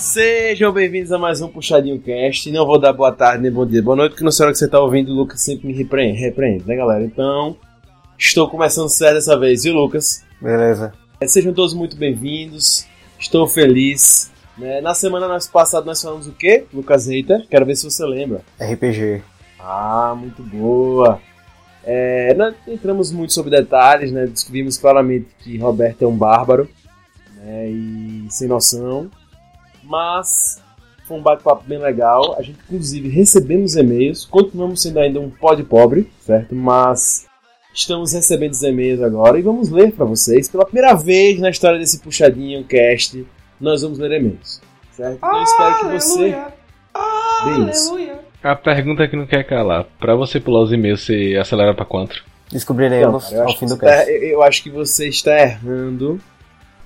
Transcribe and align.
Sejam 0.00 0.72
bem-vindos 0.72 1.12
a 1.12 1.18
mais 1.18 1.42
um 1.42 1.48
Puxadinho 1.48 2.00
Cast. 2.00 2.50
Não 2.50 2.64
vou 2.64 2.78
dar 2.80 2.90
boa 2.94 3.12
tarde 3.12 3.42
nem 3.42 3.52
bom 3.52 3.66
dia, 3.66 3.82
boa 3.82 3.94
noite, 3.94 4.12
porque 4.12 4.24
não 4.24 4.32
sei 4.32 4.44
hora 4.46 4.52
que 4.54 4.58
você 4.58 4.66
tá 4.66 4.80
ouvindo, 4.80 5.12
o 5.12 5.14
Lucas 5.14 5.42
sempre 5.42 5.66
me 5.66 5.74
repreende, 5.74 6.18
repreende, 6.18 6.64
né, 6.66 6.74
galera? 6.74 7.04
Então, 7.04 7.54
estou 8.18 8.48
começando 8.48 8.88
certo 8.88 9.16
dessa 9.16 9.38
vez, 9.38 9.62
viu, 9.64 9.74
Lucas? 9.74 10.24
Beleza. 10.40 10.94
É, 11.20 11.26
Sejam 11.28 11.52
todos 11.52 11.74
muito 11.74 11.96
bem-vindos. 11.98 12.86
Estou 13.18 13.46
feliz. 13.46 14.30
né? 14.56 14.80
Na 14.80 14.94
semana 14.94 15.28
nós- 15.28 15.46
passada 15.46 15.84
nós 15.84 16.00
falamos 16.00 16.26
o 16.26 16.32
quê, 16.32 16.64
Lucas 16.72 17.06
Reiter? 17.06 17.46
Quero 17.50 17.66
ver 17.66 17.76
se 17.76 17.84
você 17.84 18.02
lembra. 18.06 18.40
RPG. 18.58 19.20
Ah, 19.58 20.14
muito 20.18 20.42
boa. 20.42 21.20
É, 21.84 22.32
não 22.34 22.54
entramos 22.66 23.12
muito 23.12 23.34
sobre 23.34 23.50
detalhes, 23.50 24.10
né? 24.12 24.26
Descobrimos 24.26 24.78
claramente 24.78 25.28
que 25.40 25.58
Roberto 25.58 26.02
é 26.02 26.06
um 26.06 26.16
bárbaro 26.16 26.66
né? 27.36 27.68
e 27.68 28.26
sem 28.30 28.48
noção. 28.48 29.10
Mas 29.90 30.62
foi 31.08 31.16
um 31.18 31.22
bate-papo 31.22 31.64
bem 31.66 31.78
legal. 31.78 32.36
A 32.38 32.42
gente, 32.42 32.58
inclusive, 32.64 33.08
recebemos 33.08 33.74
e-mails. 33.74 34.24
Continuamos 34.24 34.80
sendo 34.80 35.00
ainda 35.00 35.18
um 35.18 35.28
pod 35.28 35.60
pobre, 35.64 36.08
certo? 36.20 36.54
Mas 36.54 37.26
estamos 37.74 38.12
recebendo 38.12 38.52
os 38.52 38.62
e-mails 38.62 39.02
agora 39.02 39.38
e 39.38 39.42
vamos 39.42 39.68
ler 39.70 39.90
para 39.92 40.04
vocês. 40.04 40.48
Pela 40.48 40.64
primeira 40.64 40.94
vez 40.94 41.40
na 41.40 41.50
história 41.50 41.78
desse 41.78 41.98
puxadinho 41.98 42.62
cast, 42.64 43.26
nós 43.60 43.82
vamos 43.82 43.98
ler 43.98 44.12
e-mails, 44.20 44.60
certo? 44.92 45.16
Então 45.16 45.36
eu 45.36 45.42
espero 45.42 45.78
que 45.80 45.84
você. 45.86 46.38
Bem 47.44 47.70
isso. 47.70 47.98
A 48.42 48.54
pergunta 48.54 49.06
que 49.08 49.16
não 49.16 49.26
quer 49.26 49.44
calar. 49.44 49.84
Pra 49.98 50.14
você 50.14 50.38
pular 50.40 50.60
os 50.60 50.72
e-mails, 50.72 51.04
você 51.04 51.36
acelera 51.40 51.74
pra 51.74 51.84
quanto? 51.84 52.22
Descobriremos 52.52 53.32
ao 53.34 53.56
fim 53.56 53.66
do 53.66 53.76
tá- 53.76 53.86
cast. 53.86 54.10
eu- 54.10 54.22
eu 54.22 54.42
acho 54.42 54.62
que 54.62 54.70
você 54.70 55.08
está 55.08 55.36
errando 55.40 56.20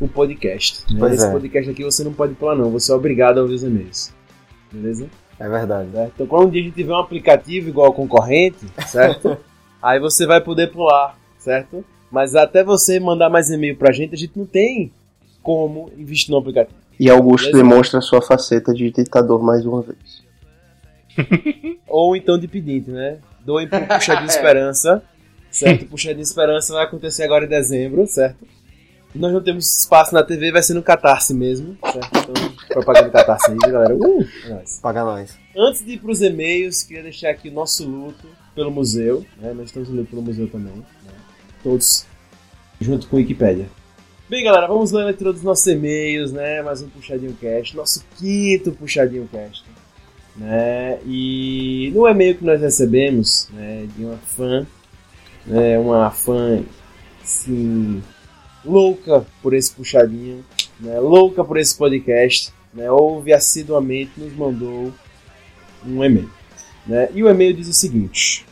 o 0.00 0.08
podcast. 0.08 0.84
né? 0.92 0.98
Pois 0.98 1.14
Esse 1.14 1.26
é. 1.26 1.30
podcast 1.30 1.70
aqui 1.70 1.84
você 1.84 2.04
não 2.04 2.12
pode 2.12 2.34
pular, 2.34 2.54
não. 2.54 2.70
Você 2.70 2.92
é 2.92 2.94
obrigado 2.94 3.38
a 3.38 3.42
ouvir 3.42 3.54
os 3.54 3.62
e-mails. 3.62 4.12
Beleza? 4.72 5.08
É 5.38 5.48
verdade. 5.48 5.90
Certo? 5.92 6.12
Então, 6.14 6.26
quando 6.26 6.48
um 6.48 6.50
dia 6.50 6.60
a 6.60 6.64
gente 6.64 6.74
tiver 6.74 6.92
um 6.92 6.98
aplicativo 6.98 7.68
igual 7.68 7.86
ao 7.86 7.92
concorrente, 7.92 8.66
certo? 8.86 9.36
Aí 9.82 10.00
você 10.00 10.26
vai 10.26 10.40
poder 10.40 10.70
pular, 10.70 11.18
certo? 11.38 11.84
Mas 12.10 12.34
até 12.34 12.64
você 12.64 12.98
mandar 12.98 13.28
mais 13.28 13.50
e-mail 13.50 13.76
pra 13.76 13.92
gente, 13.92 14.14
a 14.14 14.18
gente 14.18 14.38
não 14.38 14.46
tem 14.46 14.92
como 15.42 15.90
investir 15.96 16.30
no 16.30 16.38
aplicativo. 16.38 16.78
E 16.98 17.10
Augusto 17.10 17.50
Beleza. 17.50 17.68
demonstra 17.68 18.00
sua 18.00 18.22
faceta 18.22 18.72
de 18.72 18.90
ditador 18.90 19.42
mais 19.42 19.66
uma 19.66 19.82
vez. 19.82 20.24
Ou 21.86 22.16
então 22.16 22.38
de 22.38 22.48
pedinte, 22.48 22.90
né? 22.90 23.18
Doem 23.44 23.68
pro 23.68 23.86
Puxadinho 23.86 24.26
Esperança, 24.30 25.02
certo? 25.50 25.86
Puxadinho 25.86 26.22
Esperança 26.22 26.72
vai 26.72 26.84
acontecer 26.84 27.24
agora 27.24 27.44
em 27.44 27.48
dezembro, 27.48 28.06
certo? 28.06 28.46
Nós 29.14 29.32
não 29.32 29.40
temos 29.40 29.78
espaço 29.78 30.12
na 30.12 30.24
TV, 30.24 30.50
vai 30.50 30.62
ser 30.62 30.74
no 30.74 30.82
Catarse 30.82 31.32
mesmo, 31.32 31.78
certo? 31.80 32.08
Então, 32.18 32.52
propaganda 32.68 33.10
Catarse 33.10 33.52
aí, 33.52 33.58
galera. 33.58 33.94
Uh, 33.94 34.22
é. 34.48 34.64
Paga 34.82 35.04
nós. 35.04 35.38
Antes 35.56 35.84
de 35.84 35.92
ir 35.92 35.98
pros 35.98 36.20
e-mails, 36.20 36.82
queria 36.82 37.04
deixar 37.04 37.30
aqui 37.30 37.48
o 37.48 37.52
nosso 37.52 37.88
luto 37.88 38.26
pelo 38.56 38.72
museu, 38.72 39.24
né? 39.40 39.52
Nós 39.54 39.66
estamos 39.66 39.88
luto 39.88 40.10
pelo 40.10 40.22
museu 40.22 40.48
também, 40.48 40.74
né? 40.74 41.12
Todos 41.62 42.06
junto 42.80 43.06
com 43.06 43.16
a 43.16 43.20
Wikipédia. 43.20 43.68
Bem, 44.28 44.42
galera, 44.42 44.66
vamos 44.66 44.90
ler 44.90 45.02
a 45.02 45.06
leitura 45.06 45.32
dos 45.32 45.42
nossos 45.42 45.66
e-mails, 45.68 46.32
né? 46.32 46.60
Mais 46.62 46.82
um 46.82 46.88
Puxadinho 46.88 47.36
Cast, 47.40 47.76
nosso 47.76 48.04
quinto 48.16 48.72
Puxadinho 48.72 49.28
Cast, 49.30 49.64
né? 50.34 50.98
E 51.06 51.92
no 51.94 52.08
e-mail 52.08 52.36
que 52.36 52.44
nós 52.44 52.60
recebemos, 52.60 53.48
né, 53.52 53.86
de 53.96 54.04
uma 54.04 54.16
fã, 54.16 54.66
né, 55.46 55.78
uma 55.78 56.10
fã, 56.10 56.64
assim, 57.22 58.02
louca 58.64 59.26
por 59.42 59.54
esse 59.54 59.72
Puxadinho, 59.72 60.44
né? 60.80 60.98
Louca 60.98 61.44
por 61.44 61.56
esse 61.56 61.76
podcast, 61.76 62.52
né? 62.72 62.90
Ouve 62.90 63.32
assiduamente, 63.32 64.12
nos 64.16 64.34
mandou 64.34 64.92
um 65.86 66.04
e-mail. 66.04 66.30
Né? 66.86 67.08
E 67.14 67.22
o 67.22 67.28
e-mail 67.28 67.54
diz 67.54 67.68
o 67.68 67.72
seguinte: 67.72 68.46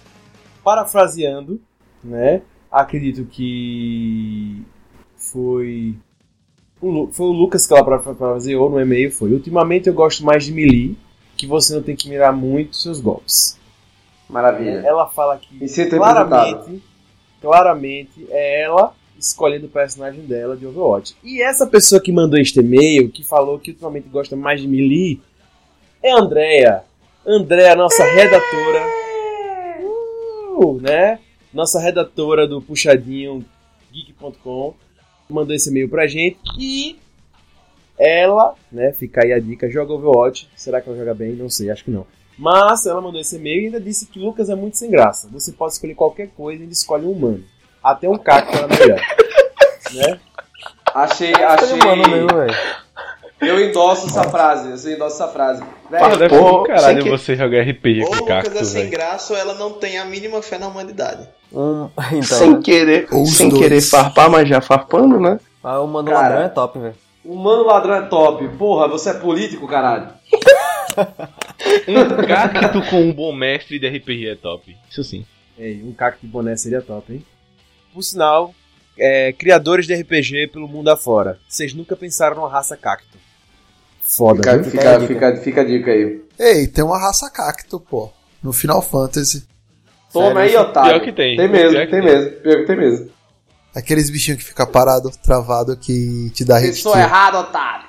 parafraseando, 0.63 1.61
né? 2.03 2.43
Acredito 2.71 3.25
que 3.27 4.63
foi 5.17 5.95
o, 6.81 7.09
foi 7.13 7.27
o 7.27 7.33
Lucas 7.33 7.67
que 7.67 7.73
ela 7.73 7.85
parafraseou 7.85 8.71
no 8.71 8.81
e-mail. 8.81 9.13
Foi: 9.13 9.33
Ultimamente 9.33 9.89
eu 9.89 9.95
gosto 9.95 10.25
mais 10.25 10.45
de 10.45 10.53
melee, 10.53 10.97
que 11.37 11.47
você 11.47 11.75
não 11.75 11.83
tem 11.83 11.97
que 11.97 12.09
mirar 12.09 12.33
muito 12.33 12.77
seus 12.77 13.01
golpes. 13.01 13.59
Maravilha. 14.29 14.83
Ela 14.85 15.07
fala 15.09 15.37
que 15.37 15.59
claramente, 15.91 16.83
claramente 17.41 18.27
é 18.31 18.63
ela 18.63 18.95
escolhendo 19.23 19.67
o 19.67 19.71
personagem 19.71 20.23
dela 20.23 20.57
de 20.57 20.67
Overwatch. 20.67 21.17
E 21.23 21.43
essa 21.43 21.67
pessoa 21.67 22.01
que 22.01 22.13
mandou 22.13 22.39
este 22.39 22.61
e-mail, 22.61 23.11
que 23.11 23.25
falou 23.25 23.59
que 23.59 23.71
ultimamente 23.71 24.09
gosta 24.09 24.37
mais 24.37 24.61
de 24.61 24.69
melee, 24.69 25.21
é 26.03 26.13
a 26.13 26.19
Andrea. 26.19 26.85
Andrea, 27.25 27.77
nossa 27.77 28.05
redatora. 28.05 28.87
Uh, 30.59 30.81
né? 30.81 31.19
Nossa 31.53 31.81
redatora 31.81 32.47
do 32.47 32.61
puxadinho 32.61 33.45
geek.com 33.93 34.75
mandou 35.29 35.55
esse 35.55 35.71
e-mail 35.71 35.89
pra 35.89 36.07
gente 36.07 36.39
e 36.59 36.97
ela, 37.99 38.55
né, 38.71 38.93
fica 38.93 39.23
aí 39.23 39.33
a 39.33 39.39
dica, 39.39 39.71
joga 39.71 39.93
Overwatch. 39.93 40.49
Será 40.57 40.81
que 40.81 40.89
ela 40.89 40.99
joga 40.99 41.15
bem? 41.15 41.33
Não 41.33 41.49
sei, 41.49 41.71
acho 41.71 41.85
que 41.85 41.91
não. 41.91 42.07
Mas 42.37 42.87
ela 42.87 43.01
mandou 43.01 43.21
esse 43.21 43.37
e-mail 43.37 43.63
e 43.63 43.67
ainda 43.67 43.81
disse 43.81 44.07
que 44.07 44.19
Lucas 44.19 44.49
é 44.49 44.55
muito 44.55 44.77
sem 44.77 44.91
graça. 44.91 45.29
Você 45.29 45.53
pode 45.53 45.75
escolher 45.75 45.95
qualquer 45.95 46.29
coisa 46.29 46.61
e 46.61 46.65
ele 46.67 46.73
escolhe 46.73 47.07
um 47.07 47.13
humano. 47.13 47.45
Até 47.83 48.09
um 48.09 48.17
cacto 48.19 48.57
era 48.57 48.67
melhor. 48.69 49.01
né? 49.93 50.21
Achei, 50.95 51.33
Foi 51.35 51.45
achei. 51.45 51.79
velho. 51.79 52.83
Eu 53.41 53.61
endosso 53.61 54.07
essa 54.07 54.23
frase. 54.31 54.89
Eu 54.89 54.95
endosso 54.95 55.17
essa 55.23 55.27
frase. 55.33 55.63
Cara, 55.91 56.09
Velho, 56.17 56.19
deve 56.19 56.35
ser 56.35 56.41
pô, 56.41 56.63
caralho 56.63 57.03
que- 57.03 57.11
você 57.11 57.35
jogar 57.35 57.63
RPG 57.63 58.03
Ou 58.03 58.07
com 58.11 58.15
o 58.15 58.19
Lucas 58.21 58.37
é 58.39 58.43
cacto, 58.43 58.65
sem 58.65 58.83
velho. 58.83 58.91
graça 58.93 59.33
ou 59.33 59.39
ela 59.39 59.55
não 59.55 59.73
tem 59.73 59.99
a 59.99 60.05
mínima 60.05 60.41
fé 60.43 60.59
na 60.59 60.69
humanidade. 60.69 61.29
Um... 61.53 61.89
Então, 62.13 62.23
sem 62.23 62.51
né? 62.53 62.61
querer, 62.63 63.09
Os 63.11 63.37
sem 63.37 63.49
dois. 63.49 63.61
querer 63.63 63.81
farpar, 63.81 64.31
mas 64.31 64.49
já 64.49 64.61
farpando, 64.61 65.19
né? 65.19 65.41
Ah, 65.65 65.81
o 65.81 65.89
mano 65.89 66.09
Cara. 66.11 66.21
ladrão 66.29 66.43
é 66.43 66.49
top, 66.49 66.79
velho. 66.79 66.95
o 67.25 67.35
mano 67.37 67.65
ladrão 67.65 67.95
é 67.97 68.03
top. 68.03 68.47
Porra, 68.51 68.87
você 68.87 69.11
é 69.11 69.15
político, 69.15 69.67
caralho. 69.67 70.09
Um 71.89 72.27
cacto 72.27 72.83
com 72.91 72.97
um 73.01 73.13
bom 73.13 73.33
mestre 73.33 73.79
de 73.79 73.89
RPG 73.89 74.29
é 74.29 74.35
top. 74.37 74.77
Isso 74.91 75.03
sim. 75.03 75.25
Ei, 75.59 75.83
um 75.83 75.93
cacto 75.93 76.21
de 76.21 76.27
boné 76.31 76.57
seria 76.57 76.83
top, 76.83 77.13
hein? 77.13 77.25
Por 77.93 78.03
sinal, 78.03 78.55
é, 78.99 79.33
criadores 79.33 79.87
de 79.87 79.95
RPG 79.95 80.49
pelo 80.53 80.69
mundo 80.69 80.89
afora. 80.89 81.39
Vocês 81.49 81.75
nunca 81.75 81.95
pensaram 81.97 82.37
numa 82.37 82.49
raça 82.51 82.77
cacto. 82.77 83.19
Foda, 84.03 84.37
Fica, 84.43 84.55
viu? 84.59 84.65
Fica 84.65 84.79
fica, 84.79 84.91
a 84.91 84.99
dica. 84.99 85.15
fica, 85.15 85.37
fica 85.43 85.61
a 85.61 85.65
dica 85.65 85.91
aí. 85.91 86.23
Ei, 86.39 86.67
tem 86.67 86.85
uma 86.85 86.99
raça 86.99 87.31
cacto, 87.31 87.79
pô. 87.81 88.11
No 88.43 88.53
Final 88.53 88.83
Fantasy. 88.83 89.47
Toma 90.13 90.41
aí, 90.41 90.51
Sério? 90.51 90.67
otário. 90.67 90.91
Pior 90.91 91.05
que 91.05 91.13
tem. 91.13 91.37
Tem 91.37 91.49
mesmo, 91.49 91.77
tem 91.77 91.91
tem. 91.91 92.03
mesmo. 92.03 92.31
Pior 92.41 92.57
que 92.59 92.67
tem 92.67 92.77
mesmo. 92.77 93.11
Aqueles 93.75 94.11
bichinhos 94.11 94.41
que 94.43 94.47
fica 94.49 94.67
parado, 94.67 95.11
travado, 95.23 95.77
que 95.77 96.31
te 96.35 96.45
dá 96.45 96.59
hit 96.59 96.73
Pessoa 96.73 96.95
kill. 96.97 97.05
errada, 97.05 97.39
otário. 97.41 97.87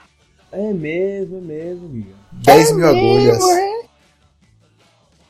É 0.52 0.72
mesmo, 0.72 1.40
é 1.40 1.42
mesmo, 1.42 1.88
Guga. 1.90 2.14
10 2.32 2.72
mil 2.76 2.88
agulhas. 2.88 3.44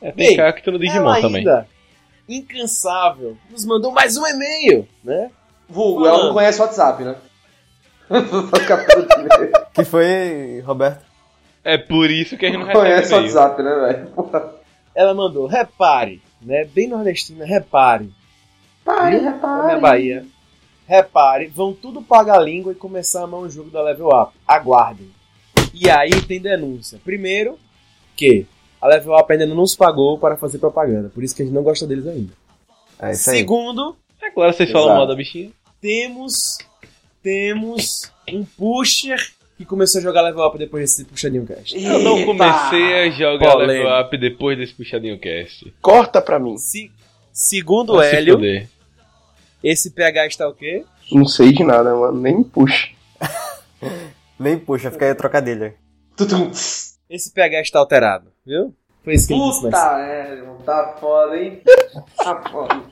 É, 0.00 0.12
tem 0.12 0.28
Bem, 0.28 0.36
cacto 0.36 0.70
no 0.70 0.78
Digimon 0.78 1.20
também. 1.20 1.38
ainda, 1.38 1.66
incansável, 2.28 3.36
nos 3.50 3.64
mandou 3.64 3.92
mais 3.92 4.16
um 4.16 4.26
e-mail, 4.26 4.88
né? 5.02 5.30
Vulgo, 5.68 6.06
ela 6.06 6.24
não 6.26 6.32
conhece 6.34 6.60
o 6.60 6.64
WhatsApp, 6.64 7.04
né? 7.04 7.16
Que 9.72 9.84
foi, 9.84 10.60
Roberto? 10.64 11.04
É 11.64 11.78
por 11.78 12.10
isso 12.10 12.36
que 12.36 12.44
a 12.46 12.48
gente 12.50 12.58
não 12.58 12.66
Não 12.66 12.72
conhece 12.74 13.12
o. 13.12 13.16
WhatsApp, 13.16 13.62
né, 13.62 13.74
velho? 13.74 14.52
Ela 14.94 15.14
mandou, 15.14 15.46
repare, 15.46 16.22
né? 16.40 16.64
Bem 16.64 16.86
nordestina, 16.88 17.44
repare. 17.44 18.12
Pai, 18.84 19.18
Viu? 19.18 19.40
Da 19.40 19.62
minha 19.64 19.78
Bahia. 19.78 20.26
Repare, 20.86 21.46
vão 21.46 21.72
tudo 21.72 22.02
pagar 22.02 22.36
a 22.36 22.42
língua 22.42 22.72
e 22.72 22.76
começar 22.76 23.22
a 23.22 23.24
amar 23.24 23.40
o 23.40 23.48
jogo 23.48 23.70
da 23.70 23.82
Level 23.82 24.08
Up. 24.08 24.34
Aguardem. 24.46 25.10
E 25.72 25.88
aí 25.88 26.10
tem 26.22 26.38
denúncia. 26.38 27.00
Primeiro, 27.02 27.58
que 28.14 28.46
a 28.84 28.88
Level 28.88 29.14
Up 29.16 29.32
ainda 29.32 29.46
não 29.46 29.56
nos 29.56 29.74
pagou 29.74 30.18
para 30.18 30.36
fazer 30.36 30.58
propaganda. 30.58 31.08
Por 31.08 31.24
isso 31.24 31.34
que 31.34 31.42
a 31.42 31.44
gente 31.44 31.54
não 31.54 31.62
gosta 31.62 31.86
deles 31.86 32.06
ainda. 32.06 32.32
É 33.00 33.12
isso 33.12 33.30
aí. 33.30 33.38
Segundo, 33.38 33.96
É 34.22 34.30
claro, 34.30 34.52
vocês 34.52 34.70
falam 34.70 34.86
Exato. 34.88 34.98
mal 34.98 35.06
da 35.08 35.14
bichinha. 35.14 35.50
temos 35.80 36.58
temos 37.22 38.12
um 38.30 38.44
pusher 38.44 39.18
que 39.56 39.64
começou 39.64 40.00
a 40.00 40.02
jogar 40.02 40.20
Level 40.22 40.44
Up 40.46 40.58
depois 40.58 40.82
desse 40.82 41.04
puxadinho 41.04 41.46
cast. 41.46 41.74
Eu 41.82 42.00
não 42.00 42.16
Eita. 42.18 42.26
comecei 42.26 42.94
a 42.98 43.10
jogar 43.10 43.52
Polêmica. 43.52 43.72
level 43.84 44.00
up 44.00 44.18
depois 44.18 44.58
desse 44.58 44.74
puxadinho 44.74 45.18
cast. 45.18 45.72
Corta 45.80 46.20
pra 46.20 46.38
mim. 46.38 46.56
Se, 46.58 46.90
segundo 47.32 47.94
Vai 47.94 48.10
se 48.10 48.16
Hélio, 48.16 48.34
fuder. 48.34 48.68
esse 49.62 49.90
PH 49.92 50.26
está 50.26 50.48
o 50.48 50.54
quê? 50.54 50.84
Não 51.12 51.24
sei 51.24 51.52
de 51.52 51.62
nada, 51.64 51.94
mano. 51.94 52.20
Nem 52.20 52.42
puxa. 52.42 52.88
Nem 54.38 54.58
puxa, 54.58 54.90
fica 54.90 55.04
aí 55.06 55.10
a 55.12 55.14
trocadilha. 55.14 55.74
Esse 57.08 57.32
PH 57.32 57.60
está 57.62 57.78
alterado, 57.78 58.30
viu? 58.46 58.74
Foi 59.02 59.14
isso 59.14 59.26
que 59.28 59.34
ele 59.34 59.42
disse 59.42 59.62
mais 59.62 59.74
Puta, 59.74 59.98
é, 60.00 60.32
irmão, 60.32 60.56
tá 60.64 60.96
foda, 60.98 61.36
hein? 61.36 61.60
Tá 62.16 62.42
foda. 62.50 62.82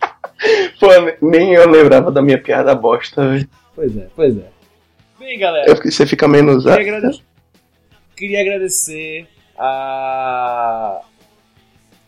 Pô, 0.79 0.89
nem 1.27 1.55
eu 1.55 1.69
lembrava 1.71 2.11
da 2.11 2.21
minha 2.21 2.41
piada 2.41 2.75
bosta, 2.75 3.27
velho. 3.29 3.49
Pois 3.75 3.97
é, 3.97 4.09
pois 4.15 4.37
é. 4.37 4.49
Bem, 5.19 5.39
galera, 5.39 5.71
Eu- 5.71 5.77
Você 5.77 6.07
fica 6.07 6.27
menos. 6.29 6.65
queria 6.65 6.81
agradecer. 6.81 7.23
Queria 8.17 8.41
agradecer 8.41 9.29
a 9.57 11.01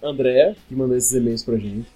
Andréa, 0.02 0.55
que 0.69 0.75
mandou 0.75 0.97
esses 0.97 1.12
e-mails 1.12 1.43
pra 1.43 1.56
gente. 1.56 1.88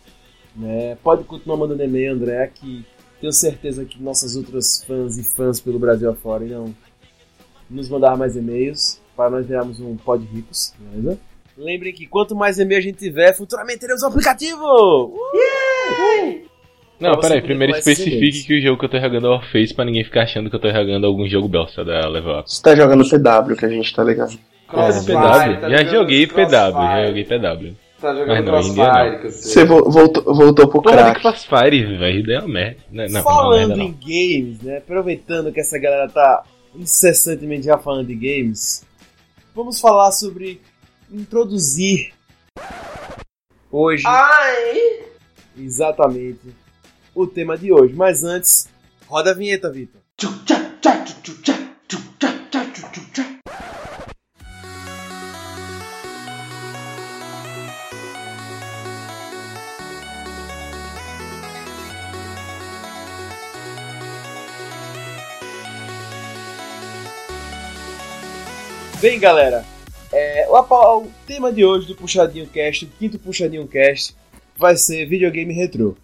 Né? 0.56 0.96
Pode 1.02 1.24
continuar 1.24 1.56
mandando 1.58 1.82
e-mail, 1.84 2.14
Andréa, 2.14 2.46
que 2.48 2.84
tenho 3.20 3.32
certeza 3.32 3.84
que 3.84 4.00
nossas 4.02 4.34
outras 4.36 4.82
fãs 4.84 5.18
e 5.18 5.24
fãs 5.24 5.60
pelo 5.60 5.78
Brasil 5.78 6.10
afora 6.10 6.44
irão 6.44 6.74
nos 7.68 7.88
mandar 7.88 8.16
mais 8.16 8.34
e-mails 8.36 9.00
para 9.16 9.30
nós 9.30 9.46
virarmos 9.46 9.78
um 9.80 9.96
pod 9.96 10.24
ricos, 10.24 10.72
beleza? 10.78 11.18
Lembrem 11.58 11.92
que 11.92 12.06
quanto 12.06 12.36
mais 12.36 12.58
e-mail 12.58 12.78
a 12.78 12.82
gente 12.82 12.98
tiver, 12.98 13.34
futuramente 13.34 13.80
teremos 13.80 14.02
um 14.02 14.06
aplicativo! 14.06 15.12
Não, 17.00 17.12
Pra 17.12 17.22
você 17.22 17.28
peraí, 17.28 17.42
primeiro 17.42 17.76
especifique 17.76 18.44
que 18.44 18.58
o 18.58 18.60
jogo 18.62 18.78
que 18.78 18.84
eu 18.86 18.88
tô 18.88 18.98
jogando 19.00 19.26
é 19.26 19.30
Warface 19.30 19.74
pra 19.74 19.84
ninguém 19.84 20.02
ficar 20.04 20.22
achando 20.22 20.50
que 20.50 20.56
eu 20.56 20.60
tô 20.60 20.68
jogando 20.70 21.06
algum 21.06 21.28
jogo 21.28 21.48
belsa 21.48 21.84
da 21.84 22.08
Level 22.08 22.40
Up. 22.40 22.50
Você 22.52 22.60
tá 22.62 22.74
jogando 22.74 23.04
PW, 23.08 23.56
que 23.56 23.64
a 23.64 23.68
gente 23.68 23.94
tá 23.94 24.02
ligado. 24.02 24.32
É, 24.32 24.70
Crossfire, 24.70 25.16
PW. 25.16 25.60
tá 25.60 25.70
já 25.70 25.84
joguei 25.84 26.26
PW, 26.26 26.50
já 26.50 27.06
joguei 27.06 27.24
PW. 27.24 27.74
Tá 28.00 28.12
Mas 28.12 28.18
jogando 28.18 28.44
não, 28.44 28.52
Crossfire. 28.52 29.30
Você 29.30 29.64
vo- 29.64 29.90
voltou, 29.90 30.22
voltou 30.34 30.68
pro 30.68 30.82
Porra 30.82 30.96
de 30.96 31.02
crack. 31.02 31.20
Crossfire, 31.20 31.96
velho, 31.96 32.32
é 32.32 32.38
uma 32.40 32.48
merda. 32.48 32.76
Não, 32.90 33.04
não, 33.04 33.12
não, 33.12 33.22
falando 33.22 33.68
merda 33.68 33.82
em 33.84 33.88
não. 33.88 33.98
games, 34.00 34.60
né? 34.62 34.76
Aproveitando 34.78 35.52
que 35.52 35.60
essa 35.60 35.78
galera 35.78 36.08
tá 36.08 36.42
incessantemente 36.74 37.66
já 37.66 37.78
falando 37.78 38.06
de 38.08 38.14
games, 38.14 38.84
vamos 39.54 39.80
falar 39.80 40.10
sobre 40.12 40.60
introduzir 41.10 42.12
hoje 43.70 44.04
Ai! 44.06 45.04
exatamente 45.56 46.54
o 47.14 47.26
tema 47.26 47.58
de 47.58 47.72
hoje. 47.72 47.94
Mas 47.94 48.22
antes, 48.22 48.68
roda 49.06 49.32
a 49.32 49.34
vinheta, 49.34 49.70
Vitor. 49.70 50.00
Bem, 69.00 69.20
galera, 69.20 69.64
é, 70.12 70.46
o, 70.48 70.98
o 71.02 71.06
tema 71.26 71.52
de 71.52 71.64
hoje 71.64 71.86
do 71.86 71.94
Puxadinho 71.94 72.46
Cast, 72.46 72.84
o 72.84 72.88
quinto 72.98 73.18
Puxadinho 73.18 73.66
Cast, 73.66 74.14
vai 74.56 74.76
ser 74.76 75.06
videogame 75.06 75.52
retrô. 75.54 75.94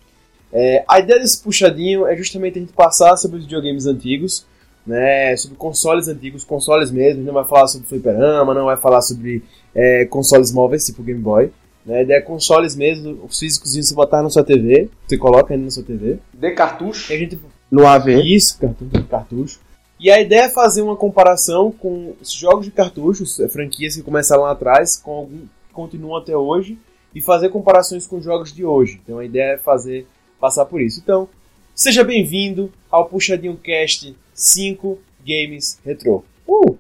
É, 0.53 0.85
a 0.89 1.01
ideia 1.01 1.19
desse 1.19 1.43
puxadinho 1.43 2.07
é 2.07 2.17
justamente 2.17 2.59
a 2.59 2.61
gente 2.61 2.73
passar 2.73 3.17
sobre 3.17 3.39
os 3.39 3.45
videogames 3.45 3.87
antigos, 3.87 4.47
né, 4.87 5.37
sobre 5.37 5.57
consoles 5.57 6.07
antigos, 6.07 6.45
consoles 6.45 6.91
mesmo, 6.93 7.25
não 7.25 7.33
vai 7.35 7.45
falar 7.45 7.67
sobre 7.67 7.89
fliperama, 7.89 8.55
não 8.55 8.67
vai 8.67 8.77
falar 8.77 9.01
sobre 9.03 9.43
é, 9.75 10.05
consoles 10.05 10.53
móveis, 10.53 10.87
tipo 10.87 11.03
Game 11.03 11.19
Boy. 11.21 11.51
Né, 11.85 11.99
a 11.99 12.03
ideia 12.03 12.19
é 12.19 12.21
consoles 12.21 12.77
mesmo, 12.77 13.19
os 13.29 13.39
físicos 13.39 13.75
você 13.75 13.95
botar 13.95 14.23
na 14.23 14.31
sua 14.31 14.45
TV, 14.45 14.89
você 15.07 15.19
coloca 15.19 15.53
ele 15.53 15.65
na 15.65 15.71
sua 15.71 15.83
TV, 15.83 16.19
De 16.33 16.51
cartucho. 16.53 17.13
e 17.13 17.17
a 17.17 17.19
gente 17.19 17.39
No 17.71 17.85
AV. 17.87 18.23
isso, 18.23 18.57
cartucho, 18.61 19.05
cartucho. 19.11 19.61
E 20.05 20.11
a 20.11 20.21
ideia 20.21 20.43
é 20.43 20.51
fazer 20.51 20.83
uma 20.83 20.97
comparação 20.97 21.73
com 21.73 22.15
os 22.21 22.31
jogos 22.31 22.67
de 22.67 22.71
cartuchos, 22.71 23.41
eh, 23.41 23.49
franquias 23.49 23.97
que 23.97 24.03
começaram 24.03 24.43
lá 24.43 24.51
atrás, 24.51 24.99
com 24.99 25.13
algum 25.13 25.39
que 25.39 25.73
continuam 25.73 26.19
até 26.19 26.37
hoje, 26.37 26.77
e 27.15 27.23
fazer 27.23 27.49
comparações 27.49 28.07
com 28.07 28.21
jogos 28.21 28.53
de 28.53 28.67
hoje. 28.67 29.01
Então 29.03 29.19
a 29.19 29.25
ideia 29.25 29.55
é 29.55 29.57
fazer 29.57 30.07
passar 30.39 30.67
por 30.67 30.83
isso. 30.83 31.01
Então, 31.03 31.27
seja 31.75 32.05
bem-vindo 32.05 32.71
ao 32.91 33.07
Puxadinho 33.07 33.57
Cast 33.57 34.15
5 34.35 34.99
Games 35.27 35.81
Retro. 35.83 36.23
Uh! 36.47 36.77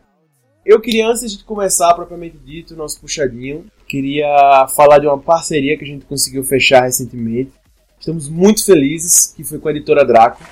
Eu 0.62 0.78
queria, 0.78 1.08
antes 1.08 1.34
de 1.34 1.44
começar 1.44 1.94
propriamente 1.94 2.36
dito 2.36 2.74
o 2.74 2.76
nosso 2.76 3.00
puxadinho, 3.00 3.64
queria 3.88 4.66
falar 4.76 4.98
de 4.98 5.06
uma 5.06 5.18
parceria 5.18 5.78
que 5.78 5.84
a 5.84 5.88
gente 5.88 6.04
conseguiu 6.04 6.44
fechar 6.44 6.82
recentemente. 6.82 7.52
Estamos 7.98 8.28
muito 8.28 8.62
felizes, 8.66 9.32
que 9.34 9.42
foi 9.42 9.58
com 9.58 9.68
a 9.68 9.70
editora 9.70 10.04
Draco. 10.04 10.44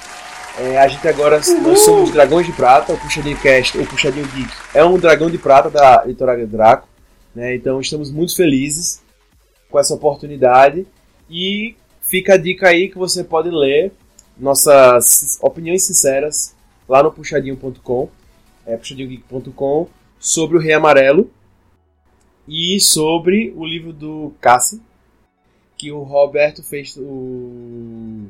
É, 0.58 0.78
a 0.78 0.87
gente 0.87 1.06
agora, 1.08 1.40
nós 1.62 1.81
somos 1.81 2.10
Dragões 2.10 2.46
de 2.46 2.52
Prata, 2.52 2.93
o 2.93 2.99
Puxadinho 2.99 3.38
Cast, 3.38 3.78
o 3.78 3.87
Puxadinho 3.87 4.26
Geek 4.28 4.50
é 4.75 4.84
um 4.84 4.99
dragão 4.99 5.31
de 5.31 5.38
prata 5.38 5.70
da 5.70 6.02
editora 6.04 6.46
Draco, 6.46 6.87
né? 7.34 7.54
Então 7.54 7.81
estamos 7.81 8.10
muito 8.10 8.37
felizes 8.37 9.02
com 9.70 9.78
essa 9.78 9.94
oportunidade 9.94 10.87
e 11.31 11.75
fica 12.02 12.34
a 12.34 12.37
dica 12.37 12.69
aí 12.69 12.90
que 12.90 12.99
você 12.99 13.25
pode 13.25 13.49
ler 13.49 13.93
nossas 14.37 15.38
opiniões 15.40 15.84
sinceras 15.84 16.55
lá 16.87 17.02
no 17.02 17.10
puxadinho.com, 17.10 18.10
é 18.66 18.76
puxadinhogeek.com, 18.76 19.88
sobre 20.19 20.58
o 20.58 20.60
Rei 20.60 20.75
Amarelo 20.75 21.31
e 22.46 22.78
sobre 22.78 23.55
o 23.56 23.64
livro 23.64 23.93
do 23.93 24.34
Cassi, 24.38 24.82
que 25.78 25.90
o 25.90 26.02
Roberto 26.02 26.62
fez 26.62 26.94
o 26.98 28.26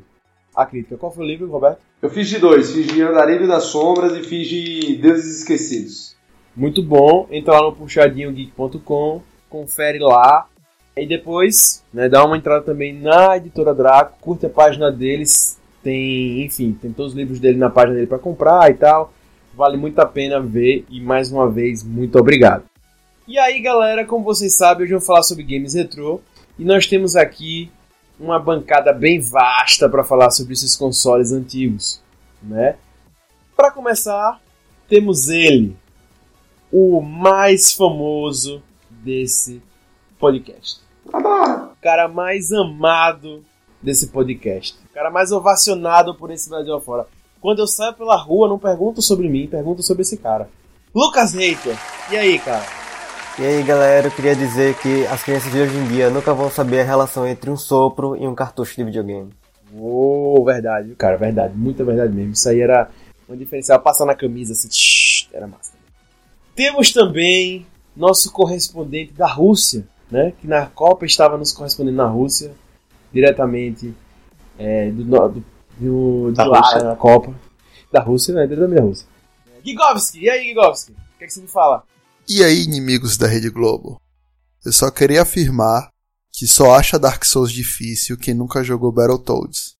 a 0.55 0.65
crítica. 0.65 0.97
Qual 0.97 1.11
foi 1.11 1.25
o 1.25 1.27
livro, 1.27 1.49
Roberto? 1.49 1.79
Eu 2.01 2.09
fiz 2.09 2.27
de 2.27 2.39
dois, 2.39 2.71
fiz 2.71 2.87
de 2.87 3.01
Andarilho 3.01 3.47
das 3.47 3.65
Sombras 3.65 4.15
e 4.17 4.23
fiz 4.23 4.47
de 4.47 4.97
Deuses 4.97 5.39
Esquecidos. 5.39 6.15
Muito 6.55 6.83
bom. 6.83 7.27
Entra 7.31 7.53
lá 7.53 7.61
no 7.63 7.75
puxadinhogeek.com, 7.75 9.21
confere 9.49 9.99
lá. 9.99 10.47
E 10.95 11.07
depois, 11.07 11.83
né, 11.91 12.07
dá 12.07 12.23
uma 12.23 12.37
entrada 12.37 12.63
também 12.63 12.93
na 12.93 13.37
editora 13.37 13.73
Draco, 13.73 14.17
curte 14.21 14.45
a 14.45 14.49
página 14.49 14.91
deles. 14.91 15.59
Tem, 15.81 16.45
enfim, 16.45 16.77
tem 16.79 16.93
todos 16.93 17.13
os 17.13 17.17
livros 17.17 17.39
dele 17.39 17.57
na 17.57 17.69
página 17.69 17.95
dele 17.95 18.07
para 18.07 18.19
comprar 18.19 18.69
e 18.69 18.75
tal. 18.75 19.11
Vale 19.55 19.75
muito 19.77 19.99
a 19.99 20.05
pena 20.05 20.39
ver 20.39 20.85
e 20.89 21.01
mais 21.01 21.31
uma 21.31 21.49
vez, 21.49 21.83
muito 21.83 22.17
obrigado. 22.17 22.63
E 23.27 23.39
aí, 23.39 23.59
galera, 23.61 24.05
como 24.05 24.23
vocês 24.23 24.55
sabem, 24.55 24.83
hoje 24.83 24.93
eu 24.93 24.99
vou 24.99 25.05
falar 25.05 25.23
sobre 25.23 25.43
games 25.43 25.73
retrô 25.73 26.21
e 26.59 26.63
nós 26.63 26.85
temos 26.87 27.15
aqui 27.15 27.71
uma 28.19 28.39
bancada 28.39 28.93
bem 28.93 29.19
vasta 29.19 29.89
para 29.89 30.03
falar 30.03 30.31
sobre 30.31 30.53
esses 30.53 30.75
consoles 30.75 31.31
antigos, 31.31 32.01
né? 32.41 32.77
Para 33.55 33.71
começar, 33.71 34.41
temos 34.87 35.27
ele, 35.29 35.75
o 36.71 37.01
mais 37.01 37.73
famoso 37.73 38.61
desse 38.89 39.61
podcast. 40.19 40.81
O 41.05 41.81
cara 41.81 42.07
mais 42.07 42.51
amado 42.51 43.43
desse 43.81 44.07
podcast. 44.07 44.77
O 44.89 44.93
cara 44.93 45.11
mais 45.11 45.31
ovacionado 45.31 46.15
por 46.15 46.31
esse 46.31 46.49
Brasil 46.49 46.73
afora. 46.73 47.05
Quando 47.41 47.59
eu 47.59 47.67
saio 47.67 47.93
pela 47.93 48.15
rua, 48.15 48.47
não 48.47 48.57
pergunto 48.57 49.01
sobre 49.01 49.27
mim, 49.27 49.47
pergunto 49.47 49.83
sobre 49.83 50.01
esse 50.01 50.17
cara. 50.17 50.49
Lucas 50.95 51.33
Hater, 51.33 51.77
e 52.11 52.15
aí, 52.15 52.39
cara? 52.39 52.82
E 53.39 53.43
aí 53.43 53.63
galera, 53.63 54.07
eu 54.07 54.11
queria 54.11 54.35
dizer 54.35 54.75
que 54.77 55.07
as 55.07 55.23
crianças 55.23 55.51
de 55.51 55.59
hoje 55.59 55.75
em 55.75 55.87
dia 55.87 56.11
nunca 56.11 56.35
vão 56.35 56.51
saber 56.51 56.81
a 56.81 56.83
relação 56.83 57.27
entre 57.27 57.49
um 57.49 57.57
sopro 57.57 58.15
e 58.15 58.27
um 58.27 58.35
cartucho 58.35 58.75
de 58.75 58.83
videogame. 58.83 59.33
Ô, 59.75 60.43
verdade, 60.45 60.93
cara, 60.95 61.17
verdade, 61.17 61.57
muita 61.57 61.83
verdade 61.83 62.13
mesmo. 62.13 62.33
Isso 62.33 62.47
aí 62.47 62.61
era 62.61 62.91
um 63.27 63.35
diferencial, 63.35 63.79
passar 63.79 64.05
na 64.05 64.13
camisa 64.13 64.53
assim, 64.53 64.67
tsh, 64.67 65.29
era 65.33 65.47
massa. 65.47 65.73
Temos 66.55 66.93
também 66.93 67.65
nosso 67.95 68.31
correspondente 68.31 69.13
da 69.13 69.25
Rússia, 69.25 69.83
né? 70.11 70.33
Que 70.39 70.45
na 70.45 70.67
Copa 70.67 71.03
estava 71.03 71.35
nos 71.35 71.51
correspondendo 71.51 71.97
na 71.97 72.05
Rússia, 72.05 72.51
diretamente 73.11 73.95
é, 74.59 74.91
do, 74.91 75.03
do, 75.03 75.43
do, 75.79 76.31
Da 76.33 76.43
Rússia. 76.43 76.83
na 76.83 76.95
Copa. 76.95 77.33
Da 77.91 77.99
Rússia, 77.99 78.35
né? 78.35 78.45
Diretamente 78.45 78.79
da 78.79 78.85
Rússia. 78.85 79.07
Gigovski, 79.65 80.19
e 80.19 80.29
aí, 80.29 80.43
Gigovski? 80.43 80.91
O 80.91 81.17
que, 81.17 81.23
é 81.23 81.27
que 81.27 81.33
você 81.33 81.41
me 81.41 81.47
fala? 81.47 81.83
E 82.27 82.43
aí, 82.43 82.63
inimigos 82.63 83.17
da 83.17 83.27
Rede 83.27 83.49
Globo? 83.49 83.99
Eu 84.65 84.71
só 84.71 84.89
queria 84.89 85.21
afirmar 85.21 85.89
que 86.31 86.47
só 86.47 86.73
acha 86.73 86.97
Dark 86.97 87.23
Souls 87.25 87.51
difícil 87.51 88.17
quem 88.17 88.33
nunca 88.33 88.63
jogou 88.63 88.91
Battletoads. 88.91 89.75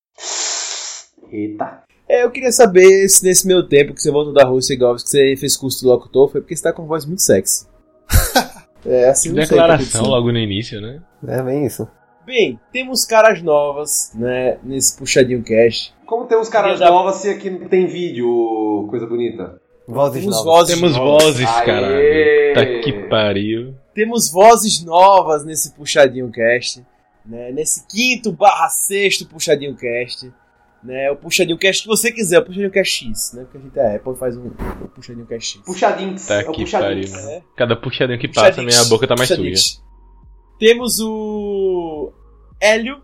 Eita. 1.31 1.83
É, 2.07 2.23
eu 2.23 2.31
queria 2.31 2.51
saber 2.51 3.07
se 3.09 3.23
nesse 3.25 3.47
meu 3.47 3.67
tempo 3.67 3.93
que 3.93 4.01
você 4.01 4.11
voltou 4.11 4.33
da 4.33 4.45
Rússia, 4.45 4.75
Gigovski, 4.75 5.09
que 5.09 5.11
você 5.11 5.35
fez 5.37 5.57
curso 5.57 5.79
de 5.79 5.87
locutor, 5.87 6.29
foi 6.29 6.41
porque 6.41 6.55
você 6.55 6.61
tá 6.63 6.73
com 6.73 6.85
voz 6.85 7.05
muito 7.05 7.21
sexy. 7.21 7.65
é, 8.85 9.09
assim 9.09 9.29
que 9.29 9.35
Declaração 9.35 10.05
logo 10.05 10.31
no 10.31 10.37
início, 10.37 10.79
né? 10.79 11.01
É 11.25 11.41
bem 11.41 11.65
isso. 11.65 11.87
Bem, 12.25 12.59
temos 12.71 13.03
caras 13.03 13.41
novas, 13.41 14.11
né, 14.15 14.57
nesse 14.63 14.95
puxadinho 14.97 15.43
cash. 15.43 15.93
Como 16.05 16.25
tem 16.25 16.37
uns 16.37 16.49
caras 16.49 16.79
dar- 16.79 16.91
novos 16.91 17.15
se 17.15 17.29
aqui 17.29 17.49
não 17.49 17.67
tem 17.67 17.87
vídeo, 17.87 18.85
coisa 18.89 19.05
bonita? 19.07 19.59
Vozes 19.87 20.21
Temos 20.21 20.35
novas. 20.37 20.45
vozes 20.45 20.75
Temos 20.75 20.95
novas. 20.95 21.23
vozes, 21.23 21.47
Aê! 21.47 21.65
caralho. 21.65 22.53
Tá 22.55 22.65
que 22.83 22.93
pariu. 23.09 23.75
Temos 23.93 24.31
vozes 24.31 24.83
novas 24.83 25.43
nesse 25.45 25.73
puxadinho 25.75 26.31
cast, 26.31 26.83
né, 27.25 27.51
nesse 27.51 27.85
quinto 27.87 28.31
barra 28.31 28.69
sexto 28.69 29.27
puxadinho 29.27 29.75
cast. 29.75 30.31
Né, 30.83 31.09
o 31.11 31.15
puxadinho 31.15 31.57
cast 31.57 31.81
que 31.83 31.87
você 31.87 32.11
quiser, 32.11 32.39
o 32.39 32.43
puxadinho 32.43 32.69
cast 32.71 33.05
X, 33.05 33.31
né? 33.33 33.43
Porque 33.43 33.57
a 33.57 33.61
gente 33.61 33.79
é 33.79 33.95
Apple 33.95 34.15
faz 34.17 34.35
um, 34.35 34.47
um 34.47 34.87
puxadinho 34.93 35.25
cast 35.25 35.53
X. 35.57 35.65
Puxadinhos. 35.65 36.25
Tá 36.25 36.41
é 36.41 36.49
o 36.49 36.51
que 36.51 36.69
pariu, 36.69 37.15
É. 37.29 37.41
Cada 37.55 37.75
puxadinho 37.77 38.19
que 38.19 38.27
passa, 38.27 38.61
minha 38.61 38.83
boca 38.85 39.07
tá 39.07 39.15
mais 39.17 39.29
suja. 39.29 39.61
Temos 40.59 40.99
o 40.99 42.11
Hélio, 42.59 43.01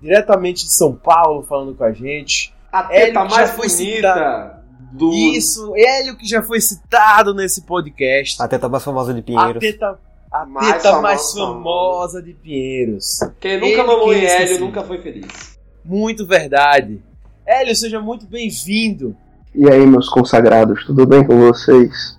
diretamente 0.00 0.64
de 0.64 0.72
São 0.72 0.94
Paulo, 0.94 1.42
falando 1.44 1.74
com 1.74 1.84
a 1.84 1.92
gente. 1.92 2.52
A 2.70 2.88
Hélio 2.92 3.06
teta 3.14 3.28
já 3.28 3.36
mais 3.36 3.56
bonita 3.56 4.55
Do... 4.96 5.12
Isso, 5.12 5.72
Hélio 5.76 6.16
que 6.16 6.26
já 6.26 6.42
foi 6.42 6.60
citado 6.60 7.34
nesse 7.34 7.62
podcast. 7.62 8.40
A 8.42 8.48
teta 8.48 8.68
mais 8.68 8.82
famosa 8.84 9.12
de 9.12 9.20
A 9.20 9.22
Pinheiros. 9.22 9.60
teta, 9.60 9.98
a 10.32 10.46
Mais 10.46 10.66
teta 10.74 10.82
famosa. 10.90 11.02
mais 11.02 11.32
famosa 11.32 12.22
de 12.22 12.32
Pinheiros. 12.32 13.18
Quem 13.40 13.56
nunca 13.60 13.66
Ele 13.66 13.82
mamou 13.82 14.08
que 14.10 14.14
em 14.16 14.24
Hélio 14.24 14.42
esqueci. 14.44 14.60
nunca 14.60 14.82
foi 14.82 14.98
feliz. 15.02 15.58
Muito 15.84 16.26
verdade. 16.26 17.00
Hélio, 17.46 17.76
seja 17.76 18.00
muito 18.00 18.26
bem-vindo. 18.26 19.14
E 19.54 19.70
aí, 19.70 19.86
meus 19.86 20.08
consagrados, 20.08 20.84
tudo 20.84 21.06
bem 21.06 21.24
com 21.24 21.38
vocês? 21.38 22.18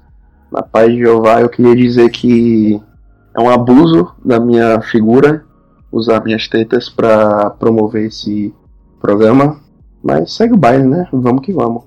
Na 0.52 0.64
paz 0.64 0.90
de 0.92 1.00
Jeová, 1.00 1.42
eu 1.42 1.50
queria 1.50 1.76
dizer 1.76 2.10
que 2.10 2.82
é 3.38 3.42
um 3.42 3.50
abuso 3.50 4.14
da 4.24 4.40
minha 4.40 4.82
figura 4.82 5.46
usar 5.92 6.24
minhas 6.24 6.48
tetas 6.48 6.90
pra 6.90 7.50
promover 7.52 8.06
esse 8.08 8.54
programa, 9.02 9.60
mas 10.02 10.34
segue 10.34 10.54
o 10.54 10.58
baile, 10.58 10.86
né? 10.86 11.08
Vamos 11.12 11.42
que 11.46 11.52
vamos. 11.52 11.84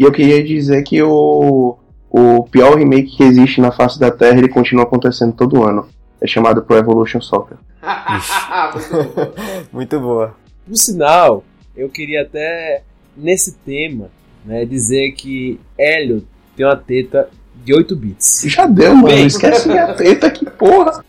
E 0.00 0.02
eu 0.02 0.10
queria 0.10 0.42
dizer 0.42 0.82
que 0.82 1.02
o, 1.02 1.76
o 2.10 2.44
pior 2.44 2.78
remake 2.78 3.18
que 3.18 3.22
existe 3.22 3.60
na 3.60 3.70
face 3.70 4.00
da 4.00 4.10
Terra, 4.10 4.38
ele 4.38 4.48
continua 4.48 4.84
acontecendo 4.84 5.34
todo 5.34 5.62
ano. 5.62 5.86
É 6.18 6.26
chamado 6.26 6.62
Pro 6.62 6.78
Evolution 6.78 7.20
Soccer. 7.20 7.58
Muito 9.70 10.00
boa. 10.00 10.34
Por 10.66 10.74
sinal, 10.74 11.44
eu 11.76 11.90
queria 11.90 12.22
até, 12.22 12.82
nesse 13.14 13.56
tema, 13.58 14.08
né, 14.42 14.64
dizer 14.64 15.12
que 15.12 15.60
Hélio 15.76 16.26
tem 16.56 16.64
uma 16.64 16.76
teta 16.76 17.28
de 17.62 17.74
8 17.74 17.94
bits. 17.94 18.44
Já 18.46 18.64
deu, 18.64 18.94
mano. 18.94 19.08
Bem. 19.08 19.26
Esquece 19.26 19.68
minha 19.68 19.92
teta, 19.92 20.30
que 20.30 20.48
porra. 20.48 21.04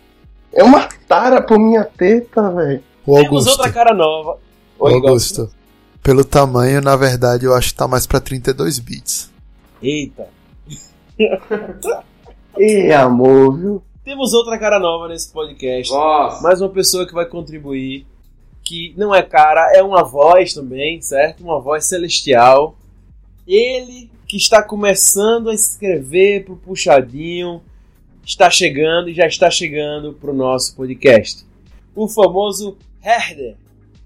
É 0.51 0.65
uma 0.65 0.89
tara 1.07 1.41
por 1.41 1.57
minha 1.57 1.85
teta, 1.85 2.51
velho. 2.51 2.83
Temos 3.05 3.25
Augusto. 3.25 3.49
outra 3.51 3.71
cara 3.71 3.93
nova. 3.93 4.37
Oi, 4.77 4.93
Augusto. 4.95 5.49
Pelo 6.03 6.25
tamanho, 6.25 6.81
na 6.81 6.95
verdade, 6.95 7.45
eu 7.45 7.53
acho 7.53 7.69
que 7.69 7.75
tá 7.75 7.87
mais 7.87 8.07
pra 8.07 8.19
32 8.19 8.79
bits. 8.79 9.31
Eita. 9.81 10.27
E 12.57 12.91
amor, 12.91 13.57
viu? 13.57 13.83
Temos 14.03 14.33
outra 14.33 14.57
cara 14.57 14.77
nova 14.77 15.07
nesse 15.07 15.31
podcast. 15.31 15.91
Nossa. 15.93 16.43
Mais 16.43 16.61
uma 16.61 16.69
pessoa 16.69 17.07
que 17.07 17.13
vai 17.13 17.25
contribuir. 17.25 18.05
Que 18.63 18.93
não 18.97 19.15
é 19.15 19.23
cara, 19.23 19.71
é 19.73 19.81
uma 19.81 20.03
voz 20.03 20.53
também, 20.53 21.01
certo? 21.01 21.41
Uma 21.43 21.59
voz 21.59 21.85
celestial. 21.85 22.75
Ele 23.47 24.09
que 24.27 24.37
está 24.37 24.61
começando 24.61 25.49
a 25.49 25.53
escrever 25.53 26.43
pro 26.43 26.57
Puxadinho. 26.57 27.61
Está 28.25 28.49
chegando 28.49 29.09
e 29.09 29.13
já 29.13 29.25
está 29.25 29.49
chegando 29.49 30.13
pro 30.13 30.33
nosso 30.33 30.75
podcast. 30.75 31.45
O 31.95 32.07
famoso 32.07 32.77
Herder. 33.03 33.55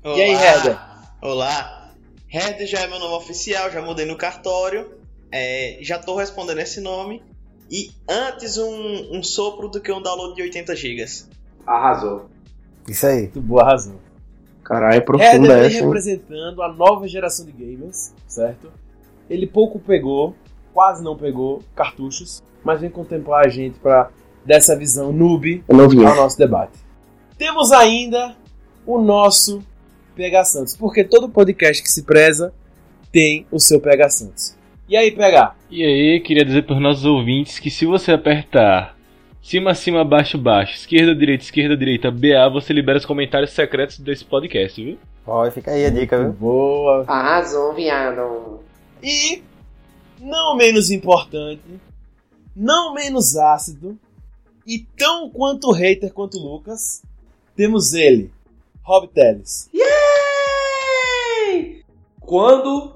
E 0.04 0.22
aí, 0.22 0.32
Herder? 0.34 0.80
Olá. 1.22 1.85
Herder 2.27 2.67
já 2.67 2.79
é 2.82 2.88
meu 2.88 3.00
nome 3.00 3.15
oficial, 3.15 3.72
já 3.72 3.82
mudei 3.82 4.05
no 4.05 4.17
cartório. 4.17 4.91
É, 5.32 5.77
já 5.82 6.00
tô 6.00 6.15
respondendo 6.15 6.60
esse 6.60 6.82
nome. 6.82 7.22
E 7.70 7.91
antes 8.08 8.58
um, 8.58 9.17
um 9.17 9.24
sopro 9.24 9.67
do 9.67 9.82
que 9.82 9.91
um 9.91 10.01
download 10.01 10.36
de 10.36 10.41
80 10.41 10.75
GB. 10.75 11.05
Arrasou. 11.65 12.29
Isso 12.88 13.08
aí. 13.08 13.24
Muito 13.24 13.41
boa 13.41 13.63
razão. 13.63 13.96
Caralho, 14.63 14.94
é 14.94 14.98
Herder 14.98 15.05
profunda 15.05 15.58
vem 15.58 15.65
essa, 15.65 15.86
representando 15.86 16.62
a 16.62 16.74
nova 16.74 17.08
geração 17.08 17.46
de 17.46 17.51
gamers, 17.51 18.13
certo? 18.27 18.72
Ele 19.29 19.46
pouco 19.46 19.79
pegou, 19.79 20.36
quase 20.74 21.03
não 21.03 21.15
pegou 21.15 21.62
cartuchos, 21.75 22.44
mas 22.63 22.82
vem 22.82 22.89
contemplar 22.89 23.46
a 23.46 23.50
gente 23.50 23.79
para 23.79 24.10
dessa 24.44 24.75
visão 24.75 25.12
noob 25.12 25.63
vi. 25.67 26.05
ao 26.05 26.15
nosso 26.15 26.38
debate. 26.38 26.77
Temos 27.38 27.72
ainda 27.72 28.36
o 28.86 29.00
nosso 29.00 29.63
PH 30.15 30.45
Santos, 30.45 30.77
porque 30.77 31.03
todo 31.03 31.29
podcast 31.29 31.84
que 31.84 31.89
se 31.89 32.03
preza 32.03 32.53
tem 33.12 33.45
o 33.51 33.60
seu 33.60 33.79
PH 33.79 34.10
Santos. 34.10 34.57
E 34.88 34.95
aí, 34.95 35.12
PH? 35.12 35.55
E 35.69 35.84
aí, 35.84 36.19
queria 36.22 36.45
dizer 36.45 36.63
para 36.63 36.75
os 36.75 36.81
nossos 36.81 37.05
ouvintes 37.05 37.60
que 37.60 37.69
se 37.69 37.86
você 37.86 38.12
apertar 38.12 38.95
cima, 39.41 39.74
cima, 39.75 40.03
baixo, 40.03 40.38
baixo, 40.38 40.75
esquerda, 40.75 41.15
direita, 41.15 41.43
esquerda, 41.43 41.77
direita, 41.77 42.12
BA, 42.12 42.50
você 42.51 42.74
libera 42.74 42.98
os 42.98 43.05
comentários 43.05 43.51
secretos 43.51 44.00
desse 44.00 44.24
podcast, 44.25 44.84
viu? 44.84 44.98
Ó, 45.25 45.50
fica 45.51 45.72
aí 45.72 45.86
a 45.86 45.89
dica, 45.89 46.17
viu? 46.22 46.34
Boa. 46.34 47.03
Arrasou, 47.07 47.74
viado. 47.74 48.60
E, 49.01 49.43
não 50.19 50.55
menos 50.55 50.91
importante, 50.91 51.62
não 52.55 52.93
menos 52.93 53.36
ácido, 53.36 53.98
e 54.65 54.79
tão 54.98 55.29
quanto 55.29 55.72
hater 55.72 56.12
quanto 56.12 56.38
o 56.38 56.41
Lucas, 56.41 57.03
temos 57.55 57.93
ele, 57.93 58.31
Rob 58.86 59.08
Teles. 59.10 59.70
Yay! 59.74 59.84
Quando 62.20 62.96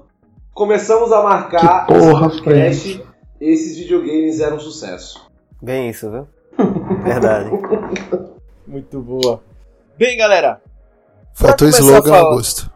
começamos 0.54 1.12
a 1.12 1.22
marcar 1.22 1.86
Que 1.86 1.94
porra, 1.94 2.26
esse 2.28 2.42
podcast, 2.42 3.04
esses 3.40 3.76
videogames 3.78 4.40
eram 4.40 4.56
um 4.56 4.60
sucesso. 4.60 5.28
Bem 5.62 5.90
isso, 5.90 6.10
viu? 6.10 6.26
Verdade. 7.02 7.50
Muito 8.66 9.00
boa. 9.00 9.42
Bem, 9.98 10.16
galera, 10.16 10.60
Faltou 11.34 11.68
slogan, 11.68 12.08
falar- 12.10 12.28
Augusto. 12.28 12.70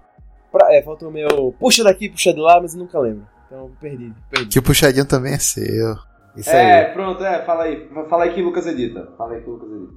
pra- 0.50 0.74
é, 0.74 0.82
faltou 0.82 1.08
o 1.08 1.12
meu 1.12 1.54
puxa 1.58 1.84
daqui, 1.84 2.08
puxa 2.08 2.32
de 2.32 2.40
lá, 2.40 2.60
mas 2.60 2.74
eu 2.74 2.80
nunca 2.80 2.98
lembro. 2.98 3.26
Então, 3.46 3.70
perdi, 3.80 4.12
perdi. 4.30 4.48
Que 4.48 4.58
o 4.58 4.62
puxadinho 4.62 5.06
também 5.06 5.34
é 5.34 5.38
seu. 5.38 5.96
Isso 6.36 6.50
É, 6.50 6.86
aí. 6.88 6.92
pronto, 6.92 7.22
é, 7.24 7.44
fala 7.44 7.64
aí. 7.64 7.88
Fala 8.10 8.24
aí 8.24 8.34
que 8.34 8.42
Lucas 8.42 8.66
edita. 8.66 9.08
Fala 9.16 9.34
aí 9.34 9.40
que 9.42 9.48
Lucas 9.50 9.68
edita. 9.70 9.92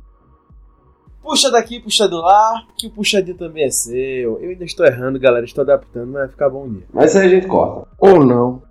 Puxa 1.27 1.51
daqui, 1.51 1.77
puxa 1.81 2.07
de 2.07 2.15
lá, 2.15 2.63
que 2.77 2.87
o 2.87 2.89
puxadinho 2.89 3.35
também 3.35 3.65
é 3.65 3.69
seu. 3.69 4.39
Eu 4.39 4.49
ainda 4.49 4.63
estou 4.63 4.85
errando, 4.85 5.19
galera, 5.19 5.43
estou 5.43 5.61
adaptando, 5.61 6.07
mas 6.07 6.21
vai 6.21 6.27
ficar 6.29 6.49
bom 6.49 6.63
um 6.63 6.73
dia. 6.75 6.83
Mas 6.93 7.17
aí 7.17 7.27
a 7.27 7.29
gente 7.29 7.47
corta. 7.47 7.85
Ou 7.99 8.23
não. 8.23 8.61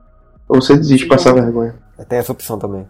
Ou 0.49 0.63
você 0.63 0.75
desiste 0.75 1.05
de 1.05 1.09
passar 1.11 1.35
vergonha. 1.35 1.75
Tem 2.09 2.19
essa 2.19 2.33
opção 2.33 2.59
também. 2.59 2.89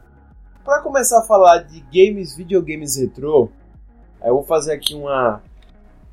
Pra 0.65 0.81
começar 0.83 1.19
a 1.19 1.25
falar 1.25 1.65
de 1.65 1.81
games, 1.93 2.37
videogames 2.37 2.97
retrô, 2.97 3.49
eu 4.25 4.35
vou 4.35 4.45
fazer 4.45 4.73
aqui 4.73 4.95
uma, 4.95 5.43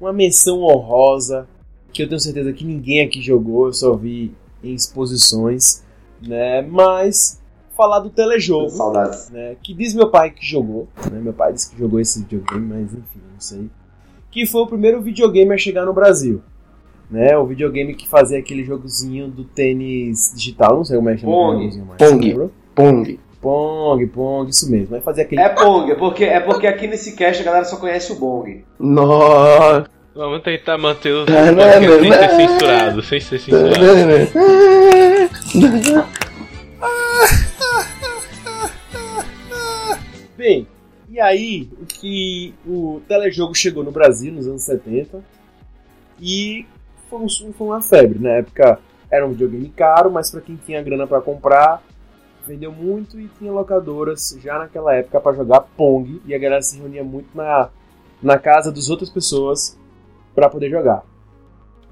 uma 0.02 0.12
menção 0.12 0.64
honrosa 0.64 1.48
que 1.94 2.02
eu 2.02 2.10
tenho 2.10 2.20
certeza 2.20 2.52
que 2.54 2.66
ninguém 2.66 3.06
aqui 3.06 3.22
jogou, 3.22 3.68
eu 3.68 3.74
só 3.74 3.94
vi 3.94 4.36
em 4.64 4.74
exposições, 4.74 5.84
né? 6.20 6.64
Mas 6.64 7.40
falar 7.76 8.00
do 8.00 8.10
telejogo, 8.10 8.70
Saudades. 8.70 9.30
né? 9.30 9.56
Que 9.62 9.74
diz 9.74 9.94
meu 9.94 10.10
pai 10.10 10.30
que 10.32 10.46
jogou, 10.46 10.88
né? 11.12 11.20
Meu 11.20 11.34
pai 11.34 11.54
disse 11.54 11.70
que 11.72 11.78
jogou 11.80 12.00
esse 12.00 12.20
videogame, 12.20 12.66
mas 12.68 12.94
enfim, 12.94 13.22
não 13.34 13.40
sei. 13.40 13.70
Que 14.32 14.46
foi 14.48 14.62
o 14.62 14.68
primeiro 14.68 15.02
videogame 15.02 15.54
a 15.54 15.58
chegar 15.58 15.86
no 15.86 15.94
Brasil. 15.94 16.42
Né, 17.12 17.38
o 17.38 17.46
videogame 17.46 17.94
que 17.94 18.08
fazia 18.10 18.40
aquele 18.40 18.64
jogozinho 18.64 19.28
do 19.28 19.44
tênis 19.44 20.32
digital, 20.36 20.78
não 20.78 20.84
sei 20.86 20.96
como 20.98 21.10
é 21.10 21.14
que 21.16 21.22
chama 21.22 21.32
Pong. 21.34 21.78
mais. 21.82 21.98
Pong. 22.00 22.50
Pong. 22.74 23.20
Pong, 23.40 24.08
Pong, 24.08 24.50
isso 24.50 24.72
mesmo. 24.72 24.88
Vai 24.88 25.02
fazer 25.02 25.24
aquele 25.24 25.42
É 25.42 25.50
Pong, 25.50 25.92
é 25.92 25.96
porque, 25.96 26.24
é 26.24 26.40
porque 26.40 26.66
aqui 26.66 26.88
nesse 26.88 27.14
cast 27.16 27.42
a 27.42 27.46
galera 27.46 27.66
só 27.66 27.76
conhece 27.78 28.12
o 28.14 28.16
Bong. 28.16 28.64
Nossa. 28.80 29.86
Vamos 30.16 30.42
tentar 30.42 30.78
manter 30.78 31.12
o 31.12 31.26
Não, 31.26 31.46
não, 31.52 31.56
podcast 31.56 31.90
sem 32.00 32.10
não. 32.10 32.30
ser 32.30 32.48
censurado, 32.48 33.02
sem 33.04 33.20
ser 33.20 33.40
censurado. 33.40 33.76
Bem, 40.44 40.68
e 41.08 41.22
aí 41.22 41.70
o 41.82 41.86
que 41.86 42.54
o 42.68 43.00
telejogo 43.08 43.56
chegou 43.56 43.82
no 43.82 43.92
Brasil 43.92 44.30
nos 44.34 44.46
anos 44.46 44.64
70 44.64 45.24
e 46.20 46.66
foi, 47.10 47.20
um- 47.22 47.54
foi 47.54 47.68
uma 47.68 47.82
febre. 47.82 48.20
Na 48.20 48.32
época 48.32 48.78
era 49.10 49.26
um 49.26 49.30
videogame 49.30 49.70
caro, 49.70 50.12
mas 50.12 50.30
para 50.30 50.42
quem 50.42 50.58
tinha 50.58 50.84
grana 50.84 51.08
para 51.08 51.22
comprar, 51.22 51.82
vendeu 52.46 52.74
muito 52.74 53.18
e 53.18 53.30
tinha 53.40 53.54
locadoras 53.54 54.38
já 54.44 54.60
naquela 54.60 54.94
época 54.94 55.18
para 55.22 55.32
jogar 55.32 55.62
Pong 55.62 56.22
e 56.26 56.36
a 56.36 56.38
galera 56.38 56.62
se 56.62 56.78
reunia 56.78 57.06
muito 57.06 57.30
na, 57.34 57.70
na 58.22 58.38
casa 58.38 58.70
das 58.70 58.90
outras 58.90 59.10
pessoas 59.10 59.80
para 60.36 60.50
poder 60.50 60.70
jogar. 60.70 61.06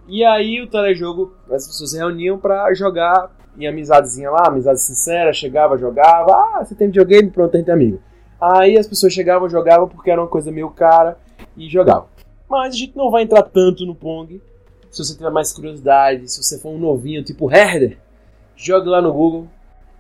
E 0.10 0.26
aí 0.26 0.62
o 0.62 0.68
telejogo, 0.68 1.34
as 1.50 1.66
pessoas 1.68 1.92
se 1.92 1.98
reuniam 1.98 2.38
para 2.38 2.74
jogar 2.74 3.32
em 3.58 3.66
amizadezinha 3.66 4.30
lá, 4.30 4.48
amizade 4.48 4.82
sincera, 4.82 5.32
chegava, 5.32 5.78
jogava, 5.78 6.34
ah, 6.34 6.66
você 6.66 6.76
tem 6.76 6.88
videogame? 6.88 7.32
Pronto, 7.32 7.56
é 7.56 7.72
amigo. 7.72 8.11
Aí 8.42 8.76
as 8.76 8.88
pessoas 8.88 9.14
chegavam, 9.14 9.48
jogavam 9.48 9.88
porque 9.88 10.10
era 10.10 10.20
uma 10.20 10.28
coisa 10.28 10.52
meio 10.52 10.72
cara 10.72 11.18
e 11.56 11.70
jogavam. 11.70 12.08
Mas 12.50 12.74
a 12.74 12.78
gente 12.78 12.98
não 12.98 13.12
vai 13.12 13.22
entrar 13.22 13.44
tanto 13.44 13.86
no 13.86 13.94
Pong. 13.94 14.42
Se 14.90 15.04
você 15.04 15.16
tiver 15.16 15.30
mais 15.30 15.54
curiosidade, 15.54 16.30
se 16.30 16.42
você 16.44 16.60
for 16.60 16.70
um 16.70 16.80
novinho 16.80 17.24
tipo 17.24 17.50
Herder, 17.50 17.98
jogue 18.56 18.90
lá 18.90 19.02
no 19.02 19.14
Google 19.14 19.48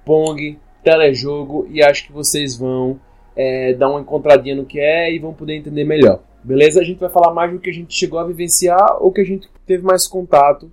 Pong, 0.04 0.58
telejogo 0.84 1.68
e 1.70 1.84
acho 1.84 2.08
que 2.08 2.12
vocês 2.12 2.58
vão 2.58 3.00
é, 3.36 3.74
dar 3.74 3.90
uma 3.90 4.02
encontradinha 4.02 4.56
no 4.56 4.66
que 4.66 4.80
é 4.80 5.14
e 5.14 5.20
vão 5.20 5.34
poder 5.34 5.56
entender 5.56 5.84
melhor. 5.84 6.20
Beleza? 6.44 6.82
A 6.82 6.84
gente 6.84 7.00
vai 7.00 7.10
falar 7.10 7.34
mais 7.34 7.52
do 7.52 7.60
que 7.60 7.70
a 7.70 7.74
gente 7.74 7.94
chegou 7.94 8.20
a 8.20 8.24
vivenciar 8.24 8.98
ou 9.00 9.12
que 9.12 9.22
a 9.22 9.26
gente 9.26 9.48
teve 9.66 9.84
mais 9.84 10.08
contato 10.08 10.72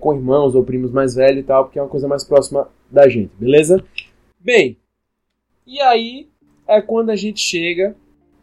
com 0.00 0.14
irmãos 0.14 0.54
ou 0.54 0.64
primos 0.64 0.90
mais 0.90 1.14
velhos 1.14 1.40
e 1.40 1.46
tal, 1.46 1.64
porque 1.64 1.78
é 1.78 1.82
uma 1.82 1.88
coisa 1.88 2.08
mais 2.08 2.24
próxima 2.24 2.68
da 2.90 3.08
gente, 3.08 3.30
beleza? 3.36 3.84
Bem, 4.40 4.76
e 5.66 5.80
aí 5.80 6.31
é 6.68 6.80
quando 6.80 7.10
a 7.10 7.16
gente 7.16 7.40
chega 7.40 7.94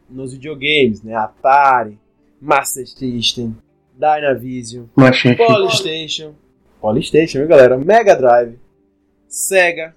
nos 0.09 0.33
videogames, 0.33 1.01
né? 1.03 1.15
Atari, 1.15 1.97
Master 2.41 2.87
System, 2.87 3.55
Dynavision, 3.97 4.85
Machete. 4.95 5.37
Polystation, 5.37 6.33
Polystation, 6.81 7.39
viu, 7.39 7.47
galera? 7.47 7.77
Mega 7.77 8.15
Drive, 8.15 8.57
Sega, 9.27 9.95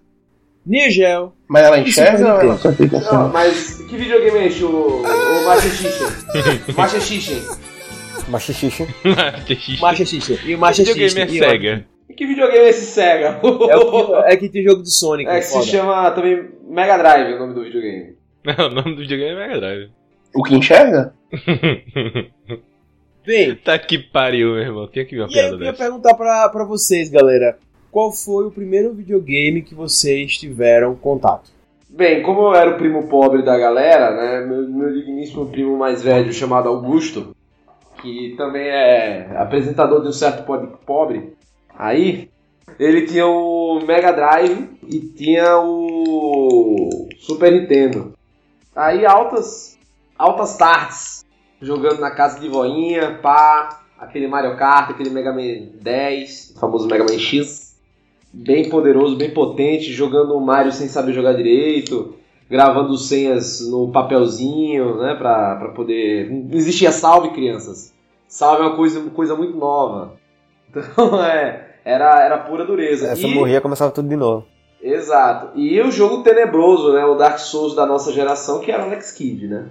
Nigel. 0.67 1.33
Mas 1.49 1.65
ela 1.65 1.79
enxerga 1.81 2.27
ou 2.27 2.35
pode 2.35 2.47
ela 2.47 2.59
só 2.59 2.73
fica 2.73 3.01
Não, 3.01 3.23
assim? 3.27 3.33
mas 3.33 3.83
que 3.83 3.97
videogame 3.97 4.39
é 4.39 4.47
esse, 4.47 4.65
o, 4.65 5.03
o 5.03 5.45
Master 5.45 5.71
Chichen? 5.71 6.07
Master 6.77 7.01
Chichen. 7.01 7.43
Machixixe. 8.29 9.81
Master 9.81 10.07
System. 10.07 10.39
E 10.45 10.55
o 10.55 10.59
Master 10.59 10.85
Videogame 10.87 11.11
System. 11.11 11.25
é 11.25 11.35
E 11.35 11.41
o- 11.41 11.51
Sega. 11.51 11.87
E 12.13 12.15
que 12.15 12.27
videogame 12.27 12.59
é 12.59 12.69
esse 12.69 12.85
Sega? 12.85 13.41
É, 13.71 13.77
o 13.79 14.17
é 14.19 14.37
que 14.37 14.51
tem 14.51 14.63
jogo 14.63 14.83
do 14.83 14.91
Sonic. 14.91 15.31
É 15.31 15.41
que 15.41 15.47
foda. 15.47 15.65
se 15.65 15.71
chama 15.71 16.11
também 16.11 16.51
Mega 16.69 16.99
Drive, 16.99 17.33
o 17.33 17.39
nome 17.39 17.55
do 17.55 17.65
videogame. 17.65 18.17
Não, 18.45 18.67
o 18.67 18.71
nome 18.71 18.95
do 18.95 19.01
videogame 19.01 19.33
é 19.33 19.49
Mega 19.49 19.61
Drive. 19.61 19.91
O 20.35 20.43
que 20.43 20.55
enxerga? 20.55 21.15
Bem, 23.25 23.55
tá 23.55 23.79
que 23.79 23.99
pariu, 23.99 24.53
meu 24.53 24.59
irmão. 24.59 24.89
Tinha 24.89 25.07
que 25.07 25.15
ver 25.15 25.23
uma 25.23 25.29
e 25.29 25.33
piada 25.33 25.49
eu 25.49 25.53
queria 25.57 25.73
dessa. 25.73 25.85
perguntar 25.85 26.15
pra, 26.15 26.49
pra 26.51 26.65
vocês, 26.65 27.09
galera. 27.09 27.57
Qual 27.91 28.13
foi 28.13 28.45
o 28.45 28.51
primeiro 28.51 28.93
videogame 28.93 29.63
que 29.63 29.75
vocês 29.75 30.37
tiveram 30.37 30.95
contato? 30.95 31.51
Bem, 31.89 32.23
como 32.23 32.43
eu 32.43 32.55
era 32.55 32.73
o 32.73 32.77
primo 32.77 33.09
pobre 33.09 33.43
da 33.43 33.57
galera, 33.57 34.11
né? 34.11 34.47
Meu, 34.47 34.69
meu 34.69 34.93
digníssimo 34.93 35.47
primo 35.47 35.79
mais 35.79 36.03
velho 36.03 36.33
chamado 36.33 36.69
Augusto, 36.69 37.35
que 38.03 38.35
também 38.37 38.67
é 38.67 39.35
apresentador 39.37 40.03
de 40.03 40.09
um 40.09 40.13
certo 40.13 40.45
pod 40.45 40.69
pobre, 40.85 41.35
aí 41.77 42.29
ele 42.79 43.07
tinha 43.07 43.27
o 43.27 43.81
Mega 43.87 44.13
Drive 44.13 44.69
e 44.89 45.01
tinha 45.01 45.59
o 45.59 47.09
Super 47.19 47.53
Nintendo. 47.53 48.13
Aí 48.75 49.05
altas, 49.05 49.79
altas 50.19 50.57
tardes, 50.57 51.25
jogando 51.61 52.01
na 52.01 52.11
casa 52.11 52.41
de 52.41 52.49
voinha, 52.49 53.19
pá, 53.23 53.83
aquele 53.99 54.27
Mario 54.27 54.57
Kart, 54.57 54.91
aquele 54.91 55.11
Mega 55.11 55.33
Man 55.33 55.73
10, 55.81 56.55
o 56.57 56.61
famoso 56.61 56.89
Mega 56.89 57.05
Man 57.05 57.19
X 57.19 57.73
bem 58.33 58.69
poderoso, 58.71 59.17
bem 59.17 59.31
potente, 59.31 59.93
jogando 59.93 60.35
o 60.35 60.41
Mario 60.41 60.73
sem 60.73 60.89
saber 60.89 61.13
jogar 61.13 61.35
direito, 61.35 62.15
gravando 62.49 62.97
senhas 62.97 63.61
no 63.69 63.91
papelzinho, 63.93 64.97
né, 64.97 65.15
pra, 65.15 65.57
pra 65.57 65.69
poder... 65.69 66.31
Existia 66.53 66.91
salve, 66.91 67.31
crianças. 67.31 67.93
Salve 68.27 68.63
é 68.63 68.67
uma 68.67 68.77
coisa, 68.77 69.01
coisa 69.11 69.37
muito 69.37 69.57
nova. 69.57 70.15
Então, 70.75 71.23
é, 71.25 71.75
era, 71.85 72.25
era 72.25 72.39
pura 72.39 72.65
dureza. 72.65 73.09
Essa 73.09 73.27
E- 73.27 73.35
morria 73.35 73.61
começava 73.61 73.91
tudo 73.91 74.09
de 74.09 74.17
novo. 74.17 74.47
Exato. 74.83 75.57
E 75.57 75.81
o 75.81 75.93
jogo 75.93 76.25
tenebroso, 76.25 76.93
né, 76.93 77.05
o 77.05 77.15
Dark 77.15 77.39
Souls 77.39 77.77
da 77.77 77.87
nossa 77.87 78.13
geração, 78.13 78.59
que 78.61 78.73
era 78.73 78.83
Alex 78.83 79.13
Kidd, 79.13 79.47
né, 79.47 79.67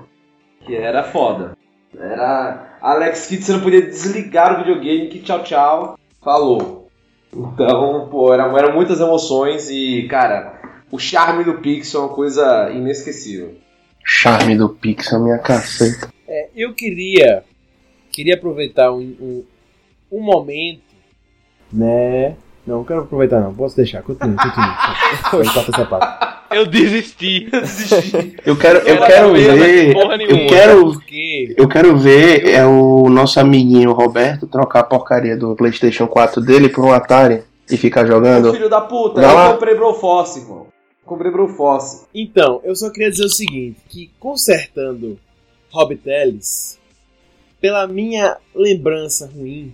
que 0.66 0.74
era 0.76 1.04
foda. 1.04 1.58
Era 2.00 2.78
Alex 2.82 3.28
Kidd, 3.28 3.44
você 3.44 3.52
não 3.52 3.60
podia 3.60 3.82
desligar 3.82 4.54
o 4.56 4.58
videogame, 4.64 5.10
que 5.10 5.20
tchau, 5.20 5.44
tchau, 5.44 6.00
falou. 6.24 6.88
Então, 7.34 8.08
pô, 8.10 8.34
eram, 8.34 8.58
eram 8.58 8.74
muitas 8.74 9.02
emoções 9.02 9.70
e, 9.70 10.08
cara, 10.10 10.62
o 10.90 10.98
charme 10.98 11.44
do 11.44 11.56
Pixel 11.56 12.02
é 12.02 12.06
uma 12.06 12.14
coisa 12.14 12.70
inesquecível. 12.72 13.56
Charme 14.04 14.56
do 14.58 14.70
Pixel, 14.70 15.20
minha 15.20 15.38
caceta. 15.40 16.10
É, 16.28 16.50
eu 16.56 16.74
queria 16.74 17.44
queria 18.12 18.36
aproveitar 18.36 18.92
um, 18.92 19.00
um, 19.00 19.44
um 20.12 20.22
momento, 20.22 20.82
né? 21.72 22.36
Não, 22.66 22.78
não 22.78 22.84
quero 22.84 23.02
aproveitar 23.02 23.40
não, 23.42 23.54
posso 23.54 23.76
deixar, 23.76 24.02
continue, 24.04 24.36
continue. 24.36 24.68
Pode 25.32 25.54
cortar 25.54 25.74
essa 25.74 25.86
parte. 25.86 26.32
Eu 26.52 26.66
desisti. 26.66 27.50
Eu 28.46 28.58
quero, 28.58 28.80
eu 28.80 28.98
quero 29.06 29.34
ver. 29.34 29.94
porra 29.94 30.18
nenhuma. 30.18 30.38
Eu 30.42 30.48
quero, 30.48 30.92
Porque 30.94 31.56
eu 31.58 31.68
quero 31.68 31.98
ver 31.98 32.50
é 32.50 32.66
o 32.66 33.10
nosso 33.10 33.40
amiguinho 33.40 33.94
Roberto 33.94 34.46
trocar 34.48 34.82
a 34.82 34.84
porcaria 34.84 35.38
do 35.38 35.56
PlayStation 35.56 36.08
4 36.08 36.42
dele 36.42 36.68
por 36.68 36.84
um 36.84 36.92
Atari 36.92 37.44
e 37.70 37.78
ficar 37.78 38.04
Meu 38.04 38.12
jogando. 38.14 38.52
filho 38.54 38.70
da 38.70 38.82
puta, 38.82 39.22
Vai 39.22 39.34
lá. 39.34 39.48
eu 39.48 39.54
comprei 39.54 39.76
Broforce, 39.76 40.40
irmão. 40.42 40.68
Comprei 41.06 41.32
Broforce. 41.32 42.04
Então, 42.14 42.60
eu 42.66 42.76
só 42.76 42.90
queria 42.90 43.10
dizer 43.10 43.26
o 43.26 43.30
seguinte, 43.30 43.78
que 43.88 44.12
consertando 44.20 45.18
Hobbit 45.72 46.02
Ellis, 46.06 46.78
pela 47.62 47.88
minha 47.88 48.38
lembrança 48.54 49.32
ruim, 49.34 49.74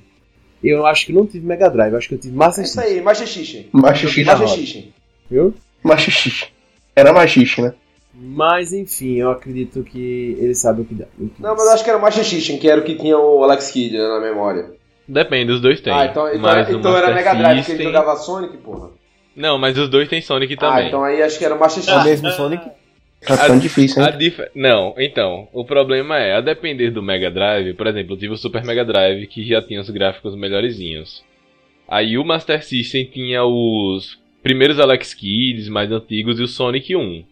eu 0.63 0.86
acho 0.86 1.06
que 1.06 1.13
não 1.13 1.26
tive 1.26 1.46
Mega 1.46 1.70
Drive, 1.70 1.96
acho 1.96 2.08
que 2.10 2.15
eu 2.15 2.20
tive 2.20 2.34
É 2.34 2.38
Master 2.38 2.63
isso 2.63 2.74
System, 2.74 2.93
aí, 2.98 3.02
Machixixe. 3.02 3.70
Machixe. 3.72 4.24
Machixixe. 4.24 4.93
viu? 5.30 5.54
Machixe. 5.84 6.48
Era 6.96 7.13
machixe, 7.13 7.62
né? 7.62 7.74
Mas 8.20 8.74
enfim, 8.74 9.17
eu 9.17 9.30
acredito 9.30 9.84
que 9.84 10.36
ele 10.39 10.56
sabe 10.56 10.82
o 10.82 10.86
que 10.86 10.96
dá. 10.96 11.06
o 11.20 11.30
que 11.30 11.41
Não, 11.41 11.56
mas 11.56 11.65
eu 11.67 11.72
acho 11.74 11.84
que 11.84 11.89
era 11.89 12.00
o 12.00 12.02
Machixixe, 12.02 12.58
que 12.58 12.67
era 12.70 12.82
o 12.82 12.84
que 12.84 12.96
tinha 12.96 13.17
o 13.17 13.43
Alex 13.43 13.70
Kidd 13.70 13.96
né, 13.96 14.08
na 14.08 14.20
memória. 14.20 14.72
Depende, 15.08 15.52
os 15.52 15.62
dois 15.62 15.80
tem. 15.80 15.93
Ah, 15.93 16.06
então, 16.08 16.28
então, 16.28 16.41
mas 16.41 16.67
era, 16.67 16.72
então 16.78 16.98
era 16.98 17.08
Master 17.08 17.15
Mega 17.15 17.34
Drive 17.36 17.65
que 17.65 17.72
ele 17.72 17.78
System- 17.78 17.86
jogava 17.86 18.15
Sonic, 18.17 18.58
porra. 18.58 18.89
Não, 19.36 19.60
mas 19.60 19.78
os 19.78 19.88
dois 19.88 20.10
tem 20.10 20.20
Sonic 20.20 20.56
Ah, 20.56 20.58
também. 20.58 20.88
então 20.88 21.04
aí 21.04 21.22
acho 21.22 21.38
que 21.38 21.46
era 21.46 21.54
o 21.56 21.63
É 21.63 21.96
o 21.96 22.04
mesmo 22.04 22.30
Sonic? 22.32 22.65
Tá 23.26 23.36
ficando 23.38 23.62
difícil, 23.62 24.04
A 24.04 24.10
hein? 24.12 24.18
dif- 24.18 24.48
Não, 24.54 24.94
então, 24.98 25.48
o 25.52 25.66
problema 25.66 26.18
é, 26.20 26.36
a 26.36 26.42
depender 26.42 26.92
do 26.92 27.02
Mega 27.02 27.32
Drive, 27.32 27.74
por 27.74 27.88
exemplo, 27.88 28.14
eu 28.14 28.18
tive 28.20 28.34
o 28.34 28.38
Super 28.38 28.64
Mega 28.64 28.86
Drive 28.86 29.26
que 29.28 29.44
já 29.46 29.62
tinha 29.62 29.82
os 29.82 29.90
gráficos 29.90 30.36
melhorzinhos. 30.36 31.24
Aí 31.88 32.18
o 32.18 32.24
Master 32.24 32.64
System 32.64 33.06
tinha 33.06 33.44
os 33.44 34.20
primeiros 34.44 34.80
Alex 34.80 35.14
Kids 35.14 35.68
mais 35.68 35.92
antigos 35.92 36.40
e 36.40 36.44
o 36.44 36.48
Sonic 36.48 36.96
1. 36.96 37.24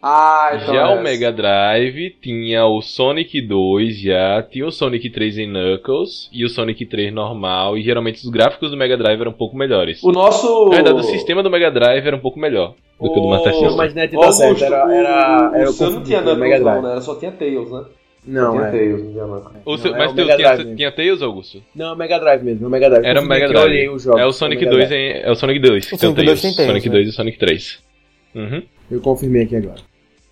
Ah, 0.00 0.50
então 0.54 0.74
já 0.74 0.80
era 0.90 1.00
o 1.00 1.02
Mega 1.02 1.32
Drive 1.32 2.10
tinha 2.22 2.64
o 2.66 2.80
Sonic 2.80 3.40
2, 3.42 3.98
já 4.00 4.42
tinha 4.48 4.64
o 4.64 4.70
Sonic 4.70 5.10
3 5.10 5.38
em 5.38 5.46
Knuckles 5.48 6.30
e 6.32 6.44
o 6.44 6.48
Sonic 6.48 6.86
3 6.86 7.12
normal, 7.12 7.76
e 7.76 7.82
geralmente 7.82 8.22
os 8.24 8.30
gráficos 8.30 8.70
do 8.70 8.76
Mega 8.76 8.96
Drive 8.96 9.20
eram 9.20 9.32
um 9.32 9.34
pouco 9.34 9.56
melhores. 9.56 10.00
O 10.04 10.12
nosso. 10.12 10.66
Na 10.68 10.76
verdade, 10.76 11.00
o 11.00 11.02
sistema 11.02 11.42
do 11.42 11.50
Mega 11.50 11.68
Drive 11.70 12.06
era 12.06 12.14
um 12.14 12.20
pouco 12.20 12.38
melhor 12.38 12.74
do 13.00 13.12
que 13.12 13.18
o 13.18 13.22
do 13.22 13.28
Master 13.28 13.52
O- 13.52 13.54
Não, 13.62 13.70
System. 13.70 13.76
mas 13.76 14.14
Ô, 14.14 14.20
tá 14.20 14.32
certo, 14.32 14.64
era, 14.64 14.86
o- 14.86 14.90
era, 14.90 15.50
era 15.54 15.64
o 15.64 15.68
eu 15.68 15.72
seu 15.72 15.90
não 15.90 16.02
tinha 16.04 16.18
o 16.18 16.22
Knuckles, 16.22 16.38
Mega 16.38 16.56
não, 16.58 16.64
Drive. 16.64 16.82
né? 16.84 16.90
Era 16.92 17.00
só 17.00 17.14
tinha 17.16 17.32
Tails, 17.32 17.70
né? 17.72 17.84
Não, 18.26 18.52
tinha 18.52 18.62
é. 18.66 18.70
Tails, 18.70 19.02
não 19.04 19.10
tinha 19.12 19.24
Knuckles. 19.24 19.62
O 19.64 19.70
Não, 19.72 19.78
seu- 19.78 19.94
é 19.94 19.98
mas 19.98 20.12
o 20.12 20.14
teu 20.14 20.24
Mega 20.26 20.36
tinha, 20.36 20.48
Drive 20.48 20.58
mesmo. 20.64 20.76
tinha 20.76 20.92
Tails, 20.92 21.22
Augusto? 21.22 21.62
Não, 21.74 21.96
Mega 21.96 22.18
Drive 22.20 22.42
mesmo, 22.44 22.66
o 22.68 22.70
Mega 22.70 22.88
Drive. 22.88 23.04
Era 23.04 23.20
o 23.20 23.24
Mega 23.26 23.34
aqui, 23.46 23.54
eu 23.54 23.60
Drive. 23.60 23.66
olhei 23.72 23.88
os 23.88 24.02
jogos 24.04 24.20
É 24.20 24.24
o 24.24 24.28
do 24.28 24.32
Sonic 24.32 24.60
Mega 24.64 24.76
2 24.76 24.88
Drive. 24.88 25.02
em, 25.02 25.22
é 25.22 25.30
o 25.30 25.34
Sonic 25.34 25.58
2 25.58 25.86
que 25.88 25.92
O 25.92 25.96
o 25.96 25.98
Sonic 25.98 26.16
2 26.22 26.26
Tails. 26.26 26.40
tem 26.42 26.54
Tails, 26.54 26.68
Sonic 26.70 26.88
né? 26.88 26.92
2 26.94 27.06
e 27.06 27.10
o 27.10 27.12
Sonic 27.12 27.38
3. 27.38 27.88
Uhum. 28.34 28.62
Eu 28.90 29.00
confirmei 29.00 29.42
aqui 29.44 29.56
agora. 29.56 29.82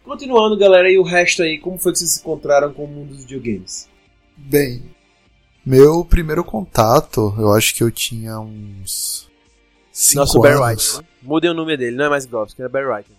Continuando, 0.04 0.56
galera, 0.56 0.90
e 0.90 0.98
o 0.98 1.02
resto 1.02 1.42
aí, 1.42 1.58
como 1.58 1.78
foi 1.78 1.92
que 1.92 1.98
vocês 1.98 2.12
se 2.12 2.20
encontraram 2.20 2.72
com 2.72 2.84
o 2.84 2.88
mundo 2.88 3.08
dos 3.08 3.24
videogames? 3.24 3.88
Bem, 4.36 4.82
meu 5.64 6.04
primeiro 6.04 6.44
contato, 6.44 7.34
eu 7.38 7.52
acho 7.52 7.74
que 7.74 7.82
eu 7.82 7.90
tinha 7.90 8.38
uns. 8.38 9.28
Cinco 9.90 10.20
Nosso 10.20 10.40
Barry 10.40 10.62
anos. 10.62 10.96
White. 10.96 11.02
né? 11.02 11.08
Mudei 11.22 11.50
o 11.50 11.54
nome 11.54 11.76
dele, 11.76 11.96
não 11.96 12.04
é 12.04 12.08
mais 12.08 12.26
Gobs, 12.26 12.54
que 12.54 12.62
era 12.62 12.68
Barry 12.68 12.86
White. 12.86 13.10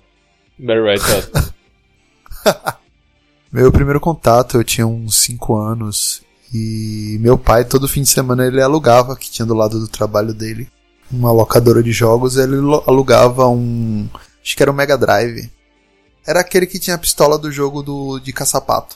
Barry 0.60 0.82
White, 0.82 1.04
ó. 2.46 2.78
Meu 3.52 3.72
primeiro 3.72 4.00
contato, 4.00 4.58
eu 4.58 4.64
tinha 4.64 4.86
uns 4.86 5.18
5 5.18 5.56
anos. 5.56 6.22
E 6.54 7.18
meu 7.20 7.38
pai, 7.38 7.66
todo 7.66 7.88
fim 7.88 8.02
de 8.02 8.10
semana, 8.10 8.46
ele 8.46 8.62
alugava, 8.62 9.16
que 9.16 9.30
tinha 9.30 9.46
do 9.46 9.54
lado 9.54 9.80
do 9.80 9.88
trabalho 9.88 10.34
dele, 10.34 10.70
uma 11.12 11.32
locadora 11.32 11.84
de 11.84 11.92
jogos. 11.92 12.38
Ele 12.38 12.56
alugava 12.86 13.48
um. 13.48 14.08
Acho 14.48 14.56
que 14.56 14.64
era 14.64 14.72
um 14.72 14.76
Mega 14.76 14.98
Drive. 14.98 15.52
Era 16.26 16.40
aquele 16.40 16.66
que 16.66 16.80
tinha 16.80 16.96
a 16.96 16.98
pistola 16.98 17.38
do 17.38 17.52
jogo 17.52 17.84
do, 17.84 18.18
de 18.18 18.32
caçapato. 18.32 18.96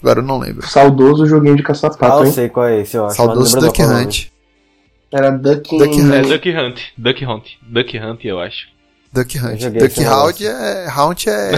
Agora 0.00 0.20
eu 0.20 0.22
não 0.22 0.38
lembro. 0.38 0.64
Saudoso 0.68 1.26
joguinho 1.26 1.56
de 1.56 1.62
Ah, 1.62 1.66
caçapato, 1.66 2.22
eu 2.22 2.26
hein? 2.26 2.32
sei 2.32 2.48
qual 2.48 2.68
é 2.68 2.82
esse, 2.82 2.96
eu 2.96 3.04
acho. 3.04 3.16
Saudoso 3.16 3.58
Duck 3.58 3.82
é 3.82 3.84
o 3.84 3.90
Hunt. 3.90 4.26
Era 5.10 5.30
Duck, 5.32 5.76
Duck 5.76 5.98
É 5.98 6.02
Hunt. 6.02 6.28
Duck 6.28 6.50
Hunt. 6.50 6.80
Duck 6.96 7.24
Hunt. 7.26 7.44
Duck 7.62 7.98
Hunt, 7.98 8.24
eu 8.24 8.38
acho. 8.38 8.68
Duck 9.12 9.38
Hunt. 9.38 9.60
Duck 9.60 10.04
Hound 10.04 10.46
é. 10.46 10.88
Hound 10.96 11.28
é. 11.28 11.50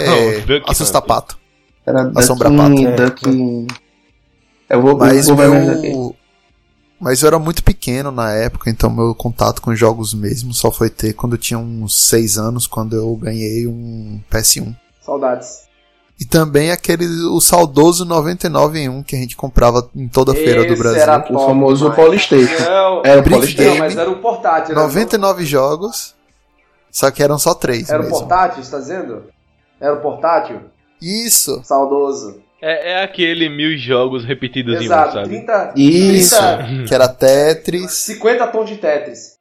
Não, 0.47 0.61
assusta-pato. 0.67 1.37
Era 1.85 2.05
Duck, 2.05 2.17
Assombra-pato. 2.17 2.79
É. 2.79 2.95
Duck... 2.95 3.67
Eu 4.71 4.81
vou, 4.81 4.97
Mas 4.97 5.27
eu 5.27 5.35
vou 5.35 5.47
meu. 5.47 6.15
Mas 6.99 7.21
eu 7.21 7.27
era 7.27 7.39
muito 7.39 7.63
pequeno 7.63 8.11
na 8.11 8.31
época, 8.33 8.69
então 8.69 8.89
meu 8.89 9.15
contato 9.15 9.61
com 9.61 9.73
jogos 9.73 10.13
mesmo 10.13 10.53
só 10.53 10.69
foi 10.71 10.89
ter 10.89 11.13
quando 11.13 11.33
eu 11.33 11.39
tinha 11.39 11.57
uns 11.57 11.97
6 12.07 12.37
anos, 12.37 12.67
quando 12.67 12.95
eu 12.95 13.15
ganhei 13.15 13.65
um 13.67 14.19
PS1. 14.29 14.75
Saudades. 15.01 15.67
E 16.19 16.25
também 16.25 16.69
aquele, 16.71 17.05
o 17.27 17.39
saudoso 17.39 18.03
99 18.03 18.77
em 18.79 18.89
1 18.89 19.03
que 19.03 19.15
a 19.15 19.19
gente 19.19 19.37
comprava 19.37 19.89
em 19.95 20.09
toda 20.09 20.33
a 20.33 20.35
feira 20.35 20.65
do 20.65 20.75
Brasil. 20.75 21.01
Era 21.01 21.17
O 21.19 21.21
top 21.21 21.45
famoso 21.45 21.89
demais. 21.89 22.05
Polystation. 22.05 22.63
Não, 22.65 23.01
Era 23.05 23.21
o 23.21 23.23
Polystation. 23.23 23.69
não, 23.71 23.77
mas 23.77 23.95
era 23.95 24.09
o 24.11 24.15
portátil. 24.17 24.71
Era, 24.75 24.83
99 24.83 25.45
jogos, 25.45 26.13
só 26.91 27.09
que 27.09 27.23
eram 27.23 27.39
só 27.39 27.53
3 27.53 27.89
era 27.89 27.99
o 28.01 28.03
mesmo. 28.03 28.19
portátil, 28.19 28.61
você 28.61 28.71
tá 28.71 28.79
dizendo? 28.79 29.23
Era 29.79 29.93
o 29.93 30.01
portátil? 30.01 30.59
Isso! 31.01 31.61
Saudoso. 31.63 32.41
É, 32.61 32.91
é 32.93 33.03
aquele 33.03 33.47
mil 33.47 33.77
jogos 33.77 34.25
repetidos 34.25 34.75
em 34.75 34.79
um, 34.79 34.83
Exato. 34.83 35.13
sabe? 35.13 35.29
30, 35.29 35.73
Isso. 35.77 36.35
30, 36.35 36.83
Que 36.87 36.93
era 36.93 37.07
Tetris. 37.07 37.91
50 37.91 38.47
tons 38.47 38.69
de 38.69 38.75
Tetris. 38.77 39.37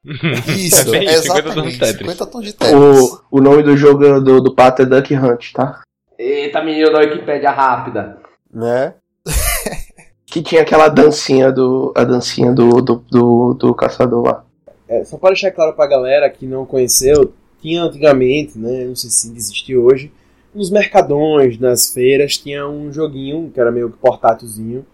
Isso, 0.56 0.80
É 0.80 0.84
bem 0.90 1.04
isso, 1.04 1.22
50 1.22 1.42
tons 1.42 1.62
de 1.64 1.68
exatamente. 1.68 1.78
Tetris. 1.78 1.98
50 1.98 2.26
tons 2.26 2.44
de 2.44 2.52
Tetris. 2.52 2.74
O, 2.78 3.20
o 3.32 3.40
nome 3.40 3.62
do 3.62 3.76
jogo 3.76 4.20
do, 4.20 4.40
do 4.40 4.54
pato 4.54 4.82
é 4.82 4.86
Duck 4.86 5.12
Hunt, 5.14 5.52
tá? 5.52 5.82
Eita, 6.18 6.62
menino 6.62 6.92
da 6.92 7.00
Wikipédia 7.00 7.50
rápida. 7.50 8.18
Né? 8.52 8.94
Que 10.30 10.42
tinha 10.42 10.60
aquela 10.60 10.88
dancinha 10.88 11.50
do. 11.50 11.90
A 11.96 12.04
dancinha 12.04 12.52
do, 12.52 12.82
do, 12.82 13.02
do, 13.10 13.54
do 13.54 13.74
caçador 13.74 14.26
lá. 14.26 14.44
É, 14.86 15.02
só 15.02 15.16
para 15.16 15.30
deixar 15.30 15.50
claro 15.52 15.72
pra 15.72 15.86
galera 15.86 16.28
que 16.28 16.44
não 16.44 16.66
conheceu, 16.66 17.32
tinha 17.62 17.82
antigamente, 17.82 18.58
né? 18.58 18.84
Não 18.84 18.94
sei 18.94 19.08
se 19.08 19.34
existe 19.34 19.74
hoje. 19.74 20.12
Nos 20.54 20.70
mercadões, 20.70 21.58
nas 21.58 21.92
feiras, 21.92 22.36
tinha 22.36 22.66
um 22.68 22.92
joguinho 22.92 23.50
que 23.52 23.60
era 23.60 23.70
meio 23.70 23.90
que 23.90 23.98
portátilzinho. 23.98 24.84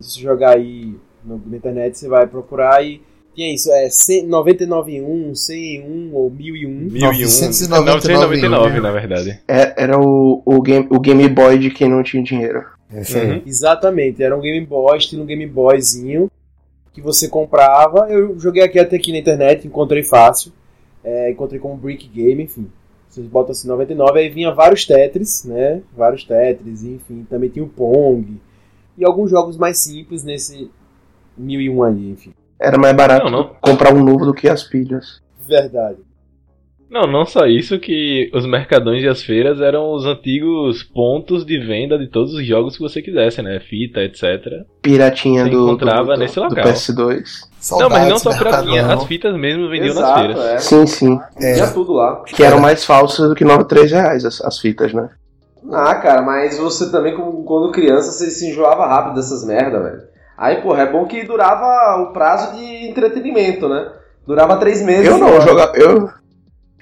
Se 0.00 0.12
você 0.12 0.20
jogar 0.20 0.56
aí 0.56 0.94
no- 1.24 1.42
na 1.46 1.56
internet, 1.56 1.98
você 1.98 2.08
vai 2.08 2.26
procurar 2.26 2.84
e 2.84 3.00
tinha 3.34 3.52
isso, 3.54 3.70
é 3.72 3.88
100 3.88 4.26
99 4.26 4.96
em 4.96 5.02
1, 5.02 5.34
100 5.34 5.76
em 5.76 5.82
1 5.82 6.14
ou 6.14 6.30
1000 6.30 6.56
em 6.56 6.66
1. 6.66 6.88
999 6.92 7.86
999, 8.40 8.80
na 8.80 8.90
verdade. 8.92 9.40
É, 9.48 9.82
era 9.82 9.98
o, 9.98 10.42
o, 10.44 10.60
game, 10.60 10.86
o 10.90 11.00
Game 11.00 11.28
Boy 11.28 11.58
de 11.58 11.70
quem 11.70 11.88
não 11.88 12.02
tinha 12.02 12.22
dinheiro. 12.22 12.64
É. 12.90 12.98
Uhum. 13.00 13.42
Exatamente, 13.46 14.22
era 14.22 14.36
um 14.36 14.40
Game 14.40 14.64
Boy, 14.64 14.96
estilo 14.98 15.22
um 15.22 15.26
Game 15.26 15.46
Boyzinho, 15.46 16.30
que 16.92 17.00
você 17.00 17.28
comprava. 17.28 18.06
Eu 18.10 18.38
joguei 18.38 18.62
aqui 18.62 18.78
até 18.78 18.96
aqui 18.96 19.12
na 19.12 19.18
internet, 19.18 19.66
encontrei 19.66 20.02
fácil. 20.02 20.52
É, 21.04 21.30
encontrei 21.30 21.60
como 21.60 21.76
Brick 21.76 22.08
Game, 22.08 22.42
enfim. 22.42 22.66
Vocês 23.08 23.26
botam 23.26 23.52
assim 23.52 23.66
99, 23.68 24.18
aí 24.18 24.28
vinha 24.28 24.52
vários 24.52 24.84
Tetris, 24.84 25.44
né? 25.44 25.82
Vários 25.96 26.24
Tetris, 26.24 26.82
enfim. 26.84 27.26
Também 27.28 27.48
tinha 27.48 27.64
o 27.64 27.68
Pong. 27.68 28.40
E 28.96 29.04
alguns 29.04 29.30
jogos 29.30 29.56
mais 29.56 29.78
simples 29.78 30.24
nesse 30.24 30.70
1001 31.36 31.82
aí, 31.84 32.10
enfim. 32.10 32.34
Era 32.60 32.76
mais 32.76 32.94
barato 32.94 33.30
Não, 33.30 33.30
não. 33.30 33.54
comprar 33.60 33.94
um 33.94 34.02
novo 34.04 34.26
do 34.26 34.34
que 34.34 34.48
as 34.48 34.64
pilhas. 34.64 35.22
Verdade. 35.46 35.98
Não, 36.90 37.02
não 37.02 37.26
só 37.26 37.44
isso, 37.46 37.78
que 37.78 38.30
os 38.32 38.46
mercadões 38.46 39.02
e 39.02 39.08
as 39.08 39.22
feiras 39.22 39.60
eram 39.60 39.92
os 39.92 40.06
antigos 40.06 40.82
pontos 40.82 41.44
de 41.44 41.58
venda 41.58 41.98
de 41.98 42.06
todos 42.08 42.32
os 42.32 42.46
jogos 42.46 42.76
que 42.76 42.82
você 42.82 43.02
quisesse, 43.02 43.42
né? 43.42 43.60
Fita, 43.60 44.00
etc. 44.00 44.22
Piratinha 44.80 45.44
Você 45.44 45.50
do, 45.50 45.56
do, 45.58 45.66
encontrava 45.68 46.14
do, 46.14 46.18
nesse 46.20 46.36
do 46.36 46.42
local. 46.44 46.64
PS2. 46.64 47.22
não, 47.78 47.90
mas 47.90 48.08
não 48.08 48.18
Saudades, 48.18 48.22
só 48.22 48.32
piratinha, 48.32 48.86
as 48.86 49.04
fitas 49.04 49.36
mesmo 49.36 49.68
vendiam 49.68 49.94
nas 49.94 50.04
Exato, 50.04 50.20
feiras. 50.20 50.38
é. 50.44 50.58
Sim, 50.58 50.86
sim. 50.86 51.20
É. 51.38 51.54
Tinha 51.54 51.70
tudo 51.72 51.92
lá. 51.92 52.22
Que 52.24 52.42
eram 52.42 52.58
mais 52.58 52.84
falsas 52.84 53.28
do 53.28 53.34
que 53.34 53.44
9, 53.44 53.64
3 53.64 53.92
reais 53.92 54.24
as, 54.24 54.40
as 54.40 54.58
fitas, 54.58 54.94
né? 54.94 55.10
Ah, 55.70 55.94
cara, 55.96 56.22
mas 56.22 56.56
você 56.58 56.90
também, 56.90 57.14
como- 57.14 57.44
quando 57.44 57.70
criança, 57.70 58.12
você 58.12 58.30
se 58.30 58.48
enjoava 58.48 58.86
rápido 58.86 59.16
dessas 59.16 59.44
merda, 59.46 59.78
velho. 59.82 60.02
Aí, 60.38 60.62
porra, 60.62 60.84
é 60.84 60.90
bom 60.90 61.04
que 61.04 61.24
durava 61.24 62.00
o 62.00 62.12
prazo 62.14 62.56
de 62.56 62.88
entretenimento, 62.88 63.68
né? 63.68 63.92
Durava 64.26 64.56
três 64.56 64.80
meses. 64.82 65.06
Eu 65.06 65.18
não, 65.18 65.28
eu 65.30 65.40
jogava, 65.40 65.72
eu, 65.76 66.08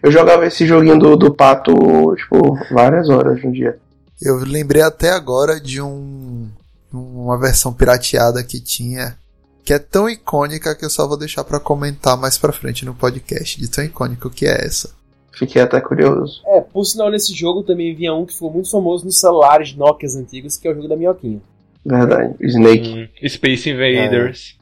eu 0.07 0.13
jogava 0.13 0.47
esse 0.47 0.65
joguinho 0.65 0.99
do, 0.99 1.17
do 1.17 1.35
pato, 1.35 1.73
tipo, 2.17 2.57
várias 2.73 3.09
horas 3.09 3.43
no 3.43 3.51
dia. 3.51 3.77
Eu 4.23 4.37
lembrei 4.37 4.81
até 4.81 5.11
agora 5.11 5.61
de 5.61 5.83
um 5.83 6.49
uma 6.93 7.39
versão 7.39 7.75
pirateada 7.75 8.43
que 8.43 8.61
tinha 8.61 9.19
que 9.65 9.73
é 9.73 9.79
tão 9.81 10.09
icônica 10.09 10.77
que 10.77 10.85
eu 10.85 10.89
só 10.89 11.09
vou 11.09 11.19
deixar 11.19 11.43
pra 11.43 11.59
comentar 11.59 12.17
mais 12.17 12.39
pra 12.39 12.53
frente 12.53 12.85
no 12.85 12.95
podcast, 12.95 13.61
de 13.61 13.69
tão 13.69 13.83
icônico 13.83 14.31
que 14.31 14.47
é 14.47 14.65
essa. 14.65 14.95
Fiquei 15.33 15.61
até 15.61 15.81
curioso. 15.81 16.41
É, 16.47 16.61
por 16.61 16.85
sinal, 16.85 17.11
nesse 17.11 17.35
jogo 17.35 17.65
também 17.65 17.93
vinha 17.93 18.15
um 18.15 18.25
que 18.25 18.33
ficou 18.33 18.51
muito 18.51 18.71
famoso 18.71 19.05
nos 19.05 19.19
celulares 19.19 19.75
Nokia 19.75 20.09
antigos, 20.17 20.57
que 20.57 20.69
é 20.69 20.71
o 20.71 20.75
jogo 20.77 20.87
da 20.87 20.97
minhoquinha. 20.97 21.43
Verdade. 21.85 22.37
Snake. 22.41 23.11
Hum, 23.23 23.29
Space 23.29 23.69
Invaders. 23.69 24.57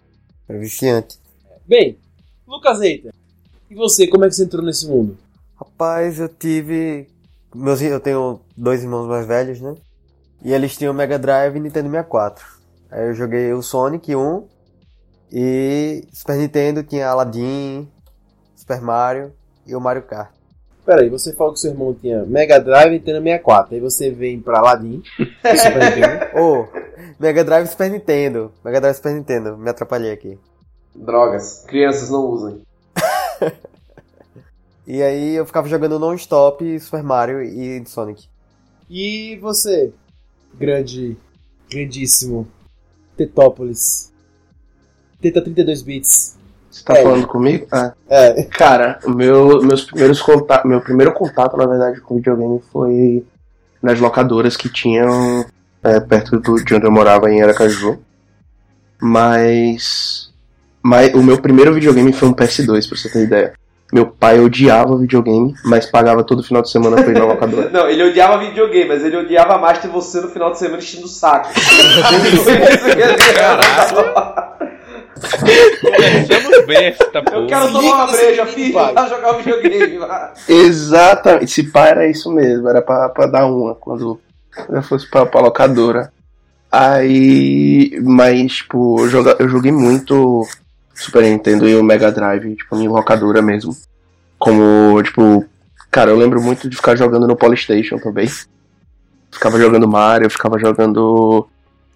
É 0.48 0.56
viciante. 0.56 1.18
Bem, 1.66 1.98
Lucas 2.48 2.80
Eita, 2.80 3.10
e 3.70 3.74
você, 3.74 4.06
como 4.06 4.24
é 4.24 4.28
que 4.28 4.34
você 4.34 4.44
entrou 4.44 4.64
nesse 4.64 4.86
mundo? 4.86 5.18
Rapaz, 5.84 6.18
eu 6.18 6.30
tive. 6.30 7.06
Meus, 7.54 7.82
eu 7.82 8.00
tenho 8.00 8.40
dois 8.56 8.82
irmãos 8.82 9.06
mais 9.06 9.26
velhos, 9.26 9.60
né? 9.60 9.74
E 10.42 10.50
eles 10.50 10.74
tinham 10.78 10.94
Mega 10.94 11.18
Drive 11.18 11.56
e 11.56 11.60
Nintendo 11.60 11.90
64. 11.90 12.42
Aí 12.90 13.08
eu 13.08 13.14
joguei 13.14 13.52
o 13.52 13.60
Sonic 13.60 14.16
1 14.16 14.48
e 15.30 16.02
Super 16.10 16.36
Nintendo 16.36 16.82
tinha 16.82 17.08
Aladdin, 17.08 17.86
Super 18.56 18.80
Mario 18.80 19.30
e 19.66 19.76
o 19.76 19.80
Mario 19.80 20.02
Kart. 20.04 20.30
Peraí, 20.86 21.10
você 21.10 21.34
falou 21.34 21.52
que 21.52 21.60
seu 21.60 21.72
irmão 21.72 21.92
tinha 21.92 22.24
Mega 22.24 22.58
Drive 22.58 22.88
e 22.88 22.92
Nintendo 22.92 23.22
64. 23.22 23.74
Aí 23.74 23.80
você 23.80 24.10
vem 24.10 24.40
pra 24.40 24.60
Aladdin, 24.60 25.02
Super 25.18 25.84
Nintendo. 25.84 26.24
Oh, 26.40 26.66
Mega 27.20 27.44
Drive 27.44 27.66
e 27.66 27.70
Super 27.70 27.90
Nintendo. 27.90 28.50
Mega 28.64 28.80
Drive 28.80 28.94
e 28.94 28.96
Super 28.96 29.12
Nintendo. 29.12 29.58
Me 29.58 29.68
atrapalhei 29.68 30.12
aqui. 30.12 30.38
Drogas. 30.94 31.62
Crianças 31.66 32.08
não 32.08 32.24
usem. 32.24 32.62
E 34.86 35.02
aí 35.02 35.34
eu 35.34 35.46
ficava 35.46 35.68
jogando 35.68 35.98
non-stop 35.98 36.78
Super 36.80 37.02
Mario 37.02 37.42
e 37.42 37.82
Sonic. 37.86 38.26
E 38.90 39.36
você, 39.40 39.92
grande, 40.54 41.16
grandíssimo 41.70 42.46
Tetópolis. 43.16 44.12
Teta 45.20 45.40
32 45.40 45.80
bits. 45.82 46.36
Você 46.70 46.84
tá 46.84 46.94
É. 46.98 47.02
falando 47.02 47.26
comigo? 47.26 47.66
Ah. 47.72 47.94
É, 48.08 48.42
Cara, 48.42 48.98
meu, 49.06 49.62
meus 49.62 49.84
primeiros 49.84 50.20
contatos, 50.20 50.68
meu 50.68 50.80
primeiro 50.80 51.12
contato, 51.14 51.56
na 51.56 51.66
verdade, 51.66 52.00
com 52.00 52.16
videogame 52.16 52.60
foi 52.72 53.24
nas 53.80 53.98
locadoras 54.00 54.56
que 54.56 54.68
tinham 54.68 55.46
é, 55.82 56.00
perto 56.00 56.38
do, 56.40 56.62
de 56.62 56.74
onde 56.74 56.84
eu 56.86 56.90
morava 56.92 57.30
em 57.30 57.40
Aracaju. 57.42 57.98
Mas, 59.00 60.32
mas 60.82 61.14
o 61.14 61.22
meu 61.22 61.40
primeiro 61.40 61.72
videogame 61.74 62.12
foi 62.12 62.28
um 62.28 62.34
PS2, 62.34 62.88
pra 62.88 62.96
você 62.98 63.08
ter 63.10 63.24
ideia. 63.24 63.54
Meu 63.94 64.06
pai 64.06 64.40
odiava 64.40 64.98
videogame, 64.98 65.54
mas 65.64 65.86
pagava 65.86 66.24
todo 66.24 66.42
final 66.42 66.60
de 66.60 66.68
semana 66.68 67.00
pra 67.00 67.12
ir 67.12 67.14
na 67.14 67.26
locadora. 67.26 67.70
Não, 67.72 67.88
ele 67.88 68.02
odiava 68.02 68.38
videogame, 68.38 68.88
mas 68.88 69.04
ele 69.04 69.16
odiava 69.16 69.56
mais 69.56 69.78
ter 69.78 69.86
você 69.86 70.20
no 70.20 70.26
final 70.30 70.50
de 70.50 70.58
semana 70.58 70.78
enchendo 70.78 71.04
o 71.04 71.08
saco. 71.08 71.48
Começamos 75.80 76.52
Eu 77.32 77.46
quero 77.46 77.70
tomar 77.70 77.94
uma 77.94 78.06
breja, 78.08 78.44
filho, 78.46 78.72
pra 78.72 79.06
jogar 79.06 79.32
videogame. 79.34 80.00
Exatamente, 80.48 81.44
esse 81.44 81.62
pai 81.70 81.90
era 81.90 82.10
isso 82.10 82.32
mesmo, 82.32 82.68
era 82.68 82.82
pra, 82.82 83.08
pra 83.10 83.26
dar 83.28 83.46
uma 83.46 83.76
quando 83.76 84.20
eu 84.70 84.82
fosse 84.82 85.08
pra, 85.08 85.24
pra 85.24 85.40
locadora. 85.40 86.12
Aí, 86.70 87.96
mas, 88.02 88.54
tipo, 88.54 89.02
eu, 89.02 89.08
joga, 89.08 89.36
eu 89.38 89.48
joguei 89.48 89.70
muito 89.70 90.44
Super 90.94 91.22
Nintendo 91.22 91.68
e 91.68 91.74
o 91.74 91.82
Mega 91.82 92.10
Drive, 92.10 92.54
tipo, 92.56 92.76
em 92.76 92.88
locadora 92.88 93.42
mesmo. 93.42 93.76
Como, 94.38 95.02
tipo, 95.02 95.44
cara, 95.90 96.10
eu 96.10 96.16
lembro 96.16 96.40
muito 96.40 96.68
de 96.68 96.76
ficar 96.76 96.96
jogando 96.96 97.26
no 97.26 97.36
Polystation 97.36 97.98
também. 97.98 98.28
Ficava 99.30 99.58
jogando 99.58 99.88
Mario, 99.88 100.30
ficava 100.30 100.58
jogando. 100.58 101.48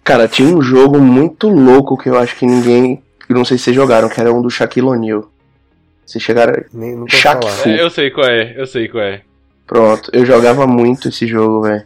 Cara, 0.03 0.27
tinha 0.27 0.47
um 0.47 0.61
jogo 0.61 0.99
muito 0.99 1.47
louco 1.47 1.97
que 1.97 2.09
eu 2.09 2.17
acho 2.17 2.35
que 2.35 2.45
ninguém. 2.45 3.01
Eu 3.27 3.35
não 3.35 3.45
sei 3.45 3.57
se 3.57 3.65
vocês 3.65 3.75
jogaram, 3.75 4.09
que 4.09 4.19
era 4.19 4.33
um 4.33 4.41
do 4.41 4.49
Shaquille 4.49 4.87
O'Neal. 4.87 5.29
Vocês 6.05 6.23
chegaram. 6.23 6.63
Nem, 6.73 6.95
nunca 6.95 7.15
Shaq 7.15 7.45
falar. 7.45 7.55
Fu. 7.55 7.69
É, 7.69 7.81
eu 7.81 7.89
sei 7.89 8.09
qual 8.09 8.27
é, 8.27 8.59
eu 8.59 8.65
sei 8.65 8.87
qual 8.87 9.03
é. 9.03 9.21
Pronto, 9.67 10.09
eu 10.11 10.25
jogava 10.25 10.65
muito 10.65 11.09
esse 11.09 11.27
jogo, 11.27 11.61
velho. 11.61 11.85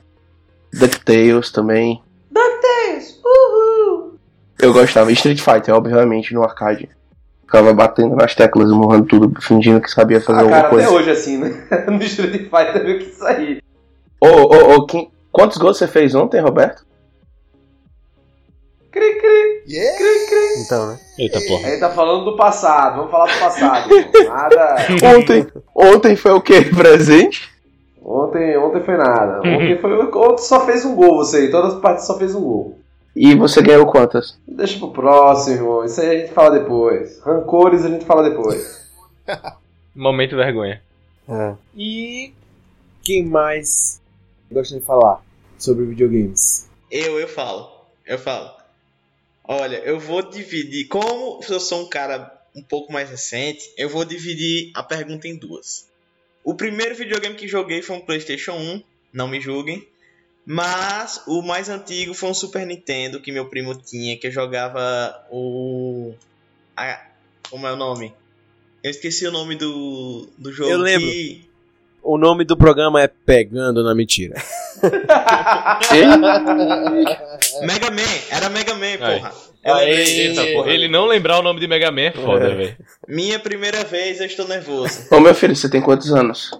DuckTales 0.73 1.51
também. 1.51 2.01
DuckTales, 2.31 3.19
uhul. 3.23 4.17
Eu 4.61 4.71
gostava. 4.71 5.11
Street 5.11 5.41
Fighter, 5.41 5.75
obviamente, 5.75 6.33
no 6.33 6.41
arcade. 6.41 6.89
Ficava 7.45 7.73
batendo 7.73 8.15
nas 8.15 8.33
teclas, 8.33 8.71
morrendo 8.71 9.05
tudo, 9.05 9.41
fingindo 9.41 9.79
que 9.81 9.89
sabia 9.91 10.19
fazer 10.19 10.39
Ah, 10.39 10.41
alguma 10.41 10.57
cara, 10.57 10.69
coisa. 10.69 10.87
até 10.87 10.95
hoje 10.95 11.11
assim, 11.11 11.37
né? 11.37 11.67
No 11.87 12.01
Street 12.03 12.49
Fighter 12.49 12.83
meio 12.83 12.99
que 12.99 13.05
isso 13.09 13.23
aí. 13.25 13.59
Ô, 14.19 14.27
ô, 14.27 14.75
ô, 14.77 14.87
quantos 15.31 15.57
gols 15.57 15.77
você 15.77 15.87
fez 15.87 16.15
ontem, 16.15 16.41
Roberto? 16.41 16.83
Cri, 18.91 19.15
cri, 19.19 19.63
Yeah! 19.67 19.97
cri, 19.97 20.27
cri. 20.27 20.63
Então, 20.65 20.87
né? 20.87 20.99
Eita 21.17 21.39
porra. 21.41 21.67
Aí 21.67 21.79
tá 21.79 21.89
falando 21.89 22.25
do 22.25 22.35
passado, 22.37 22.97
vamos 22.97 23.11
falar 23.11 23.25
do 23.33 23.39
passado. 23.39 23.89
Nada. 24.27 24.75
Ontem, 25.17 25.47
ontem 25.75 26.15
foi 26.15 26.31
o 26.31 26.41
quê? 26.41 26.61
Presente? 26.61 27.51
Ontem, 28.05 28.57
ontem 28.57 28.83
foi 28.83 28.97
nada. 28.97 29.39
Ontem 29.39 29.77
foi. 29.79 29.93
Ontem 29.97 30.43
só 30.43 30.65
fez 30.65 30.85
um 30.85 30.95
gol 30.95 31.15
você, 31.17 31.47
em 31.47 31.51
todas 31.51 31.73
as 31.75 31.79
partes 31.81 32.05
só 32.05 32.17
fez 32.17 32.35
um 32.35 32.41
gol. 32.41 32.77
E 33.15 33.35
você 33.35 33.61
ganhou 33.61 33.85
quantas? 33.85 34.39
Deixa 34.47 34.79
pro 34.79 34.91
próximo, 34.91 35.55
irmão. 35.55 35.85
Isso 35.85 36.01
aí 36.01 36.09
a 36.09 36.19
gente 36.21 36.33
fala 36.33 36.59
depois. 36.59 37.19
Rancores 37.19 37.85
a 37.85 37.89
gente 37.89 38.05
fala 38.05 38.27
depois. 38.29 38.89
Momento 39.95 40.35
vergonha. 40.35 40.81
É. 41.25 41.55
e 41.73 42.33
quem 43.01 43.25
mais 43.25 44.01
gosta 44.51 44.77
de 44.77 44.85
falar 44.85 45.23
sobre 45.57 45.85
videogames? 45.85 46.69
Eu, 46.91 47.17
eu 47.19 47.27
falo. 47.27 47.69
Eu 48.05 48.17
falo. 48.17 48.51
Olha, 49.43 49.77
eu 49.77 49.99
vou 49.99 50.21
dividir. 50.21 50.87
Como 50.87 51.39
eu 51.47 51.59
sou 51.59 51.83
um 51.83 51.89
cara 51.89 52.41
um 52.55 52.61
pouco 52.61 52.91
mais 52.91 53.09
recente, 53.09 53.71
eu 53.77 53.89
vou 53.89 54.05
dividir 54.05 54.71
a 54.75 54.83
pergunta 54.83 55.27
em 55.27 55.35
duas. 55.35 55.87
O 56.43 56.55
primeiro 56.55 56.95
videogame 56.95 57.35
que 57.35 57.47
joguei 57.47 57.81
foi 57.81 57.95
um 57.95 58.01
PlayStation 58.01 58.53
1, 58.53 58.83
não 59.13 59.27
me 59.27 59.39
julguem. 59.39 59.87
Mas 60.45 61.21
o 61.27 61.41
mais 61.41 61.69
antigo 61.69 62.13
foi 62.13 62.29
um 62.29 62.33
Super 62.33 62.65
Nintendo 62.65 63.21
que 63.21 63.31
meu 63.31 63.45
primo 63.49 63.73
tinha, 63.75 64.17
que 64.17 64.27
eu 64.27 64.31
jogava 64.31 65.25
o. 65.31 66.13
a- 66.75 67.01
como 67.49 67.65
é 67.67 67.71
o 67.71 67.77
nome? 67.77 68.13
Eu 68.83 68.91
esqueci 68.91 69.25
o 69.25 69.31
nome 69.31 69.55
do, 69.55 70.27
do 70.37 70.51
jogo. 70.51 70.69
Eu 70.69 70.77
lembro. 70.79 71.09
que- 71.09 71.49
O 72.01 72.17
nome 72.17 72.43
do 72.43 72.57
programa 72.57 73.01
é 73.01 73.07
Pegando 73.07 73.81
na 73.83 73.95
Mentira. 73.95 74.35
Mega 77.61 77.89
Man, 77.91 78.01
era 78.29 78.49
Mega 78.49 78.73
Man, 78.75 78.85
Aí. 78.85 78.97
porra. 79.19 79.33
Eita 79.85 80.45
porra. 80.53 80.69
Ele 80.71 80.87
não 80.89 81.05
lembrar 81.05 81.39
o 81.39 81.41
nome 81.41 81.59
de 81.59 81.67
Mega 81.67 81.91
Man 81.91 82.01
é 82.01 82.11
foda, 82.11 82.53
velho. 82.55 82.75
Minha 83.07 83.39
primeira 83.39 83.83
vez, 83.83 84.19
eu 84.19 84.25
estou 84.25 84.47
nervoso. 84.47 85.07
Ô 85.11 85.19
meu 85.19 85.33
filho, 85.33 85.55
você 85.55 85.69
tem 85.69 85.81
quantos 85.81 86.11
anos? 86.13 86.51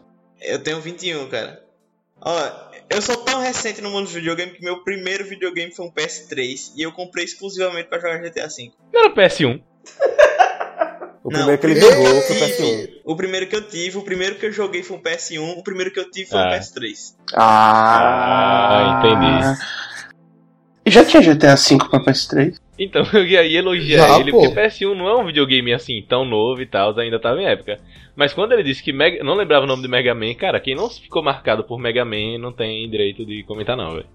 Eu 0.41 0.59
tenho 0.63 0.79
21, 0.79 1.27
cara. 1.27 1.61
Ó, 2.21 2.51
eu 2.93 3.01
sou 3.01 3.17
tão 3.17 3.41
recente 3.41 3.81
no 3.81 3.89
mundo 3.89 4.05
dos 4.05 4.13
videogames 4.13 4.55
que 4.57 4.63
meu 4.63 4.83
primeiro 4.83 5.25
videogame 5.25 5.73
foi 5.73 5.85
um 5.85 5.91
PS3 5.91 6.71
e 6.75 6.81
eu 6.83 6.91
comprei 6.91 7.25
exclusivamente 7.25 7.89
pra 7.89 7.99
jogar 7.99 8.17
GTA 8.19 8.47
V. 8.47 8.71
Não 8.93 8.99
era 9.01 9.09
o 9.09 9.15
PS1. 9.15 9.61
O 11.23 11.29
Não, 11.31 11.39
primeiro 11.39 11.57
que 11.61 11.65
ele 11.67 11.79
jogou 11.79 12.21
foi 12.21 12.35
o 12.35 12.39
PS1. 12.39 12.55
tive- 12.57 13.01
O 13.05 13.15
primeiro 13.15 13.47
que 13.47 13.55
eu 13.55 13.67
tive, 13.67 13.97
o 13.97 14.01
primeiro 14.03 14.35
que 14.35 14.45
eu 14.45 14.51
joguei 14.51 14.83
foi 14.83 14.97
um 14.97 15.01
PS1, 15.01 15.57
o 15.57 15.63
primeiro 15.63 15.91
que 15.91 15.99
eu 15.99 16.11
tive 16.11 16.29
foi 16.29 16.37
um 16.39 16.43
Ah. 16.43 16.49
PS3. 16.49 17.15
Ah, 17.33 18.99
entendi. 18.99 19.63
E 20.85 20.91
já 20.91 21.05
tinha 21.05 21.21
GTA 21.23 21.55
V 21.55 21.77
pra 21.89 22.03
PS3? 22.03 22.59
Então 22.77 23.03
eu 23.13 23.25
ia 23.25 23.41
aí 23.41 23.55
elogiar 23.55 24.07
Já, 24.07 24.19
ele, 24.19 24.31
pô. 24.31 24.41
porque 24.41 24.59
PS1 24.59 24.95
não 24.95 25.07
é 25.07 25.15
um 25.15 25.25
videogame 25.25 25.73
assim 25.73 26.01
tão 26.07 26.25
novo 26.25 26.61
e 26.61 26.65
tal, 26.65 26.97
ainda 26.99 27.19
tava 27.19 27.41
em 27.41 27.45
época. 27.45 27.79
Mas 28.15 28.33
quando 28.33 28.53
ele 28.53 28.63
disse 28.63 28.83
que 28.83 28.91
Mega... 28.91 29.23
não 29.23 29.35
lembrava 29.35 29.65
o 29.65 29.67
nome 29.67 29.81
de 29.81 29.87
Mega 29.87 30.13
Man, 30.13 30.33
cara, 30.33 30.59
quem 30.59 30.75
não 30.75 30.89
ficou 30.89 31.23
marcado 31.23 31.63
por 31.63 31.79
Mega 31.79 32.05
Man 32.05 32.37
não 32.39 32.51
tem 32.51 32.89
direito 32.89 33.25
de 33.25 33.43
comentar 33.43 33.77
não, 33.77 33.95
velho. 33.95 34.07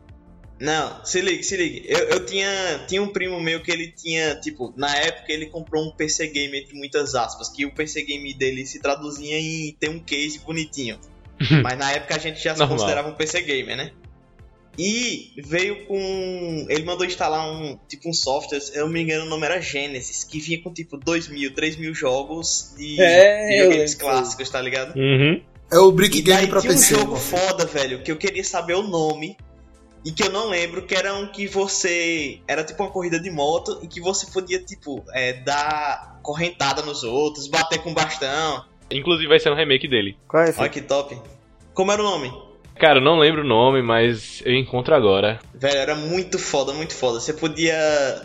Não, 0.61 1.05
se 1.05 1.21
liga, 1.21 1.43
se 1.43 1.57
liga. 1.57 1.87
Eu, 1.87 2.09
eu 2.09 2.27
tinha, 2.27 2.51
tinha 2.89 3.01
um 3.01 3.09
primo 3.09 3.41
meu 3.41 3.61
que 3.61 3.71
ele 3.71 3.93
tinha, 3.93 4.35
tipo, 4.37 4.75
na 4.77 4.93
época 4.97 5.33
ele 5.33 5.47
comprou 5.47 5.85
um 5.85 5.93
PC 5.93 6.29
game 6.29 6.59
entre 6.59 6.77
muitas 6.77 7.15
aspas, 7.15 7.49
que 7.49 7.65
o 7.65 7.73
PC 7.73 8.03
game 8.03 8.35
dele 8.35 8.67
se 8.67 8.81
traduzia 8.81 9.39
em 9.39 9.73
ter 9.79 9.89
um 9.89 10.01
case 10.01 10.41
bonitinho. 10.41 10.99
Mas 11.63 11.79
na 11.79 11.93
época 11.93 12.17
a 12.17 12.19
gente 12.19 12.43
já 12.43 12.55
se 12.55 12.59
Normal. 12.59 12.77
considerava 12.77 13.09
um 13.09 13.15
PC 13.15 13.43
gamer, 13.43 13.77
né? 13.77 13.93
E 14.79 15.33
veio 15.39 15.87
com. 15.87 16.67
Ele 16.69 16.85
mandou 16.85 17.05
instalar 17.05 17.51
um 17.51 17.77
tipo 17.89 18.09
um 18.09 18.13
software, 18.13 18.61
se 18.61 18.77
eu 18.77 18.85
não 18.87 18.93
me 18.93 19.03
engano, 19.03 19.25
o 19.25 19.29
nome 19.29 19.45
era 19.45 19.61
Genesis, 19.61 20.23
que 20.23 20.39
vinha 20.39 20.63
com 20.63 20.73
tipo 20.73 20.97
2 20.97 21.29
mil, 21.29 21.53
3 21.53 21.77
mil 21.77 21.93
jogos 21.93 22.75
de 22.79 23.01
É, 23.01 23.49
videogames 23.49 23.95
clássicos, 23.97 24.49
tá 24.49 24.61
ligado? 24.61 24.97
Uhum. 24.97 25.43
É 25.71 25.79
o 25.79 25.91
Brick 25.91 26.19
E 26.19 26.23
daí 26.23 26.37
Game 26.37 26.49
pra 26.49 26.61
tinha 26.61 26.73
um 26.73 26.77
PC. 26.77 26.95
jogo 26.95 27.17
foda, 27.17 27.67
velho, 27.67 28.03
que 28.03 28.13
eu 28.13 28.17
queria 28.17 28.45
saber 28.45 28.75
o 28.75 28.83
nome 28.83 29.37
e 30.05 30.13
que 30.13 30.23
eu 30.23 30.31
não 30.31 30.49
lembro, 30.49 30.83
que 30.87 30.95
era 30.95 31.13
um 31.15 31.27
que 31.27 31.49
você. 31.49 32.39
Era 32.47 32.63
tipo 32.63 32.81
uma 32.83 32.91
corrida 32.91 33.19
de 33.19 33.31
moto 33.33 33.81
e 33.83 33.89
que 33.89 34.01
você 34.01 34.27
podia, 34.31 34.61
tipo, 34.61 35.05
é, 35.13 35.33
dar 35.33 36.21
correntada 36.23 36.83
nos 36.83 37.03
outros, 37.03 37.49
bater 37.49 37.83
com 37.83 37.93
bastão. 37.93 38.65
Inclusive 38.91 39.29
vai 39.29 39.41
ser 39.41 39.51
um 39.51 39.57
remake 39.57 39.89
dele. 39.89 40.17
Qual 40.29 40.43
é 40.45 40.51
esse? 40.51 40.61
Olha 40.61 40.69
que 40.69 40.81
top. 40.81 41.21
Como 41.75 41.91
era 41.91 42.01
o 42.01 42.05
nome? 42.05 42.33
Cara, 42.79 42.99
eu 42.99 43.05
não 43.05 43.19
lembro 43.19 43.43
o 43.43 43.47
nome, 43.47 43.83
mas 43.83 44.41
eu 44.45 44.55
encontro 44.55 44.95
agora. 44.95 45.39
Velho, 45.55 45.77
era 45.77 45.95
muito 45.97 46.39
foda, 46.39 46.73
muito 46.73 46.95
foda. 46.95 47.19
Você 47.19 47.33
podia 47.33 47.75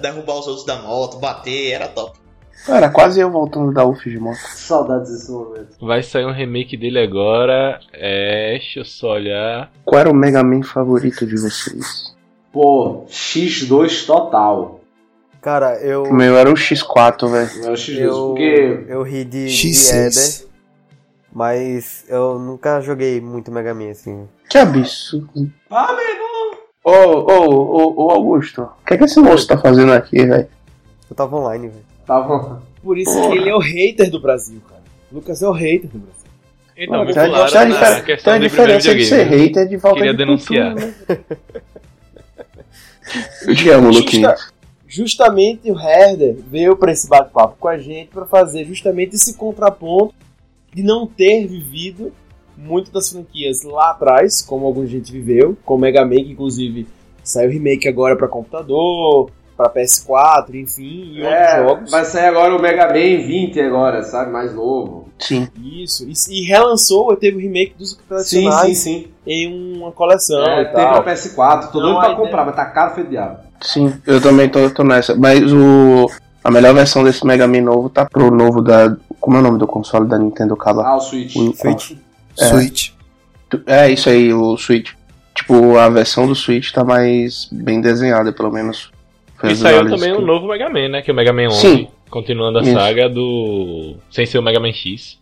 derrubar 0.01 0.39
os 0.39 0.47
outros 0.47 0.65
da 0.65 0.81
moto, 0.81 1.17
bater, 1.17 1.71
era 1.71 1.87
top. 1.87 2.19
Era 2.67 2.89
quase 2.89 3.19
eu 3.19 3.29
voltando 3.29 3.73
da 3.73 3.83
UF 3.83 4.09
de 4.09 4.17
moto. 4.17 4.37
Saudades 4.37 5.11
desse 5.11 5.31
momento. 5.31 5.75
Vai 5.81 6.01
sair 6.01 6.25
um 6.25 6.31
remake 6.31 6.77
dele 6.77 6.99
agora. 6.99 7.79
É. 7.91 8.51
Deixa 8.51 8.79
eu 8.79 8.85
só 8.85 9.13
olhar. 9.13 9.69
Qual 9.83 9.99
era 9.99 10.09
o 10.09 10.13
Mega 10.13 10.43
Man 10.43 10.63
favorito 10.63 11.25
de 11.25 11.35
vocês? 11.35 12.15
Pô, 12.53 13.05
X2 13.09 14.05
total. 14.05 14.79
Cara, 15.41 15.75
eu. 15.81 16.03
O 16.03 16.13
meu 16.13 16.37
era 16.37 16.49
o 16.49 16.53
X4, 16.53 17.29
velho. 17.29 17.65
É 17.65 17.69
o 17.71 17.73
X2, 17.73 17.99
Eu, 17.99 18.27
porque. 18.29 18.85
eu 18.87 19.01
ri 19.03 19.25
de, 19.25 19.47
de 19.47 19.51
X6. 19.69 19.93
Eder, 19.93 20.47
mas 21.33 22.05
eu 22.07 22.39
nunca 22.39 22.79
joguei 22.79 23.19
muito 23.19 23.51
Mega 23.51 23.73
Man 23.73 23.89
assim. 23.89 24.25
Que 24.53 24.59
absurdo. 24.59 25.51
Ah, 25.71 25.95
meu 25.95 26.13
Ô, 26.83 26.91
ô, 26.91 27.47
ô, 27.47 28.05
ô, 28.05 28.11
Augusto. 28.11 28.61
O 28.61 28.85
que 28.85 28.93
é 28.93 28.97
que 28.99 29.05
esse 29.05 29.19
moço 29.19 29.47
tá 29.47 29.57
fazendo 29.57 29.91
aqui, 29.91 30.23
velho? 30.23 30.47
Eu 31.09 31.15
tava 31.15 31.37
online, 31.37 31.69
velho. 31.69 31.83
Tava. 32.05 32.61
Por 32.83 32.95
isso 32.99 33.19
que 33.31 33.35
ele 33.35 33.49
é 33.49 33.55
o 33.55 33.57
hater 33.57 34.11
do 34.11 34.19
Brasil, 34.21 34.61
cara. 34.69 34.83
Lucas 35.11 35.41
é 35.41 35.47
o 35.47 35.51
hater 35.51 35.89
do 35.89 35.97
Brasil. 35.97 36.29
Então, 36.77 36.99
Mano, 36.99 37.11
pularam 37.11 37.51
tem 37.51 37.61
a 37.61 37.89
na 37.95 38.01
questão 38.01 38.33
a 38.33 38.37
diferença 38.37 38.93
de 38.93 39.05
ser 39.05 39.23
hater 39.23 39.67
de 39.67 39.79
falta 39.79 39.97
Queria 39.97 40.11
de 40.11 40.17
denunciar. 40.19 40.75
cultura, 40.75 40.93
né? 41.09 41.19
Eu 43.47 43.55
te 43.55 43.69
amo, 43.71 43.89
Luquinhas. 43.89 44.39
Justa- 44.39 44.53
justamente 44.87 45.71
o 45.71 45.79
Herder 45.79 46.35
veio 46.47 46.77
pra 46.77 46.91
esse 46.91 47.09
bate-papo 47.09 47.55
com 47.59 47.67
a 47.67 47.79
gente 47.79 48.09
pra 48.11 48.27
fazer 48.27 48.65
justamente 48.65 49.15
esse 49.15 49.33
contraponto 49.33 50.13
de 50.71 50.83
não 50.83 51.07
ter 51.07 51.47
vivido 51.47 52.13
muito 52.63 52.91
das 52.91 53.09
franquias 53.09 53.63
lá 53.63 53.91
atrás, 53.91 54.41
como 54.41 54.65
alguma 54.65 54.85
gente 54.87 55.11
viveu, 55.11 55.57
como 55.65 55.81
Mega 55.81 56.03
Man, 56.05 56.15
que 56.15 56.31
inclusive 56.31 56.87
saiu 57.23 57.49
remake 57.51 57.87
agora 57.87 58.15
pra 58.15 58.27
computador, 58.27 59.29
pra 59.55 59.69
PS4, 59.69 60.55
enfim, 60.55 61.11
e 61.13 61.21
É, 61.21 61.61
outros 61.61 61.69
jogos. 61.69 61.91
vai 61.91 62.05
sair 62.05 62.25
agora 62.27 62.55
o 62.55 62.61
Mega 62.61 62.87
Man 62.87 62.93
20 63.25 63.59
agora, 63.61 64.03
sabe? 64.03 64.31
Mais 64.31 64.53
novo. 64.53 65.07
Sim. 65.19 65.47
Isso, 65.63 66.05
e, 66.07 66.13
e 66.41 66.45
relançou, 66.45 67.15
teve 67.15 67.37
o 67.37 67.39
remake 67.39 67.75
dos 67.77 67.91
Sim, 67.91 67.97
tradicionais 68.09 68.77
sim, 68.79 69.03
sim. 69.03 69.07
em 69.27 69.77
uma 69.77 69.91
coleção 69.91 70.43
É, 70.43 70.61
e 70.61 70.65
tem 70.65 70.73
tal. 70.73 71.03
pra 71.03 71.13
PS4, 71.13 71.71
tô 71.71 71.79
Não, 71.79 71.93
doido 71.93 71.99
pra 72.05 72.15
comprar, 72.15 72.45
mas 72.45 72.55
tá 72.55 72.65
caro 72.65 72.95
feio 72.95 73.07
diabo. 73.07 73.37
Sim, 73.61 73.93
eu 74.05 74.21
também 74.21 74.49
tô, 74.49 74.69
tô 74.71 74.83
nessa. 74.83 75.15
Mas 75.15 75.41
o. 75.53 76.07
A 76.43 76.51
melhor 76.51 76.73
versão 76.73 77.05
desse 77.05 77.25
Mega 77.25 77.47
Man 77.47 77.61
novo 77.61 77.89
tá 77.89 78.05
pro 78.05 78.29
novo 78.29 78.61
da. 78.61 78.97
Como 79.21 79.37
é 79.37 79.39
o 79.39 79.43
nome 79.43 79.57
do 79.57 79.65
console 79.65 80.05
da 80.09 80.19
Nintendo 80.19 80.57
Caba? 80.57 80.83
Ah, 80.85 80.97
o 80.97 80.99
Switch. 80.99 81.33
O- 81.37 81.53
Switch. 81.55 81.91
É. 82.39 82.45
Switch. 82.47 82.89
É 83.67 83.89
isso 83.91 84.09
aí, 84.09 84.33
o 84.33 84.57
Switch. 84.57 84.91
Tipo, 85.35 85.77
a 85.77 85.89
versão 85.89 86.27
do 86.27 86.35
Switch 86.35 86.71
tá 86.71 86.83
mais 86.83 87.47
bem 87.51 87.81
desenhada, 87.81 88.31
pelo 88.31 88.51
menos. 88.51 88.91
E 89.43 89.55
saiu 89.55 89.89
também 89.89 90.13
que- 90.13 90.21
um 90.21 90.25
novo 90.25 90.47
Mega 90.47 90.69
Man, 90.69 90.89
né? 90.89 91.01
Que 91.01 91.11
é 91.11 91.13
o 91.13 91.15
Mega 91.15 91.33
Man 91.33 91.47
11. 91.47 91.57
Sim. 91.59 91.87
Continuando 92.09 92.59
a 92.59 92.61
Isso. 92.61 92.73
saga 92.73 93.09
do. 93.09 93.95
Sem 94.11 94.25
ser 94.25 94.37
o 94.37 94.43
Mega 94.43 94.59
Man 94.59 94.71
X. 94.71 95.17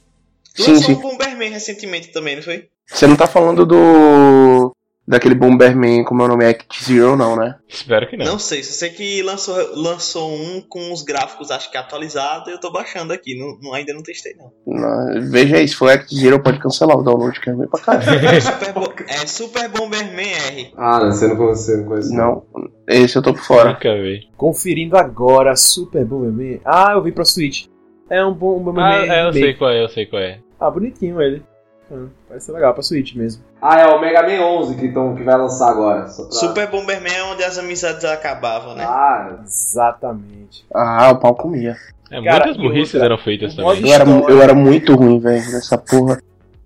Sim, 0.53 0.73
Lançou 0.73 0.83
sim. 0.83 0.93
um 0.93 1.01
Bomberman 1.01 1.49
recentemente 1.49 2.09
também, 2.09 2.35
não 2.35 2.43
foi? 2.43 2.65
Você 2.85 3.07
não 3.07 3.15
tá 3.15 3.25
falando 3.25 3.65
do. 3.65 4.75
Daquele 5.11 5.35
Bomberman, 5.35 6.05
como 6.05 6.21
é 6.21 6.25
o 6.25 6.27
nome? 6.29 6.45
Act 6.45 6.85
Zero, 6.85 7.17
não, 7.17 7.35
né? 7.35 7.55
Espero 7.67 8.07
que 8.07 8.15
não. 8.15 8.25
Não 8.25 8.39
sei, 8.39 8.63
só 8.63 8.71
sei 8.71 8.91
que 8.91 9.21
lançou, 9.21 9.55
lançou 9.75 10.31
um 10.33 10.61
com 10.61 10.93
os 10.93 11.03
gráficos, 11.03 11.51
acho 11.51 11.69
que 11.69 11.75
atualizados, 11.75 12.47
e 12.47 12.51
eu 12.51 12.59
tô 12.59 12.71
baixando 12.71 13.11
aqui. 13.11 13.37
Não, 13.37 13.57
não- 13.61 13.73
ainda 13.73 13.93
não 13.93 14.01
testei, 14.01 14.33
não. 14.37 14.51
Não, 14.65 15.29
Veja 15.29 15.57
aí, 15.57 15.67
se 15.67 15.75
for 15.75 15.91
Act 15.91 16.15
Zero, 16.15 16.41
pode 16.41 16.59
cancelar 16.59 16.97
o 16.97 17.03
download, 17.03 17.37
que 17.41 17.49
é 17.49 17.53
ruim 17.53 17.67
pra 17.67 17.81
caralho. 17.81 18.41
Super 18.41 18.73
Bo- 18.73 18.93
é 19.09 19.27
Super 19.27 19.67
Bomberman 19.69 20.31
R. 20.31 20.73
Ah, 20.77 20.99
não, 21.01 21.11
você 21.11 21.27
não 21.27 21.35
conhece, 21.35 21.75
não 21.77 21.85
conhece. 21.85 22.15
não, 22.15 22.43
esse 22.87 23.17
eu 23.17 23.21
tô 23.21 23.33
por 23.33 23.43
fora. 23.43 23.73
Nunca 23.73 23.93
vi. 24.01 24.29
Conferindo 24.37 24.95
agora, 24.97 25.55
Super 25.57 26.05
Bomberman. 26.05 26.61
Ah, 26.63 26.93
eu 26.93 27.03
vi 27.03 27.11
pra 27.11 27.25
Switch. 27.25 27.65
É 28.09 28.23
um 28.23 28.33
bom 28.33 28.55
Ah, 28.55 28.63
Bomberman. 28.63 29.09
é, 29.11 29.27
eu 29.27 29.33
sei 29.33 29.53
qual 29.55 29.71
é, 29.71 29.83
eu 29.83 29.89
sei 29.89 30.05
qual 30.05 30.21
é. 30.21 30.39
Ah, 30.57 30.71
bonitinho 30.71 31.21
ele. 31.21 31.43
Ah, 31.91 32.05
parece 32.27 32.45
ser 32.45 32.51
legal 32.53 32.73
pra 32.73 32.81
Switch 32.81 33.15
mesmo. 33.15 33.43
Ah, 33.61 33.79
é 33.79 33.85
o 33.87 33.99
Mega 33.99 34.23
Man 34.23 34.41
11 34.59 34.75
que, 34.75 34.89
tão, 34.93 35.13
que 35.15 35.23
vai 35.23 35.37
lançar 35.37 35.69
agora. 35.69 36.07
Só 36.07 36.23
pra... 36.23 36.31
Super 36.31 36.67
Bomberman 36.71 37.13
é 37.13 37.23
onde 37.25 37.43
as 37.43 37.57
amizades 37.57 38.05
acabavam, 38.05 38.75
né? 38.75 38.83
Ah, 38.85 39.39
Exatamente. 39.43 40.65
Ah, 40.73 41.11
o 41.11 41.17
pau 41.19 41.35
comia. 41.35 41.75
É, 42.09 42.21
Cara, 42.23 42.45
muitas 42.45 42.57
burrices 42.61 42.93
outra, 42.95 43.05
eram 43.07 43.17
feitas 43.17 43.55
também. 43.55 43.81
Eu 43.81 43.93
era, 43.93 44.09
eu 44.09 44.41
era 44.41 44.53
muito 44.53 44.95
ruim, 44.95 45.19
velho, 45.19 45.51
nessa 45.51 45.77
porra. 45.77 46.21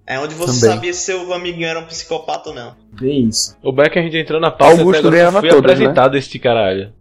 É 0.08 0.20
onde 0.20 0.36
você 0.36 0.62
Também. 0.62 0.76
sabia 0.76 0.94
se 0.94 1.00
seu 1.02 1.34
amiguinho 1.34 1.68
era 1.68 1.80
um 1.80 1.86
psicopata 1.86 2.50
ou 2.50 2.56
não. 2.56 2.74
Bem 2.92 3.28
isso. 3.28 3.58
O 3.64 3.72
Beck 3.72 3.98
a 3.98 4.02
gente 4.04 4.16
entrou 4.16 4.40
na 4.40 4.52
pauta 4.52 4.80
Augusto 4.80 5.08
até 5.08 5.24
agora 5.26 5.42
todas, 5.42 5.52
né? 5.52 5.58
apresentado 5.58 6.16
esse 6.16 6.38
caralho. 6.38 6.94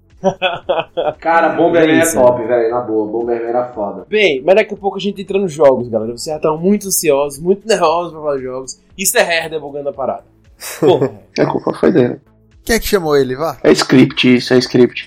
Cara, 1.20 1.50
Bomberman 1.50 1.98
É 1.98 2.02
é, 2.02 2.12
top, 2.12 2.44
velho. 2.46 2.70
Na 2.70 2.80
boa, 2.80 3.06
Bomberman 3.10 3.48
era 3.48 3.68
foda. 3.72 4.06
Bem, 4.08 4.42
mas 4.44 4.54
daqui 4.56 4.74
a 4.74 4.76
pouco 4.76 4.96
a 4.96 5.00
gente 5.00 5.20
entra 5.22 5.38
nos 5.38 5.52
jogos, 5.52 5.88
galera. 5.88 6.12
Vocês 6.12 6.32
já 6.32 6.36
estão 6.36 6.56
muito 6.58 6.86
ansiosos, 6.88 7.38
muito 7.40 7.66
nervosos 7.68 8.12
pra 8.12 8.20
falar 8.20 8.36
de 8.36 8.42
jogos. 8.42 8.80
Isso 8.96 9.16
é 9.18 9.22
Hair 9.22 9.50
debugando 9.50 9.88
a 9.88 9.92
parada. 9.92 10.24
Porra, 10.80 11.12
A 11.38 11.46
culpa 11.46 11.72
foi 11.74 11.92
dele. 11.92 12.20
Quem 12.64 12.76
é 12.76 12.78
que 12.78 12.86
chamou 12.88 13.16
ele? 13.16 13.36
Vá. 13.36 13.58
É 13.62 13.70
script, 13.72 14.36
isso 14.36 14.54
é 14.54 14.58
script. 14.58 15.06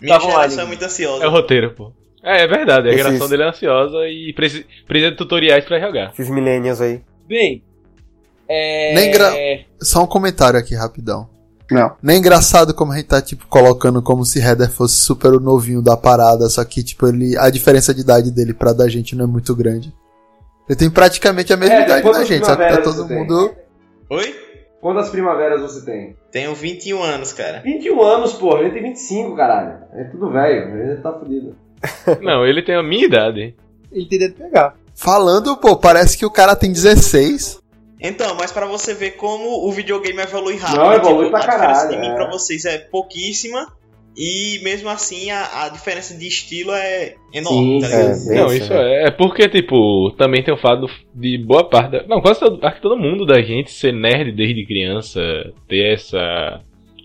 Minha 0.00 0.16
lá, 0.16 0.20
geração 0.20 0.64
é 0.64 0.66
muito 0.66 0.84
ansiosa. 0.84 1.24
É 1.24 1.28
o 1.28 1.30
roteiro, 1.30 1.72
pô. 1.74 1.92
É, 2.24 2.42
é 2.44 2.46
verdade, 2.46 2.88
a 2.88 2.92
Esses- 2.92 3.04
geração 3.04 3.28
dele 3.28 3.42
é 3.42 3.46
ansiosa 3.48 3.98
e 4.08 4.32
preci- 4.32 4.64
precisa 4.86 5.10
de 5.10 5.16
tutoriais 5.16 5.64
pra 5.64 5.78
jogar. 5.80 6.10
Esses 6.12 6.30
millennials 6.30 6.80
aí. 6.80 7.00
Bem, 7.26 7.62
é... 8.48 8.94
Nem 8.94 9.10
gra- 9.10 9.32
Só 9.80 10.02
um 10.02 10.06
comentário 10.06 10.58
aqui, 10.58 10.74
rapidão. 10.74 11.28
Não. 11.72 11.96
Nem 12.02 12.16
é 12.16 12.18
engraçado 12.18 12.72
como 12.74 12.92
a 12.92 12.96
gente 12.96 13.06
tá, 13.06 13.20
tipo, 13.20 13.46
colocando 13.48 14.00
como 14.02 14.24
se 14.24 14.38
Heather 14.40 14.70
fosse 14.70 14.96
super 14.96 15.32
o 15.32 15.40
novinho 15.40 15.82
da 15.82 15.96
parada, 15.96 16.48
só 16.48 16.64
que, 16.64 16.82
tipo, 16.82 17.06
ele. 17.08 17.36
A 17.38 17.50
diferença 17.50 17.92
de 17.94 18.00
idade 18.00 18.30
dele 18.30 18.54
pra 18.54 18.72
da 18.72 18.88
gente 18.88 19.14
não 19.16 19.24
é 19.24 19.28
muito 19.28 19.54
grande. 19.54 19.92
Ele 20.68 20.78
tem 20.78 20.90
praticamente 20.90 21.52
a 21.52 21.56
mesma 21.56 21.74
É, 21.76 21.82
idade 21.84 22.12
da 22.12 22.24
gente, 22.24 22.46
só 22.46 22.54
que 22.56 22.62
tá 22.66 22.76
todo 22.82 22.94
você 23.02 23.08
tem. 23.08 23.18
mundo. 23.18 23.52
Oi? 24.10 24.34
Quantas 24.80 25.10
primaveras 25.10 25.60
você 25.60 25.84
tem? 25.84 26.16
Tenho 26.32 26.54
21 26.54 27.00
anos, 27.02 27.32
cara. 27.32 27.60
21 27.62 28.02
anos, 28.02 28.32
porra. 28.32 28.60
Ele 28.62 28.70
tem 28.70 28.82
25, 28.82 29.36
caralho. 29.36 29.78
É 29.92 30.04
tudo 30.04 30.30
velho. 30.30 30.76
Ele 30.76 30.96
tá 31.00 31.12
fudido. 31.12 31.54
Não, 32.20 32.44
ele 32.44 32.62
tem 32.62 32.74
a 32.74 32.82
minha 32.82 33.04
idade. 33.06 33.54
Ele 33.92 34.06
tem 34.06 34.18
dedo 34.18 34.34
de 34.34 34.42
pegar. 34.42 34.74
Falando, 34.94 35.56
pô, 35.56 35.76
parece 35.76 36.18
que 36.18 36.26
o 36.26 36.30
cara 36.30 36.56
tem 36.56 36.72
16. 36.72 37.60
Então, 38.02 38.34
mas 38.38 38.50
pra 38.50 38.66
você 38.66 38.94
ver 38.94 39.12
como 39.12 39.66
o 39.66 39.70
videogame 39.70 40.20
evolui 40.20 40.56
rápido. 40.56 40.78
Não, 40.78 40.92
evolui 40.92 41.26
tipo, 41.26 41.30
pra 41.30 41.38
a 41.38 41.42
diferença 41.42 41.80
caralho, 41.82 41.90
de 41.90 41.96
mim 41.98 42.08
é. 42.08 42.14
pra 42.14 42.30
vocês 42.30 42.64
é 42.64 42.78
pouquíssima. 42.78 43.66
E 44.16 44.60
mesmo 44.62 44.90
assim 44.90 45.30
a, 45.30 45.64
a 45.64 45.68
diferença 45.70 46.14
de 46.14 46.26
estilo 46.28 46.72
é 46.72 47.14
enorme, 47.32 47.80
Sim, 47.80 47.80
tá 47.80 47.96
ligado? 47.96 48.14
sim. 48.14 48.34
Não, 48.34 48.46
isso, 48.46 48.56
isso 48.64 48.72
é. 48.74 49.04
É 49.04 49.10
porque, 49.10 49.48
tipo, 49.48 50.10
também 50.18 50.42
tem 50.42 50.52
o 50.52 50.58
fato 50.58 50.86
de 51.14 51.38
boa 51.38 51.66
parte. 51.68 51.92
Da, 51.92 52.06
não, 52.06 52.20
quase 52.20 52.40
todo, 52.40 52.58
acho 52.62 52.76
que 52.76 52.82
todo 52.82 52.98
mundo 52.98 53.24
da 53.24 53.40
gente 53.40 53.70
ser 53.70 53.92
nerd 53.92 54.32
desde 54.32 54.66
criança, 54.66 55.20
ter 55.66 55.94
essa 55.94 56.60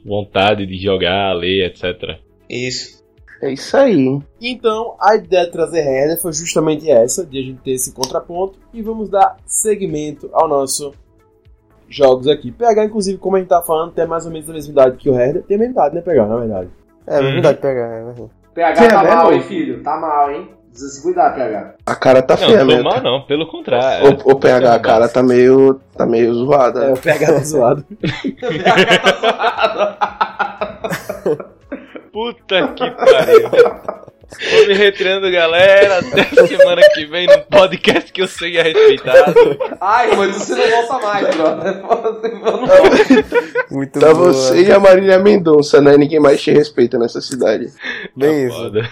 vontade 0.05 0.65
de 0.65 0.77
jogar, 0.77 1.33
ler, 1.33 1.67
etc. 1.67 2.19
Isso. 2.49 2.96
É 3.41 3.51
isso 3.51 3.75
aí. 3.77 4.19
Então, 4.41 4.95
a 4.99 5.15
ideia 5.15 5.45
de 5.45 5.51
trazer 5.51 5.79
Herder 5.79 6.19
foi 6.21 6.33
justamente 6.33 6.89
essa, 6.89 7.25
de 7.25 7.37
a 7.37 7.41
gente 7.43 7.59
ter 7.61 7.71
esse 7.71 7.93
contraponto, 7.93 8.57
e 8.73 8.81
vamos 8.81 9.09
dar 9.09 9.37
seguimento 9.45 10.29
ao 10.33 10.47
nosso 10.47 10.93
jogos 11.89 12.27
aqui. 12.27 12.51
PH, 12.51 12.85
inclusive, 12.85 13.17
como 13.17 13.35
a 13.35 13.39
gente 13.39 13.49
tá 13.49 13.61
falando, 13.61 13.91
tem 13.93 14.07
mais 14.07 14.25
ou 14.25 14.31
menos 14.31 14.49
a 14.49 14.53
mesma 14.53 14.71
idade 14.71 14.97
que 14.97 15.09
o 15.09 15.19
Herder. 15.19 15.43
Tem 15.43 15.55
a 15.55 15.59
mesma 15.59 15.73
idade, 15.73 15.95
né, 15.95 16.01
PH, 16.01 16.25
na 16.25 16.37
verdade. 16.37 16.69
É 17.05 17.19
Uhum. 17.19 17.31
verdade 17.33 17.57
pegar, 17.59 17.87
é 17.87 18.03
verdade. 18.03 18.29
PH 18.53 18.87
tá 18.87 19.03
é 19.03 19.15
mal, 19.15 19.33
hein, 19.33 19.41
filho? 19.43 19.83
Tá 19.83 19.97
mal, 19.97 20.31
hein? 20.31 20.49
Precisa 20.69 20.91
se 20.95 21.01
cuidar, 21.01 21.33
PH. 21.33 21.75
A 21.85 21.95
cara 21.95 22.21
tá 22.21 22.35
Não, 22.35 22.47
feia 22.47 22.59
não 22.59 22.65
mesmo. 22.65 22.83
mal 22.83 23.01
não, 23.01 23.21
pelo 23.21 23.47
contrário. 23.47 24.17
O, 24.25 24.31
o 24.31 24.35
PH, 24.39 24.73
a 24.73 24.79
cara 24.79 25.07
tá 25.07 25.23
meio, 25.23 25.79
tá 25.95 26.05
meio 26.05 26.33
zoada. 26.33 26.85
É, 26.85 26.93
o 26.93 26.97
PH 26.97 27.25
tá 27.27 27.39
zoado. 27.43 27.85
PH 28.63 28.99
tá 28.99 30.79
zoado. 31.23 31.56
Puta 32.17 32.67
que 32.73 32.89
pariu. 32.91 33.49
Vou 34.51 34.67
me 34.67 34.73
retirando, 34.73 35.29
galera. 35.31 35.99
Até 35.99 36.47
semana 36.47 36.81
que 36.95 37.05
vem 37.05 37.27
num 37.27 37.41
podcast 37.43 38.11
que 38.11 38.23
eu 38.23 38.27
sei 38.27 38.57
é 38.57 38.63
respeitado. 38.63 39.35
Ai, 39.79 40.15
mas 40.15 40.35
você 40.35 40.55
não 40.55 40.67
volta 40.87 41.05
mais, 41.05 41.35
brother. 41.35 41.83
Muito 43.69 43.99
Tá 43.99 44.13
boa. 44.15 44.33
você 44.33 44.63
e 44.63 44.71
a 44.71 44.79
Marília 44.79 45.19
Mendonça, 45.19 45.79
né? 45.79 45.95
Ninguém 45.95 46.19
mais 46.19 46.41
te 46.41 46.49
respeita 46.49 46.97
nessa 46.97 47.21
cidade. 47.21 47.67
Bem 48.15 48.47
isso. 48.47 48.57
Foda. 48.57 48.89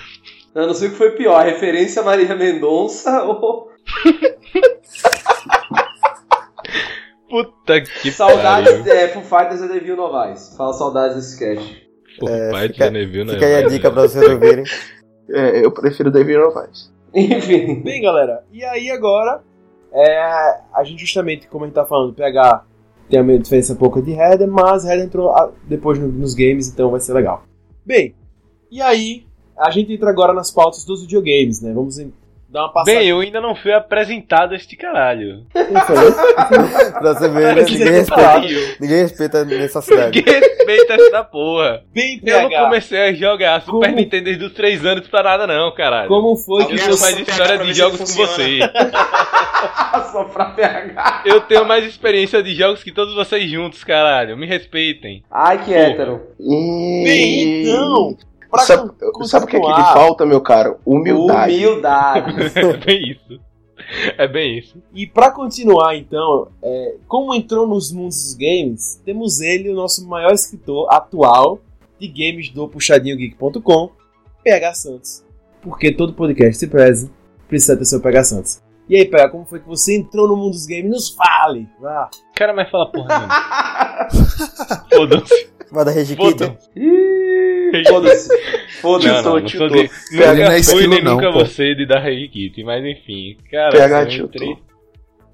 Eu 0.53 0.67
não 0.67 0.73
sei 0.75 0.89
o 0.89 0.91
que 0.91 0.97
foi 0.97 1.09
pior, 1.11 1.41
a 1.41 1.43
referência 1.43 2.03
a 2.03 2.05
Maria 2.05 2.35
Mendonça 2.35 3.23
ou 3.23 3.71
Puta 7.27 7.81
que 7.81 8.11
saudades 8.11 8.71
pariu. 8.71 8.93
é, 8.93 9.07
Foo 9.07 9.23
Fighters 9.23 9.61
e 9.61 9.67
Devil 9.67 9.95
Novaes. 9.97 10.53
Fala 10.55 10.73
saudades 10.73 11.15
desse 11.17 11.39
cast. 11.39 11.85
Por 12.19 12.30
É, 12.30 12.51
pai 12.51 12.67
fica- 12.69 12.86
de 12.88 12.91
Neville, 12.91 13.25
né? 13.25 13.34
Fica 13.34 13.45
aí 13.45 13.56
a 13.56 13.67
dica 13.67 13.91
pra 13.91 14.01
vocês 14.04 14.30
ouvirem. 14.30 14.63
É, 15.30 15.65
eu 15.65 15.71
prefiro 15.71 16.12
David 16.12 16.38
Novaes. 16.38 16.91
Enfim. 17.13 17.82
Bem, 17.82 18.01
galera, 18.01 18.43
e 18.51 18.63
aí 18.63 18.89
agora, 18.91 19.41
é, 19.93 20.19
a 20.73 20.84
gente 20.84 20.99
justamente, 20.99 21.47
como 21.47 21.63
a 21.63 21.67
gente 21.67 21.75
tá 21.75 21.86
falando, 21.86 22.13
PH 22.13 22.63
tem 23.10 23.21
uma 23.21 23.38
diferença 23.39 23.75
pouca 23.75 24.01
de 24.01 24.12
Herder, 24.12 24.47
mas 24.47 24.84
Herder 24.86 25.06
entrou 25.06 25.32
ah, 25.32 25.51
depois 25.63 25.97
no- 25.99 26.08
nos 26.08 26.34
games, 26.34 26.67
então 26.67 26.91
vai 26.91 26.99
ser 26.99 27.13
legal. 27.13 27.43
Bem, 27.86 28.15
e 28.71 28.82
aí, 28.82 29.25
a 29.58 29.69
gente 29.71 29.93
entra 29.93 30.10
agora 30.10 30.34
nas 30.34 30.51
pautas 30.51 30.84
dos 30.84 31.01
videogames, 31.04 31.62
né? 31.62 31.71
Vamos 31.73 31.97
dar 32.55 32.63
uma 32.63 32.73
passada. 32.73 32.97
Bem, 32.97 33.07
eu 33.09 33.19
ainda 33.19 33.39
não 33.41 33.53
fui 33.55 33.71
apresentado 33.73 34.53
a 34.53 34.55
este 34.55 34.75
caralho. 34.75 35.45
Pra 35.53 37.13
você 37.13 37.29
ver, 37.29 37.55
né? 37.55 37.61
Ninguém, 37.63 37.89
respeita, 37.91 38.41
ninguém 38.79 38.97
respeita 39.01 39.45
nessa 39.45 39.81
cidade. 39.81 40.21
Que 40.23 40.29
respeita 40.29 40.93
essa 40.93 41.23
porra. 41.23 41.83
Bem, 41.93 42.19
Eu 42.23 42.43
não 42.43 42.49
comecei 42.49 42.99
a 43.01 43.13
jogar 43.13 43.61
Super 43.61 43.87
Como- 43.89 43.95
Nintendo 43.97 44.25
desde 44.25 44.45
os 44.45 44.53
3 44.53 44.85
anos 44.85 45.07
pra 45.07 45.23
nada 45.23 45.45
não, 45.47 45.73
caralho. 45.73 46.07
como 46.07 46.35
foi 46.35 46.65
que 46.65 46.73
Eu 46.73 46.77
tenho 46.77 46.91
você... 46.97 47.03
mais 47.15 47.27
história 47.27 47.57
de 47.59 47.73
jogos 47.73 47.99
com 47.99 48.05
funciona. 48.05 48.27
você. 48.29 48.59
Só 50.11 50.23
pra 50.25 50.45
PH. 50.45 51.23
Eu 51.25 51.41
tenho 51.41 51.65
mais 51.65 51.85
experiência 51.85 52.41
de 52.41 52.53
jogos 52.55 52.83
que 52.83 52.91
todos 52.91 53.13
vocês 53.13 53.49
juntos, 53.49 53.83
caralho. 53.83 54.37
Me 54.37 54.45
respeitem. 54.45 55.23
Ai, 55.31 55.63
que 55.63 55.73
hétero. 55.73 56.21
E... 56.39 57.03
Bem, 57.03 57.61
então, 57.63 58.15
pra 58.55 58.65
Sabe, 58.65 58.91
sabe 59.27 59.45
o 59.45 59.47
que, 59.47 59.57
é 59.57 59.59
que 59.59 59.67
lhe 59.67 59.83
falta, 59.93 60.25
meu 60.25 60.41
caro? 60.41 60.77
Humildade. 60.85 61.53
Humildade. 61.53 62.35
É 62.55 62.77
bem 62.77 63.11
isso. 63.11 63.39
É 64.17 64.27
bem 64.27 64.57
isso. 64.59 64.81
E 64.93 65.05
pra 65.05 65.31
continuar, 65.31 65.95
então, 65.95 66.47
é, 66.61 66.95
como 67.07 67.33
entrou 67.35 67.67
nos 67.67 67.91
mundos 67.91 68.23
dos 68.23 68.33
games, 68.33 69.01
temos 69.05 69.41
ele, 69.41 69.69
o 69.69 69.75
nosso 69.75 70.07
maior 70.07 70.33
escritor 70.33 70.87
atual 70.91 71.59
de 71.99 72.07
games 72.07 72.49
do 72.49 72.67
puxadinhogeek.com, 72.67 73.91
PH 74.43 74.73
Santos. 74.73 75.23
Porque 75.61 75.91
todo 75.91 76.13
podcast 76.13 76.57
se 76.57 76.67
preze, 76.67 77.11
precisa 77.47 77.77
ter 77.77 77.85
seu 77.85 78.01
PH 78.01 78.23
Santos. 78.23 78.61
E 78.87 78.95
aí, 78.95 79.05
PH, 79.05 79.29
como 79.29 79.45
foi 79.45 79.59
que 79.59 79.67
você 79.67 79.95
entrou 79.97 80.27
no 80.27 80.37
mundo 80.37 80.51
dos 80.51 80.65
games? 80.65 80.89
Nos 80.89 81.09
fale! 81.09 81.67
Vá. 81.79 82.09
Cara, 82.35 82.53
mas 82.53 82.69
fala 82.69 82.91
porra 82.91 83.17
nenhuma. 83.17 84.09
Foda-se. 84.93 85.49
Vai 85.71 85.85
dar. 85.85 86.05
Foda-se. 86.15 86.69
Foda-se. 87.89 88.29
Foda-se. 88.81 89.07
Não, 89.07 89.23
não, 89.23 89.33
não 89.39 89.45
tiltou. 89.45 89.69
sou 89.69 89.83
de... 89.83 89.89
PH 90.17 90.33
não 90.33 90.51
é 90.51 90.63
fui 90.63 90.88
nem 90.88 91.01
não, 91.01 91.15
nunca 91.15 91.31
pô. 91.31 91.39
você 91.39 91.75
de 91.75 91.85
dar 91.85 91.99
rei 91.99 92.27
kit, 92.27 92.63
mas 92.63 92.85
enfim. 92.85 93.38
Cara, 93.51 93.71
PH 93.71 94.17
eu 94.17 94.25
entrei... 94.25 94.57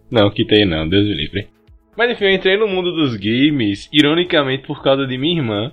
Não, 0.10 0.30
quitei 0.30 0.66
não, 0.66 0.88
Deus 0.88 1.06
me 1.06 1.14
livre. 1.14 1.48
Mas 1.96 2.12
enfim, 2.12 2.26
eu 2.26 2.32
entrei 2.32 2.58
no 2.58 2.68
mundo 2.68 2.92
dos 2.92 3.16
games, 3.16 3.90
ironicamente 3.94 4.66
por 4.66 4.84
causa 4.84 5.06
de 5.06 5.18
minha 5.18 5.38
irmã. 5.38 5.72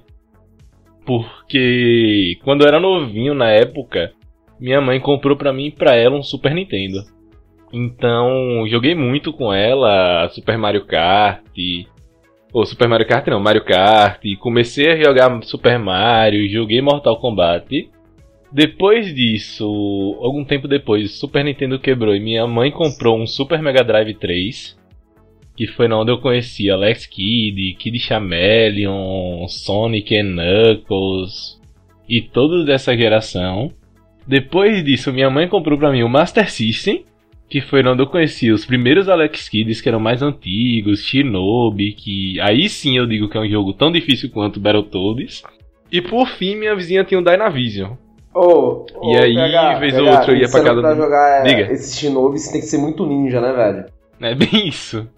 Porque 1.04 2.38
quando 2.44 2.62
eu 2.62 2.68
era 2.68 2.78
novinho 2.78 3.34
na 3.34 3.48
época, 3.50 4.12
minha 4.60 4.80
mãe 4.80 5.00
comprou 5.00 5.36
pra 5.36 5.52
mim 5.52 5.66
e 5.66 5.72
pra 5.72 5.96
ela 5.96 6.16
um 6.16 6.22
Super 6.22 6.54
Nintendo. 6.54 7.02
Então, 7.72 8.66
joguei 8.68 8.94
muito 8.94 9.32
com 9.32 9.52
ela, 9.52 10.28
Super 10.30 10.56
Mario 10.56 10.86
Kart. 10.86 11.44
Ou 12.52 12.64
Super 12.64 12.88
Mario 12.88 13.06
Kart 13.06 13.26
não, 13.26 13.40
Mario 13.40 13.64
Kart. 13.64 14.20
Comecei 14.40 14.90
a 14.90 14.96
jogar 14.96 15.42
Super 15.42 15.78
Mario, 15.78 16.48
joguei 16.48 16.80
Mortal 16.80 17.18
Kombat. 17.18 17.90
Depois 18.50 19.14
disso, 19.14 19.64
algum 20.22 20.42
tempo 20.44 20.66
depois, 20.66 21.12
Super 21.12 21.44
Nintendo 21.44 21.78
quebrou 21.78 22.16
e 22.16 22.20
minha 22.20 22.46
mãe 22.46 22.70
comprou 22.70 23.20
um 23.20 23.26
Super 23.26 23.60
Mega 23.60 23.84
Drive 23.84 24.14
3. 24.14 24.78
Que 25.54 25.66
foi 25.66 25.92
onde 25.92 26.10
eu 26.10 26.18
conheci 26.18 26.70
Alex 26.70 27.04
Kidd, 27.04 27.74
Kid 27.74 27.98
Chameleon, 27.98 29.46
Sonic 29.48 30.16
and 30.16 30.36
Knuckles 30.36 31.60
e 32.08 32.22
todos 32.22 32.64
dessa 32.64 32.96
geração. 32.96 33.70
Depois 34.26 34.84
disso, 34.84 35.12
minha 35.12 35.28
mãe 35.28 35.48
comprou 35.48 35.76
pra 35.76 35.90
mim 35.90 36.02
o 36.02 36.08
Master 36.08 36.50
System, 36.50 37.04
que 37.48 37.60
foi 37.60 37.82
onde 37.86 38.02
eu 38.02 38.06
conheci 38.06 38.50
os 38.50 38.64
primeiros 38.66 39.08
Alex 39.08 39.48
Kids 39.48 39.80
que 39.80 39.88
eram 39.88 40.00
mais 40.00 40.22
antigos, 40.22 41.00
Shinobi, 41.00 41.92
que 41.92 42.38
aí 42.40 42.68
sim 42.68 42.96
eu 42.98 43.06
digo 43.06 43.28
que 43.28 43.36
é 43.36 43.40
um 43.40 43.48
jogo 43.48 43.72
tão 43.72 43.90
difícil 43.90 44.30
quanto 44.30 44.60
Battletoads. 44.60 45.42
E 45.90 46.02
por 46.02 46.28
fim, 46.28 46.56
minha 46.56 46.76
vizinha 46.76 47.02
tinha 47.04 47.18
um 47.18 47.22
Dynavision. 47.22 47.92
Ô, 48.34 48.84
ô, 48.94 49.14
E 49.14 49.16
aí, 49.16 49.34
PH, 49.34 49.78
vez 49.78 49.98
ou 49.98 50.06
outra, 50.06 50.32
eu 50.32 50.36
ia 50.36 50.48
pra 50.50 50.62
casa 50.62 50.80
pra 50.80 50.92
do- 50.92 50.96
jogar 51.02 51.46
é, 51.46 51.48
Diga. 51.48 51.72
esse 51.72 51.96
Shinobi, 51.98 52.38
você 52.38 52.52
tem 52.52 52.60
que 52.60 52.66
ser 52.66 52.78
muito 52.78 53.06
ninja, 53.06 53.40
né, 53.40 53.52
velho? 53.52 53.84
É 54.20 54.34
bem 54.34 54.68
isso. 54.68 55.08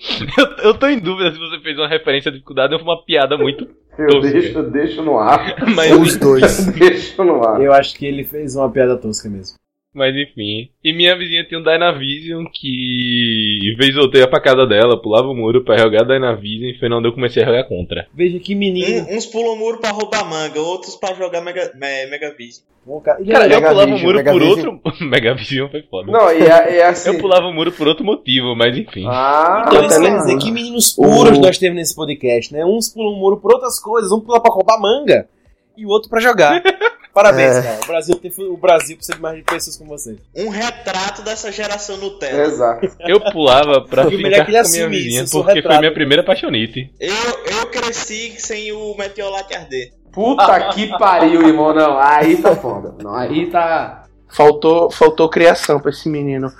Eu, 0.38 0.70
eu 0.70 0.74
tô 0.74 0.86
em 0.88 0.98
dúvida 0.98 1.30
se 1.30 1.38
você 1.38 1.60
fez 1.60 1.76
uma 1.78 1.86
referência 1.86 2.30
à 2.30 2.32
dificuldade 2.32 2.74
ou 2.74 2.80
uma 2.80 3.04
piada 3.04 3.36
muito. 3.36 3.68
Eu 3.98 4.20
deixo, 4.22 4.56
eu 4.58 4.70
deixo 4.70 5.02
no 5.02 5.18
ar. 5.18 5.56
Mas, 5.76 5.92
Os 5.92 6.16
dois. 6.16 6.64
deixo 6.68 7.22
no 7.22 7.46
ar. 7.46 7.60
Eu 7.60 7.70
acho 7.70 7.94
que 7.98 8.06
ele 8.06 8.24
fez 8.24 8.56
uma 8.56 8.70
piada 8.70 8.96
tosca 8.96 9.28
mesmo. 9.28 9.58
Mas 9.94 10.14
enfim. 10.14 10.70
E 10.84 10.92
minha 10.92 11.16
vizinha 11.16 11.44
tinha 11.44 11.58
um 11.58 11.62
Dynavision 11.62 12.44
que. 12.52 13.74
Vez 13.78 13.96
ou 13.96 14.02
outra 14.02 14.18
eu 14.18 14.22
ia 14.24 14.30
pra 14.30 14.40
casa 14.40 14.66
dela, 14.66 15.00
pulava 15.00 15.28
o 15.28 15.34
muro 15.34 15.64
pra 15.64 15.76
jogar 15.78 16.04
Dynavision 16.04 16.70
e 16.70 16.78
foi 16.78 16.90
onde 16.92 17.08
eu 17.08 17.12
comecei 17.12 17.42
a 17.42 17.46
jogar 17.46 17.64
contra. 17.64 18.06
Veja 18.14 18.38
que 18.38 18.54
menino. 18.54 19.06
Um- 19.08 19.16
uns 19.16 19.26
pulam 19.26 19.54
o 19.54 19.58
muro 19.58 19.78
pra 19.78 19.90
roubar 19.90 20.28
manga, 20.28 20.60
outros 20.60 20.96
pra 20.96 21.14
jogar 21.14 21.40
Mega, 21.42 21.72
me, 21.74 22.06
Mega 22.06 22.34
Vision. 22.36 22.62
bom 22.86 23.00
cara. 23.00 23.18
É 23.20 23.54
eu 23.54 23.60
pulava 23.62 23.84
o 23.94 23.98
muro 23.98 24.24
por 24.24 24.34
Megavision. 24.40 24.78
outro. 24.84 24.92
Megavision 25.06 25.68
foi 25.70 25.82
foda. 25.82 26.12
Não, 26.12 26.32
e 26.32 26.42
é, 26.42 26.76
é 26.78 26.86
assim. 26.86 27.10
Eu 27.10 27.18
pulava 27.18 27.46
o 27.46 27.52
muro 27.52 27.72
por 27.72 27.88
outro 27.88 28.04
motivo, 28.04 28.54
mas 28.56 28.76
enfim. 28.76 29.04
Ah, 29.08 29.64
Então 29.66 29.80
isso 29.86 29.96
quer 30.00 30.04
lembro. 30.04 30.18
dizer 30.20 30.38
que 30.38 30.50
meninos 30.52 30.92
puros 30.92 31.38
O- 31.38 31.40
nós 31.42 31.58
temos 31.58 31.76
nesse 31.76 31.94
podcast, 31.96 32.52
né? 32.52 32.64
Uns 32.64 32.88
pulam 32.88 33.12
o 33.12 33.18
muro 33.18 33.38
por 33.38 33.52
outras 33.52 33.78
coisas, 33.80 34.12
um 34.12 34.20
pula 34.20 34.40
pra 34.40 34.52
roubar 34.52 34.80
manga 34.80 35.28
e 35.76 35.84
o 35.84 35.88
outro 35.88 36.08
pra 36.08 36.20
jogar. 36.20 36.62
Parabéns, 37.12 37.56
É. 37.56 37.62
cara. 37.62 37.80
O 37.82 37.86
Brasil, 37.86 38.14
tem, 38.16 38.32
o 38.38 38.56
Brasil 38.56 38.96
precisa 38.96 39.16
de 39.16 39.22
mais 39.22 39.36
de 39.36 39.42
pessoas 39.42 39.76
como 39.76 39.90
vocês. 39.90 40.16
Um 40.36 40.48
retrato 40.48 41.22
dessa 41.22 41.50
geração 41.50 41.96
Nutella. 41.96 42.42
exato. 42.44 42.88
Eu 43.00 43.20
pulava 43.32 43.80
pra 43.82 44.04
E 44.04 44.14
o 44.16 44.18
melhor 44.22 44.40
é 44.42 44.44
ficar 44.44 44.44
que 44.44 44.50
ele 44.52 44.62
com 44.62 44.68
a 44.68 44.70
minha 44.70 44.88
vizinha 44.88 45.22
isso, 45.24 45.32
porque 45.32 45.46
foi 45.52 45.54
retrato. 45.54 45.80
minha 45.80 45.92
primeira 45.94 46.22
paixonite. 46.24 46.92
Eu, 47.00 47.12
eu 47.60 47.66
cresci 47.66 48.34
sem 48.38 48.72
o 48.72 48.94
Meteorlac 48.96 49.52
arder. 49.54 49.92
Puta 50.12 50.68
que 50.72 50.86
pariu, 50.98 51.46
irmão. 51.46 51.72
Não, 51.74 51.98
aí 51.98 52.36
tá 52.36 52.54
foda. 52.56 52.94
Não, 53.02 53.14
aí 53.14 53.46
tá. 53.50 54.04
Faltou, 54.28 54.90
faltou 54.90 55.28
criação 55.28 55.80
pra 55.80 55.90
esse 55.90 56.08
menino. 56.08 56.52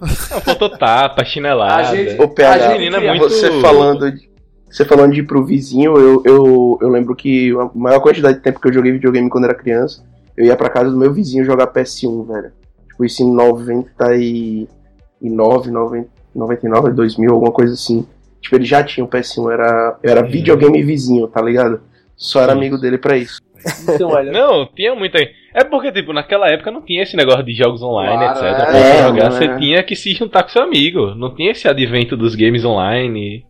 Não, 0.00 0.08
faltou 0.40 0.70
tapa, 0.70 1.24
chinelada. 1.24 1.88
A 1.90 1.94
gente- 1.96 2.20
Ô, 2.20 2.28
PH, 2.28 2.54
a 2.54 2.58
gente 2.68 2.78
menina 2.78 2.98
cria- 2.98 3.14
muito- 3.14 3.28
Você 3.34 3.60
falando 3.60 4.12
de, 4.12 4.28
você 4.76 4.84
falando 4.84 5.12
de 5.14 5.20
ir 5.20 5.26
pro 5.26 5.42
vizinho, 5.44 5.96
eu, 5.96 6.22
eu, 6.26 6.78
eu 6.82 6.88
lembro 6.88 7.14
que 7.16 7.50
a 7.52 7.70
maior 7.74 8.00
quantidade 8.00 8.36
de 8.36 8.42
tempo 8.42 8.60
que 8.60 8.68
eu 8.68 8.72
joguei 8.72 8.92
videogame 8.92 9.30
quando 9.30 9.44
era 9.44 9.54
criança, 9.54 10.04
eu 10.36 10.44
ia 10.44 10.54
pra 10.56 10.68
casa 10.68 10.90
do 10.90 10.96
meu 10.98 11.10
vizinho 11.12 11.44
jogar 11.46 11.68
PS1, 11.72 12.26
velho. 12.26 12.52
Tipo, 12.88 13.04
isso 13.04 13.22
em 13.22 13.32
99, 13.34 15.70
90, 15.70 16.08
99, 16.34 16.92
2000, 16.92 17.32
alguma 17.32 17.52
coisa 17.52 17.72
assim. 17.72 18.06
Tipo, 18.40 18.56
ele 18.56 18.64
já 18.66 18.82
tinha 18.84 19.04
o 19.04 19.08
PS1, 19.08 19.50
era, 19.50 19.98
era 20.02 20.22
videogame 20.22 20.82
vizinho, 20.82 21.26
tá 21.26 21.40
ligado? 21.40 21.80
Só 22.14 22.42
era 22.42 22.52
amigo 22.52 22.76
dele 22.78 22.98
pra 22.98 23.16
isso. 23.16 23.40
Então, 23.88 24.10
olha. 24.10 24.30
Não, 24.30 24.66
tinha 24.66 24.94
muita. 24.94 25.18
É 25.54 25.64
porque, 25.64 25.90
tipo, 25.90 26.12
naquela 26.12 26.48
época 26.48 26.70
não 26.70 26.82
tinha 26.82 27.02
esse 27.02 27.16
negócio 27.16 27.42
de 27.42 27.54
jogos 27.54 27.82
online, 27.82 28.18
Claro, 28.18 28.38
etc. 28.38 28.44
é. 28.44 28.54
Pra 28.54 28.72
você 28.72 28.78
É, 28.78 29.02
jogar, 29.02 29.24
não 29.24 29.30
você 29.32 29.44
é. 29.44 29.56
tinha 29.58 29.82
que 29.82 29.96
se 29.96 30.12
juntar 30.12 30.42
com 30.42 30.50
seu 30.50 30.62
amigo. 30.62 31.14
Não 31.14 31.34
tinha 31.34 31.50
esse 31.50 31.66
advento 31.66 32.16
dos 32.16 32.34
games 32.34 32.64
online. 32.64 33.44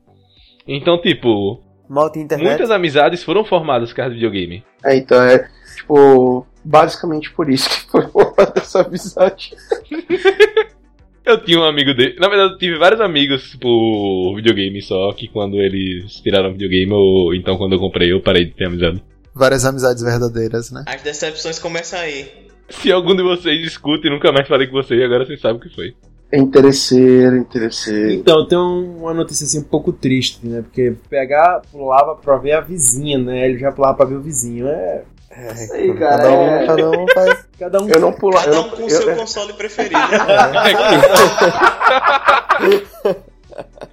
Então, 0.67 1.01
tipo, 1.01 1.61
Mal 1.89 2.11
tinha 2.11 2.25
internet. 2.25 2.49
muitas 2.49 2.71
amizades 2.71 3.23
foram 3.23 3.45
formadas 3.45 3.91
por 3.91 3.97
causa 3.97 4.11
do 4.11 4.15
videogame. 4.15 4.65
É, 4.85 4.97
então 4.97 5.23
é, 5.23 5.49
tipo, 5.77 6.47
basicamente 6.65 7.31
por 7.33 7.49
isso 7.49 7.69
que 7.69 7.87
foi 7.91 8.07
formada 8.09 8.53
essa 8.57 8.83
amizade. 8.83 9.55
Eu 11.25 11.43
tinha 11.43 11.59
um 11.59 11.65
amigo 11.65 11.93
dele. 11.93 12.15
Na 12.21 12.29
verdade, 12.29 12.53
eu 12.53 12.59
tive 12.59 12.79
vários 12.79 13.01
amigos 13.01 13.57
por 13.57 14.37
videogame, 14.37 14.81
só 14.81 15.13
que 15.13 15.27
quando 15.27 15.57
eles 15.61 16.21
tiraram 16.21 16.53
videogame, 16.53 16.93
ou 16.93 17.35
então 17.35 17.59
quando 17.59 17.73
eu 17.73 17.81
comprei, 17.81 18.13
eu 18.13 18.23
parei 18.23 18.45
de 18.45 18.53
ter 18.55 18.67
amizade. 18.67 19.03
Várias 19.35 19.65
amizades 19.65 20.05
verdadeiras, 20.05 20.71
né? 20.71 20.85
As 20.87 21.03
decepções 21.03 21.59
começam 21.59 21.99
aí. 21.99 22.31
Se 22.69 22.93
algum 22.93 23.17
de 23.17 23.25
vocês 23.25 23.67
escuta 23.67 24.07
e 24.07 24.11
nunca 24.11 24.31
mais 24.31 24.47
falei 24.47 24.69
com 24.69 24.75
você, 24.75 25.03
agora 25.03 25.27
vocês 25.27 25.41
sabem 25.41 25.57
o 25.57 25.61
que 25.61 25.75
foi. 25.75 25.97
É 26.33 26.39
interesseiro, 26.39 27.37
interesseiro. 27.37 28.11
Então, 28.13 28.47
tem 28.49 28.59
um- 28.59 28.99
uma 29.03 29.15
notícia 29.15 29.45
assim 29.45 29.61
um 29.61 29.65
pouco 29.65 29.93
triste, 29.93 30.41
né? 30.47 30.61
Porque 30.63 30.95
pegar, 31.09 31.63
pulava 31.71 32.17
pra 32.17 32.37
ver 32.37 32.53
a 32.53 32.61
vizinha, 32.61 33.17
né? 33.19 33.47
Ele 33.49 33.59
já 33.59 33.71
pulava 33.71 33.97
pra 33.99 34.07
ver 34.07 34.17
o 34.17 34.21
vizinho. 34.21 34.67
É. 34.67 35.03
Isso 35.55 35.73
aí, 35.75 35.95
cara. 35.95 36.17
Cada 36.17 36.31
um, 36.33 36.47
é- 36.49 36.67
cada 36.67 36.91
um 36.91 37.07
faz. 37.15 37.47
Cada 37.59 37.83
um. 37.83 37.89
Eu 37.89 38.01
não 38.01 38.13
pulo. 38.13 38.35
Cada 38.35 38.49
eu 38.51 38.53
um 38.61 38.63
não- 38.63 38.71
com 38.71 38.83
eu- 38.83 38.91
seu 38.91 39.11
eu- 39.11 39.17
console 39.17 39.53
preferido. 39.53 39.95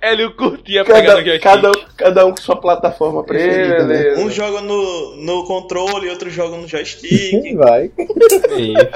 Hélio 0.01 0.35
curtia 0.35 0.83
pegar 0.83 0.99
no 1.01 1.05
Cada, 1.07 1.21
joystick. 1.23 1.43
cada, 1.43 1.69
um- 1.69 1.85
cada 1.95 2.25
um 2.25 2.31
com 2.31 2.41
sua 2.41 2.55
plataforma 2.57 3.23
preferida, 3.23 3.83
né? 3.85 3.97
Beleza. 4.03 4.21
um 4.21 4.29
joga 4.29 4.59
no, 4.61 5.15
no 5.17 5.45
controle, 5.45 6.09
outro 6.09 6.29
joga 6.29 6.57
no 6.57 6.67
Quem 6.67 6.79
joystick. 6.79 7.55
vai? 7.55 7.89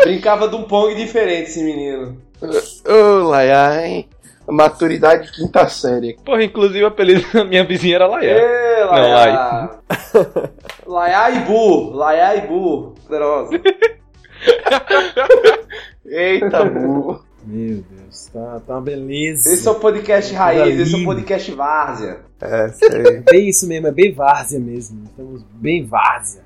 Brincava 0.03 0.49
de 0.49 0.55
um 0.55 0.63
Pong 0.63 0.93
diferente 0.95 1.49
esse 1.49 1.63
menino. 1.63 2.17
Ô, 2.41 3.27
Laia, 3.29 3.85
hein? 3.87 4.09
Maturidade 4.47 5.31
quinta 5.31 5.67
série. 5.67 6.17
Porra, 6.23 6.43
inclusive 6.43 6.83
o 6.83 6.87
apelido 6.87 7.25
da 7.33 7.43
minha 7.43 7.65
vizinha 7.65 7.95
era 7.95 8.07
Laia. 8.07 8.31
Ê, 8.31 8.85
Não, 8.85 8.91
Laia. 8.91 9.69
Laia 10.85 11.31
e 11.35 11.39
Bu. 11.45 11.91
Laia 11.91 12.35
e 12.37 12.47
Bu. 12.47 12.93
Poderosa. 13.03 13.59
Eita, 16.05 16.63
burro. 16.63 17.25
Meu 17.43 17.81
Deus, 17.89 18.25
tá, 18.31 18.61
tá 18.65 18.73
uma 18.73 18.81
beleza. 18.81 19.53
Esse 19.53 19.67
é 19.67 19.71
o 19.71 19.75
podcast 19.75 20.33
raiz, 20.33 20.79
esse 20.81 20.95
é 20.95 20.97
o 20.97 21.05
podcast 21.05 21.51
várzea. 21.53 22.19
É, 22.41 22.67
sei. 22.69 23.21
Bem 23.21 23.47
isso 23.49 23.65
mesmo, 23.67 23.87
é 23.87 23.91
bem 23.91 24.13
várzea 24.13 24.59
mesmo. 24.59 25.05
Estamos 25.05 25.43
bem 25.43 25.85
várzea. 25.85 26.43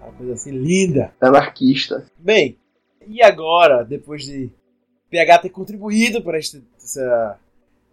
Uma 0.00 0.12
coisa 0.12 0.34
assim 0.34 0.52
linda. 0.52 1.12
Anarquista. 1.20 2.04
Bem, 2.16 2.56
e 3.08 3.22
agora, 3.22 3.84
depois 3.84 4.22
de 4.22 4.52
PH 5.14 5.38
ter 5.38 5.50
contribuído 5.50 6.20
para 6.22 6.38
essa- 6.38 7.38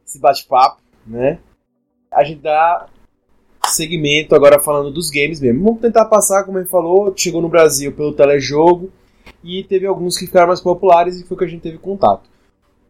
esse 0.04 0.20
bate-papo, 0.20 0.82
né? 1.06 1.40
A 2.12 2.24
gente 2.24 2.42
dá 2.42 2.88
segmento 3.68 4.34
agora 4.34 4.60
falando 4.60 4.92
dos 4.92 5.12
games 5.12 5.40
mesmo. 5.40 5.64
Vamos 5.64 5.82
tentar 5.82 6.06
passar, 6.06 6.44
como 6.44 6.58
ele 6.58 6.68
falou, 6.68 7.14
chegou 7.16 7.42
no 7.42 7.48
Brasil 7.48 7.94
pelo 7.94 8.14
telejogo 8.14 8.92
e 9.44 9.64
teve 9.64 9.86
alguns 9.86 10.18
que 10.18 10.26
ficaram 10.26 10.48
mais 10.48 10.60
populares 10.62 11.20
e 11.20 11.26
foi 11.26 11.38
que 11.38 11.44
a 11.44 11.48
gente 11.48 11.62
teve 11.62 11.78
contato. 11.78 12.28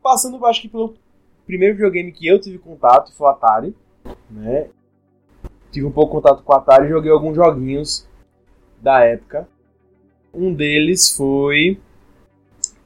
Passando, 0.01 0.43
acho 0.45 0.61
que 0.61 0.69
pelo 0.69 0.95
primeiro 1.45 1.75
videogame 1.75 2.11
que 2.13 2.25
eu 2.25 2.39
tive 2.39 2.57
contato 2.57 3.13
foi 3.13 3.27
o 3.27 3.29
Atari, 3.29 3.75
né? 4.29 4.69
Tive 5.71 5.85
um 5.85 5.91
pouco 5.91 6.15
de 6.15 6.21
contato 6.21 6.41
com 6.41 6.53
o 6.53 6.55
Atari 6.55 6.85
e 6.85 6.89
joguei 6.89 7.11
alguns 7.11 7.35
joguinhos 7.35 8.07
da 8.81 9.03
época. 9.03 9.47
Um 10.33 10.53
deles 10.53 11.13
foi 11.15 11.79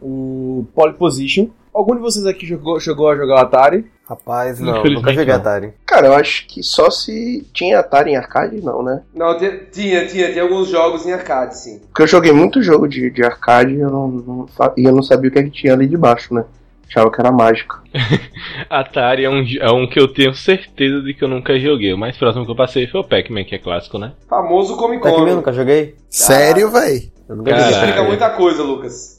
o 0.01 0.65
Pole 0.73 0.93
Position. 0.93 1.47
Algum 1.73 1.95
de 1.95 2.01
vocês 2.01 2.25
aqui 2.25 2.45
jogou, 2.45 2.79
chegou 2.79 3.09
a 3.09 3.15
jogar 3.15 3.35
o 3.35 3.39
Atari? 3.39 3.85
Rapaz, 4.07 4.59
não, 4.59 4.83
nunca 4.83 5.11
joguei 5.11 5.25
não. 5.25 5.35
Atari. 5.35 5.73
Cara, 5.85 6.07
eu 6.07 6.13
acho 6.13 6.45
que 6.47 6.61
só 6.61 6.91
se 6.91 7.45
tinha 7.51 7.79
Atari 7.79 8.11
em 8.11 8.15
arcade, 8.15 8.61
não, 8.63 8.83
né? 8.83 9.01
Não, 9.13 9.35
tinha, 9.37 9.57
tinha, 9.71 10.07
tinha, 10.07 10.43
alguns 10.43 10.69
jogos 10.69 11.07
em 11.07 11.11
arcade, 11.11 11.57
sim. 11.57 11.81
Porque 11.87 12.03
eu 12.03 12.07
joguei 12.07 12.31
muito 12.31 12.61
jogo 12.61 12.87
de, 12.87 13.09
de 13.09 13.23
arcade 13.23 13.73
e 13.73 13.79
eu 13.79 13.89
não, 13.89 14.07
não, 14.07 14.47
e 14.77 14.85
eu 14.85 14.93
não 14.93 15.01
sabia 15.01 15.29
o 15.29 15.33
que, 15.33 15.39
é 15.39 15.43
que 15.43 15.49
tinha 15.49 15.73
ali 15.73 15.87
debaixo, 15.87 16.33
né? 16.33 16.45
Achava 16.87 17.11
que 17.11 17.19
era 17.19 17.31
mágica. 17.31 17.81
Atari 18.69 19.25
é 19.25 19.29
um, 19.29 19.43
é 19.59 19.71
um 19.71 19.87
que 19.89 19.99
eu 19.99 20.07
tenho 20.07 20.35
certeza 20.35 21.01
de 21.01 21.15
que 21.15 21.23
eu 21.23 21.27
nunca 21.27 21.59
joguei. 21.59 21.91
O 21.91 21.97
mais 21.97 22.15
próximo 22.15 22.45
que 22.45 22.51
eu 22.51 22.55
passei 22.55 22.85
foi 22.85 23.01
o 23.01 23.03
Pac-Man, 23.03 23.43
que 23.43 23.55
é 23.55 23.59
clássico, 23.59 23.97
né? 23.97 24.13
Famoso 24.29 24.77
Come 24.77 24.97
Pac-Man 24.97 25.11
eu 25.11 25.17
Come. 25.17 25.31
nunca 25.31 25.51
joguei? 25.51 25.95
Sério, 26.09 26.69
véi? 26.69 27.11
Eu 27.27 27.37
nunca 27.37 27.49
Caralho. 27.49 27.71
Isso 27.71 27.79
joguei. 27.79 27.89
explica 27.89 28.07
muita 28.07 28.29
coisa, 28.29 28.63
Lucas. 28.63 29.14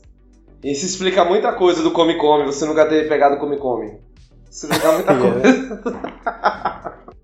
Isso 0.66 0.84
explica 0.84 1.24
muita 1.24 1.52
coisa 1.52 1.80
do 1.80 1.92
Come 1.92 2.16
Come, 2.16 2.44
você 2.44 2.66
nunca 2.66 2.84
ter 2.86 3.08
pegado 3.08 3.36
o 3.36 3.38
Come 3.38 3.56
Come. 3.56 3.98
Isso 4.50 4.66
explica 4.66 4.92
muita 4.92 5.14
coisa. 5.16 5.82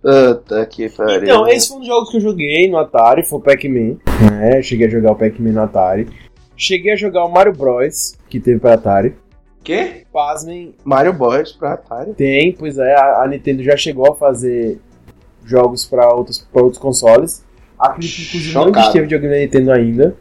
Puta 0.01 0.67
que 0.67 0.89
pariu. 0.89 1.25
Então, 1.25 1.49
esse 1.49 1.67
foi 1.67 1.77
um 1.79 1.81
dos 1.81 1.89
jogos 1.89 2.11
que 2.11 2.19
eu 2.19 2.21
joguei 2.21 2.71
no 2.71 2.79
Atari, 2.79 3.27
foi 3.27 3.41
o 3.41 3.43
Pac-Man. 3.43 3.97
Né? 4.31 4.63
Cheguei 4.63 4.87
a 4.87 4.91
jogar 4.91 5.11
o 5.11 5.17
Pac-Man 5.17 5.51
no 5.51 5.63
Atari. 5.63 6.07
Cheguei 6.57 6.93
a 6.93 6.97
jogar 6.97 7.25
o 7.25 7.33
Mario 7.33 7.53
Bros, 7.53 8.17
que 8.29 8.39
teve 8.39 8.61
para 8.61 8.75
Atari. 8.75 9.17
Quê? 9.65 10.07
Pasmem, 10.13 10.77
Mario 10.85 11.13
Boys 11.13 11.51
pra 11.51 11.73
Atari. 11.73 12.15
tem, 12.15 12.53
pois 12.53 12.79
é, 12.79 12.95
a, 12.95 13.23
a 13.23 13.29
Nintendo 13.29 13.65
já 13.65 13.77
chegou 13.77 14.09
a 14.09 14.15
fazer 14.15 14.81
jogos 15.45 15.85
para 15.85 16.15
outros, 16.15 16.39
pra 16.53 16.63
outros 16.63 16.81
consoles. 16.81 17.45
Acredito 17.77 18.15
que 18.15 18.23
inclusive 18.23 18.55
não 18.55 18.69
existia 18.71 19.03
videogame 19.03 19.35
da 19.35 19.41
Nintendo 19.41 19.73
ainda. 19.73 20.17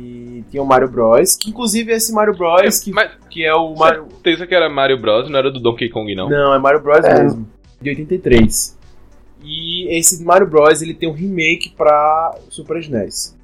E 0.00 0.44
tinha 0.50 0.62
o 0.62 0.66
Mario 0.66 0.88
Bros, 0.88 1.34
que 1.36 1.50
inclusive 1.50 1.92
esse 1.92 2.12
Mario 2.12 2.36
Bros, 2.36 2.78
que, 2.78 2.92
Mas 2.92 3.10
que 3.28 3.44
é 3.44 3.54
o 3.54 3.74
Mario... 3.74 4.06
certeza 4.10 4.46
que 4.46 4.54
era 4.54 4.68
Mario 4.68 5.00
Bros, 5.00 5.28
não 5.28 5.38
era 5.38 5.50
do 5.50 5.58
Donkey 5.58 5.88
Kong, 5.88 6.14
não. 6.14 6.28
Não, 6.28 6.54
é 6.54 6.58
Mario 6.58 6.80
Bros 6.80 7.04
É. 7.04 7.22
mesmo, 7.22 7.48
de 7.80 7.90
83. 7.90 8.78
E 9.42 9.88
esse 9.98 10.22
Mario 10.22 10.46
Bros 10.46 10.82
ele 10.82 10.94
tem 10.94 11.08
um 11.08 11.12
remake 11.12 11.70
pra 11.76 12.34
Super 12.48 12.78
SNES. 12.78 13.36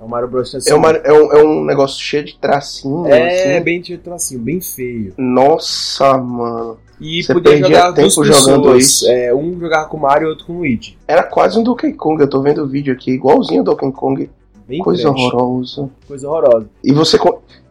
É 0.00 0.04
o 0.04 0.08
Mario 0.08 0.28
Bros 0.28 0.66
É, 0.66 0.74
uma, 0.74 0.90
é, 0.90 1.12
um, 1.12 1.32
é 1.32 1.44
um 1.44 1.64
negócio 1.64 2.02
cheio 2.02 2.24
de 2.24 2.36
tracinho. 2.38 3.06
É, 3.06 3.54
assim. 3.56 3.64
bem 3.64 3.80
de 3.80 3.96
tracinho, 3.96 4.40
bem 4.40 4.60
feio. 4.60 5.14
Nossa, 5.16 6.18
mano. 6.18 6.78
E 7.00 7.22
Você 7.22 7.32
podia 7.32 7.52
perdia 7.52 7.68
jogar 7.68 7.92
tempo 7.92 8.08
duas 8.14 8.14
jogando 8.14 8.62
pessoas. 8.62 8.84
isso. 8.84 9.10
É, 9.10 9.34
um 9.34 9.58
jogava 9.58 9.88
com 9.88 9.96
o 9.96 10.00
Mario 10.00 10.26
e 10.26 10.30
outro 10.30 10.46
com 10.46 10.52
o 10.54 10.56
Luigi. 10.58 10.96
Era 11.06 11.22
quase 11.22 11.58
um 11.58 11.62
Donkey 11.62 11.92
Kong. 11.92 12.20
Eu 12.20 12.28
tô 12.28 12.40
vendo 12.40 12.62
o 12.62 12.66
vídeo 12.68 12.92
aqui, 12.92 13.12
igualzinho 13.12 13.60
ao 13.60 13.64
Donkey 13.64 13.92
Kong. 13.92 14.30
Bem 14.66 14.78
Coisa 14.80 15.02
trash, 15.12 15.20
horrorosa. 15.20 15.90
Coisa 16.06 16.28
horrorosa. 16.28 16.70
E 16.82 16.92
você, 16.92 17.18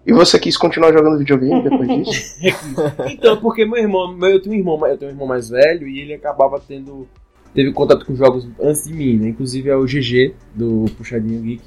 e 0.05 0.13
você 0.13 0.39
quis 0.39 0.55
continuar 0.57 0.91
jogando 0.93 1.17
videogame 1.17 1.63
depois 1.63 1.87
disso? 1.89 2.35
Então, 3.11 3.37
porque 3.37 3.65
meu 3.65 3.77
irmão, 3.79 4.13
meu- 4.15 4.29
eu 4.31 4.41
tenho 4.41 4.55
um 4.55 4.59
irmão, 4.59 4.85
eu 4.87 4.97
tenho 4.97 5.11
um 5.11 5.13
irmão 5.13 5.27
mais 5.27 5.49
velho 5.49 5.87
e 5.87 5.99
ele 5.99 6.13
acabava 6.13 6.59
tendo 6.59 7.07
teve 7.53 7.71
contato 7.71 8.03
com 8.05 8.15
jogos 8.15 8.47
antes 8.59 8.83
de 8.85 8.93
mim, 8.93 9.15
né? 9.17 9.29
Inclusive 9.29 9.69
é 9.69 9.75
o 9.75 9.85
GG 9.85 10.33
do 10.55 10.85
Puxadinho 10.97 11.39
Geek. 11.41 11.61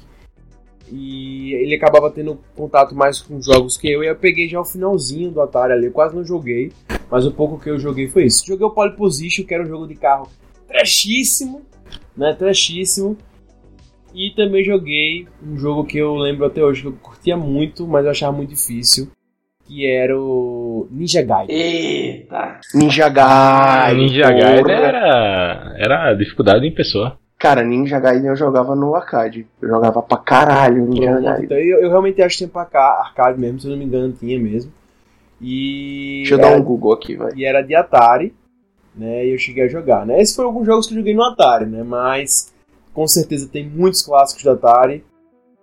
E 0.91 1.53
ele 1.53 1.75
acabava 1.75 2.09
tendo 2.11 2.39
contato 2.55 2.95
mais 2.95 3.21
com 3.21 3.41
jogos 3.41 3.75
que 3.77 3.89
eu 3.91 4.03
e 4.03 4.07
eu 4.07 4.15
peguei 4.15 4.47
já 4.47 4.59
o 4.59 4.65
finalzinho 4.65 5.31
do 5.31 5.41
Atari 5.41 5.73
ali, 5.73 5.85
eu 5.87 5.91
quase 5.91 6.15
não 6.15 6.23
joguei, 6.23 6.71
mas 7.11 7.25
o 7.25 7.31
pouco 7.31 7.59
que 7.59 7.69
eu 7.69 7.77
joguei 7.79 8.07
foi 8.07 8.25
isso. 8.25 8.45
Joguei 8.45 8.65
o 8.65 8.69
Pole 8.71 8.95
Position, 8.95 9.45
que 9.45 9.53
era 9.53 9.63
um 9.63 9.67
jogo 9.67 9.85
de 9.87 9.95
carro 9.95 10.29
trashíssimo, 10.67 11.61
né? 12.15 12.33
Trashíssimo. 12.33 13.17
E 14.13 14.31
também 14.35 14.63
joguei 14.63 15.27
um 15.43 15.57
jogo 15.57 15.85
que 15.85 15.97
eu 15.97 16.15
lembro 16.15 16.45
até 16.45 16.63
hoje 16.63 16.81
que 16.81 16.87
eu 16.87 16.93
curtia 16.93 17.37
muito, 17.37 17.87
mas 17.87 18.05
eu 18.05 18.11
achava 18.11 18.35
muito 18.35 18.49
difícil, 18.49 19.09
que 19.65 19.85
era 19.85 20.17
o 20.17 20.87
Ninja 20.89 21.21
Gaiden. 21.21 21.55
Eita! 21.55 22.59
Ninja 22.73 23.09
Gaiden. 23.09 24.03
Ninja 24.03 24.31
Gaiden 24.31 24.75
era, 24.75 25.75
era 25.77 26.13
dificuldade 26.13 26.65
em 26.65 26.73
pessoa. 26.73 27.17
Cara, 27.37 27.63
Ninja 27.63 27.99
Gaiden 27.99 28.29
eu 28.29 28.35
jogava 28.35 28.75
no 28.75 28.95
arcade. 28.95 29.45
Eu 29.61 29.69
jogava 29.69 30.01
pra 30.01 30.17
caralho 30.17 30.87
Ninja 30.87 31.11
Pronto, 31.11 31.23
Gaiden. 31.23 31.45
Então 31.45 31.57
eu, 31.57 31.81
eu 31.81 31.89
realmente 31.89 32.21
acho 32.21 32.37
que 32.37 32.37
tinha 32.39 32.49
pra 32.49 32.65
cá, 32.65 33.01
arcade 33.05 33.39
mesmo, 33.39 33.59
se 33.59 33.67
eu 33.67 33.71
não 33.71 33.77
me 33.77 33.85
engano, 33.85 34.13
tinha 34.13 34.39
mesmo. 34.39 34.71
E. 35.39 36.21
Deixa 36.21 36.33
eu 36.33 36.39
dar 36.39 36.51
era, 36.51 36.57
um 36.59 36.63
Google 36.63 36.93
aqui, 36.93 37.15
vai. 37.15 37.31
E 37.35 37.45
era 37.45 37.61
de 37.61 37.75
Atari, 37.75 38.33
né? 38.95 39.27
E 39.27 39.33
eu 39.33 39.37
cheguei 39.37 39.65
a 39.65 39.67
jogar, 39.67 40.05
né? 40.05 40.19
Esses 40.19 40.35
foram 40.35 40.49
alguns 40.49 40.65
jogos 40.65 40.87
que 40.87 40.93
eu 40.93 40.97
joguei 40.97 41.13
no 41.13 41.23
Atari, 41.23 41.65
né? 41.65 41.83
Mas 41.83 42.51
com 42.97 43.07
certeza 43.07 43.47
tem 43.47 43.63
muitos 43.69 44.01
clássicos 44.01 44.41
do 44.43 44.49
Atari. 44.49 45.03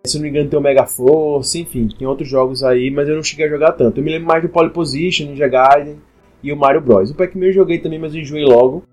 Se 0.05 0.16
eu 0.16 0.20
não 0.20 0.22
me 0.22 0.28
engano, 0.30 0.49
tem 0.49 0.57
o 0.57 0.62
Mega 0.62 0.87
Force, 0.87 1.59
enfim, 1.59 1.89
tem 1.89 2.07
outros 2.07 2.28
jogos 2.28 2.62
aí, 2.62 2.93
mas 2.93 3.09
eu 3.09 3.16
não 3.16 3.24
cheguei 3.24 3.47
a 3.47 3.49
jogar 3.49 3.72
tanto. 3.72 3.99
Eu 3.99 4.05
me 4.05 4.12
lembro 4.12 4.28
mais 4.28 4.41
do 4.41 4.49
Pole 4.49 4.70
Position, 4.70 5.26
Ninja 5.26 5.49
Gaiden 5.49 6.01
e 6.45 6.53
o 6.53 6.57
Mario 6.57 6.80
Bros. 6.80 7.11
O 7.11 7.14
Pac-Man 7.16 7.47
eu 7.47 7.53
joguei 7.53 7.80
também, 7.80 7.99
mas 7.99 8.14
eu 8.14 8.20
enjoei 8.20 8.45
logo 8.45 8.85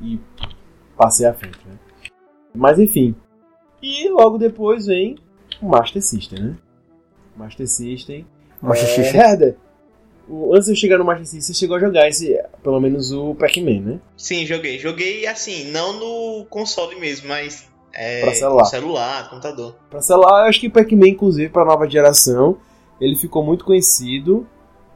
e 0.00 0.18
passei 0.96 1.26
à 1.26 1.34
frente, 1.34 1.58
né? 1.66 1.74
Mas 2.54 2.78
enfim. 2.78 3.14
E 3.82 4.08
logo 4.08 4.38
depois 4.38 4.86
vem 4.86 5.18
o 5.60 5.68
Master 5.68 6.00
System, 6.00 6.42
né? 6.42 6.56
Master 7.36 7.68
System. 7.68 8.24
Master 8.62 8.88
É, 8.88 8.94
System. 8.94 9.54
O- 10.28 10.54
antes 10.54 10.66
de 10.66 10.72
eu 10.72 10.76
chegar 10.76 10.96
no 10.96 11.04
Master 11.04 11.26
System, 11.26 11.40
você 11.42 11.52
chegou 11.52 11.76
a 11.76 11.80
jogar 11.80 12.08
esse, 12.08 12.40
pelo 12.62 12.80
menos 12.80 13.12
o 13.12 13.34
Pac-Man, 13.34 13.80
né? 13.80 14.00
Sim, 14.16 14.46
joguei. 14.46 14.78
Joguei 14.78 15.26
assim, 15.26 15.70
não 15.72 15.98
no 15.98 16.46
console 16.46 16.98
mesmo, 16.98 17.28
mas 17.28 17.68
É, 17.94 18.22
Pra 18.22 18.34
celular. 18.34 18.64
celular, 18.64 19.28
computador. 19.30 19.74
Pra 19.90 20.00
celular, 20.00 20.44
eu 20.44 20.48
acho 20.48 20.60
que 20.60 20.68
Pac-Man, 20.70 21.08
inclusive, 21.08 21.48
pra 21.50 21.64
nova 21.64 21.88
geração, 21.88 22.56
ele 23.00 23.16
ficou 23.16 23.44
muito 23.44 23.64
conhecido 23.64 24.46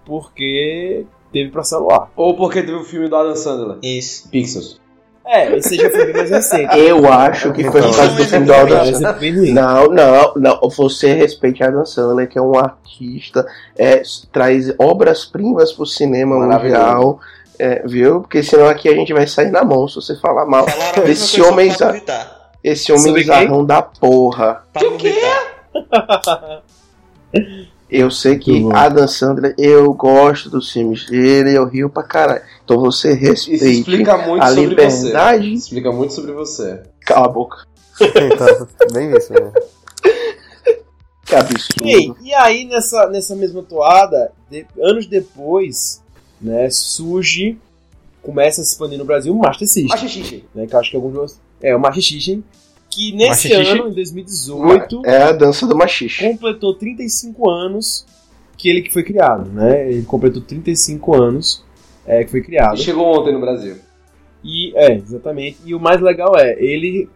porque 0.04 1.04
teve 1.32 1.50
pra 1.50 1.62
celular. 1.62 2.10
Ou 2.16 2.36
porque 2.36 2.62
teve 2.62 2.74
o 2.78 2.84
filme 2.84 3.08
do 3.08 3.16
Adam 3.16 3.36
Sandler, 3.36 3.78
Isso. 3.82 4.28
Pixels. 4.30 4.80
É, 5.28 5.56
esse 5.56 5.74
já 5.76 5.90
foi 5.90 6.04
bem 6.06 6.14
mais 6.14 6.30
recente. 6.30 6.72
Eu 6.78 7.12
acho 7.12 7.52
que 7.52 7.64
foi 7.64 7.82
por 7.82 7.96
causa 7.96 8.14
do 8.14 8.24
filme 8.24 8.46
do 8.46 8.52
É 8.52 8.60
Adam 8.60 9.18
bem 9.18 9.36
ruim. 9.36 9.52
Não, 9.52 9.88
não, 9.88 10.34
não. 10.36 10.60
Você 10.70 11.14
respeite 11.14 11.64
Adam 11.64 11.84
Sandler, 11.84 12.28
que 12.28 12.38
é 12.38 12.40
um 12.42 12.56
artista, 12.56 13.44
é, 13.76 14.02
traz 14.32 14.72
obras-primas 14.78 15.72
pro 15.72 15.84
cinema 15.84 16.38
mundial, 16.38 17.18
é, 17.58 17.82
viu? 17.84 18.20
Porque 18.20 18.40
senão 18.40 18.68
aqui 18.68 18.88
a 18.88 18.94
gente 18.94 19.12
vai 19.12 19.26
sair 19.26 19.50
na 19.50 19.64
mão 19.64 19.88
se 19.88 19.96
você 19.96 20.14
falar 20.14 20.46
mal. 20.46 20.64
Falaram 20.64 21.02
a 21.02 21.06
mesma 21.06 21.12
Esse 21.12 21.36
coisa 21.40 21.52
homem, 21.52 21.70
só. 21.72 21.92
Esse 22.70 22.90
homem 22.92 23.04
Sobre 23.04 23.24
quem? 23.24 23.32
zarrão 23.32 23.64
da 23.64 23.80
porra. 23.82 24.64
Pablo 24.72 24.98
Vittar. 24.98 26.62
Eu 27.88 28.10
sei 28.10 28.36
que 28.36 28.58
bom. 28.60 28.74
Adam 28.74 29.06
Sandler, 29.06 29.54
eu 29.56 29.92
gosto 29.94 30.50
dos 30.50 30.72
filmes 30.72 31.06
dele, 31.06 31.56
eu 31.56 31.64
rio 31.68 31.88
pra 31.88 32.02
caralho. 32.02 32.42
Então 32.64 32.80
você 32.80 33.12
Isso 33.12 33.20
respeite 33.50 33.78
explica 33.80 34.18
muito 34.18 34.42
a 34.42 34.48
sobre 34.48 34.66
liberdade. 34.66 35.46
você. 35.50 35.54
Explica 35.54 35.92
muito 35.92 36.12
sobre 36.12 36.32
você. 36.32 36.82
Cala 37.02 37.26
a 37.26 37.28
boca. 37.28 37.64
então, 38.00 38.66
bem 38.92 39.16
isso, 39.16 39.32
né? 39.32 39.52
Que 41.24 41.34
absurdo. 41.36 41.84
Ei, 41.88 42.12
e 42.22 42.34
aí, 42.34 42.64
nessa, 42.64 43.06
nessa 43.08 43.36
mesma 43.36 43.62
toada, 43.62 44.32
de- 44.50 44.66
anos 44.80 45.06
depois, 45.06 46.02
né, 46.40 46.68
surge, 46.70 47.56
começa 48.20 48.62
a 48.62 48.64
se 48.64 48.72
expandir 48.72 48.98
no 48.98 49.04
Brasil 49.04 49.32
o 49.32 49.38
Master 49.38 49.66
System. 49.68 49.86
Machixixe. 49.88 50.44
né, 50.54 50.66
que 50.66 50.74
eu 50.74 50.80
acho 50.80 50.90
que 50.90 50.96
alguns 50.96 51.12
de 51.12 51.18
vocês- 51.18 51.40
É, 51.62 51.74
o 51.76 51.92
System, 51.94 52.44
que 52.90 53.12
nesse 53.12 53.52
ano, 53.52 53.88
em 53.88 53.92
2018, 53.94 55.02
É 55.04 55.22
a 55.24 55.32
dança 55.32 55.66
do 55.66 55.76
machixe. 55.76 56.24
completou 56.24 56.74
35 56.74 57.50
anos 57.50 58.06
que 58.56 58.68
ele 58.68 58.82
que 58.82 58.92
foi 58.92 59.02
criado, 59.02 59.50
né? 59.50 59.90
Ele 59.90 60.02
completou 60.02 60.40
35 60.42 61.14
anos 61.14 61.64
é, 62.06 62.24
que 62.24 62.30
foi 62.30 62.40
E 62.40 62.42
criado. 62.44 62.78
chegou 62.78 63.06
ontem 63.20 63.32
no 63.32 63.40
Brasil. 63.40 63.76
E 64.42 64.72
é, 64.76 64.94
exatamente. 64.94 65.58
E 65.64 65.74
o 65.74 65.80
mais 65.80 66.00
legal 66.00 66.36
é, 66.38 66.56
ele 66.62 67.08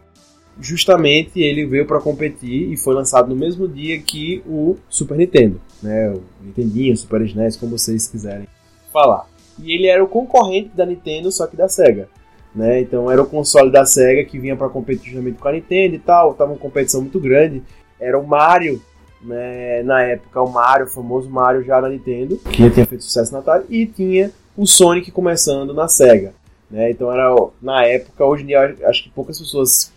justamente 0.59 1.39
ele 1.39 1.65
veio 1.65 1.85
para 1.85 1.99
competir 1.99 2.71
e 2.71 2.77
foi 2.77 2.93
lançado 2.93 3.29
no 3.29 3.35
mesmo 3.35 3.67
dia 3.67 3.99
que 4.01 4.43
o 4.45 4.75
Super 4.89 5.17
Nintendo, 5.17 5.59
né? 5.81 6.09
O 6.11 6.21
Nintendinho, 6.45 6.95
Super 6.97 7.21
SNES, 7.21 7.55
como 7.55 7.77
vocês 7.77 8.07
quiserem 8.07 8.47
falar. 8.91 9.25
E 9.57 9.73
ele 9.73 9.87
era 9.87 10.03
o 10.03 10.07
concorrente 10.07 10.69
da 10.75 10.85
Nintendo, 10.85 11.31
só 11.31 11.47
que 11.47 11.55
da 11.55 11.67
Sega. 11.69 12.09
Né? 12.53 12.81
Então 12.81 13.09
era 13.09 13.21
o 13.21 13.25
console 13.25 13.71
da 13.71 13.85
Sega 13.85 14.25
que 14.25 14.37
vinha 14.37 14.55
para 14.55 14.67
competir 14.69 15.11
justamente 15.11 15.37
com 15.39 15.47
a 15.47 15.53
Nintendo 15.53 15.95
e 15.95 15.99
tal, 15.99 16.33
tava 16.33 16.51
uma 16.51 16.59
competição 16.59 17.01
muito 17.01 17.19
grande. 17.19 17.63
Era 17.99 18.19
o 18.19 18.27
Mario, 18.27 18.81
né? 19.21 19.81
na 19.83 20.01
época 20.03 20.41
o 20.41 20.49
Mario, 20.51 20.85
o 20.85 20.89
famoso 20.89 21.29
Mario 21.29 21.63
já 21.63 21.79
na 21.79 21.87
Nintendo, 21.89 22.37
que 22.37 22.63
já 22.63 22.69
tinha 22.69 22.85
feito 22.85 23.03
sucesso 23.03 23.31
na 23.31 23.39
Atari, 23.39 23.65
e 23.69 23.85
tinha 23.85 24.31
o 24.57 24.65
Sonic 24.65 25.11
começando 25.11 25.73
na 25.73 25.87
Sega. 25.87 26.33
Né? 26.69 26.91
Então 26.91 27.11
era 27.11 27.33
na 27.61 27.85
época, 27.85 28.25
hoje 28.25 28.43
em 28.43 28.47
dia 28.47 28.75
acho 28.85 29.03
que 29.03 29.09
poucas 29.09 29.39
pessoas 29.39 29.91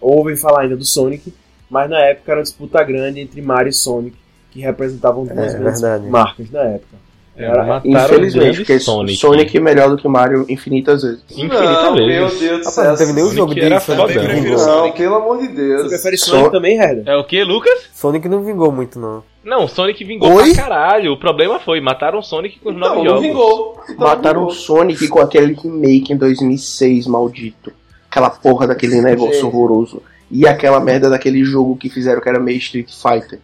ouvem 0.00 0.36
falar 0.36 0.62
ainda 0.62 0.76
do 0.76 0.84
Sonic, 0.84 1.32
mas 1.68 1.88
na 1.88 2.00
época 2.00 2.32
era 2.32 2.40
uma 2.40 2.42
disputa 2.44 2.82
grande 2.82 3.20
entre 3.20 3.40
Mario 3.40 3.70
e 3.70 3.72
Sonic, 3.72 4.16
que 4.50 4.60
representavam 4.60 5.24
duas 5.24 5.54
É, 5.54 5.58
grandes 5.58 5.80
verdade. 5.80 6.08
marcas 6.08 6.50
na 6.50 6.62
época. 6.62 6.96
É, 7.40 7.44
Era- 7.46 7.80
o 7.82 7.88
Infelizmente, 7.88 8.56
porque 8.58 8.78
Sonic. 8.78 9.16
Sonic. 9.18 9.56
é 9.56 9.60
melhor 9.60 9.88
do 9.90 9.96
que 9.96 10.06
Mario 10.06 10.44
infinitas 10.48 11.02
vezes. 11.02 11.22
Infinita 11.30 11.62
não, 11.62 11.94
vezes. 11.94 12.06
meu 12.08 12.28
Deus 12.38 12.64
do 12.66 12.70
céu. 12.70 12.84
não 12.84 12.96
teve 12.96 13.12
nenhum 13.12 13.26
Sonic 13.26 13.36
jogo 13.40 13.54
de 13.54 13.60
era 13.60 13.80
Sonic 13.80 14.00
foda, 14.02 14.12
que 14.12 14.18
eu 14.18 14.22
prefiro 14.24 14.42
vingou. 14.44 14.58
Sonic. 14.58 14.88
Não, 14.88 14.92
pelo 14.92 15.14
amor 15.14 15.38
de 15.40 15.48
Deus. 15.48 15.82
Você 15.82 15.88
prefere 15.90 16.16
Sonic 16.18 16.50
também, 16.50 16.78
Herder? 16.78 17.04
É 17.06 17.16
o 17.16 17.24
que, 17.24 17.42
Lucas? 17.44 17.78
Sonic 17.94 18.28
não 18.28 18.42
vingou 18.44 18.70
muito, 18.70 18.98
não. 18.98 19.22
Não, 19.42 19.66
Sonic 19.66 20.04
vingou 20.04 20.32
Oi? 20.34 20.52
pra 20.52 20.62
caralho. 20.64 21.12
O 21.12 21.16
problema 21.16 21.58
foi, 21.58 21.80
mataram 21.80 22.18
o 22.18 22.22
Sonic 22.22 22.58
com 22.60 22.68
os 22.70 22.76
Então, 22.76 22.88
nove 22.88 23.00
não 23.02 23.14
jogos. 23.14 23.22
vingou. 23.26 23.80
Então, 23.88 24.06
Mataram 24.06 24.40
vingou. 24.40 24.54
Sonic 24.54 25.08
com 25.08 25.20
aquele 25.20 25.54
remake 25.54 26.12
em 26.12 26.16
2006, 26.16 27.06
maldito. 27.06 27.72
Aquela 28.10 28.28
porra 28.28 28.66
daquele 28.66 29.00
negócio 29.00 29.34
Gente. 29.34 29.44
horroroso. 29.46 30.02
E 30.30 30.46
aquela 30.46 30.78
merda 30.78 31.08
daquele 31.08 31.42
jogo 31.42 31.76
que 31.76 31.88
fizeram 31.88 32.20
que 32.20 32.28
era 32.28 32.38
meio 32.38 32.58
Street 32.58 32.90
Fighter. 32.90 33.40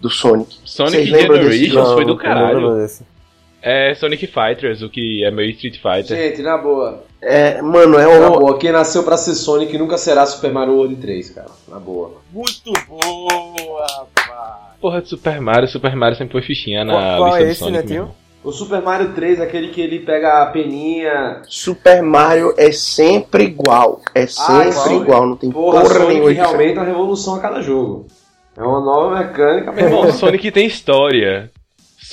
Do 0.00 0.10
Sonic. 0.10 0.56
Sonic 0.64 1.04
Generations 1.06 1.92
foi 1.92 2.04
do 2.04 2.16
caralho. 2.16 2.76
É 3.66 3.94
Sonic 3.94 4.26
Fighters, 4.26 4.82
o 4.82 4.90
que 4.90 5.24
é 5.24 5.30
meio 5.30 5.50
Street 5.52 5.76
Fighter. 5.80 6.16
Gente, 6.16 6.42
na 6.42 6.58
boa. 6.58 7.02
É, 7.22 7.62
mano, 7.62 7.98
é 7.98 8.18
Na 8.18 8.28
o. 8.28 8.38
boa. 8.38 8.58
Quem 8.58 8.70
nasceu 8.70 9.02
pra 9.02 9.16
ser 9.16 9.34
Sonic 9.34 9.78
nunca 9.78 9.96
será 9.96 10.26
Super 10.26 10.52
Mario 10.52 10.74
World 10.74 10.96
3, 10.96 11.30
cara. 11.30 11.48
Na 11.68 11.78
boa. 11.78 12.18
Muito 12.30 12.70
boa, 12.86 13.86
rapaz. 13.98 14.74
Porra 14.80 15.00
de 15.00 15.08
Super 15.08 15.40
Mario, 15.40 15.66
Super 15.66 15.96
Mario 15.96 16.16
sempre 16.18 16.32
foi 16.32 16.42
fichinha 16.42 16.84
na 16.84 16.92
Qual- 16.92 17.16
qual 17.16 17.24
lista 17.28 17.40
é 17.40 17.44
do 17.46 17.50
esse, 17.50 17.58
Sonic. 17.60 17.76
Netinho? 17.82 18.02
mesmo. 18.02 18.16
O 18.44 18.52
Super 18.52 18.82
Mario 18.82 19.14
3, 19.14 19.40
aquele 19.40 19.68
que 19.68 19.80
ele 19.80 20.00
pega 20.00 20.42
a 20.42 20.46
peninha. 20.46 21.40
Super 21.48 22.02
Mario 22.02 22.52
é 22.58 22.70
sempre 22.72 23.44
igual. 23.44 24.02
É 24.14 24.26
sempre 24.26 24.68
igual, 24.68 25.00
igual, 25.02 25.26
não 25.26 25.36
tem 25.36 25.50
Porra, 25.50 25.80
porra, 25.80 25.94
Sonic 25.94 26.08
nenhuma. 26.12 26.30
realmente 26.32 26.72
é 26.76 26.80
uma 26.80 26.84
revolução 26.84 27.34
a 27.36 27.40
cada 27.40 27.62
jogo. 27.62 28.06
É 28.54 28.62
uma 28.62 28.80
nova 28.84 29.18
mecânica, 29.18 29.72
meu 29.72 29.86
irmão, 29.86 30.12
Sonic 30.12 30.50
tem 30.50 30.66
história. 30.66 31.50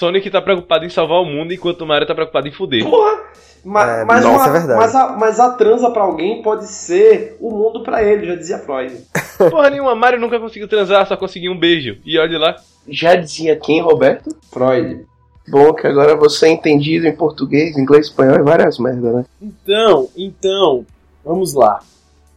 Sonic 0.02 0.32
tá 0.32 0.41
preocupado 0.41 0.84
em 0.84 0.89
salvar 0.89 1.20
o 1.22 1.26
mundo 1.26 1.54
enquanto 1.54 1.82
o 1.82 1.86
Mario 1.86 2.08
tá 2.08 2.16
preocupado 2.16 2.47
em 2.47 2.52
fuder. 2.52 2.84
Porra! 2.84 3.22
Ma- 3.64 3.88
É, 3.99 4.04
mas, 4.06 4.24
nossa, 4.26 4.38
uma- 4.38 4.47
é 4.49 4.52
verdade. 4.60 4.80
mas 4.80 4.95
a, 4.95 5.08
mas 5.16 5.39
a 5.39 5.52
transa 5.52 5.91
pra 5.91 6.02
alguém 6.02 6.41
pode 6.41 6.66
ser 6.66 7.38
o 7.39 7.52
mundo 7.52 7.84
pra 7.84 8.04
ele, 8.04 8.26
já 8.26 8.34
dizia 8.36 8.58
Freud. 8.58 8.95
Porra 9.52 9.70
nenhuma, 9.70 9.93
Mario 9.93 10.20
nunca 10.20 10.39
conseguiu 10.39 10.68
transar, 10.68 11.06
só 11.08 11.16
conseguiu 11.16 11.52
um 11.52 11.58
beijo. 11.60 11.97
E 12.04 12.18
olha 12.18 12.39
lá. 12.39 12.56
Já 12.89 13.16
dizia 13.16 13.56
quem, 13.56 13.80
Roberto? 13.80 14.36
Freud. 14.52 15.06
Bom, 15.47 15.72
que 15.76 15.86
agora 15.86 16.16
você 16.16 16.47
é 16.47 16.49
entendido 16.49 17.06
em 17.06 17.16
português, 17.16 17.78
inglês, 17.78 18.08
espanhol 18.08 18.38
e 18.39 18.41
várias 18.43 18.80
merdas, 18.80 19.14
né? 19.14 19.26
Então, 19.39 20.10
então, 20.18 20.84
vamos 21.24 21.54
lá. 21.54 21.80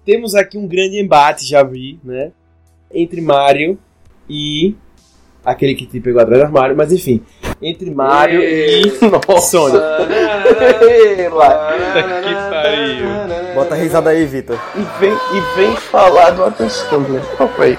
Temos 0.05 0.35
aqui 0.35 0.59
um 0.59 0.67
grande 0.69 1.01
embate, 1.01 1.47
já 1.47 1.63
vi, 1.63 1.99
né? 2.05 2.33
Entre 2.93 3.23
Mario 3.23 3.79
e 4.29 4.75
aquele 5.43 5.75
que 5.75 5.87
te 5.87 6.01
pegou 6.01 6.21
atrás 6.21 6.41
do 6.41 6.45
armário, 6.47 6.77
mas 6.77 6.93
enfim. 6.93 7.23
Entre 7.63 7.91
Mario 7.91 8.43
e 8.43 8.91
Sonic. 9.41 9.79
que 11.25 12.35
pariu. 12.51 13.55
Bota 13.55 13.75
a 13.75 13.79
risada 13.79 14.11
aí, 14.11 14.27
Vitor. 14.27 14.59
E 14.75 14.83
vem, 15.01 15.13
e 15.13 15.41
vem 15.57 15.77
falar 15.77 16.31
do. 16.31 16.43
Opa 16.45 17.63
aí. 17.63 17.79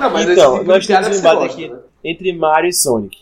Não, 0.00 0.10
mas 0.10 0.28
Então, 0.28 0.52
tipo 0.58 0.64
nós 0.64 0.86
temos 0.86 1.08
um 1.08 1.12
embate 1.12 1.44
aqui. 1.44 1.68
né? 1.68 1.78
Entre 2.04 2.32
Mario 2.32 2.68
e 2.68 2.72
Sonic. 2.72 3.18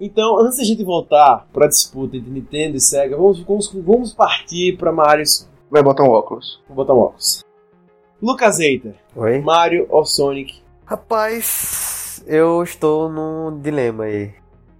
Então, 0.00 0.38
antes 0.38 0.58
da 0.58 0.64
gente 0.64 0.84
voltar 0.84 1.46
pra 1.52 1.66
disputa 1.66 2.16
entre 2.16 2.30
Nintendo 2.30 2.76
e 2.76 2.80
Sega, 2.80 3.16
vamos, 3.16 3.40
vamos, 3.40 3.72
vamos 3.74 4.12
partir 4.12 4.76
pra 4.76 4.92
Mario 4.92 5.22
e 5.22 5.26
Sonic. 5.26 5.50
Vai 5.70 5.82
botar 5.82 6.04
um 6.04 6.10
óculos. 6.10 6.60
Vou 6.68 6.76
botar 6.76 6.94
um 6.94 6.98
óculos. 7.00 7.44
Lucas 8.22 8.58
Eiter, 8.60 8.94
Oi? 9.16 9.38
Mario 9.40 9.86
ou 9.90 10.04
Sonic? 10.04 10.60
Rapaz, 10.84 12.22
eu 12.26 12.62
estou 12.62 13.08
num 13.08 13.60
dilema 13.60 14.04
aí. 14.04 14.32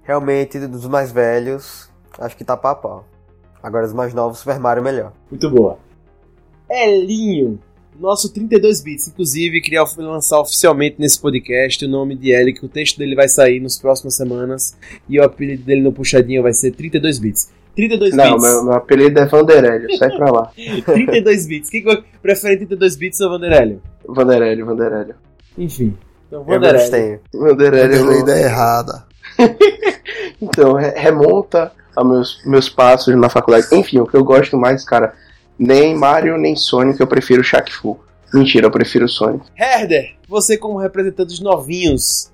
Realmente, 0.08 0.58
dos 0.66 0.86
mais 0.86 1.12
velhos, 1.12 1.90
acho 2.18 2.34
que 2.34 2.42
tá 2.42 2.56
pau 2.56 2.72
a 2.72 2.74
pau. 2.74 3.04
Agora, 3.62 3.84
os 3.84 3.92
mais 3.92 4.14
novos, 4.14 4.38
Super 4.38 4.58
Mario 4.58 4.80
é 4.80 4.84
melhor. 4.84 5.12
Muito 5.30 5.50
boa. 5.50 5.78
Elinho, 6.70 7.58
nosso 8.00 8.32
32 8.32 8.80
bits. 8.82 9.08
Inclusive, 9.08 9.60
queria 9.60 9.84
lançar 9.98 10.40
oficialmente 10.40 10.96
nesse 10.98 11.20
podcast 11.20 11.84
o 11.84 11.88
nome 11.88 12.14
de 12.16 12.30
Eli, 12.30 12.54
que 12.54 12.64
o 12.64 12.68
texto 12.70 12.96
dele 12.98 13.14
vai 13.14 13.28
sair 13.28 13.60
nas 13.60 13.78
próximas 13.78 14.14
semanas. 14.16 14.74
E 15.06 15.20
o 15.20 15.24
apelido 15.24 15.62
dele 15.64 15.82
no 15.82 15.92
puxadinho 15.92 16.42
vai 16.42 16.54
ser 16.54 16.70
32 16.72 17.18
bits. 17.18 17.52
32 17.76 18.14
Não, 18.16 18.30
bits. 18.32 18.42
meu, 18.42 18.64
meu 18.64 18.72
apelido 18.72 19.20
é 19.20 19.26
Vanderélio, 19.26 19.94
sai 19.98 20.08
pra 20.16 20.30
lá. 20.32 20.50
32 20.56 21.46
bits. 21.46 21.68
Quem 21.68 21.84
que 21.84 22.04
prefere 22.22 22.56
32 22.56 22.96
bits 22.96 23.20
ou 23.20 23.28
Vanderélio? 23.30 23.82
Vanderélio, 24.08 24.64
Vanderélio. 24.64 25.14
Enfim. 25.58 25.94
Então, 26.26 26.40
Eu 26.40 26.44
Vanderélio. 26.46 26.80
abstenho. 26.80 27.20
Vanderélio. 27.34 27.94
Eu 27.96 28.00
falei 28.04 28.18
eu- 28.18 28.22
ideia 28.22 28.44
errada. 28.46 29.07
Então, 30.40 30.74
re- 30.74 30.90
remonta 30.96 31.72
aos 31.96 32.06
meus, 32.08 32.44
meus 32.44 32.68
passos 32.68 33.14
na 33.16 33.28
faculdade. 33.28 33.66
Enfim, 33.72 33.98
o 33.98 34.06
que 34.06 34.16
eu 34.16 34.24
gosto 34.24 34.56
mais, 34.56 34.84
cara, 34.84 35.14
nem 35.58 35.94
Mario 35.96 36.36
nem 36.38 36.54
Sonic, 36.54 37.00
eu 37.00 37.06
prefiro 37.06 37.42
Shaq 37.42 37.72
Fu. 37.72 37.98
Mentira, 38.32 38.66
eu 38.66 38.70
prefiro 38.70 39.08
Sonic. 39.08 39.44
Herder, 39.56 40.14
você 40.28 40.56
como 40.56 40.78
representante 40.78 41.28
dos 41.28 41.40
novinhos. 41.40 42.30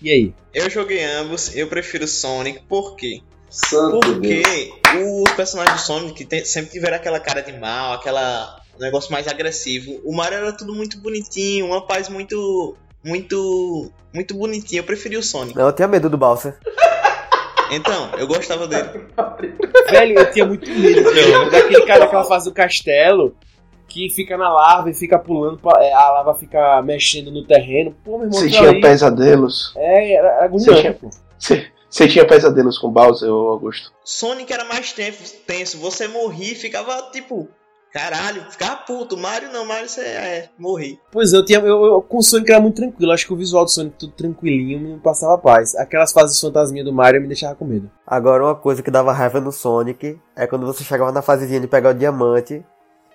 E 0.00 0.10
aí? 0.10 0.34
Eu 0.54 0.70
joguei 0.70 1.02
ambos, 1.04 1.56
eu 1.56 1.66
prefiro 1.66 2.06
Sonic, 2.06 2.60
por 2.68 2.94
quê? 2.96 3.20
Santo 3.50 3.98
Porque 4.00 4.42
Deus. 4.42 5.24
os 5.26 5.32
personagens 5.32 5.80
do 5.80 5.86
Sonic 5.86 6.24
tem- 6.26 6.44
sempre 6.44 6.70
tiveram 6.70 6.96
aquela 6.96 7.18
cara 7.18 7.40
de 7.40 7.52
mal, 7.58 7.94
aquela 7.94 8.60
negócio 8.78 9.10
mais 9.10 9.26
agressivo. 9.26 10.00
O 10.04 10.14
Mario 10.14 10.38
era 10.38 10.52
tudo 10.52 10.72
muito 10.74 10.98
bonitinho, 11.00 11.66
uma 11.66 11.84
paz 11.84 12.08
muito. 12.08 12.76
Muito. 13.08 13.90
muito 14.14 14.34
bonitinha. 14.34 14.80
Eu 14.80 14.84
preferi 14.84 15.16
o 15.16 15.22
Sonic. 15.22 15.56
Não, 15.56 15.66
eu 15.66 15.72
tinha 15.72 15.88
medo 15.88 16.08
do 16.10 16.16
Bowser. 16.18 16.56
Então, 17.70 18.10
eu 18.18 18.26
gostava 18.26 18.66
dele. 18.66 18.88
Velho, 19.90 20.18
eu 20.18 20.30
tinha 20.32 20.46
muito 20.46 20.68
medo 20.70 21.12
velho, 21.12 21.50
daquele 21.50 21.86
cara 21.86 22.00
daquela 22.00 22.24
fase 22.24 22.46
do 22.46 22.52
castelo. 22.54 23.36
que 23.86 24.08
fica 24.10 24.36
na 24.36 24.52
lava 24.52 24.90
e 24.90 24.94
fica 24.94 25.18
pulando, 25.18 25.58
é, 25.78 25.92
a 25.92 26.10
lava 26.10 26.34
fica 26.34 26.82
mexendo 26.82 27.30
no 27.30 27.44
terreno. 27.46 27.94
Pô, 28.04 28.18
meu 28.18 28.26
irmão, 28.26 28.40
Você 28.40 28.50
tinha 28.50 28.68
ali- 28.68 28.80
pesadelos? 28.80 29.72
É, 29.76 30.14
era 30.14 30.44
agoniante, 30.44 30.92
pô. 30.98 31.10
Você, 31.38 32.06
tinha 32.06 32.26
pesadelos 32.26 32.76
com 32.78 32.90
Bowser, 32.90 33.30
ô 33.30 33.48
Augusto? 33.48 33.90
Sonic 34.04 34.52
era 34.52 34.64
mais 34.64 34.92
tenso, 34.92 35.36
tenso. 35.46 35.78
Você 35.78 36.06
morria 36.06 36.52
e 36.52 36.54
ficava 36.54 37.10
tipo. 37.12 37.48
Caralho, 37.92 38.42
ficava 38.50 38.76
puto. 38.76 39.16
Mario 39.16 39.50
não, 39.52 39.64
Mario 39.64 39.88
você 39.88 40.02
é, 40.02 40.48
morri. 40.58 40.98
Pois 41.10 41.32
é, 41.32 41.36
eu 41.36 41.44
tinha. 41.44 41.58
Eu, 41.58 41.84
eu, 41.84 42.02
com 42.02 42.18
o 42.18 42.22
Sonic 42.22 42.50
era 42.50 42.60
muito 42.60 42.76
tranquilo. 42.76 43.12
Acho 43.12 43.26
que 43.26 43.32
o 43.32 43.36
visual 43.36 43.64
do 43.64 43.70
Sonic 43.70 43.96
tudo 43.98 44.12
tranquilinho 44.12 44.78
me 44.78 44.98
passava 44.98 45.38
paz. 45.38 45.74
Aquelas 45.74 46.12
fases 46.12 46.40
fantasminha 46.40 46.84
do 46.84 46.92
Mario 46.92 47.20
me 47.20 47.28
deixava 47.28 47.54
com 47.54 47.64
medo. 47.64 47.90
Agora, 48.06 48.44
uma 48.44 48.54
coisa 48.54 48.82
que 48.82 48.90
dava 48.90 49.12
raiva 49.12 49.40
no 49.40 49.52
Sonic 49.52 50.18
é 50.36 50.46
quando 50.46 50.66
você 50.66 50.84
chegava 50.84 51.12
na 51.12 51.22
fasezinha 51.22 51.60
de 51.60 51.66
pegar 51.66 51.90
o 51.90 51.94
diamante 51.94 52.62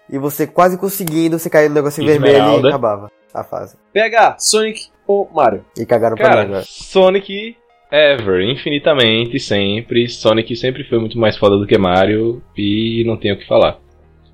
e 0.10 0.18
você 0.18 0.48
quase 0.48 0.78
conseguindo, 0.78 1.40
você 1.40 1.50
caía 1.50 1.70
no 1.70 1.76
negócio 1.76 2.04
vermelho 2.04 2.62
e 2.62 2.68
acabava 2.68 3.12
a 3.34 3.44
fase. 3.44 3.78
PH, 3.94 4.38
Sonic 4.40 4.88
ou 5.08 5.30
Mario? 5.34 5.66
E 5.78 5.86
cagaram 5.86 6.16
pra 6.16 6.28
mim 6.28 6.36
Cara, 6.36 6.42
agora. 6.44 6.64
Sonic 6.66 7.56
ever, 7.92 8.42
infinitamente, 8.42 9.40
sempre. 9.40 10.10
Sonic 10.10 10.56
sempre 10.56 10.84
foi 10.84 11.00
muito 11.00 11.18
mais 11.18 11.38
foda 11.38 11.58
do 11.58 11.68
que 11.68 11.78
Mario 11.78 12.42
e 12.58 13.04
não 13.06 13.18
tenho 13.18 13.36
o 13.36 13.38
que 13.38 13.48
falar. 13.48 13.83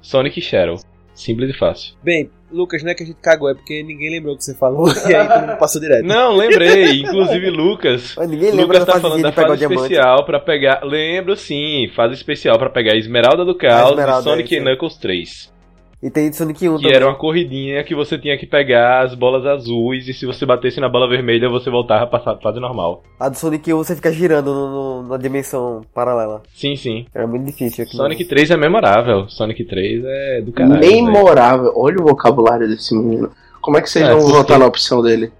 Sonic 0.10 0.40
e 0.40 0.42
Shadow. 0.42 0.80
Simples 1.14 1.52
e 1.52 1.54
fácil. 1.54 1.94
Bem, 2.02 2.32
Lucas, 2.52 2.82
não 2.82 2.90
é 2.90 2.96
que 2.96 3.04
a 3.04 3.06
gente 3.06 3.20
cagou, 3.22 3.50
é 3.50 3.54
porque 3.54 3.84
ninguém 3.84 4.10
lembrou 4.10 4.34
o 4.34 4.38
que 4.38 4.44
você 4.44 4.56
falou 4.56 4.88
e 5.08 5.14
aí 5.14 5.28
todo 5.28 5.42
mundo 5.42 5.58
passou 5.60 5.80
direto. 5.80 6.04
Não, 6.04 6.36
lembrei. 6.36 7.02
Inclusive, 7.02 7.50
Lucas. 7.52 8.16
Mas 8.18 8.28
ninguém 8.28 8.52
lembra 8.52 8.80
Lucas 8.80 8.86
da 8.86 8.94
tá 8.94 9.00
falando 9.00 9.22
da 9.22 9.32
fase 9.32 9.66
especial 9.66 10.26
pra 10.26 10.40
pegar. 10.40 10.82
Lembro 10.84 11.36
sim, 11.36 11.92
fase 11.96 12.16
especial 12.16 12.58
pra 12.58 12.72
pegar 12.72 12.96
Esmeralda 12.96 13.46
do 13.46 13.54
Caos 13.54 14.00
e 14.00 14.24
Sonic 14.24 14.56
é 14.56 14.58
e. 14.58 14.62
Knuckles 14.62 14.98
3. 14.98 15.54
E 16.02 16.10
tem 16.10 16.30
de 16.30 16.36
Sonic 16.38 16.68
1 16.70 16.78
Que 16.78 16.82
também. 16.84 16.96
era 16.96 17.06
uma 17.08 17.16
corridinha 17.16 17.84
que 17.84 17.94
você 17.94 18.18
tinha 18.18 18.38
que 18.38 18.46
pegar 18.46 19.02
as 19.04 19.14
bolas 19.14 19.46
azuis 19.46 20.08
e 20.08 20.14
se 20.14 20.26
você 20.26 20.46
batesse 20.46 20.80
na 20.80 20.88
bola 20.88 21.10
vermelha 21.10 21.50
você 21.50 21.70
voltava 21.70 22.08
pra 22.08 22.20
fa- 22.22 22.38
fase 22.38 22.58
normal. 22.58 23.04
A 23.20 23.28
do 23.28 23.36
Sonic 23.38 23.74
1 23.74 23.78
você 23.78 23.96
fica 23.98 24.10
girando 24.14 24.54
no, 24.54 25.02
no- 25.04 25.10
na 25.10 25.18
dimensão 25.18 25.82
paralela. 25.94 26.42
Sim, 26.54 26.78
sim. 26.78 27.06
Era 27.14 27.28
muito 27.28 27.46
difícil 27.48 27.84
aqui. 27.84 27.98
Sonic 27.98 28.24
3 28.24 28.52
é 28.52 28.56
memorável. 28.56 29.28
Sonic 29.28 29.66
3 29.66 30.04
é 30.06 30.42
do 30.42 30.54
caralho. 30.54 30.80
Memorável. 30.80 31.74
Olha 31.76 31.98
o 32.00 32.04
vocabulário 32.06 32.66
desse 32.68 32.96
menino. 32.98 33.30
Como 33.62 33.78
é 33.78 33.82
que 33.82 33.90
vocês 33.90 34.06
É, 34.06 34.12
vão 34.12 34.20
porque- 34.22 34.38
votar 34.38 34.58
na 34.58 34.66
opção 34.68 35.02
dele? 35.02 35.32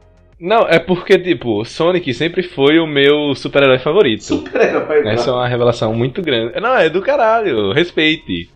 Não, 0.42 0.62
é 0.68 0.78
porque, 0.80 1.18
tipo, 1.20 1.64
Sonic 1.66 2.14
sempre 2.14 2.44
foi 2.44 2.80
o 2.80 2.88
meu 2.88 3.34
super-herói 3.36 3.78
favorito. 3.80 4.24
Super-herói, 4.24 5.00
Essa 5.08 5.24
é 5.24 5.26
cara. 5.26 5.38
uma 5.38 5.48
revelação 5.48 5.94
muito 5.94 6.22
grande. 6.22 6.60
Não, 6.62 6.76
é 6.78 6.90
do 6.90 7.02
caralho, 7.02 7.72
respeite. 7.74 8.50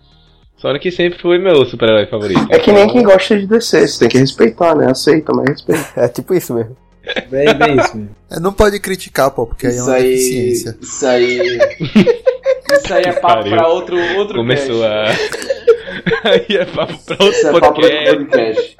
Sonic 0.63 0.89
sempre 0.93 1.19
foi 1.19 1.37
meu 1.39 1.65
super-herói 1.65 2.05
favorito. 2.07 2.47
É 2.49 2.57
que 2.57 2.71
nem 2.71 2.87
quem 2.87 3.03
gosta 3.03 3.37
de 3.37 3.45
DC, 3.45 3.85
você 3.85 3.99
tem 3.99 4.07
que 4.07 4.17
respeitar, 4.17 4.73
né? 4.73 4.89
Aceita, 4.91 5.33
mas 5.35 5.49
respeita. 5.49 5.91
É 5.97 6.07
tipo 6.07 6.33
isso 6.33 6.53
mesmo. 6.53 6.77
Bem, 7.29 7.53
bem 7.53 7.75
isso 7.75 7.97
mesmo. 7.97 8.15
É, 8.31 8.39
não 8.39 8.53
pode 8.53 8.79
criticar, 8.79 9.29
pô, 9.31 9.45
porque 9.45 9.67
aí 9.67 9.73
é 9.73 9.75
Isso 9.75 9.85
uma 9.85 9.95
aí. 9.97 10.03
deficiência. 10.03 10.77
Isso 10.81 11.05
aí. 11.05 11.39
Isso 12.71 12.93
aí 12.93 13.03
é 13.03 13.11
papo 13.11 13.21
pariu. 13.43 13.57
pra 13.57 13.67
outro, 13.67 13.97
outro 14.15 14.35
Começou 14.37 14.81
cast. 14.83 15.21
a. 15.21 15.43
Aí 16.29 16.45
é 16.57 16.65
papo 16.65 16.97
pra 17.05 17.15
Isso 17.15 17.23
outro 17.25 17.39
é 17.57 17.59
papo 17.59 17.59
pra 17.59 17.67
outro 17.67 17.81
podcast. 17.81 18.15
podcast. 18.15 18.77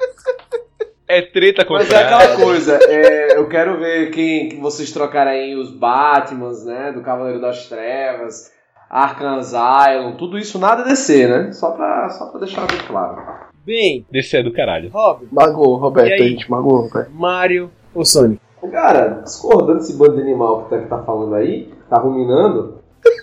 É 1.06 1.20
treta 1.20 1.64
com 1.66 1.74
Mas 1.74 1.90
é 1.90 1.96
aquela 2.02 2.36
coisa, 2.36 2.78
é, 2.82 3.36
eu 3.36 3.46
quero 3.46 3.78
ver 3.78 4.10
quem 4.10 4.48
que 4.48 4.56
vocês 4.56 4.90
trocarem 4.90 5.32
aí 5.34 5.54
os 5.54 5.70
Batmans, 5.70 6.64
né? 6.64 6.92
Do 6.92 7.02
Cavaleiro 7.02 7.42
das 7.42 7.68
Trevas, 7.68 8.50
Arkham 8.94 9.40
Asylum, 9.40 10.12
tudo 10.16 10.38
isso 10.38 10.56
nada 10.56 10.84
DC, 10.84 11.26
né? 11.26 11.52
Só 11.52 11.72
pra, 11.72 12.08
só 12.10 12.26
pra 12.26 12.38
deixar 12.38 12.64
bem 12.64 12.78
claro. 12.86 13.20
Bem, 13.66 14.06
Desse 14.08 14.36
é 14.36 14.42
do 14.42 14.52
caralho. 14.52 14.88
Rob, 14.90 15.26
Magoou, 15.32 15.74
Roberto, 15.74 16.22
a 16.22 16.28
gente 16.28 16.48
magoou, 16.48 16.88
velho. 16.88 17.10
Mario 17.10 17.70
ou 17.92 18.04
Sonic? 18.04 18.40
Cara, 18.70 19.22
discordando 19.24 19.80
desse 19.80 19.96
bando 19.96 20.14
de 20.14 20.22
animal 20.22 20.62
que 20.62 20.70
tá, 20.70 20.78
que 20.78 20.86
tá 20.86 20.98
falando 21.02 21.34
aí, 21.34 21.72
tá 21.90 21.98
ruminando, 21.98 22.78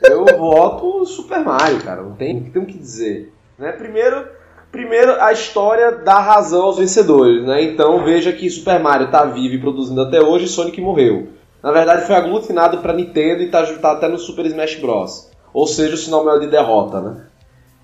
eu 0.10 0.26
voto 0.38 1.06
Super 1.06 1.40
Mario, 1.40 1.82
cara. 1.82 2.02
Não 2.02 2.16
tem, 2.16 2.42
tem 2.42 2.62
o 2.62 2.66
que 2.66 2.78
dizer. 2.78 3.34
Né? 3.58 3.72
Primeiro, 3.72 4.28
primeiro, 4.74 5.22
a 5.22 5.32
história 5.32 5.94
dá 5.94 6.20
razão 6.20 6.64
aos 6.64 6.80
vencedores, 6.80 7.46
né? 7.46 7.64
Então 7.64 8.04
veja 8.04 8.34
que 8.34 8.50
Super 8.50 8.78
Mario 8.78 9.10
tá 9.10 9.24
vivo 9.24 9.56
e 9.56 9.62
produzindo 9.62 10.02
até 10.02 10.20
hoje 10.20 10.46
e 10.46 10.50
Sonic 10.50 10.82
morreu. 10.82 11.30
Na 11.64 11.72
verdade, 11.72 12.06
foi 12.06 12.16
aglutinado 12.16 12.80
pra 12.80 12.92
Nintendo 12.92 13.42
e 13.42 13.50
tá, 13.50 13.66
tá 13.78 13.94
até 13.94 14.10
no 14.10 14.18
Super 14.18 14.46
Smash 14.48 14.76
Bros. 14.76 15.31
Ou 15.54 15.68
seja, 15.68 15.96
o 15.96 15.98
sinal 15.98 16.24
maior 16.24 16.40
de 16.40 16.48
derrota, 16.48 17.02
né? 17.02 17.26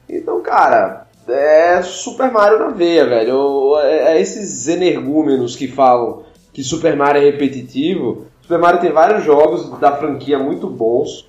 Então, 0.10 0.42
cara, 0.42 1.08
é 1.28 1.82
Super 1.82 2.32
Mario 2.32 2.60
na 2.60 2.70
veia, 2.70 3.06
velho. 3.06 3.78
É, 3.80 4.14
é 4.14 4.22
esses 4.22 4.68
energúmenos 4.68 5.56
que 5.56 5.68
falam 5.68 6.24
que 6.54 6.64
Super 6.64 6.96
Mario 6.96 7.22
é 7.22 7.26
repetitivo. 7.26 8.26
Super 8.42 8.60
Mario 8.60 8.80
tem 8.80 8.92
vários 8.92 9.24
jogos 9.24 9.70
da 9.80 9.96
franquia 9.96 10.40
muito 10.40 10.68
bons, 10.68 11.28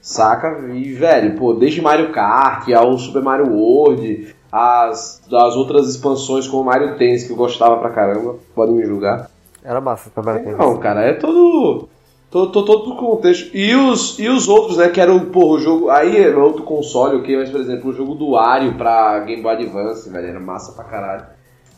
saca? 0.00 0.60
E, 0.72 0.92
velho, 0.92 1.36
pô, 1.36 1.52
desde 1.52 1.82
Mario 1.82 2.12
Kart 2.12 2.68
ao 2.70 2.96
Super 2.96 3.22
Mario 3.22 3.52
World, 3.52 4.34
as, 4.52 5.20
as 5.26 5.56
outras 5.56 5.88
expansões 5.88 6.46
como 6.46 6.64
Mario 6.64 6.96
Tennis, 6.96 7.24
que 7.24 7.32
eu 7.32 7.36
gostava 7.36 7.76
pra 7.78 7.90
caramba, 7.90 8.36
podem 8.54 8.76
me 8.76 8.86
julgar. 8.86 9.28
Era 9.64 9.80
massa 9.80 10.10
pra 10.10 10.22
Mario 10.22 10.44
Tennis. 10.44 10.58
Não, 10.58 10.78
cara, 10.78 11.02
é 11.02 11.12
todo. 11.12 11.88
Todo, 12.30 12.52
todo, 12.52 12.66
todo 12.66 12.90
o 12.92 12.96
contexto. 12.96 13.50
E 13.56 13.74
os, 13.74 14.18
e 14.18 14.28
os 14.28 14.46
outros, 14.48 14.76
né? 14.76 14.88
Que 14.88 15.00
era 15.00 15.12
o, 15.12 15.26
porra, 15.26 15.54
o 15.54 15.60
jogo. 15.60 15.90
Aí 15.90 16.16
é 16.16 16.34
outro 16.36 16.62
console, 16.62 17.16
ok? 17.16 17.36
Mas, 17.36 17.50
por 17.50 17.60
exemplo, 17.60 17.90
o 17.90 17.92
jogo 17.92 18.14
do 18.14 18.30
Wario 18.32 18.74
pra 18.74 19.18
Game 19.20 19.42
Boy 19.42 19.52
Advance, 19.54 20.08
velho, 20.08 20.28
era 20.28 20.38
massa 20.40 20.72
pra 20.72 20.84
caralho. 20.84 21.24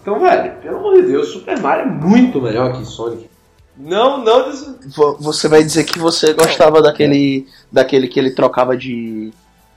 Então, 0.03 0.19
velho, 0.21 0.53
pelo 0.61 0.79
amor 0.79 0.97
de 0.97 1.03
Deus, 1.09 1.29
Super 1.29 1.59
Mario 1.61 1.87
é 1.87 1.91
muito 1.91 2.41
melhor 2.41 2.73
que 2.73 2.85
Sonic. 2.85 3.31
Não, 3.79 4.23
não. 4.23 4.51
des- 4.51 4.77
Vo- 4.95 5.17
Você 5.21 5.49
vai 5.49 5.63
dizer 5.65 5.85
que 5.85 5.99
você 5.99 6.35
gostava 6.35 6.83
daquele. 6.83 7.47
daquele 7.71 8.07
que 8.09 8.21
ele 8.21 8.33
trocava 8.33 8.77
de. 8.77 9.33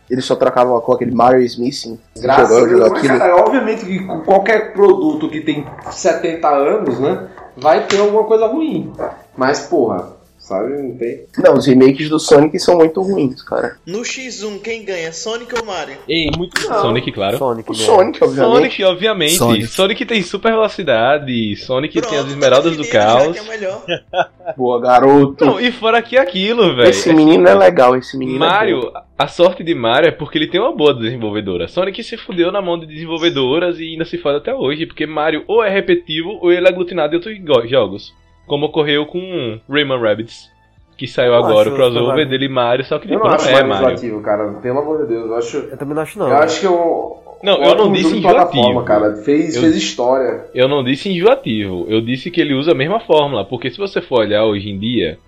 Ele 0.09 0.21
só 0.21 0.35
trocava 0.35 0.79
com 0.81 0.91
aquele 0.91 1.11
Mario 1.15 1.41
Smith. 1.43 1.97
Graças 2.17 2.51
a 2.55 2.65
Deus, 2.65 3.01
cara, 3.01 3.37
obviamente 3.37 3.85
que 3.85 4.03
qualquer 4.25 4.73
produto 4.73 5.29
que 5.29 5.39
tem 5.41 5.65
70 5.89 6.47
anos, 6.49 6.99
né? 6.99 7.27
Vai 7.55 7.87
ter 7.87 7.99
alguma 8.01 8.25
coisa 8.25 8.45
ruim. 8.45 8.91
Mas, 9.37 9.61
porra, 9.61 10.09
sabe? 10.45 10.81
Não 10.81 10.95
tem. 10.97 11.25
Não, 11.37 11.53
os 11.55 11.65
remakes 11.65 12.09
do 12.09 12.19
Sonic 12.19 12.59
são 12.59 12.77
muito 12.77 13.01
ruins, 13.01 13.41
cara. 13.41 13.77
No 13.85 13.99
X1, 14.01 14.59
quem 14.61 14.85
ganha? 14.85 15.11
Sonic 15.11 15.53
ou 15.57 15.65
Mario? 15.65 15.97
Ei, 16.07 16.29
muito 16.37 16.61
Não. 16.69 16.81
Sonic, 16.81 17.11
claro. 17.11 17.37
Sonic, 17.37 17.69
O 17.69 17.73
né? 17.73 17.79
Sonic, 17.79 18.23
obviamente. 18.23 18.47
Sonic, 18.53 18.83
obviamente. 18.83 19.33
Sonic. 19.35 19.67
Sonic. 19.67 20.05
tem 20.05 20.21
super 20.21 20.51
velocidade. 20.51 21.55
Sonic 21.57 21.93
tem 21.93 22.01
as 22.03 22.09
Pronto, 22.15 22.27
esmeraldas 22.29 22.77
do 22.77 22.87
caos. 22.87 23.37
que 23.39 23.53
é. 23.91 24.03
Boa, 24.55 24.79
garoto. 24.79 25.43
Não, 25.45 25.59
e 25.59 25.71
fora 25.71 26.01
que 26.01 26.17
aquilo, 26.17 26.75
velho. 26.75 26.89
esse 26.89 27.11
menino 27.11 27.47
é 27.47 27.55
legal, 27.55 27.95
esse 27.95 28.17
menino 28.17 28.37
é 28.37 28.47
Mario, 28.47 28.91
a 29.17 29.27
sorte 29.27 29.63
de 29.63 29.73
Mario 29.73 30.09
é 30.09 30.11
porque 30.11 30.37
ele 30.37 30.47
tem 30.47 30.59
uma 30.61 30.75
boa 30.75 30.93
desenvolvedora. 30.93 31.67
Sonic 31.67 32.03
se 32.03 32.15
fudeu 32.17 32.51
na 32.51 32.61
mão 32.61 32.79
de 32.79 32.85
desenvolvedoras 32.85 33.79
e 33.79 33.83
ainda 33.93 34.05
se 34.05 34.17
fode 34.19 34.37
até 34.37 34.53
hoje, 34.53 34.85
porque 34.85 35.05
Mario 35.07 35.43
ou 35.47 35.63
é 35.63 35.69
repetitivo 35.69 36.37
ou 36.41 36.51
ele 36.51 36.65
é 36.67 36.69
aglutinado 36.69 37.13
em 37.13 37.15
outros 37.17 37.37
go- 37.39 37.65
jogos. 37.67 38.13
Como 38.47 38.67
ocorreu 38.67 39.05
com 39.05 39.59
Rayman 39.69 39.99
Rabbids, 39.99 40.49
que 40.97 41.07
saiu 41.07 41.33
Eu 41.33 41.39
agora 41.43 41.69
o 41.69 41.75
crossover 41.75 42.27
dele 42.27 42.45
e 42.45 42.49
Mario, 42.49 42.85
só 42.85 42.99
que 42.99 43.07
Eu 43.11 43.19
não 43.19 43.25
não 43.25 43.31
acho 43.33 43.49
é 43.49 43.63
Mario. 43.63 43.87
enjoativo, 43.87 44.21
cara. 44.21 44.47
Pelo 44.61 44.79
amor 44.79 45.01
de 45.01 45.07
Deus. 45.07 45.25
Eu 45.27 45.35
acho. 45.35 45.57
Eu 45.57 45.77
também 45.77 45.95
não 45.95 46.01
acho 46.01 46.19
não. 46.19 46.29
Eu 46.29 46.37
acho 46.37 46.59
que 46.59 46.65
é 46.65 46.69
um. 46.69 47.15
Não, 47.43 47.55
eu 47.55 47.59
não 47.61 47.67
ótimo 47.85 47.93
disse 47.95 48.17
enjoativo. 48.17 48.51
plataforma, 48.61 48.83
cara. 48.83 49.15
Fez, 49.17 49.55
Eu- 49.55 49.61
fez 49.61 49.75
história. 49.75 50.45
Eu 50.53 50.67
não 50.67 50.83
disse 50.83 51.09
enjoativo, 51.09 51.85
eu 51.89 52.01
disse 52.01 52.31
que 52.31 52.39
ele 52.41 52.53
usa 52.53 52.71
a 52.71 52.75
mesma 52.75 52.99
fórmula, 53.01 53.43
porque 53.45 53.69
se 53.69 53.77
você 53.77 54.01
for 54.01 54.19
olhar 54.21 54.45
hoje 54.45 54.69
em 54.69 54.79
dia, 54.79 55.19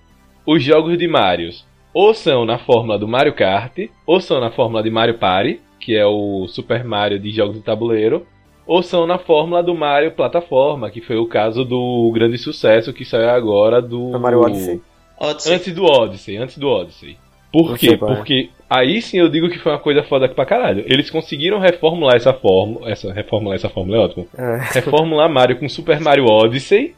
os 0.45 0.63
jogos 0.63 0.97
de 0.97 1.07
Mario 1.07 1.49
ou 1.93 2.13
são 2.13 2.45
na 2.45 2.57
fórmula 2.59 2.97
do 2.97 3.07
Mario 3.07 3.33
Kart, 3.33 3.77
ou 4.05 4.21
são 4.21 4.39
na 4.39 4.51
fórmula 4.51 4.81
de 4.83 4.89
Mario 4.89 5.15
Party, 5.15 5.59
que 5.79 5.95
é 5.95 6.05
o 6.05 6.47
Super 6.47 6.83
Mario 6.83 7.19
de 7.19 7.29
jogos 7.31 7.55
de 7.57 7.61
tabuleiro, 7.61 8.25
ou 8.67 8.83
são 8.83 9.07
na 9.07 9.17
fórmula 9.17 9.63
do 9.63 9.73
Mario 9.73 10.11
Plataforma, 10.11 10.91
que 10.91 11.01
foi 11.01 11.15
o 11.15 11.25
caso 11.25 11.63
do 11.63 12.11
grande 12.13 12.37
sucesso 12.37 12.91
que 12.93 13.05
saiu 13.05 13.29
agora 13.29 13.81
do 13.81 14.11
Foi 14.11 14.19
Mario 14.19 14.41
Odyssey. 14.41 14.81
Odyssey. 15.19 15.53
Antes 15.55 15.73
do 15.73 15.83
Odyssey, 15.85 16.37
antes 16.37 16.57
do 16.57 16.67
Odyssey. 16.67 17.17
Por 17.51 17.69
Não 17.69 17.77
quê? 17.77 17.91
é. 17.93 17.97
Porque 17.97 18.49
aí 18.69 19.01
sim 19.01 19.17
eu 19.19 19.29
digo 19.29 19.49
que 19.49 19.57
foi 19.57 19.71
uma 19.71 19.79
coisa 19.79 20.03
foda 20.03 20.27
pra 20.27 20.45
caralho. 20.45 20.83
Eles 20.85 21.09
conseguiram 21.09 21.59
reformular 21.59 22.15
essa 22.15 22.33
fórmula. 22.33 22.89
Essa, 22.91 23.11
reformular 23.13 23.55
essa 23.55 23.69
fórmula 23.69 23.97
é 23.97 24.01
ótimo. 24.01 24.27
É. 24.37 24.57
Reformular 24.73 25.29
Mario 25.31 25.57
com 25.57 25.69
Super 25.69 25.99
Mario 26.01 26.25
Odyssey, 26.25 26.93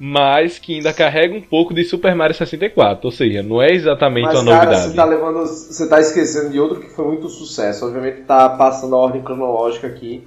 mas 0.00 0.58
que 0.58 0.74
ainda 0.76 0.92
carrega 0.92 1.34
um 1.36 1.42
pouco 1.42 1.74
de 1.74 1.84
Super 1.84 2.14
Mario 2.14 2.34
64. 2.34 3.06
Ou 3.06 3.12
seja, 3.12 3.42
não 3.42 3.62
é 3.62 3.70
exatamente 3.70 4.24
Mas, 4.24 4.40
uma 4.40 4.44
cara, 4.50 4.64
novidade. 4.64 4.88
você 4.90 4.96
tá 4.96 5.04
levando. 5.04 5.46
Você 5.46 5.88
tá 5.88 6.00
esquecendo 6.00 6.50
de 6.50 6.58
outro 6.58 6.80
que 6.80 6.88
foi 6.88 7.04
muito 7.06 7.28
sucesso. 7.28 7.84
Obviamente 7.86 8.22
tá 8.22 8.48
passando 8.48 8.96
a 8.96 8.98
ordem 8.98 9.22
cronológica 9.22 9.86
aqui. 9.86 10.24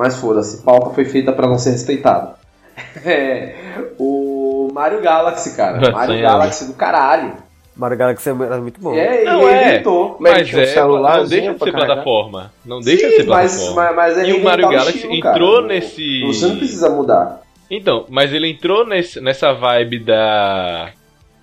Mas 0.00 0.16
foda-se, 0.16 0.62
pauta 0.62 0.94
foi 0.94 1.04
feita 1.04 1.30
pra 1.32 1.46
não 1.46 1.58
ser 1.58 1.70
respeitado. 1.72 2.34
É. 3.04 3.54
O 3.98 4.68
Mario 4.72 5.00
Galaxy, 5.02 5.54
cara. 5.54 5.78
Mario. 5.92 6.22
Galaxy 6.22 6.64
do 6.66 6.72
caralho. 6.72 7.34
Mario 7.76 7.98
Galaxy 7.98 8.28
era 8.30 8.58
muito 8.58 8.80
bom. 8.80 8.94
É, 8.94 9.24
Não, 9.24 9.42
ele 9.42 9.50
é. 9.52 9.68
inventou. 9.74 10.16
Mas 10.18 10.32
Mas 10.32 10.54
um 10.54 10.56
é, 10.58 10.60
não 10.66 10.72
celularzinho 10.72 11.28
deixa 11.40 11.52
de 11.52 11.58
ser 11.64 11.72
carregar. 11.72 11.86
plataforma. 11.86 12.52
Não 12.64 12.80
deixa 12.80 13.06
de 13.06 13.10
Sim, 13.12 13.16
ser 13.22 13.26
mas, 13.28 13.52
plataforma. 13.58 13.92
mas, 13.92 14.16
mas 14.16 14.18
é 14.18 14.30
E 14.30 14.32
o 14.32 14.42
Mario 14.42 14.66
reinventar 14.66 14.70
Galaxy 14.70 14.96
estilo, 14.98 15.20
cara. 15.20 15.34
entrou 15.36 15.60
Não- 15.60 15.68
nesse. 15.68 16.20
Você 16.26 16.46
não 16.46 16.56
precisa 16.56 16.90
mudar. 16.90 17.42
Então, 17.70 18.06
mas 18.08 18.32
ele 18.32 18.48
entrou 18.50 18.86
nesse, 18.86 19.20
nessa 19.20 19.52
vibe 19.52 19.98
da 20.00 20.90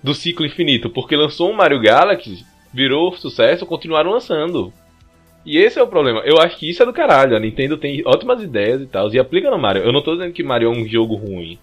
do 0.02 0.14
ciclo 0.14 0.44
infinito, 0.46 0.90
porque 0.90 1.16
lançou 1.16 1.50
um 1.50 1.54
Mario 1.54 1.80
Galaxy, 1.80 2.44
virou 2.72 3.12
sucesso, 3.16 3.64
continuaram 3.66 4.10
lançando. 4.10 4.72
E 5.48 5.56
esse 5.56 5.78
é 5.78 5.82
o 5.82 5.88
problema. 5.88 6.20
Eu 6.26 6.38
acho 6.38 6.58
que 6.58 6.68
isso 6.68 6.82
é 6.82 6.86
do 6.86 6.92
caralho. 6.92 7.34
A 7.34 7.40
Nintendo 7.40 7.78
tem 7.78 8.02
ótimas 8.04 8.42
ideias 8.42 8.82
e 8.82 8.86
tal, 8.86 9.08
e 9.14 9.18
aplica 9.18 9.50
no 9.50 9.58
Mario. 9.58 9.82
Eu 9.82 9.94
não 9.94 10.02
tô 10.02 10.12
dizendo 10.12 10.34
que 10.34 10.42
Mario 10.42 10.68
é 10.68 10.76
um 10.76 10.86
jogo 10.86 11.14
ruim. 11.14 11.58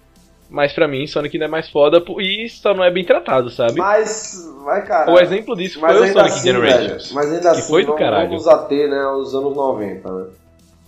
Mas 0.50 0.74
pra 0.74 0.88
mim, 0.88 1.06
Sonic 1.06 1.36
ainda 1.36 1.46
é 1.46 1.48
mais 1.48 1.70
foda 1.70 2.04
e 2.20 2.50
só 2.50 2.74
não 2.74 2.84
é 2.84 2.90
bem 2.90 3.06
tratado, 3.06 3.52
sabe? 3.52 3.76
Mas, 3.76 4.44
vai, 4.64 4.84
cara. 4.84 5.12
O 5.12 5.20
exemplo 5.20 5.56
disso 5.56 5.80
foi 5.80 5.90
o 5.94 6.08
Sonic 6.08 6.20
assim, 6.20 6.48
Generations. 6.48 7.10
velho, 7.10 7.16
mas 7.16 7.32
ainda 7.32 7.42
que 7.42 7.48
assim, 7.60 7.70
foi 7.70 7.84
do 7.84 7.88
vamos, 7.88 8.00
caralho. 8.00 8.30
vamos 8.30 8.48
ater, 8.48 8.90
né, 8.90 9.02
aos 9.04 9.36
anos 9.36 9.56
90, 9.56 10.12
né? 10.12 10.26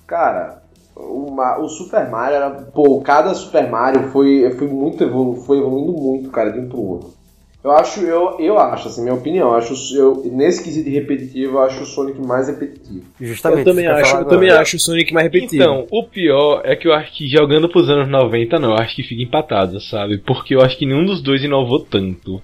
Cara, 0.08 0.64
o 0.96 1.68
Super 1.68 2.10
Mario 2.10 2.36
era. 2.36 2.50
Pô, 2.50 3.00
cada 3.02 3.34
Super 3.36 3.70
Mario 3.70 4.10
foi, 4.10 4.50
foi 4.58 4.68
muito 4.68 5.04
evolu 5.04 5.36
foi 5.36 5.60
evoluindo 5.60 5.92
muito, 5.92 6.32
cara, 6.32 6.52
de 6.52 6.60
um 6.60 6.68
pro 6.68 6.82
outro. 6.82 7.17
Eu 7.64 7.72
acho, 7.72 8.02
eu, 8.02 8.40
eu 8.40 8.58
acho, 8.58 8.88
assim, 8.88 9.02
minha 9.02 9.16
opinião, 9.16 9.50
eu 9.50 9.56
acho, 9.56 9.74
eu, 9.96 10.24
nesse 10.32 10.64
quesito 10.64 10.90
de 10.90 10.96
repetitivo, 10.96 11.58
eu 11.58 11.64
acho 11.64 11.84
o 11.84 11.86
Sonic 11.86 12.22
mais 12.22 12.48
repetitivo. 12.48 13.04
Justamente. 13.20 13.60
Eu 13.60 13.66
também 13.66 13.88
acho, 13.88 14.16
eu 14.16 14.26
também 14.26 14.50
acho 14.50 14.78
o 14.78 14.80
Sonic 14.80 15.14
mais 15.14 15.26
repetido. 15.26 15.56
Então, 15.56 15.88
o 15.92 16.04
pior 16.04 16.62
é 16.64 16.76
que 16.76 16.88
eu 16.88 16.94
acho 16.94 17.12
que 17.14 17.28
jogando 17.28 17.68
pros 17.68 17.90
anos 17.90 18.08
90, 18.08 18.60
não, 18.60 18.70
eu 18.70 18.78
acho 18.78 18.96
que 18.96 19.04
fica 19.04 19.22
empatado, 19.22 19.82
sabe? 19.82 20.20
Porque 20.20 20.56
eu 20.56 20.62
acho 20.62 20.78
que 20.78 20.86
nenhum 20.86 21.04
dos 21.04 21.22
dois 21.22 21.44
inovou 21.44 21.80
tanto. 21.80 22.42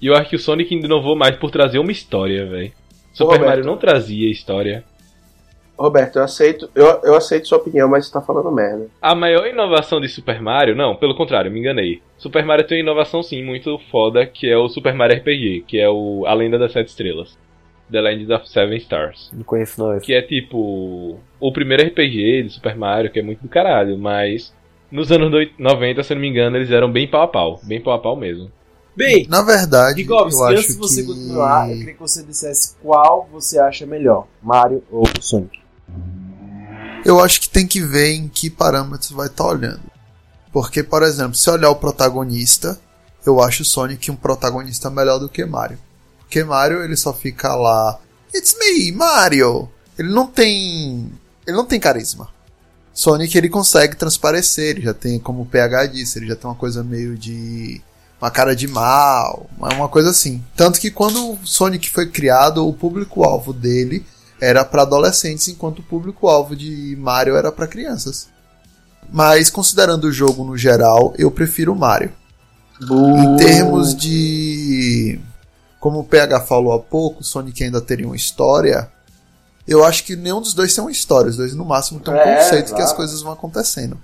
E 0.00 0.06
eu 0.06 0.14
acho 0.14 0.30
que 0.30 0.36
o 0.36 0.38
Sonic 0.38 0.74
inovou 0.74 1.16
mais 1.16 1.36
por 1.36 1.50
trazer 1.50 1.78
uma 1.78 1.92
história, 1.92 2.46
velho. 2.46 2.72
Super 3.12 3.32
Roberto. 3.32 3.48
Mario 3.48 3.64
não 3.64 3.76
trazia 3.76 4.30
história. 4.30 4.84
Roberto, 5.80 6.16
eu 6.16 6.22
aceito, 6.24 6.68
eu, 6.74 6.86
eu 7.04 7.14
aceito 7.14 7.48
sua 7.48 7.58
opinião, 7.58 7.88
mas 7.88 8.06
você 8.06 8.12
tá 8.12 8.20
falando 8.20 8.50
merda. 8.52 8.86
A 9.00 9.14
maior 9.14 9.46
inovação 9.46 10.00
de 10.00 10.08
Super 10.08 10.40
Mario, 10.40 10.76
não, 10.76 10.94
pelo 10.96 11.14
contrário, 11.16 11.50
me 11.50 11.58
enganei. 11.60 12.02
Super 12.18 12.44
Mario 12.44 12.66
tem 12.66 12.78
uma 12.78 12.90
inovação 12.90 13.22
sim 13.22 13.42
muito 13.42 13.78
foda, 13.90 14.26
que 14.26 14.48
é 14.50 14.56
o 14.56 14.68
Super 14.68 14.94
Mario 14.94 15.16
RPG, 15.16 15.64
que 15.66 15.78
é 15.80 15.88
o 15.88 16.24
A 16.26 16.34
Lenda 16.34 16.58
das 16.58 16.72
Sete 16.72 16.88
Estrelas. 16.88 17.38
The 17.90 18.00
Legend 18.00 18.32
of 18.34 18.48
Seven 18.48 18.76
Stars. 18.78 19.30
Não 19.32 19.42
conheço 19.42 19.80
não 19.80 19.96
esse. 19.96 20.06
Que 20.06 20.14
é 20.14 20.22
tipo 20.22 21.18
o 21.40 21.52
primeiro 21.52 21.82
RPG 21.82 22.44
de 22.44 22.50
Super 22.50 22.76
Mario, 22.76 23.10
que 23.10 23.18
é 23.18 23.22
muito 23.22 23.40
do 23.42 23.48
caralho, 23.48 23.98
mas 23.98 24.54
nos 24.92 25.10
anos 25.10 25.30
doi- 25.30 25.52
90, 25.58 26.02
se 26.02 26.12
eu 26.12 26.14
não 26.16 26.20
me 26.20 26.28
engano, 26.28 26.56
eles 26.56 26.70
eram 26.70 26.90
bem 26.90 27.08
pau 27.08 27.22
a 27.22 27.28
pau, 27.28 27.58
bem 27.64 27.80
pau 27.80 27.92
a 27.94 27.98
pau 27.98 28.14
mesmo. 28.16 28.50
Bem, 28.94 29.26
Na 29.28 29.42
verdade, 29.42 30.02
Gigovski, 30.02 30.40
eu 30.40 30.46
antes 30.48 30.58
acho 30.64 30.72
de 30.74 30.78
você 30.78 31.00
que... 31.02 31.06
continuar, 31.08 31.70
eu 31.70 31.78
queria 31.78 31.94
que 31.94 32.00
você 32.00 32.22
dissesse 32.24 32.76
qual 32.82 33.28
você 33.32 33.58
acha 33.58 33.86
melhor, 33.86 34.26
Mario 34.42 34.82
ou 34.90 35.04
Sonic. 35.20 35.59
Eu 37.04 37.20
acho 37.20 37.40
que 37.40 37.48
tem 37.48 37.66
que 37.66 37.80
ver 37.80 38.12
em 38.12 38.28
que 38.28 38.50
parâmetros 38.50 39.10
vai 39.10 39.26
estar 39.26 39.46
olhando. 39.46 39.80
Porque, 40.52 40.82
por 40.82 41.02
exemplo, 41.02 41.34
se 41.34 41.48
olhar 41.48 41.70
o 41.70 41.76
protagonista, 41.76 42.78
eu 43.24 43.40
acho 43.40 43.62
o 43.62 43.66
Sonic 43.66 44.10
um 44.10 44.16
protagonista 44.16 44.90
melhor 44.90 45.18
do 45.18 45.28
que 45.28 45.44
Mario. 45.44 45.78
Porque 46.18 46.44
Mario, 46.44 46.82
ele 46.82 46.96
só 46.96 47.12
fica 47.12 47.54
lá, 47.54 47.98
It's 48.34 48.56
me, 48.58 48.92
Mario! 48.92 49.68
Ele 49.98 50.12
não 50.12 50.26
tem... 50.26 51.10
Ele 51.46 51.56
não 51.56 51.66
tem 51.66 51.80
carisma. 51.80 52.28
Sonic, 52.92 53.36
ele 53.36 53.48
consegue 53.48 53.96
transparecer, 53.96 54.70
ele 54.70 54.82
já 54.82 54.94
tem, 54.94 55.18
como 55.18 55.42
o 55.42 55.46
PH 55.46 55.86
disse, 55.86 56.18
ele 56.18 56.26
já 56.26 56.36
tem 56.36 56.48
uma 56.48 56.56
coisa 56.56 56.82
meio 56.82 57.16
de... 57.16 57.80
Uma 58.20 58.30
cara 58.30 58.54
de 58.54 58.68
mal, 58.68 59.48
uma 59.58 59.88
coisa 59.88 60.10
assim. 60.10 60.44
Tanto 60.54 60.78
que 60.78 60.90
quando 60.90 61.32
o 61.32 61.38
Sonic 61.42 61.88
foi 61.88 62.06
criado, 62.06 62.68
o 62.68 62.72
público-alvo 62.72 63.50
dele 63.50 64.04
era 64.40 64.64
para 64.64 64.82
adolescentes, 64.82 65.48
enquanto 65.48 65.80
o 65.80 65.82
público-alvo 65.82 66.56
de 66.56 66.96
Mario 66.98 67.36
era 67.36 67.52
para 67.52 67.66
crianças. 67.66 68.28
Mas 69.12 69.50
considerando 69.50 70.04
o 70.04 70.12
jogo 70.12 70.44
no 70.44 70.56
geral, 70.56 71.12
eu 71.18 71.30
prefiro 71.30 71.74
Mario. 71.74 72.12
Em 73.18 73.36
termos 73.36 73.94
de. 73.94 75.20
Como 75.78 76.00
o 76.00 76.04
PH 76.04 76.40
falou 76.42 76.72
há 76.72 76.78
pouco, 76.78 77.24
Sonic 77.24 77.64
ainda 77.64 77.80
teria 77.80 78.06
uma 78.06 78.16
história. 78.16 78.90
Eu 79.66 79.84
acho 79.84 80.04
que 80.04 80.16
nenhum 80.16 80.40
dos 80.40 80.54
dois 80.54 80.74
tem 80.74 80.82
uma 80.82 80.90
história. 80.90 81.30
Os 81.30 81.36
dois, 81.36 81.54
no 81.54 81.64
máximo, 81.64 82.00
têm 82.00 82.12
um 82.12 82.16
É, 82.16 82.36
conceito 82.36 82.74
que 82.74 82.82
as 82.82 82.92
coisas 82.92 83.22
vão 83.22 83.32
acontecendo. 83.32 83.98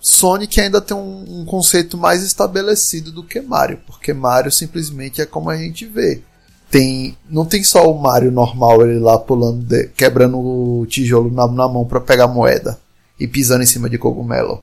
Sonic 0.00 0.60
ainda 0.60 0.80
tem 0.80 0.96
um, 0.96 1.40
um 1.40 1.44
conceito 1.44 1.96
mais 1.96 2.22
estabelecido 2.22 3.12
do 3.12 3.22
que 3.22 3.40
Mario, 3.40 3.80
porque 3.86 4.12
Mario 4.12 4.50
simplesmente 4.50 5.20
é 5.22 5.26
como 5.26 5.50
a 5.50 5.56
gente 5.56 5.86
vê. 5.86 6.22
Tem, 6.70 7.16
não 7.30 7.44
tem 7.46 7.64
só 7.64 7.90
o 7.90 7.98
Mario 8.00 8.30
normal, 8.30 8.82
ele 8.82 8.98
lá 8.98 9.18
pulando, 9.18 9.64
de- 9.64 9.86
quebrando 9.88 10.38
o 10.38 10.84
tijolo 10.86 11.30
na, 11.30 11.46
na 11.48 11.66
mão 11.68 11.86
para 11.86 12.00
pegar 12.00 12.28
moeda 12.28 12.78
e 13.18 13.26
pisando 13.26 13.62
em 13.62 13.66
cima 13.66 13.88
de 13.88 13.96
cogumelo. 13.96 14.62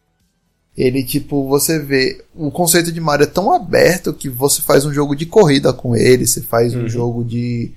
Ele, 0.77 1.03
tipo, 1.03 1.47
você 1.47 1.79
vê. 1.79 2.23
O 2.35 2.51
conceito 2.51 2.91
de 2.91 2.99
Mario 3.01 3.23
é 3.23 3.27
tão 3.27 3.51
aberto 3.51 4.13
que 4.13 4.29
você 4.29 4.61
faz 4.61 4.85
um 4.85 4.93
jogo 4.93 5.15
de 5.15 5.25
corrida 5.25 5.71
com 5.73 5.95
ele, 5.95 6.27
você 6.27 6.41
faz 6.41 6.75
um 6.75 6.87
jogo 6.89 7.23
de. 7.23 7.71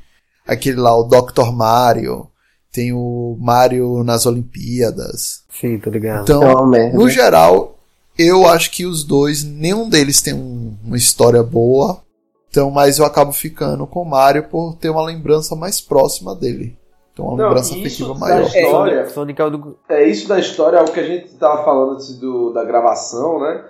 Aquele 0.47 0.77
lá, 0.79 0.95
o 0.99 1.05
Dr. 1.05 1.53
Mario. 1.53 2.27
Tem 2.71 2.93
o 2.93 3.37
Mario 3.41 4.05
nas 4.05 4.27
Olimpíadas. 4.27 5.43
Sim, 5.49 5.79
tô 5.79 5.89
ligado. 5.91 6.23
Então, 6.23 6.75
É 6.75 6.93
no 6.93 7.09
geral, 7.09 7.79
eu 8.17 8.47
acho 8.47 8.71
que 8.71 8.85
os 8.85 9.05
dois, 9.05 9.43
nenhum 9.43 9.89
deles 9.89 10.21
tem 10.21 10.35
um- 10.35 10.77
uma 10.85 10.97
história 10.97 11.43
boa. 11.43 12.03
Então, 12.51 12.71
mas 12.71 12.99
eu 12.99 13.05
acabo 13.05 13.33
ficando 13.33 13.87
com 13.87 14.03
o 14.03 14.09
Mario 14.09 14.45
por 14.45 14.75
ter 14.77 14.89
uma 14.91 15.05
lembrança 15.05 15.55
mais 15.55 15.81
próxima 15.81 16.35
dele. 16.35 16.77
Então, 17.13 17.27
uma 17.27 17.37
Não, 17.37 17.45
lembrança 17.45 17.75
afetiva 17.75 18.15
maior. 18.15 18.43
história- 18.43 19.07
é 19.43 19.51
do. 19.51 19.79
É 19.89 20.05
isso 20.07 20.29
da 20.29 20.39
história, 20.39 20.79
é 20.79 20.83
o 20.83 20.85
que 20.93 21.01
a 21.01 21.05
gente 21.07 21.35
tava 21.37 21.65
falando 21.65 21.93
antes 21.95 22.19
do, 22.19 22.53
da 22.53 22.65
gravação, 22.65 23.41
né? 23.41 23.65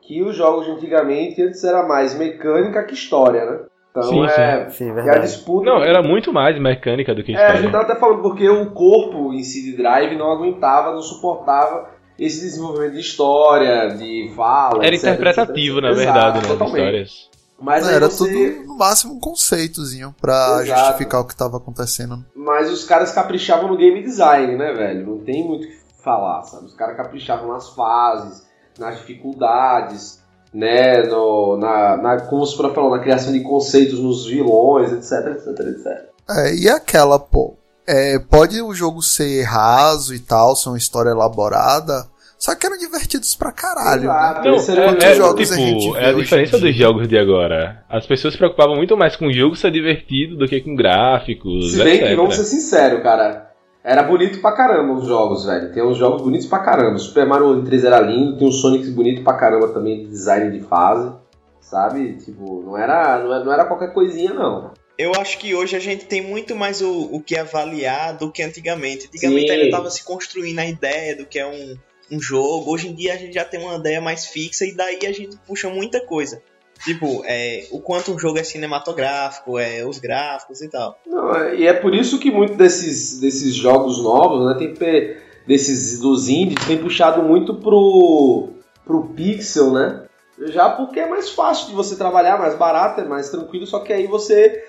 Que 0.00 0.22
os 0.22 0.34
jogos 0.36 0.66
de 0.66 0.72
antigamente 0.72 1.42
antes 1.42 1.62
era 1.64 1.82
mais 1.86 2.14
mecânica 2.16 2.82
que 2.84 2.94
história, 2.94 3.44
né? 3.44 3.60
Então 3.90 4.02
Sim, 4.04 4.24
é. 4.24 4.70
Sim, 4.70 4.86
E 4.86 4.90
a 4.90 4.94
verdade. 4.94 5.20
disputa. 5.26 5.66
Não, 5.68 5.82
era 5.82 6.02
muito 6.02 6.32
mais 6.32 6.58
mecânica 6.58 7.14
do 7.14 7.22
que 7.22 7.32
É, 7.32 7.36
a 7.36 7.48
gente 7.56 7.66
história. 7.66 7.70
tava 7.72 7.84
até 7.92 8.00
falando 8.00 8.22
porque 8.22 8.48
o 8.48 8.70
corpo 8.70 9.32
em 9.34 9.40
de 9.42 9.76
drive 9.76 10.16
não 10.16 10.32
aguentava, 10.32 10.92
não 10.92 11.02
suportava 11.02 11.90
esse 12.18 12.40
desenvolvimento 12.40 12.94
de 12.94 13.00
história, 13.00 13.88
de 13.88 14.32
fala. 14.34 14.84
Era 14.84 14.94
etc, 14.94 15.08
interpretativo, 15.10 15.78
etc. 15.78 15.82
na 15.90 15.92
verdade, 15.92 16.38
Exato, 16.38 16.38
né, 16.38 16.48
totalmente. 16.48 16.78
histórias. 16.78 17.31
Mas 17.62 17.86
aí 17.86 17.94
era 17.94 18.10
você- 18.10 18.24
tudo, 18.54 18.66
no 18.66 18.76
máximo, 18.76 19.14
um 19.14 19.20
conceitozinho 19.20 20.14
pra 20.20 20.60
Exato. 20.62 20.80
justificar 20.80 21.20
o 21.20 21.24
que 21.24 21.36
tava 21.36 21.56
acontecendo. 21.58 22.24
Mas 22.34 22.70
os 22.70 22.84
caras 22.84 23.12
caprichavam 23.12 23.68
no 23.68 23.76
game 23.76 24.02
design, 24.02 24.56
né, 24.56 24.72
velho? 24.72 25.06
Não 25.06 25.18
tem 25.18 25.46
muito 25.46 25.64
o 25.64 25.68
que 25.68 25.76
falar, 26.02 26.42
sabe? 26.42 26.66
Os 26.66 26.74
caras 26.74 26.96
caprichavam 26.96 27.48
nas 27.52 27.68
fases, 27.70 28.42
nas 28.78 28.96
dificuldades, 28.98 30.20
né? 30.52 31.02
No, 31.04 31.56
na, 31.56 31.96
na, 31.96 32.20
como 32.22 32.44
você 32.44 32.56
falou, 32.56 32.90
na 32.90 32.98
criação 33.02 33.32
de 33.32 33.40
conceitos 33.40 33.98
nos 34.00 34.26
vilões, 34.26 34.92
etc, 34.92 35.36
etc, 35.36 35.66
etc. 35.66 35.86
É, 36.30 36.54
e 36.54 36.68
aquela, 36.68 37.18
pô. 37.18 37.54
É, 37.84 38.16
pode 38.18 38.62
o 38.62 38.72
jogo 38.72 39.02
ser 39.02 39.42
raso 39.42 40.14
e 40.14 40.18
tal, 40.20 40.54
ser 40.54 40.68
uma 40.68 40.78
história 40.78 41.10
elaborada, 41.10 42.06
só 42.42 42.56
que 42.56 42.66
eram 42.66 42.76
divertidos 42.76 43.36
pra 43.36 43.52
caralho. 43.52 44.02
Exato. 44.02 44.40
Né? 44.40 44.50
Não, 44.50 44.56
é, 44.56 44.88
Quantos 44.88 45.04
é, 45.04 45.14
jogos 45.14 45.52
a 45.52 45.56
gente 45.56 45.78
tipo, 45.78 45.96
é 45.96 46.08
a 46.08 46.12
diferença 46.12 46.58
dos 46.58 46.74
jogos 46.74 47.06
de 47.06 47.16
agora. 47.16 47.84
As 47.88 48.04
pessoas 48.04 48.34
se 48.34 48.38
preocupavam 48.38 48.74
muito 48.74 48.96
mais 48.96 49.14
com 49.14 49.28
o 49.28 49.32
jogo 49.32 49.54
ser 49.54 49.70
divertido 49.70 50.36
do 50.36 50.48
que 50.48 50.60
com 50.60 50.74
gráficos, 50.74 51.70
Se 51.70 51.84
bem 51.84 51.94
etc. 51.94 52.08
que, 52.08 52.16
vamos 52.16 52.34
ser 52.34 52.42
sinceros, 52.42 53.00
cara, 53.00 53.52
era 53.84 54.02
bonito 54.02 54.40
pra 54.40 54.56
caramba 54.56 54.94
os 54.94 55.06
jogos, 55.06 55.46
velho. 55.46 55.72
Tem 55.72 55.84
uns 55.84 55.96
jogos 55.96 56.20
bonitos 56.20 56.48
pra 56.48 56.58
caramba. 56.58 56.98
Super 56.98 57.24
Mario 57.24 57.46
World 57.46 57.64
3 57.64 57.84
era 57.84 58.00
lindo, 58.00 58.36
tem 58.36 58.48
um 58.48 58.50
Sonic 58.50 58.90
bonito 58.90 59.22
pra 59.22 59.34
caramba 59.34 59.68
também, 59.68 60.00
de 60.00 60.06
design 60.08 60.50
de 60.50 60.64
fase, 60.64 61.12
sabe? 61.60 62.16
Tipo, 62.16 62.60
não 62.66 62.76
era, 62.76 63.20
não 63.22 63.32
era, 63.32 63.44
não 63.44 63.52
era 63.52 63.64
qualquer 63.66 63.92
coisinha, 63.92 64.34
não. 64.34 64.72
Eu 64.98 65.12
acho 65.16 65.38
que 65.38 65.54
hoje 65.54 65.76
a 65.76 65.80
gente 65.80 66.06
tem 66.06 66.20
muito 66.20 66.56
mais 66.56 66.82
o, 66.82 67.08
o 67.12 67.20
que 67.20 67.38
avaliar 67.38 68.18
do 68.18 68.32
que 68.32 68.42
antigamente. 68.42 69.06
Antigamente 69.06 69.46
Sim. 69.46 69.52
ainda 69.52 69.64
estava 69.66 69.88
se 69.90 70.04
construindo 70.04 70.58
a 70.58 70.66
ideia 70.66 71.14
do 71.14 71.24
que 71.24 71.38
é 71.38 71.46
um, 71.46 71.76
um 72.12 72.20
jogo. 72.20 72.70
Hoje 72.70 72.88
em 72.88 72.94
dia 72.94 73.14
a 73.14 73.16
gente 73.16 73.34
já 73.34 73.44
tem 73.44 73.60
uma 73.60 73.76
ideia 73.76 74.00
mais 74.00 74.26
fixa 74.26 74.64
e 74.64 74.74
daí 74.74 74.98
a 75.06 75.12
gente 75.12 75.36
puxa 75.46 75.68
muita 75.68 76.00
coisa. 76.04 76.42
Tipo, 76.84 77.22
é, 77.24 77.64
o 77.70 77.80
quanto 77.80 78.12
um 78.12 78.18
jogo 78.18 78.38
é 78.38 78.42
cinematográfico, 78.42 79.58
é, 79.58 79.86
os 79.86 79.98
gráficos 79.98 80.60
e 80.60 80.68
tal. 80.68 80.98
Não, 81.06 81.34
é- 81.34 81.56
e 81.56 81.66
é 81.66 81.72
por 81.72 81.94
isso 81.94 82.18
que 82.18 82.30
muitos 82.30 82.56
desses, 82.56 83.20
desses 83.20 83.54
jogos 83.54 84.02
novos, 84.02 84.46
né, 84.46 84.68
tem 84.74 85.16
desses 85.46 86.00
dos 86.00 86.28
indies, 86.28 86.64
tem 86.66 86.78
puxado 86.78 87.22
muito 87.22 87.54
pro, 87.54 88.48
pro 88.84 89.08
pixel, 89.08 89.72
né? 89.72 90.06
Já 90.46 90.70
porque 90.70 90.98
é 90.98 91.08
mais 91.08 91.30
fácil 91.30 91.68
de 91.68 91.74
você 91.74 91.94
trabalhar, 91.94 92.38
mais 92.38 92.56
barato, 92.56 93.00
é 93.00 93.04
mais 93.04 93.28
tranquilo, 93.30 93.66
só 93.66 93.78
que 93.80 93.92
aí 93.92 94.06
você, 94.06 94.64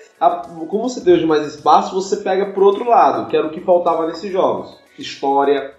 como 0.68 0.88
você 0.88 1.00
tem 1.00 1.14
hoje 1.14 1.26
mais 1.26 1.46
espaço, 1.54 1.94
você 1.94 2.18
pega 2.18 2.52
pro 2.52 2.64
outro 2.64 2.88
lado, 2.88 3.28
que 3.28 3.36
era 3.36 3.46
o 3.46 3.50
que 3.50 3.60
faltava 3.60 4.06
nesses 4.06 4.30
jogos. 4.30 4.76
História, 4.96 5.74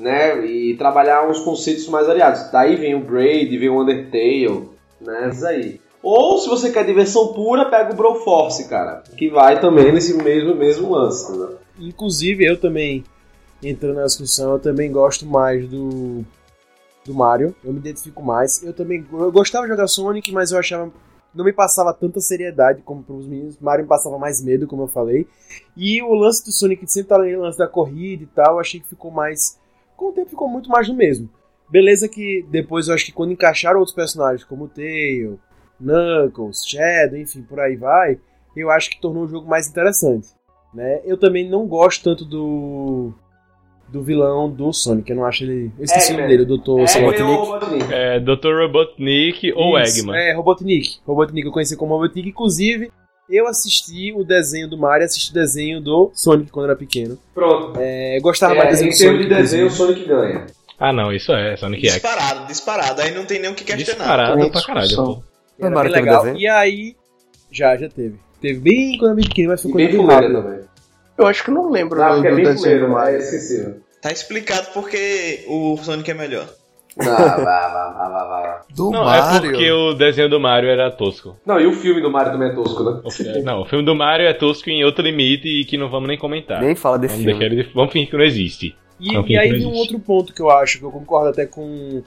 né, 0.00 0.44
e 0.44 0.76
trabalhar 0.76 1.28
uns 1.28 1.38
conceitos 1.40 1.88
mais 1.88 2.06
variados. 2.06 2.50
Daí 2.50 2.76
vem 2.76 2.94
o 2.94 3.04
Braid, 3.04 3.56
vem 3.56 3.68
o 3.68 3.80
Undertale, 3.80 4.68
né, 5.00 5.30
isso 5.32 5.46
aí. 5.46 5.80
Ou 6.02 6.38
se 6.38 6.48
você 6.48 6.70
quer 6.70 6.84
diversão 6.84 7.32
pura, 7.32 7.66
pega 7.68 7.92
o 7.92 7.96
Broforce, 7.96 8.68
cara. 8.68 9.02
Que 9.16 9.28
vai 9.28 9.60
também 9.60 9.92
nesse 9.92 10.14
mesmo, 10.14 10.54
mesmo 10.54 10.90
lance, 10.90 11.30
né? 11.36 11.48
Inclusive, 11.78 12.44
eu 12.44 12.58
também, 12.58 13.04
entrando 13.62 13.96
na 13.96 14.06
discussão, 14.06 14.52
eu 14.52 14.58
também 14.58 14.90
gosto 14.90 15.26
mais 15.26 15.68
do, 15.68 16.24
do 17.04 17.14
Mario. 17.14 17.54
Eu 17.62 17.72
me 17.72 17.78
identifico 17.78 18.22
mais. 18.22 18.62
Eu 18.62 18.72
também 18.72 19.06
eu 19.12 19.30
gostava 19.30 19.66
de 19.66 19.72
jogar 19.72 19.86
Sonic, 19.88 20.32
mas 20.32 20.52
eu 20.52 20.58
achava. 20.58 20.90
Não 21.34 21.44
me 21.44 21.52
passava 21.52 21.92
tanta 21.92 22.18
seriedade 22.18 22.82
como 22.82 23.02
para 23.02 23.14
os 23.14 23.26
meninos. 23.26 23.58
Mario 23.60 23.84
me 23.84 23.88
passava 23.88 24.18
mais 24.18 24.42
medo, 24.42 24.66
como 24.66 24.84
eu 24.84 24.88
falei. 24.88 25.28
E 25.76 26.02
o 26.02 26.14
lance 26.14 26.44
do 26.44 26.50
Sonic 26.50 26.90
sempre 26.90 27.06
estar 27.06 27.16
ali, 27.16 27.36
o 27.36 27.42
lance 27.42 27.58
da 27.58 27.68
corrida 27.68 28.24
e 28.24 28.26
tal, 28.26 28.54
eu 28.54 28.60
achei 28.60 28.80
que 28.80 28.88
ficou 28.88 29.10
mais. 29.10 29.59
Com 30.00 30.08
o 30.08 30.12
tempo 30.12 30.30
ficou 30.30 30.48
muito 30.48 30.70
mais 30.70 30.86
do 30.88 30.94
mesmo. 30.94 31.28
Beleza 31.68 32.08
que 32.08 32.42
depois 32.50 32.88
eu 32.88 32.94
acho 32.94 33.04
que 33.04 33.12
quando 33.12 33.32
encaixaram 33.32 33.80
outros 33.80 33.94
personagens, 33.94 34.42
como 34.42 34.64
o 34.64 34.68
Tail, 34.68 35.38
Knuckles, 35.78 36.64
Shadow, 36.66 37.18
enfim, 37.18 37.42
por 37.42 37.60
aí 37.60 37.76
vai, 37.76 38.18
eu 38.56 38.70
acho 38.70 38.88
que 38.88 38.98
tornou 38.98 39.24
o 39.24 39.28
jogo 39.28 39.46
mais 39.46 39.68
interessante. 39.68 40.28
Né? 40.72 41.02
Eu 41.04 41.18
também 41.18 41.46
não 41.46 41.66
gosto 41.66 42.02
tanto 42.02 42.24
do 42.24 43.12
do 43.90 44.02
vilão 44.02 44.48
do 44.48 44.72
Sonic, 44.72 45.10
eu 45.10 45.16
não 45.16 45.24
acho 45.26 45.42
ele... 45.42 45.70
Eu 45.76 45.84
esqueci 45.84 46.12
o 46.12 46.16
nome 46.16 46.28
dele, 46.28 46.44
o 46.44 46.58
Dr. 46.58 46.70
Robotnik. 46.70 47.92
É, 47.92 48.20
Dr. 48.20 48.62
Robotnik 48.62 49.52
ou 49.52 49.78
Isso, 49.80 49.98
Eggman. 49.98 50.16
É, 50.16 50.32
Robotnik. 50.32 51.00
Robotnik 51.04 51.46
eu 51.46 51.52
conheci 51.52 51.76
como 51.76 51.94
Robotnik, 51.94 52.28
inclusive... 52.30 52.90
Eu 53.30 53.46
assisti 53.46 54.12
o 54.12 54.24
desenho 54.24 54.68
do 54.68 54.76
Mario, 54.76 55.04
assisti 55.06 55.30
o 55.30 55.34
desenho 55.34 55.80
do 55.80 56.10
Sonic 56.14 56.50
quando 56.50 56.66
era 56.66 56.76
pequeno. 56.76 57.16
Pronto. 57.34 57.78
É, 57.80 58.18
eu 58.18 58.22
gostava 58.22 58.54
É, 58.54 58.64
mais 58.64 58.78
do 58.80 58.84
em 58.86 58.88
desenho 58.88 59.12
do 59.12 59.18
termos 59.18 59.22
Sonic. 59.22 59.34
de 59.34 59.42
desenho, 59.42 59.66
o. 59.66 59.70
Sonic 59.70 60.04
ganha. 60.08 60.46
Ah, 60.78 60.92
não, 60.92 61.12
isso 61.12 61.30
é 61.32 61.56
Sonic 61.56 61.86
X. 61.86 61.92
Disparado, 61.94 62.46
disparado. 62.46 63.02
Aí 63.02 63.14
não 63.14 63.24
tem 63.24 63.38
nem 63.40 63.50
o 63.50 63.54
que 63.54 63.64
questionar. 63.64 63.98
Disparado 64.16 64.50
pra 64.50 64.62
caralho, 64.62 64.96
pô. 64.96 65.22
Era 65.58 65.70
Mario 65.70 65.92
bem 65.92 66.02
legal. 66.02 66.22
desenho? 66.24 66.40
E 66.40 66.48
aí... 66.48 66.96
Já, 67.52 67.76
já 67.76 67.88
teve. 67.88 68.18
Teve 68.40 68.58
bem 68.60 68.96
quando 68.98 69.10
eu 69.12 69.18
era 69.18 69.28
pequeno, 69.28 69.48
mas 69.50 69.62
foi 69.62 69.72
bem 69.74 70.06
rápido. 70.06 70.42
também. 70.42 70.60
Eu 71.18 71.26
acho 71.26 71.44
que 71.44 71.50
não 71.50 71.70
lembro 71.70 71.98
Não, 71.98 72.06
do, 72.06 72.14
porque 72.14 72.28
é 72.28 72.34
bem 72.34 72.56
fuleiro, 72.56 72.84
é 72.84 72.88
Mario. 72.88 73.18
esquecível. 73.18 73.76
Tá 74.00 74.10
explicado 74.10 74.68
porque 74.72 75.44
o 75.46 75.76
Sonic 75.76 76.10
é 76.10 76.14
melhor. 76.14 76.48
Não, 76.96 77.04
vá, 77.06 77.36
vá, 77.36 77.68
vá, 77.68 78.08
vá, 78.08 78.24
vá. 78.24 78.62
Do 78.74 78.90
Não, 78.90 79.02
é 79.02 79.20
Mario. 79.20 79.50
porque 79.50 79.70
o 79.70 79.94
desenho 79.94 80.28
do 80.28 80.40
Mario 80.40 80.68
era 80.68 80.90
tosco. 80.90 81.36
Não, 81.46 81.60
e 81.60 81.66
o 81.66 81.72
filme 81.72 82.00
do 82.00 82.10
Mario 82.10 82.32
também 82.32 82.48
é 82.50 82.54
tosco, 82.54 82.82
né? 82.82 83.00
Não, 83.44 83.62
o 83.62 83.64
filme 83.64 83.84
do 83.84 83.94
Mario 83.94 84.26
é 84.26 84.32
tosco 84.32 84.68
em 84.70 84.84
outro 84.84 85.04
limite 85.04 85.46
e 85.48 85.64
que 85.64 85.76
não 85.78 85.88
vamos 85.88 86.08
nem 86.08 86.18
comentar. 86.18 86.60
Nem 86.60 86.74
fala 86.74 86.98
desse 86.98 87.22
Vamos, 87.22 87.38
filme. 87.38 87.54
deixar 87.56 87.72
vamos 87.74 87.92
fingir 87.92 88.10
que 88.10 88.16
não 88.16 88.24
existe. 88.24 88.76
E, 88.98 89.12
Não, 89.14 89.26
e 89.26 89.38
aí 89.38 89.50
tem 89.50 89.66
um 89.66 89.72
outro 89.74 89.98
ponto 89.98 90.32
que 90.34 90.42
eu 90.42 90.50
acho, 90.50 90.78
que 90.78 90.84
eu 90.84 90.90
concordo 90.90 91.28
até 91.30 91.46
com, 91.46 92.02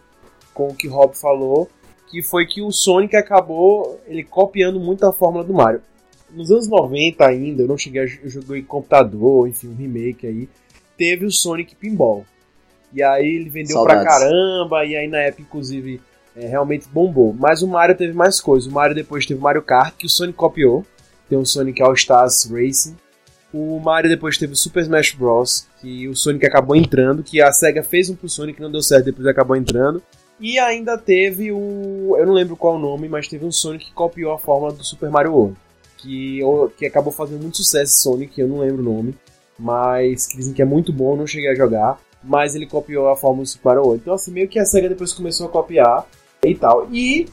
com 0.53 0.67
o 0.67 0.75
que 0.75 0.87
o 0.87 0.91
Rob 0.91 1.17
falou, 1.17 1.67
que 2.11 2.21
foi 2.21 2.45
que 2.45 2.61
o 2.61 2.71
Sonic 2.71 3.15
acabou 3.15 3.99
ele 4.07 4.23
copiando 4.23 4.79
muito 4.79 5.03
a 5.05 5.11
fórmula 5.11 5.43
do 5.43 5.53
Mario. 5.53 5.81
Nos 6.29 6.51
anos 6.51 6.67
90 6.67 7.25
ainda, 7.25 7.63
eu 7.63 7.67
não 7.67 7.77
cheguei 7.77 8.01
a 8.01 8.05
eu 8.05 8.29
joguei 8.29 8.59
em 8.59 8.63
computador, 8.65 9.47
enfim, 9.47 9.67
um 9.69 9.75
remake 9.75 10.27
aí, 10.27 10.49
teve 10.97 11.25
o 11.25 11.31
Sonic 11.31 11.75
Pinball. 11.75 12.25
E 12.93 13.01
aí 13.01 13.27
ele 13.27 13.49
vendeu 13.49 13.75
Saudades. 13.77 14.03
pra 14.03 14.11
caramba, 14.11 14.85
e 14.85 14.95
aí 14.95 15.07
na 15.07 15.19
época, 15.19 15.41
inclusive, 15.41 15.99
é, 16.35 16.47
realmente 16.47 16.87
bombou. 16.87 17.33
Mas 17.33 17.61
o 17.61 17.67
Mario 17.67 17.95
teve 17.95 18.13
mais 18.13 18.39
coisas. 18.39 18.69
O 18.69 18.73
Mario 18.73 18.95
depois 18.95 19.25
teve 19.25 19.39
o 19.39 19.43
Mario 19.43 19.61
Kart, 19.61 19.95
que 19.97 20.05
o 20.05 20.09
Sonic 20.09 20.37
copiou. 20.37 20.85
Tem 21.29 21.37
o 21.37 21.45
Sonic 21.45 21.81
All 21.81 21.93
Stars 21.93 22.49
Racing. 22.51 22.95
O 23.53 23.79
Mario 23.79 24.09
depois 24.09 24.37
teve 24.37 24.53
o 24.53 24.55
Super 24.55 24.81
Smash 24.81 25.13
Bros. 25.13 25.67
Que 25.79 26.07
o 26.07 26.15
Sonic 26.15 26.45
acabou 26.45 26.75
entrando. 26.75 27.23
Que 27.23 27.41
a 27.41 27.51
SEGA 27.51 27.83
fez 27.83 28.09
um 28.09 28.15
pro 28.15 28.29
Sonic, 28.29 28.61
não 28.61 28.71
deu 28.71 28.81
certo, 28.81 29.05
depois 29.05 29.27
acabou 29.27 29.55
entrando. 29.55 30.01
E 30.39 30.57
ainda 30.59 30.97
teve 30.97 31.51
o. 31.51 32.15
Eu 32.17 32.25
não 32.25 32.33
lembro 32.33 32.57
qual 32.57 32.75
o 32.75 32.79
nome, 32.79 33.07
mas 33.07 33.27
teve 33.27 33.45
um 33.45 33.51
Sonic 33.51 33.85
que 33.85 33.93
copiou 33.93 34.33
a 34.33 34.39
fórmula 34.39 34.73
do 34.73 34.83
Super 34.83 35.09
Mario 35.09 35.33
World. 35.33 35.57
Que, 35.97 36.41
que 36.77 36.85
acabou 36.85 37.13
fazendo 37.13 37.41
muito 37.41 37.55
sucesso 37.57 37.99
Sonic, 37.99 38.39
eu 38.39 38.47
não 38.47 38.59
lembro 38.59 38.81
o 38.81 38.93
nome. 38.93 39.15
Mas 39.57 40.27
que 40.27 40.35
dizem 40.37 40.53
que 40.53 40.61
é 40.61 40.65
muito 40.65 40.91
bom, 40.91 41.15
não 41.15 41.27
cheguei 41.27 41.49
a 41.49 41.55
jogar. 41.55 41.99
Mas 42.23 42.55
ele 42.55 42.65
copiou 42.65 43.09
a 43.09 43.17
fórmula 43.17 43.43
do 43.43 43.49
Super 43.49 43.69
Mario 43.69 43.81
World. 43.83 44.01
Então, 44.01 44.13
assim, 44.13 44.31
meio 44.31 44.47
que 44.47 44.57
a 44.59 44.65
SEGA 44.65 44.89
depois 44.89 45.11
começou 45.13 45.47
a 45.47 45.49
copiar 45.49 46.05
e 46.43 46.55
tal. 46.55 46.87
E 46.91 47.27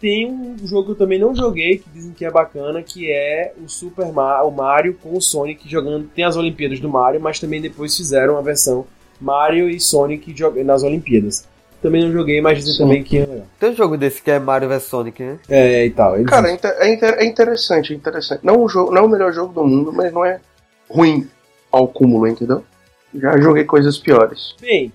tem 0.00 0.26
um 0.26 0.56
jogo 0.66 0.86
que 0.86 0.90
eu 0.92 0.96
também 0.96 1.18
não 1.18 1.34
joguei, 1.34 1.76
que 1.78 1.90
dizem 1.90 2.12
que 2.12 2.24
é 2.24 2.30
bacana, 2.30 2.82
que 2.82 3.10
é 3.12 3.52
o 3.62 3.68
Super 3.68 4.10
Mario, 4.12 4.48
o 4.48 4.50
Mario 4.50 4.94
com 5.02 5.14
o 5.14 5.20
Sonic 5.20 5.68
jogando. 5.68 6.08
Tem 6.14 6.24
as 6.24 6.36
Olimpíadas 6.36 6.80
do 6.80 6.88
Mario, 6.88 7.20
mas 7.20 7.38
também 7.38 7.60
depois 7.60 7.94
fizeram 7.96 8.38
a 8.38 8.40
versão 8.40 8.86
Mario 9.20 9.68
e 9.68 9.78
Sonic 9.78 10.34
nas 10.64 10.82
Olimpíadas. 10.82 11.46
Também 11.82 12.02
não 12.02 12.12
joguei, 12.12 12.40
mas 12.42 12.58
dizem 12.58 12.74
Sim. 12.74 12.78
também 12.82 13.02
que 13.02 13.18
é 13.18 13.26
legal. 13.26 13.46
Tem 13.58 13.70
um 13.70 13.74
jogo 13.74 13.96
desse 13.96 14.22
que 14.22 14.30
é 14.30 14.38
Mario 14.38 14.68
vs 14.68 14.82
Sonic, 14.84 15.22
né? 15.22 15.38
É, 15.48 15.84
e 15.86 15.90
tal. 15.90 16.22
Cara, 16.24 16.50
é, 16.50 16.54
inter- 16.54 16.76
é 16.78 16.92
inter- 16.92 17.14
é 17.18 17.24
interessante, 17.26 17.92
é 17.92 17.96
interessante. 17.96 18.40
Não, 18.44 18.62
o 18.62 18.68
jogo, 18.68 18.90
não 18.90 19.02
é 19.02 19.04
o 19.04 19.08
melhor 19.08 19.32
jogo 19.32 19.52
do 19.52 19.64
mundo, 19.64 19.92
mas 19.92 20.12
não 20.12 20.24
é 20.24 20.40
ruim 20.88 21.26
ao 21.72 21.86
cúmulo, 21.88 22.26
entendeu? 22.26 22.64
Já 23.14 23.38
joguei 23.38 23.64
coisas 23.64 23.98
piores. 23.98 24.54
Bem, 24.60 24.92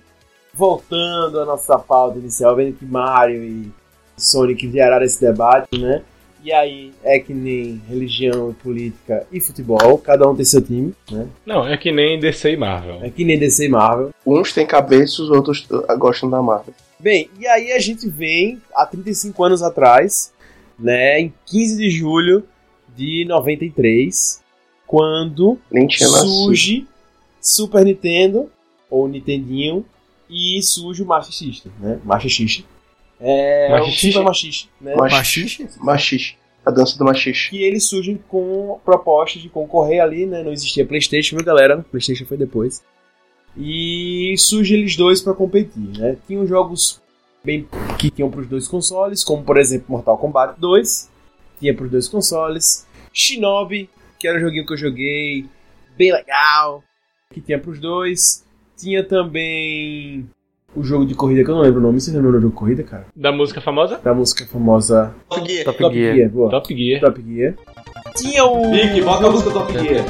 voltando 0.54 1.40
à 1.40 1.44
nossa 1.44 1.78
pauta 1.78 2.18
inicial, 2.18 2.56
vendo 2.56 2.76
que 2.76 2.84
Mario 2.84 3.44
e 3.44 3.70
Sonic 4.16 4.70
geraram 4.70 5.04
esse 5.04 5.20
debate, 5.20 5.78
né? 5.78 6.02
E 6.42 6.52
aí 6.52 6.92
é 7.02 7.18
que 7.18 7.34
nem 7.34 7.82
religião, 7.88 8.54
política 8.62 9.26
e 9.32 9.40
futebol, 9.40 9.98
cada 9.98 10.28
um 10.28 10.34
tem 10.34 10.44
seu 10.44 10.62
time, 10.62 10.94
né? 11.10 11.26
Não, 11.44 11.66
é 11.66 11.76
que 11.76 11.90
nem 11.90 12.20
DC 12.20 12.52
e 12.52 12.56
Marvel. 12.56 13.00
É 13.02 13.10
que 13.10 13.24
nem 13.24 13.38
DC 13.38 13.64
e 13.66 13.68
Marvel. 13.68 14.10
Uns 14.24 14.52
têm 14.52 14.64
cabeça, 14.64 15.22
os 15.22 15.28
outros 15.28 15.66
uh, 15.70 15.98
gostam 15.98 16.30
da 16.30 16.40
Marvel. 16.40 16.72
Bem, 17.00 17.28
e 17.38 17.46
aí 17.48 17.72
a 17.72 17.78
gente 17.80 18.08
vem 18.08 18.62
há 18.74 18.86
35 18.86 19.42
anos 19.44 19.62
atrás, 19.62 20.32
né, 20.78 21.20
em 21.20 21.34
15 21.46 21.76
de 21.76 21.90
julho 21.90 22.44
de 22.94 23.24
93, 23.26 24.40
quando 24.86 25.58
Nem 25.70 25.86
tinha 25.86 26.08
nascido. 26.08 26.28
surge 26.28 26.86
Super 27.46 27.84
Nintendo, 27.84 28.50
ou 28.90 29.06
Nintendinho, 29.06 29.86
e 30.28 30.60
surge 30.62 31.04
o 31.04 31.06
Master 31.06 31.32
System, 31.32 31.70
né? 31.78 32.00
Master 32.04 32.32
System. 32.32 32.64
É, 33.20 33.70
Master 33.70 33.94
o? 33.94 34.12
Super 34.12 34.34
System, 34.34 34.70
né? 34.80 34.96
Machixe? 34.96 35.68
Machixe. 35.78 36.34
A 36.64 36.72
dança 36.72 36.98
do 36.98 37.04
machixe. 37.04 37.50
Que 37.50 37.62
eles 37.62 37.88
surgem 37.88 38.18
com 38.28 38.80
proposta 38.84 39.38
de 39.38 39.48
concorrer 39.48 40.02
ali, 40.02 40.26
né? 40.26 40.42
Não 40.42 40.52
existia 40.52 40.84
Playstation, 40.84 41.36
viu 41.36 41.44
galera? 41.44 41.86
Playstation 41.88 42.26
foi 42.26 42.36
depois. 42.36 42.82
E 43.56 44.34
surgem 44.36 44.80
eles 44.80 44.96
dois 44.96 45.20
para 45.20 45.32
competir, 45.32 45.96
né? 45.96 46.16
Tinham 46.26 46.44
jogos 46.44 47.00
bem 47.44 47.68
que 47.96 48.10
tinham 48.10 48.28
para 48.28 48.40
os 48.40 48.48
dois 48.48 48.66
consoles, 48.66 49.22
como 49.22 49.44
por 49.44 49.56
exemplo 49.56 49.86
Mortal 49.88 50.18
Kombat 50.18 50.58
2, 50.58 51.08
tinha 51.60 51.72
para 51.72 51.84
os 51.84 51.90
dois 51.92 52.08
consoles. 52.08 52.84
Shinobi, 53.12 53.88
que 54.18 54.26
era 54.26 54.36
um 54.36 54.40
joguinho 54.40 54.66
que 54.66 54.72
eu 54.72 54.76
joguei, 54.76 55.46
bem 55.96 56.12
legal, 56.12 56.82
que 57.36 57.40
tinha 57.42 57.58
para 57.58 57.70
os 57.70 57.78
dois. 57.78 58.44
Tinha 58.78 59.04
também 59.04 60.26
o 60.74 60.82
jogo 60.82 61.04
de 61.04 61.14
corrida, 61.14 61.44
que 61.44 61.50
eu 61.50 61.54
não 61.54 61.62
lembro 61.62 61.80
o 61.80 61.82
nome. 61.82 62.00
Você 62.00 62.10
lembra 62.10 62.30
o 62.30 62.32
jogo 62.40 62.48
de 62.48 62.54
corrida, 62.54 62.82
cara? 62.82 63.06
Da 63.14 63.30
música 63.30 63.60
famosa? 63.60 63.98
Da 64.02 64.14
música 64.14 64.46
famosa 64.46 65.14
Top 65.28 65.46
Gear. 65.46 65.64
Top, 65.64 65.78
Top 65.78 65.94
Gear. 65.94 66.16
Gear, 66.16 66.30
boa. 66.30 66.50
Top 66.50 66.74
Gear. 66.74 67.00
Top 67.00 67.22
Gear. 67.22 67.54
Tinha 68.14 68.44
o. 68.44 68.70
Mickey, 68.70 69.02
bota 69.02 69.26
a 69.26 69.30
música 69.30 69.50
Top 69.50 69.72
Gear. 69.72 70.04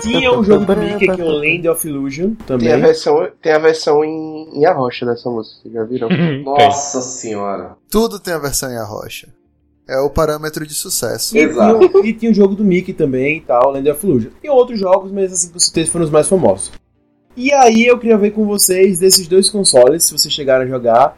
Tinha 0.00 0.32
o 0.32 0.42
jogo 0.42 0.64
do 0.64 0.76
Mickey, 0.76 1.08
que 1.08 1.20
é 1.20 1.24
o 1.24 1.30
Land 1.30 1.68
of 1.68 1.86
Illusion 1.86 2.34
também. 2.46 2.68
Tem 2.68 2.74
a 2.74 2.86
versão, 2.86 3.28
tem 3.42 3.52
a 3.52 3.58
versão 3.58 4.02
em, 4.02 4.60
em 4.60 4.64
arrocha 4.64 5.04
dessa 5.04 5.28
música, 5.30 5.60
vocês 5.60 5.74
já 5.74 5.84
viram? 5.84 6.08
Nossa 6.42 7.02
senhora. 7.02 7.76
Tudo 7.90 8.18
tem 8.18 8.32
a 8.32 8.38
versão 8.38 8.70
em 8.70 8.76
arrocha. 8.76 9.28
É 9.86 9.98
o 9.98 10.08
parâmetro 10.08 10.66
de 10.66 10.74
sucesso. 10.74 11.36
E 11.36 11.40
Exato. 11.40 11.78
tinha, 11.88 11.90
o- 12.02 12.06
e 12.06 12.12
tinha 12.14 12.30
o 12.30 12.34
jogo 12.34 12.54
do 12.54 12.64
Mickey 12.64 12.92
também 12.94 13.38
e 13.38 13.40
tal, 13.42 13.70
Land 13.72 13.90
of 13.90 14.06
Illusion. 14.06 14.30
E 14.42 14.48
outros 14.48 14.78
jogos, 14.80 15.12
mas 15.12 15.32
assim 15.32 15.50
que 15.50 15.56
eu 15.56 15.60
citei 15.60 15.84
foram 15.86 16.04
os 16.06 16.10
mais 16.10 16.26
famosos. 16.28 16.72
E 17.36 17.52
aí 17.52 17.84
eu 17.86 17.98
queria 17.98 18.16
ver 18.16 18.30
com 18.30 18.46
vocês 18.46 18.98
desses 18.98 19.26
dois 19.26 19.50
consoles, 19.50 20.04
se 20.04 20.12
vocês 20.16 20.32
chegaram 20.32 20.64
a 20.64 20.68
jogar. 20.68 21.16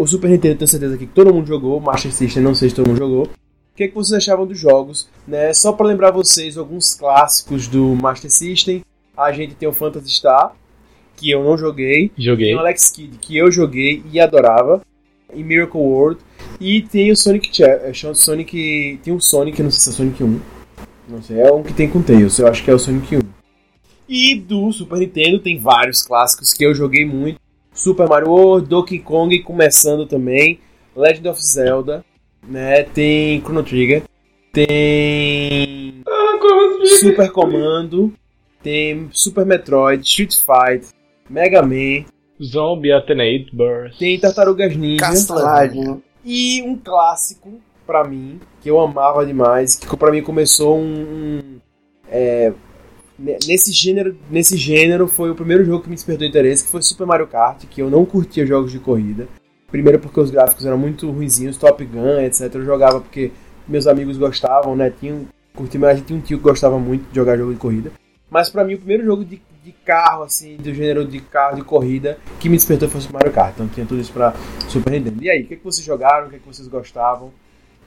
O 0.00 0.06
Super 0.06 0.28
Nintendo, 0.30 0.58
tenho 0.58 0.68
certeza 0.68 0.96
que 0.98 1.06
todo 1.06 1.32
mundo 1.32 1.46
jogou. 1.46 1.78
O 1.78 1.80
Master 1.80 2.12
System, 2.12 2.42
não 2.42 2.54
sei 2.54 2.68
se 2.68 2.74
todo 2.74 2.88
mundo 2.88 2.98
jogou. 2.98 3.22
O 3.24 3.76
que, 3.76 3.84
é 3.84 3.88
que 3.88 3.94
vocês 3.94 4.12
achavam 4.16 4.46
dos 4.46 4.58
jogos? 4.58 5.08
Né? 5.26 5.52
Só 5.54 5.72
para 5.72 5.86
lembrar 5.86 6.10
vocês 6.12 6.56
alguns 6.58 6.94
clássicos 6.94 7.66
do 7.66 7.96
Master 7.96 8.30
System. 8.30 8.82
A 9.16 9.32
gente 9.32 9.54
tem 9.54 9.68
o 9.68 9.72
Phantasy 9.72 10.10
Star, 10.10 10.54
que 11.16 11.30
eu 11.30 11.42
não 11.42 11.56
joguei. 11.56 12.12
Joguei. 12.16 12.48
Tem 12.48 12.56
o 12.56 12.60
Alex 12.60 12.90
Kidd, 12.90 13.18
que 13.18 13.36
eu 13.36 13.50
joguei 13.50 14.02
e 14.12 14.20
adorava. 14.20 14.80
Em 15.32 15.42
Miracle 15.42 15.80
World. 15.80 16.20
E 16.60 16.82
tem 16.82 17.10
o 17.10 17.16
Sonic 17.16 17.62
é, 17.62 17.92
chama 17.92 18.14
Sonic. 18.14 19.00
Tem 19.02 19.12
um 19.12 19.20
Sonic, 19.20 19.62
não 19.62 19.70
sei 19.70 19.80
se 19.80 19.90
é 19.90 19.92
Sonic 19.92 20.24
1. 20.24 20.40
Não 21.08 21.22
sei, 21.22 21.40
é 21.40 21.52
um 21.52 21.62
que 21.62 21.74
tem 21.74 21.88
com 21.88 22.02
Tails, 22.02 22.38
eu 22.38 22.46
acho 22.46 22.64
que 22.64 22.70
é 22.70 22.74
o 22.74 22.78
Sonic 22.78 23.16
1. 23.16 23.20
E 24.08 24.34
do 24.36 24.70
Super 24.72 24.98
Nintendo 24.98 25.38
tem 25.38 25.58
vários 25.58 26.02
clássicos 26.02 26.52
que 26.52 26.64
eu 26.64 26.74
joguei 26.74 27.04
muito. 27.04 27.40
Super 27.72 28.08
Mario 28.08 28.28
World, 28.28 28.68
Donkey 28.68 28.98
Kong 28.98 29.36
começando 29.40 30.06
também. 30.06 30.60
Legend 30.94 31.28
of 31.28 31.44
Zelda, 31.44 32.04
né? 32.46 32.84
Tem 32.84 33.40
Chrono 33.40 33.62
Trigger. 33.62 34.02
Tem 34.52 36.02
Super 37.00 37.30
Comando. 37.32 38.14
Tem 38.62 39.08
Super 39.12 39.44
Metroid, 39.44 40.02
Street 40.06 40.34
Fighter, 40.34 40.88
Mega 41.28 41.62
Man. 41.62 42.04
Zombie 42.42 42.92
Alternate 42.92 43.48
Burst. 43.52 43.98
Tem 43.98 44.18
Tartarugas 44.18 44.76
Ninja. 44.76 45.04
Castlevania. 45.04 45.98
E 46.24 46.62
um 46.62 46.76
clássico, 46.76 47.52
pra 47.86 48.04
mim, 48.04 48.40
que 48.60 48.70
eu 48.70 48.80
amava 48.80 49.24
demais, 49.26 49.76
que 49.76 49.96
pra 49.96 50.10
mim 50.10 50.22
começou 50.22 50.78
um. 50.78 51.38
um 51.40 51.58
é, 52.08 52.52
ne- 53.18 53.38
nesse 53.46 53.72
gênero, 53.72 54.16
nesse 54.30 54.56
gênero 54.56 55.06
foi 55.06 55.30
o 55.30 55.34
primeiro 55.34 55.64
jogo 55.64 55.82
que 55.82 55.88
me 55.88 55.94
despertou 55.94 56.26
interesse, 56.26 56.64
que 56.64 56.70
foi 56.70 56.82
Super 56.82 57.06
Mario 57.06 57.26
Kart, 57.26 57.64
que 57.66 57.82
eu 57.82 57.90
não 57.90 58.04
curtia 58.04 58.46
jogos 58.46 58.72
de 58.72 58.78
corrida. 58.78 59.28
Primeiro 59.70 59.98
porque 59.98 60.20
os 60.20 60.30
gráficos 60.30 60.64
eram 60.64 60.78
muito 60.78 61.10
ruinzinhos, 61.10 61.56
Top 61.58 61.84
Gun, 61.84 62.20
etc. 62.20 62.54
Eu 62.54 62.64
jogava 62.64 63.00
porque 63.00 63.32
meus 63.66 63.86
amigos 63.86 64.16
gostavam, 64.16 64.76
né? 64.76 64.90
Tinha, 64.98 65.20
curti, 65.54 65.78
mas 65.78 66.00
tinha 66.00 66.18
um 66.18 66.22
tio 66.22 66.38
que 66.38 66.44
gostava 66.44 66.78
muito 66.78 67.08
de 67.10 67.14
jogar 67.16 67.36
jogo 67.36 67.52
de 67.52 67.58
corrida. 67.58 67.92
Mas 68.30 68.48
pra 68.48 68.64
mim 68.64 68.74
o 68.74 68.78
primeiro 68.78 69.04
jogo 69.04 69.24
de, 69.24 69.42
de 69.64 69.72
carro, 69.72 70.24
assim, 70.24 70.56
do 70.56 70.74
gênero 70.74 71.06
de 71.06 71.20
carro 71.20 71.56
de 71.56 71.62
corrida, 71.62 72.18
que 72.38 72.50
me 72.50 72.56
despertou 72.56 72.88
foi 72.88 72.98
o 72.98 73.02
Super 73.02 73.14
Mario 73.14 73.32
Kart. 73.32 73.54
Então 73.54 73.66
tinha 73.68 73.86
tudo 73.86 74.00
isso 74.00 74.12
pra 74.12 74.34
Super 74.68 74.90
Nintendo. 74.92 75.24
E 75.24 75.30
aí, 75.30 75.42
o 75.42 75.46
que, 75.46 75.56
que 75.56 75.64
vocês 75.64 75.84
jogaram? 75.84 76.26
O 76.26 76.30
que, 76.30 76.38
que 76.38 76.46
vocês 76.46 76.68
gostavam? 76.68 77.32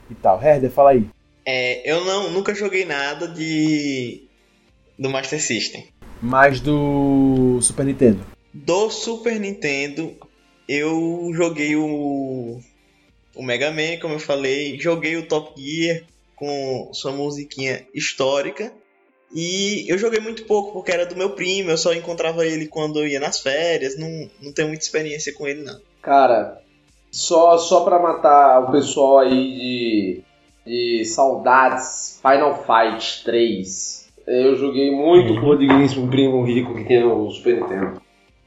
E 0.10 0.16
tal. 0.16 0.42
Herder, 0.42 0.72
fala 0.72 0.92
aí. 0.92 1.08
É, 1.46 1.90
eu 1.90 2.04
não, 2.04 2.32
nunca 2.32 2.56
joguei 2.56 2.84
nada 2.84 3.28
de 3.28 4.24
do 4.98 5.10
Master 5.10 5.40
System. 5.40 5.88
Mais 6.20 6.60
do 6.60 7.60
Super 7.62 7.86
Nintendo. 7.86 8.26
Do 8.52 8.90
Super 8.90 9.40
Nintendo, 9.40 10.16
eu 10.68 11.30
joguei 11.34 11.76
o, 11.76 12.60
o 13.36 13.44
Mega 13.44 13.70
Man, 13.70 14.00
como 14.02 14.16
eu 14.16 14.20
falei, 14.20 14.80
joguei 14.80 15.16
o 15.16 15.28
Top 15.28 15.54
Gear 15.62 16.02
com 16.36 16.90
sua 16.92 17.12
musiquinha 17.12 17.86
histórica. 17.94 18.74
E 19.34 19.86
eu 19.92 19.98
joguei 19.98 20.20
muito 20.20 20.46
pouco 20.46 20.72
porque 20.72 20.92
era 20.92 21.06
do 21.06 21.16
meu 21.16 21.32
primo, 21.32 21.70
eu 21.70 21.78
só 21.78 21.94
encontrava 21.94 22.46
ele 22.46 22.68
quando 22.68 23.00
eu 23.00 23.08
ia 23.08 23.20
nas 23.20 23.40
férias, 23.40 23.98
não, 23.98 24.30
não 24.42 24.54
tenho 24.54 24.70
muita 24.70 24.84
experiência 24.84 25.34
com 25.34 25.48
ele 25.48 25.64
não. 25.64 25.80
Cara, 26.02 26.62
só, 27.12 27.58
só 27.58 27.84
pra 27.84 28.00
matar 28.00 28.62
o 28.62 28.72
pessoal 28.72 29.20
aí 29.20 29.34
de, 29.56 30.24
de 30.66 31.06
saudades, 31.06 32.22
Final 32.22 32.64
Fight 32.64 33.24
3. 33.24 34.08
Eu 34.26 34.56
joguei 34.56 34.92
muito 34.92 35.40
com 35.40 35.48
o 35.48 35.58
digníssimo 35.58 36.10
primo 36.10 36.44
rico 36.44 36.76
que 36.76 36.84
tem 36.84 37.04
o 37.04 37.30
Super 37.30 37.62
Nintendo. 37.62 38.02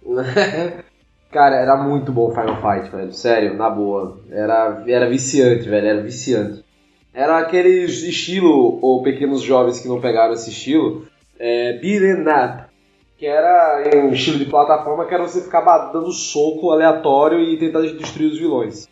Cara, 1.31 1.57
era 1.57 1.77
muito 1.77 2.11
bom 2.11 2.29
o 2.29 2.35
Final 2.35 2.57
Fight, 2.57 2.91
velho. 2.91 3.13
Sério, 3.13 3.55
na 3.55 3.71
boa. 3.71 4.19
Era, 4.31 4.83
era 4.87 5.09
viciante, 5.09 5.69
velho. 5.69 5.87
Era 5.87 6.03
viciante. 6.03 6.65
Era 7.13 7.39
aquele 7.39 7.85
estilo, 7.85 8.79
ou 8.81 9.03
pequenos 9.03 9.43
jovens 9.43 9.81
que 9.81 9.89
não 9.89 10.01
pegaram 10.01 10.33
esse 10.35 10.51
estilo, 10.51 11.07
é, 11.39 11.75
beat'em 11.75 12.23
up. 12.23 12.71
Que 13.19 13.27
era 13.27 13.83
em 13.95 14.13
estilo 14.13 14.39
de 14.39 14.47
plataforma, 14.47 15.05
que 15.05 15.13
era 15.13 15.23
você 15.23 15.43
ficar 15.43 15.61
dando 15.93 16.11
soco 16.11 16.71
aleatório 16.71 17.39
e 17.41 17.59
tentar 17.59 17.81
destruir 17.83 18.31
os 18.33 18.39
vilões. 18.39 18.89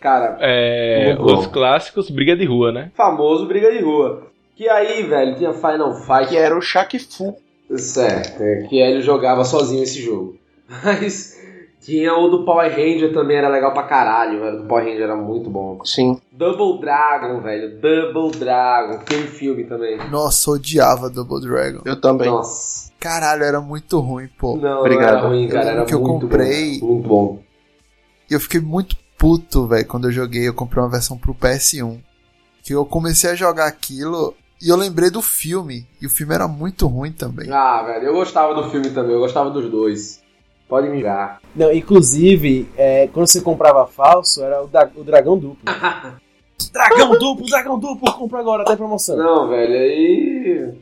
Cara, 0.00 0.36
É, 0.40 1.16
os 1.20 1.46
clássicos 1.46 2.10
briga 2.10 2.36
de 2.36 2.44
rua, 2.44 2.72
né? 2.72 2.90
famoso 2.94 3.46
briga 3.46 3.70
de 3.70 3.80
rua. 3.80 4.28
Que 4.56 4.68
aí, 4.68 5.02
velho, 5.04 5.36
tinha 5.36 5.52
Final 5.52 5.94
Fight. 5.94 6.28
Que 6.28 6.36
era 6.36 6.56
o 6.56 6.60
Shaq 6.60 6.98
Fu. 6.98 7.36
Certo, 7.76 8.42
é, 8.42 8.66
que 8.68 8.78
ele 8.80 9.02
jogava 9.02 9.44
sozinho 9.44 9.82
esse 9.82 10.00
jogo. 10.00 10.36
Mas 10.82 11.37
tinha 11.88 12.14
o 12.14 12.28
do 12.28 12.44
Power 12.44 12.70
Ranger 12.70 13.12
também, 13.12 13.36
era 13.38 13.48
legal 13.48 13.72
pra 13.72 13.82
caralho, 13.84 14.40
velho. 14.40 14.56
O 14.58 14.62
do 14.62 14.68
Power 14.68 14.84
Ranger 14.84 15.02
era 15.02 15.16
muito 15.16 15.48
bom. 15.48 15.78
Sim. 15.84 16.20
Double 16.30 16.80
Dragon, 16.80 17.40
velho. 17.40 17.80
Double 17.80 18.38
Dragon. 18.38 18.98
Tem 19.04 19.22
filme 19.26 19.64
também. 19.64 19.96
Nossa, 20.10 20.50
eu 20.50 20.54
odiava 20.54 21.08
Double 21.10 21.40
Dragon. 21.40 21.80
Eu 21.84 22.00
também. 22.00 22.28
Nossa. 22.30 22.90
Caralho, 23.00 23.42
era 23.44 23.60
muito 23.60 23.98
ruim, 24.00 24.28
pô. 24.38 24.56
Não, 24.56 24.80
Obrigado. 24.80 25.12
não 25.12 25.18
era 25.18 25.28
ruim, 25.28 25.48
cara. 25.48 25.70
Era 25.70 25.84
que 25.84 25.94
eu 25.94 26.00
muito 26.00 26.26
comprei- 26.26 26.78
bom. 26.80 26.86
Muito 26.86 27.08
bom. 27.08 27.42
E 28.30 28.34
eu 28.34 28.40
fiquei 28.40 28.60
muito 28.60 28.96
puto, 29.16 29.66
velho, 29.66 29.86
quando 29.86 30.08
eu 30.08 30.12
joguei. 30.12 30.46
Eu 30.46 30.54
comprei 30.54 30.82
uma 30.82 30.90
versão 30.90 31.16
pro 31.16 31.34
PS1. 31.34 31.98
Que 32.62 32.74
eu 32.74 32.84
comecei 32.84 33.30
a 33.30 33.34
jogar 33.34 33.66
aquilo 33.66 34.34
e 34.60 34.68
eu 34.68 34.76
lembrei 34.76 35.10
do 35.10 35.22
filme. 35.22 35.86
E 36.02 36.06
o 36.06 36.10
filme 36.10 36.34
era 36.34 36.46
muito 36.46 36.86
ruim 36.86 37.12
também. 37.12 37.50
Ah, 37.50 37.82
velho, 37.84 38.06
eu 38.08 38.12
gostava 38.14 38.54
do 38.54 38.68
filme 38.70 38.90
também. 38.90 39.14
Eu 39.14 39.20
gostava 39.20 39.48
dos 39.50 39.70
dois. 39.70 40.20
Pode 40.68 40.88
me 40.88 40.96
ligar. 40.98 41.40
Não, 41.56 41.72
inclusive, 41.72 42.68
é, 42.76 43.08
quando 43.08 43.26
você 43.26 43.40
comprava 43.40 43.86
falso, 43.86 44.42
era 44.42 44.62
o, 44.62 44.66
da- 44.66 44.90
o 44.94 45.02
dragão 45.02 45.38
duplo. 45.38 45.64
dragão 46.72 47.18
duplo, 47.18 47.46
dragão 47.46 47.78
duplo, 47.78 48.12
compra 48.12 48.40
agora, 48.40 48.64
tá 48.64 48.74
em 48.74 48.76
promoção. 48.76 49.16
Não, 49.16 49.48
velho, 49.48 49.74
aí. 49.74 50.74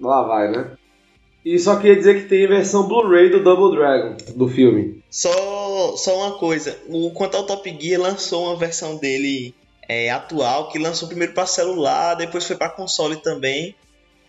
Lá 0.00 0.22
vai, 0.22 0.50
né? 0.50 0.70
E 1.44 1.58
só 1.58 1.76
queria 1.76 1.96
dizer 1.96 2.22
que 2.22 2.28
tem 2.28 2.46
versão 2.48 2.88
Blu-ray 2.88 3.28
do 3.28 3.42
Double 3.44 3.76
Dragon, 3.76 4.16
do 4.34 4.48
filme. 4.48 5.02
Só, 5.10 5.94
só 5.96 6.16
uma 6.16 6.38
coisa, 6.38 6.78
o 6.88 7.10
quanto 7.10 7.36
ao 7.36 7.44
Top 7.44 7.76
Gear 7.78 8.00
lançou 8.00 8.46
uma 8.46 8.56
versão 8.56 8.96
dele 8.96 9.54
é, 9.86 10.10
atual, 10.10 10.70
que 10.70 10.78
lançou 10.78 11.06
primeiro 11.06 11.34
para 11.34 11.44
celular, 11.44 12.14
depois 12.14 12.46
foi 12.46 12.56
para 12.56 12.70
console 12.70 13.16
também, 13.16 13.74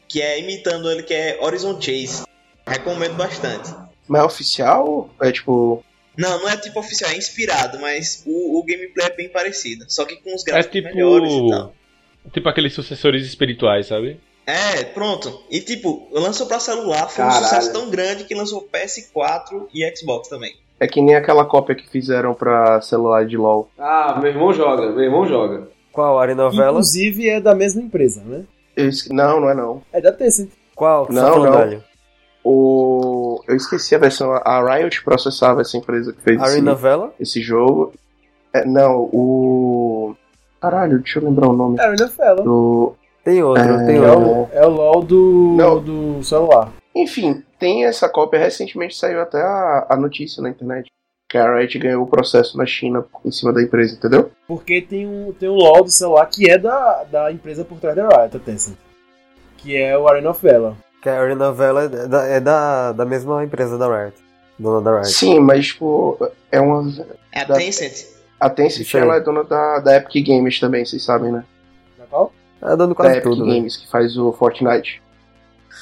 que 0.10 0.22
é 0.22 0.42
imitando 0.42 0.92
ele, 0.92 1.04
que 1.04 1.14
é 1.14 1.40
Horizon 1.42 1.80
Chase. 1.80 2.26
Recomendo 2.68 3.16
bastante. 3.16 3.74
Mas 4.08 4.22
é 4.22 4.26
oficial? 4.26 5.10
É 5.22 5.32
tipo. 5.32 5.84
Não, 6.18 6.40
não 6.40 6.50
é 6.50 6.56
tipo 6.56 6.80
oficial, 6.80 7.12
é 7.12 7.18
inspirado, 7.18 7.80
mas 7.80 8.24
o, 8.26 8.60
o 8.60 8.64
gameplay 8.64 9.08
é 9.08 9.16
bem 9.16 9.28
parecido. 9.30 9.86
Só 9.90 10.06
que 10.06 10.16
com 10.18 10.34
os 10.34 10.44
É 10.48 10.52
gráficos 10.52 10.72
tipo. 10.72 10.88
melhores 10.88 11.32
e 11.32 11.50
tal. 11.50 11.74
Tipo 12.32 12.50
aqueles 12.50 12.74
sucessores 12.74 13.26
espirituais, 13.26 13.88
sabe? 13.88 14.20
É, 14.48 14.84
pronto. 14.84 15.44
E 15.52 15.60
tipo, 15.60 16.08
lançou 16.12 16.46
pra 16.48 16.60
celular, 16.60 17.08
foi 17.10 17.24
Caralho. 17.24 17.42
um 17.42 17.44
sucesso 17.50 17.74
tão 17.74 17.90
grande 17.90 18.24
que 18.24 18.34
lançou 18.36 18.68
PS4 18.72 19.68
e 19.74 19.84
Xbox 19.98 20.28
também. 20.30 20.56
É 20.80 20.88
que 20.88 21.02
nem 21.02 21.16
aquela 21.16 21.46
cópia 21.46 21.74
que 21.76 21.88
fizeram 21.90 22.34
pra 22.34 22.80
celular 22.82 23.26
de 23.26 23.38
LOL. 23.38 23.70
Ah, 23.78 24.18
meu 24.22 24.30
irmão 24.32 24.54
joga, 24.54 24.92
meu 24.92 25.04
irmão 25.04 25.26
joga. 25.28 25.68
Qual? 25.92 26.20
Arinovela? 26.20 26.70
Inclusive 26.72 27.30
é 27.30 27.40
da 27.40 27.56
mesma 27.56 27.82
empresa, 27.82 28.22
né? 28.26 28.44
Esque- 28.76 29.14
Não, 29.14 29.40
não 29.40 29.50
é 29.50 29.54
não. 29.56 29.82
É 29.94 30.02
da 30.02 30.12
Tencent. 30.12 30.50
Qual? 30.76 31.08
Não, 31.10 31.44
tá 31.52 31.66
não. 31.66 31.84
O... 32.48 33.42
Eu 33.48 33.56
esqueci 33.56 33.96
a 33.96 33.98
versão. 33.98 34.32
A 34.32 34.76
Riot 34.76 35.04
processava 35.04 35.62
essa 35.62 35.76
empresa 35.76 36.14
que 36.14 36.22
fez 36.22 36.40
esse, 36.40 36.52
Arinovela? 36.52 37.12
esse 37.20 37.42
jogo. 37.42 37.92
É, 38.54 38.64
não, 38.64 39.10
o. 39.12 40.16
Caralho, 40.62 41.00
deixa 41.00 41.18
eu 41.18 41.24
lembrar 41.26 41.50
o 41.50 41.54
nome. 41.54 41.78
É 41.80 41.90
o 41.90 41.94
NFL. 41.94 42.44
Do... 42.44 42.96
Tem 43.24 43.42
outro, 43.42 43.64
É, 43.64 43.86
tem 43.88 43.96
É 43.98 44.12
outro. 44.12 44.30
o, 44.30 44.50
é 44.52 44.66
o 44.66 44.70
LOL 44.70 45.02
do, 45.02 45.56
Não. 45.58 45.84
do 45.84 46.24
celular. 46.24 46.72
Enfim, 46.96 47.44
tem 47.58 47.86
essa 47.86 48.08
cópia. 48.08 48.40
Recentemente 48.40 48.96
saiu 48.96 49.20
até 49.22 49.42
a, 49.42 49.88
a 49.90 49.98
notícia 49.98 50.42
na 50.44 50.50
internet. 50.50 50.88
Que 51.28 51.40
a 51.40 51.56
Riot 51.56 51.80
ganhou 51.80 52.04
o 52.04 52.08
processo 52.08 52.56
na 52.56 52.68
China 52.68 53.04
em 53.26 53.32
cima 53.32 53.52
da 53.52 53.62
empresa, 53.64 53.96
entendeu? 53.96 54.30
Porque 54.48 54.80
tem 54.84 55.08
um, 55.08 55.34
tem 55.34 55.50
um 55.50 55.56
LOL 55.56 55.84
do 55.84 55.90
celular 55.90 56.28
que 56.28 56.48
é 56.50 56.60
da, 56.60 57.04
da 57.06 57.32
empresa 57.32 57.66
por 57.66 57.80
trás 57.80 57.96
da 57.96 58.08
Riot, 58.08 58.38
Tencent. 58.40 58.78
Que 59.58 59.76
é 59.76 59.98
o 59.98 60.08
Arena 60.08 60.30
of 60.30 60.48
Valor. 60.48 60.76
Que 61.06 61.10
a 61.10 61.22
Arinovela 61.22 61.84
é 61.84 61.88
da, 62.08 62.26
é 62.26 62.40
da, 62.40 62.92
da 62.92 63.06
mesma 63.06 63.44
empresa 63.44 63.78
da 63.78 63.86
Riot. 63.86 64.18
Dona 64.58 64.82
da 64.82 64.96
Riot. 65.02 65.12
Sim, 65.14 65.40
mas 65.40 65.68
tipo, 65.68 66.18
é 66.52 66.60
uma. 66.60 66.92
É 67.32 67.42
a 67.42 67.44
Da- 67.44 67.54
Tencent. 67.58 68.08
A 68.40 68.50
Tencent 68.50 68.92
ela 68.96 69.18
é 69.18 69.20
dona 69.20 69.44
da, 69.44 69.78
da 69.82 69.98
Epic 69.98 70.26
Games 70.28 70.60
também, 70.60 70.84
vocês 70.84 71.04
sabem, 71.04 71.32
né? 71.32 71.44
Na 72.00 72.06
qual? 72.06 72.34
É 72.60 72.76
Da 72.76 72.88
quase 72.96 73.18
Epic 73.18 73.24
tudo, 73.24 73.46
né? 73.46 73.54
Games, 73.54 73.78
que 73.78 73.88
faz 73.88 74.18
o 74.18 74.32
Fortnite. 74.34 75.00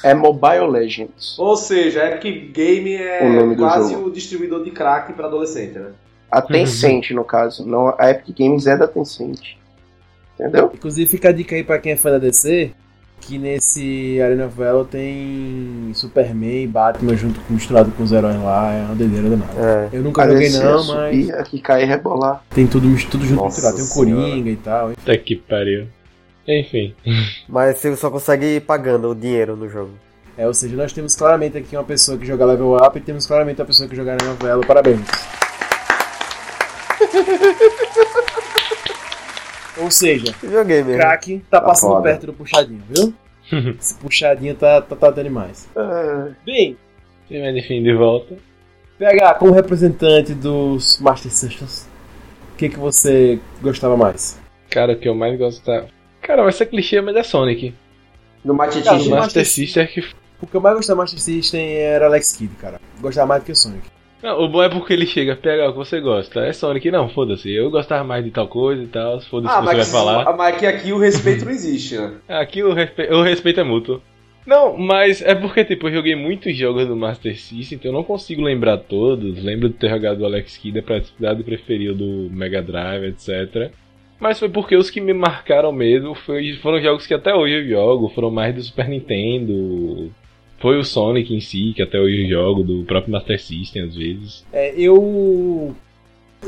É 0.02 0.12
Mobile 0.12 0.66
Legends. 0.68 1.38
Ou 1.38 1.56
seja, 1.56 2.02
a 2.02 2.10
Epic 2.10 2.52
Game 2.52 2.94
é 2.94 3.22
O 3.50 3.56
quase 3.56 3.94
jogo. 3.94 4.08
o 4.08 4.12
distribuidor 4.12 4.62
de 4.62 4.72
crack 4.72 5.10
pra 5.14 5.26
adolescente, 5.26 5.78
né? 5.78 5.92
A 6.30 6.42
Tencent, 6.42 7.12
no 7.12 7.24
caso. 7.24 7.66
Não, 7.66 7.94
a 7.98 8.10
Epic 8.10 8.38
Games 8.38 8.66
é 8.66 8.76
da 8.76 8.86
Tencent. 8.86 9.56
Entendeu? 10.38 10.70
Inclusive 10.74 11.10
fica 11.10 11.30
a 11.30 11.32
dica 11.32 11.56
aí 11.56 11.64
pra 11.64 11.78
quem 11.78 11.92
é 11.92 11.96
fã 11.96 12.10
da 12.10 12.18
DC, 12.18 12.74
que 13.26 13.38
nesse 13.38 14.20
Arena 14.20 14.46
of 14.46 14.56
Valor 14.56 14.86
tem 14.86 15.90
Superman 15.94 16.64
e 16.64 16.66
Batman 16.66 17.16
junto 17.16 17.40
com, 17.40 17.54
misturado 17.54 17.90
com 17.92 18.02
os 18.02 18.12
heróis 18.12 18.36
lá, 18.42 18.72
é 18.72 18.82
uma 18.82 18.94
doideira 18.94 19.30
danada. 19.30 19.52
É. 19.56 19.88
Eu 19.96 20.02
nunca 20.02 20.22
A 20.22 20.28
joguei 20.28 20.50
não, 20.50 20.86
mas 20.86 21.16
subir, 21.16 21.34
aqui 21.34 21.58
cair 21.58 21.84
e 21.84 21.86
rebolar. 21.86 22.44
tem 22.50 22.66
tudo, 22.66 22.86
tudo 23.10 23.24
junto 23.24 23.42
Nossa 23.42 23.56
misturado. 23.56 23.76
Tem 23.76 23.86
o 23.86 23.88
Coringa 23.88 24.50
e 24.50 24.56
tal. 24.56 24.90
Puta 24.90 25.18
que 25.18 25.36
pariu. 25.36 25.86
Enfim. 26.46 26.94
Mas 27.48 27.78
você 27.78 27.96
só 27.96 28.10
consegue 28.10 28.44
ir 28.44 28.60
pagando 28.60 29.08
o 29.08 29.14
dinheiro 29.14 29.56
no 29.56 29.66
jogo. 29.66 29.92
É, 30.36 30.46
ou 30.46 30.52
seja, 30.52 30.76
nós 30.76 30.92
temos 30.92 31.16
claramente 31.16 31.56
aqui 31.56 31.74
uma 31.74 31.84
pessoa 31.84 32.18
que 32.18 32.26
joga 32.26 32.44
level 32.44 32.76
up 32.76 32.98
e 32.98 33.00
temos 33.00 33.24
claramente 33.24 33.60
uma 33.60 33.66
pessoa 33.66 33.88
que 33.88 33.96
joga 33.96 34.12
Arena 34.12 34.32
of 34.32 34.42
Valor. 34.42 34.66
Parabéns. 34.66 35.00
ou 39.78 39.90
seja, 39.90 40.34
Joguei 40.42 40.82
mesmo. 40.82 41.00
crack 41.00 41.38
tá 41.50 41.60
Tá 41.60 41.66
passando 41.66 41.90
foda. 41.92 42.02
perto 42.02 42.26
do 42.26 42.32
puxadinho, 42.32 42.82
viu? 42.88 43.14
Esse 43.78 43.94
puxadinho 43.96 44.54
tá, 44.54 44.80
tá, 44.80 44.96
tá 44.96 45.10
dando 45.10 45.24
demais. 45.24 45.68
É, 45.76 46.32
Bem, 46.44 46.76
Mas 47.30 47.56
enfim, 47.56 47.82
de 47.82 47.92
volta. 47.94 48.36
PH, 48.98 49.34
como 49.34 49.52
representante 49.52 50.32
dos 50.34 50.98
Master 51.00 51.30
Systems, 51.30 51.86
o 52.52 52.56
que, 52.56 52.68
que 52.68 52.78
você 52.78 53.38
gostava 53.60 53.96
mais? 53.96 54.38
Cara, 54.70 54.92
o 54.92 54.96
que 54.98 55.08
eu 55.08 55.14
mais 55.14 55.36
gosto 55.38 55.64
da. 55.66 55.84
Cara, 56.22 56.42
vai 56.42 56.52
ser 56.52 56.66
clichê, 56.66 57.00
mas 57.00 57.16
é 57.16 57.22
Sonic. 57.22 57.74
Do 58.44 58.54
Master 58.54 58.82
Master 59.10 59.46
System 59.46 59.82
é 59.82 59.86
que. 59.86 60.00
O 60.40 60.46
que 60.46 60.54
eu 60.54 60.60
mais 60.60 60.76
gostava 60.76 60.96
do 60.96 61.00
Master 61.02 61.20
System 61.20 61.74
era 61.76 62.06
Alex 62.06 62.32
Kidd, 62.32 62.54
cara. 62.56 62.80
Gostava 63.00 63.26
mais 63.26 63.42
do 63.42 63.46
que 63.46 63.52
o 63.52 63.56
Sonic. 63.56 63.86
Não, 64.22 64.40
o 64.42 64.48
bom 64.48 64.62
é 64.62 64.68
porque 64.70 64.92
ele 64.94 65.06
chega, 65.06 65.36
pega 65.36 65.68
o 65.68 65.72
que 65.72 65.78
você 65.78 66.00
gosta. 66.00 66.40
É 66.46 66.52
Sonic, 66.52 66.90
não, 66.90 67.08
foda-se. 67.08 67.50
Eu 67.52 67.70
gostava 67.70 68.02
mais 68.04 68.24
de 68.24 68.30
tal 68.30 68.48
coisa 68.48 68.82
e 68.82 68.86
tal. 68.86 69.20
Foda-se 69.20 69.54
Ah, 69.54 69.60
o 69.60 69.62
que 69.62 69.70
você 69.70 69.76
vai 69.76 69.84
falar. 69.84 70.36
mas 70.36 70.56
que 70.58 70.66
aqui 70.66 70.92
o 70.92 70.98
respeito 70.98 71.44
não 71.44 71.52
existe, 71.52 71.96
né? 71.98 72.14
Aqui 72.28 72.62
o, 72.62 72.72
respe... 72.72 73.02
o 73.12 73.22
respeito 73.22 73.60
é 73.60 73.64
mútuo. 73.64 74.00
Não, 74.46 74.76
mas 74.76 75.22
é 75.22 75.34
porque, 75.34 75.64
tipo, 75.64 75.88
eu 75.88 75.92
joguei 75.94 76.14
muitos 76.14 76.54
jogos 76.56 76.86
do 76.86 76.94
Master 76.96 77.34
System, 77.38 77.76
então 77.78 77.90
eu 77.90 77.94
não 77.94 78.04
consigo 78.04 78.42
lembrar 78.42 78.76
todos. 78.78 79.42
Lembro 79.42 79.68
de 79.70 79.74
ter 79.74 79.88
jogado 79.90 80.20
o 80.20 80.24
Alex 80.26 80.56
Kidd, 80.58 80.78
a 80.78 80.82
praticidade 80.82 81.42
preferido 81.42 81.94
do 81.94 82.30
Mega 82.34 82.62
Drive, 82.62 83.04
etc. 83.06 83.70
Mas 84.20 84.38
foi 84.38 84.48
porque 84.48 84.76
os 84.76 84.90
que 84.90 85.00
me 85.00 85.12
marcaram 85.12 85.72
mesmo 85.72 86.14
foi, 86.14 86.52
foram 86.62 86.80
jogos 86.80 87.06
que 87.06 87.12
até 87.14 87.34
hoje 87.34 87.54
eu 87.54 87.68
jogo, 87.68 88.08
foram 88.14 88.30
mais 88.30 88.54
do 88.54 88.62
Super 88.62 88.88
Nintendo. 88.88 90.10
Foi 90.60 90.78
o 90.78 90.84
Sonic 90.84 91.34
em 91.34 91.40
si, 91.40 91.72
que 91.74 91.82
até 91.82 91.98
hoje 92.00 92.24
eu 92.24 92.28
jogo, 92.30 92.62
do 92.62 92.84
próprio 92.84 93.12
Master 93.12 93.40
System 93.42 93.82
às 93.84 93.94
vezes. 93.94 94.44
É, 94.52 94.74
eu. 94.78 95.74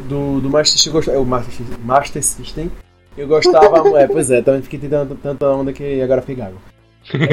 Do, 0.09 0.40
do 0.40 0.50
Master 0.50 0.72
System, 0.72 0.90
eu 0.90 0.92
gostava. 0.94 1.18
O 1.20 1.26
Master, 1.26 1.54
System- 1.54 1.78
Master 1.84 2.22
System. 2.22 2.70
Eu 3.16 3.26
gostava. 3.28 3.98
é, 4.00 4.07
pois 4.07 4.30
é, 4.30 4.42
também 4.42 4.62
fiquei 4.62 4.78
tentando 4.78 5.14
tanta 5.16 5.48
onda 5.50 5.72
que 5.72 6.00
agora 6.00 6.20
fiquei 6.20 6.36
gago. 6.36 6.57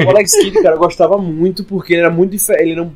O 0.06 0.10
Alex 0.10 0.34
Kidd, 0.40 0.62
cara, 0.62 0.76
eu 0.76 0.78
gostava 0.78 1.18
muito 1.18 1.64
porque 1.64 1.94
ele 1.94 2.00
era 2.02 2.10
muito 2.10 2.30
diferente. 2.30 2.62
Ele 2.62 2.72
era 2.72 2.82
um 2.84 2.92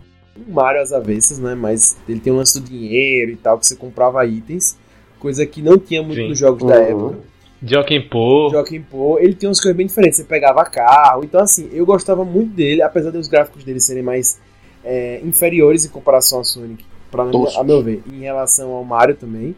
Mario 0.49 0.81
às 0.81 0.93
avessas, 0.93 1.39
né? 1.39 1.55
Mas 1.55 1.99
ele 2.09 2.21
tem 2.21 2.33
um 2.33 2.37
lance 2.37 2.61
do 2.61 2.67
dinheiro 2.69 3.33
e 3.33 3.37
tal, 3.37 3.59
que 3.59 3.67
você 3.67 3.75
comprava 3.77 4.25
itens. 4.25 4.79
Coisa 5.19 5.45
que 5.45 5.61
não 5.61 5.77
tinha 5.77 6.03
muito 6.03 6.21
Sim. 6.21 6.29
nos 6.29 6.39
jogos 6.39 6.63
da 6.67 6.79
Uhum. 6.79 6.83
época. 6.85 7.19
Joaquim 7.63 8.01
Pô. 8.01 8.49
Joaquim 8.51 8.81
Pô, 8.81 9.19
ele 9.19 9.35
tem 9.35 9.49
umas 9.49 9.61
coisas 9.61 9.77
bem 9.77 9.87
diferentes. 9.87 10.19
Você 10.19 10.25
pegava 10.25 10.65
carro. 10.65 11.25
Então, 11.25 11.41
assim, 11.41 11.69
eu 11.73 11.85
gostava 11.85 12.25
muito 12.25 12.55
dele, 12.55 12.83
apesar 12.83 13.11
dos 13.11 13.29
gráficos 13.29 13.65
dele 13.65 13.81
serem 13.81 14.03
mais 14.03 14.41
é, 14.85 15.21
inferiores 15.25 15.85
em 15.85 15.89
comparação 15.89 16.39
ao 16.39 16.45
Sonic, 16.45 16.85
pra, 17.11 17.25
a 17.25 17.65
meu 17.65 17.83
ver, 17.83 18.03
em 18.13 18.21
relação 18.21 18.71
ao 18.71 18.85
Mario 18.85 19.17
também. 19.17 19.55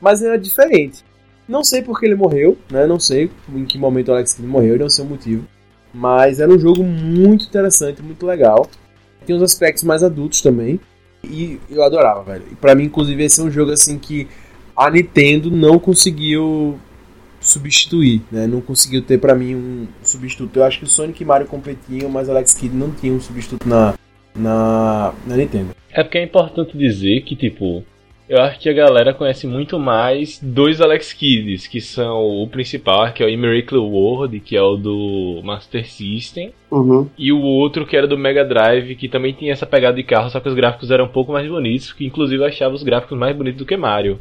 Mas 0.00 0.20
ele 0.20 0.30
era 0.30 0.38
diferente. 0.38 1.04
Não 1.48 1.64
sei 1.64 1.80
porque 1.80 2.04
ele 2.04 2.14
morreu, 2.14 2.58
né? 2.70 2.86
Não 2.86 3.00
sei 3.00 3.30
em 3.54 3.64
que 3.64 3.78
momento 3.78 4.08
o 4.08 4.12
Alex 4.12 4.34
Kidd 4.34 4.46
morreu, 4.46 4.78
não 4.78 4.90
sei 4.90 5.04
o 5.04 5.08
motivo. 5.08 5.44
Mas 5.92 6.38
era 6.38 6.52
um 6.52 6.58
jogo 6.58 6.84
muito 6.84 7.46
interessante, 7.46 8.02
muito 8.02 8.26
legal. 8.26 8.68
Tem 9.24 9.34
uns 9.34 9.42
aspectos 9.42 9.82
mais 9.82 10.02
adultos 10.02 10.42
também. 10.42 10.78
E 11.24 11.58
eu 11.70 11.82
adorava, 11.82 12.22
velho. 12.22 12.44
E 12.52 12.54
pra 12.54 12.74
mim, 12.74 12.84
inclusive, 12.84 13.24
esse 13.24 13.40
é 13.40 13.44
um 13.44 13.50
jogo 13.50 13.72
assim 13.72 13.98
que 13.98 14.28
a 14.76 14.90
Nintendo 14.90 15.50
não 15.50 15.78
conseguiu 15.78 16.78
substituir, 17.48 18.22
né? 18.30 18.46
Não 18.46 18.60
conseguiu 18.60 19.02
ter 19.02 19.18
pra 19.18 19.34
mim 19.34 19.54
um 19.54 19.86
substituto. 20.02 20.56
Eu 20.56 20.64
acho 20.64 20.78
que 20.78 20.84
o 20.84 20.88
Sonic 20.88 21.22
e 21.22 21.26
Mario 21.26 21.46
competiam, 21.46 22.08
mas 22.10 22.28
Alex 22.28 22.54
Kidd 22.54 22.74
não 22.76 22.90
tinha 22.90 23.12
um 23.12 23.20
substituto 23.20 23.68
na, 23.68 23.94
na, 24.34 25.12
na 25.26 25.36
Nintendo. 25.36 25.70
É 25.90 26.02
porque 26.02 26.18
é 26.18 26.22
importante 26.24 26.76
dizer 26.76 27.22
que, 27.22 27.34
tipo, 27.34 27.82
eu 28.28 28.40
acho 28.42 28.60
que 28.60 28.68
a 28.68 28.74
galera 28.74 29.14
conhece 29.14 29.46
muito 29.46 29.78
mais 29.78 30.38
dois 30.42 30.80
Alex 30.82 31.14
Kids, 31.14 31.66
que 31.66 31.80
são 31.80 32.42
o 32.42 32.46
principal, 32.46 33.10
que 33.12 33.22
é 33.22 33.26
o 33.26 33.38
Miracle 33.38 33.78
World, 33.78 34.38
que 34.40 34.54
é 34.54 34.62
o 34.62 34.76
do 34.76 35.40
Master 35.42 35.88
System, 35.88 36.52
Uhum. 36.70 37.08
e 37.16 37.32
o 37.32 37.40
outro 37.40 37.86
que 37.86 37.96
era 37.96 38.06
do 38.06 38.18
Mega 38.18 38.44
Drive, 38.44 38.94
que 38.96 39.08
também 39.08 39.32
tinha 39.32 39.52
essa 39.52 39.64
pegada 39.64 39.96
de 39.96 40.02
carro, 40.02 40.28
só 40.28 40.38
que 40.38 40.48
os 40.48 40.54
gráficos 40.54 40.90
eram 40.90 41.06
um 41.06 41.08
pouco 41.08 41.32
mais 41.32 41.48
bonitos, 41.48 41.94
que 41.94 42.04
inclusive 42.04 42.42
eu 42.42 42.46
achava 42.46 42.74
os 42.74 42.82
gráficos 42.82 43.16
mais 43.18 43.34
bonitos 43.34 43.58
do 43.58 43.64
que 43.66 43.76
Mario. 43.78 44.18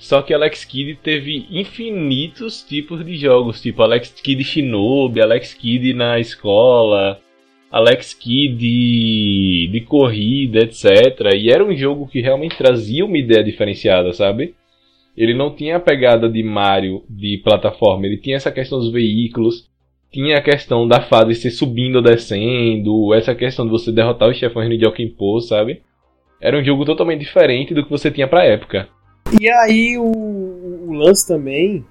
Só 0.00 0.22
que 0.22 0.32
Alex 0.32 0.64
Kidd 0.64 0.98
teve 1.02 1.46
infinitos 1.50 2.62
tipos 2.62 3.04
de 3.04 3.16
jogos, 3.16 3.60
tipo 3.60 3.82
Alex 3.82 4.10
Kidd 4.22 4.42
Shinobi, 4.42 5.20
Alex 5.20 5.52
Kidd 5.52 5.92
na 5.92 6.18
escola, 6.18 7.20
Alex 7.70 8.14
Kidd 8.14 8.56
de, 8.56 9.68
de 9.70 9.80
corrida, 9.82 10.60
etc. 10.60 11.34
E 11.36 11.50
era 11.50 11.62
um 11.62 11.76
jogo 11.76 12.08
que 12.08 12.22
realmente 12.22 12.56
trazia 12.56 13.04
uma 13.04 13.18
ideia 13.18 13.44
diferenciada, 13.44 14.14
sabe? 14.14 14.54
Ele 15.14 15.34
não 15.34 15.54
tinha 15.54 15.76
a 15.76 15.80
pegada 15.80 16.30
de 16.30 16.42
Mario 16.42 17.04
de 17.06 17.36
plataforma, 17.44 18.06
ele 18.06 18.16
tinha 18.16 18.36
essa 18.36 18.50
questão 18.50 18.78
dos 18.78 18.90
veículos, 18.90 19.68
tinha 20.10 20.38
a 20.38 20.42
questão 20.42 20.88
da 20.88 21.02
fase 21.02 21.34
ser 21.34 21.50
subindo 21.50 21.96
ou 21.96 22.02
descendo, 22.02 23.12
essa 23.12 23.34
questão 23.34 23.66
de 23.66 23.70
você 23.70 23.92
derrotar 23.92 24.30
os 24.30 24.38
chefões 24.38 24.66
no 24.66 25.10
Pô, 25.10 25.40
sabe? 25.40 25.82
Era 26.40 26.58
um 26.58 26.64
jogo 26.64 26.86
totalmente 26.86 27.20
diferente 27.20 27.74
do 27.74 27.84
que 27.84 27.90
você 27.90 28.10
tinha 28.10 28.26
pra 28.26 28.46
época. 28.46 28.88
E 29.38 29.48
aí 29.50 29.98
o, 29.98 30.04
o 30.04 30.92
lance 30.92 31.26
também, 31.26 31.84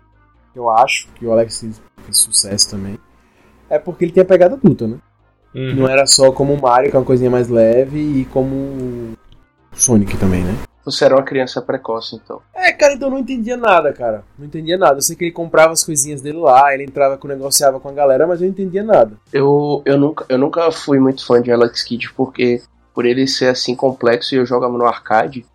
eu 0.56 0.70
acho 0.70 1.08
que 1.16 1.26
o 1.26 1.32
Alex 1.32 1.60
Kidd 1.60 1.76
fez 2.04 2.18
sucesso 2.18 2.72
também, 2.72 2.98
é 3.70 3.78
porque 3.78 4.06
ele 4.06 4.12
tinha 4.12 4.26
pegada 4.26 4.56
adulta, 4.56 4.88
né? 4.88 4.98
Uhum. 5.54 5.76
Não 5.76 5.88
era 5.88 6.06
só 6.06 6.32
como 6.32 6.54
o 6.54 6.62
Mario, 6.62 6.90
que 6.90 6.96
é 6.96 7.00
uma 7.00 7.06
coisinha 7.06 7.30
mais 7.30 7.48
leve, 7.48 8.00
e 8.00 8.26
como 8.26 8.56
o 8.56 9.18
Sonic 9.74 10.18
também, 10.18 10.44
né? 10.44 10.56
Você 10.86 11.06
era 11.06 11.16
uma 11.16 11.24
criança 11.24 11.62
precoce, 11.62 12.16
então. 12.16 12.42
É, 12.54 12.72
cara, 12.72 12.94
então 12.94 13.10
eu 13.10 13.12
não 13.12 13.20
entendia 13.20 13.58
nada, 13.58 13.94
cara. 13.94 14.24
Não 14.38 14.46
entendia 14.46 14.78
nada. 14.78 14.98
Eu 14.98 15.02
sei 15.02 15.16
que 15.16 15.26
ele 15.26 15.32
comprava 15.32 15.74
as 15.74 15.84
coisinhas 15.84 16.22
dele 16.22 16.38
lá, 16.38 16.74
ele 16.74 16.84
entrava, 16.84 17.20
negociava 17.26 17.80
com 17.80 17.90
a 17.90 17.94
galera, 17.94 18.26
mas 18.26 18.42
eu 18.42 18.46
não 18.46 18.54
entendia 18.54 18.84
nada. 18.84 19.12
Eu, 19.32 19.84
eu, 19.86 19.98
nunca, 19.98 20.26
eu 20.30 20.38
nunca 20.38 20.72
fui 20.72 21.00
muito 21.00 21.26
fã 21.26 21.42
de 21.42 21.52
Alex 21.52 21.84
Kidd 21.84 22.12
porque, 22.14 22.62
por 22.94 23.06
ele 23.06 23.28
ser 23.28 23.50
assim 23.50 23.76
complexo 23.76 24.34
e 24.34 24.38
eu 24.38 24.46
jogava 24.46 24.78
no 24.78 24.86
arcade, 24.86 25.46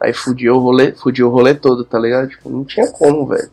aí 0.00 0.12
fudia 0.12 0.52
o 0.54 0.58
rolê, 0.58 0.92
fudia 0.92 1.26
o 1.26 1.30
rolê 1.30 1.54
todo, 1.54 1.84
tá 1.84 1.98
ligado? 1.98 2.28
Tipo, 2.28 2.48
não 2.50 2.64
tinha 2.64 2.90
como, 2.92 3.26
velho. 3.26 3.50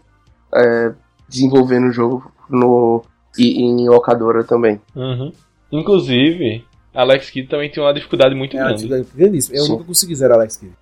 É, 0.55 0.93
desenvolver 1.27 1.79
no 1.79 1.91
jogo 1.91 2.31
no, 2.49 3.03
e, 3.37 3.61
em 3.61 3.87
locadora 3.89 4.43
também. 4.43 4.79
Uhum. 4.95 5.31
Inclusive, 5.71 6.63
Alex 6.93 7.29
Kidd 7.29 7.47
também 7.49 7.69
tinha 7.69 7.83
uma 7.85 7.93
dificuldade 7.93 8.33
muito 8.33 8.55
É 8.57 8.59
grande. 8.59 8.87
grandíssima. 9.13 9.57
Eu 9.57 9.63
Sim. 9.63 9.71
nunca 9.73 9.83
consegui 9.83 10.15
zerar 10.15 10.37
Alex 10.37 10.57
Kidd. 10.57 10.73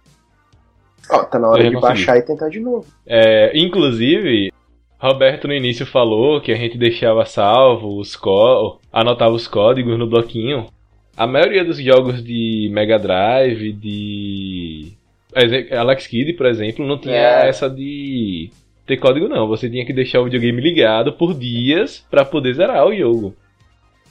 Ó, 1.09 1.23
tá 1.23 1.37
na 1.39 1.47
hora 1.49 1.69
de 1.69 1.79
baixar 1.79 2.17
e 2.17 2.21
tentar 2.21 2.49
de 2.49 2.59
novo. 2.59 2.85
É, 3.05 3.51
inclusive, 3.57 4.51
Roberto 4.99 5.47
no 5.47 5.53
início 5.53 5.85
falou 5.85 6.41
que 6.41 6.51
a 6.51 6.55
gente 6.55 6.77
deixava 6.77 7.25
salvo 7.25 7.99
os 7.99 8.15
có- 8.15 8.79
anotava 8.91 9.33
os 9.33 9.47
códigos 9.47 9.97
no 9.99 10.07
bloquinho. 10.09 10.67
A 11.17 11.25
maioria 11.27 11.63
dos 11.63 11.77
jogos 11.77 12.23
de 12.23 12.69
Mega 12.73 12.97
Drive, 12.99 13.71
de 13.73 14.64
Alex 15.77 16.07
Kidd, 16.07 16.33
por 16.33 16.45
exemplo, 16.45 16.85
não 16.85 16.97
tinha 16.99 17.15
É. 17.15 17.49
essa 17.49 17.69
de 17.69 18.49
ter 18.85 18.97
código 18.97 19.27
não. 19.27 19.47
Você 19.47 19.69
tinha 19.69 19.85
que 19.85 19.93
deixar 19.93 20.21
o 20.21 20.25
videogame 20.25 20.61
ligado 20.61 21.13
por 21.13 21.33
dias 21.33 22.05
pra 22.09 22.23
poder 22.23 22.53
zerar 22.53 22.85
o 22.87 22.95
jogo. 22.95 23.35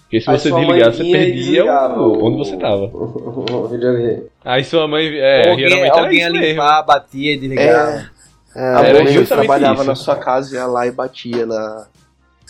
Porque 0.03 0.21
se 0.21 0.31
Aí 0.31 0.39
você 0.39 0.51
mãe 0.51 0.65
desligar, 0.67 0.93
você 0.93 1.03
perdia 1.05 1.65
o- 1.65 2.27
onde 2.27 2.37
você 2.39 2.57
tava. 2.57 2.85
o 2.93 3.69
videogame. 3.69 4.25
Aí 4.45 4.63
sua 4.63 4.87
mãe, 4.87 5.07
é, 5.17 5.49
alguém 5.49 5.69
geralmente 5.69 5.93
era 5.93 6.03
alguém 6.03 6.19
ia 6.21 6.29
limpar, 6.29 6.83
batia 6.83 7.33
e 7.33 7.37
desligava. 7.39 8.11
A 8.55 8.85
Era 8.85 9.03
mãe 9.03 9.13
justamente 9.13 9.27
trabalhava 9.47 9.75
isso. 9.81 9.87
na 9.87 9.95
sua 9.97 10.17
casa, 10.17 10.55
ia 10.55 10.67
lá 10.67 10.87
e 10.87 10.91
batia 10.93 11.45
na. 11.47 11.87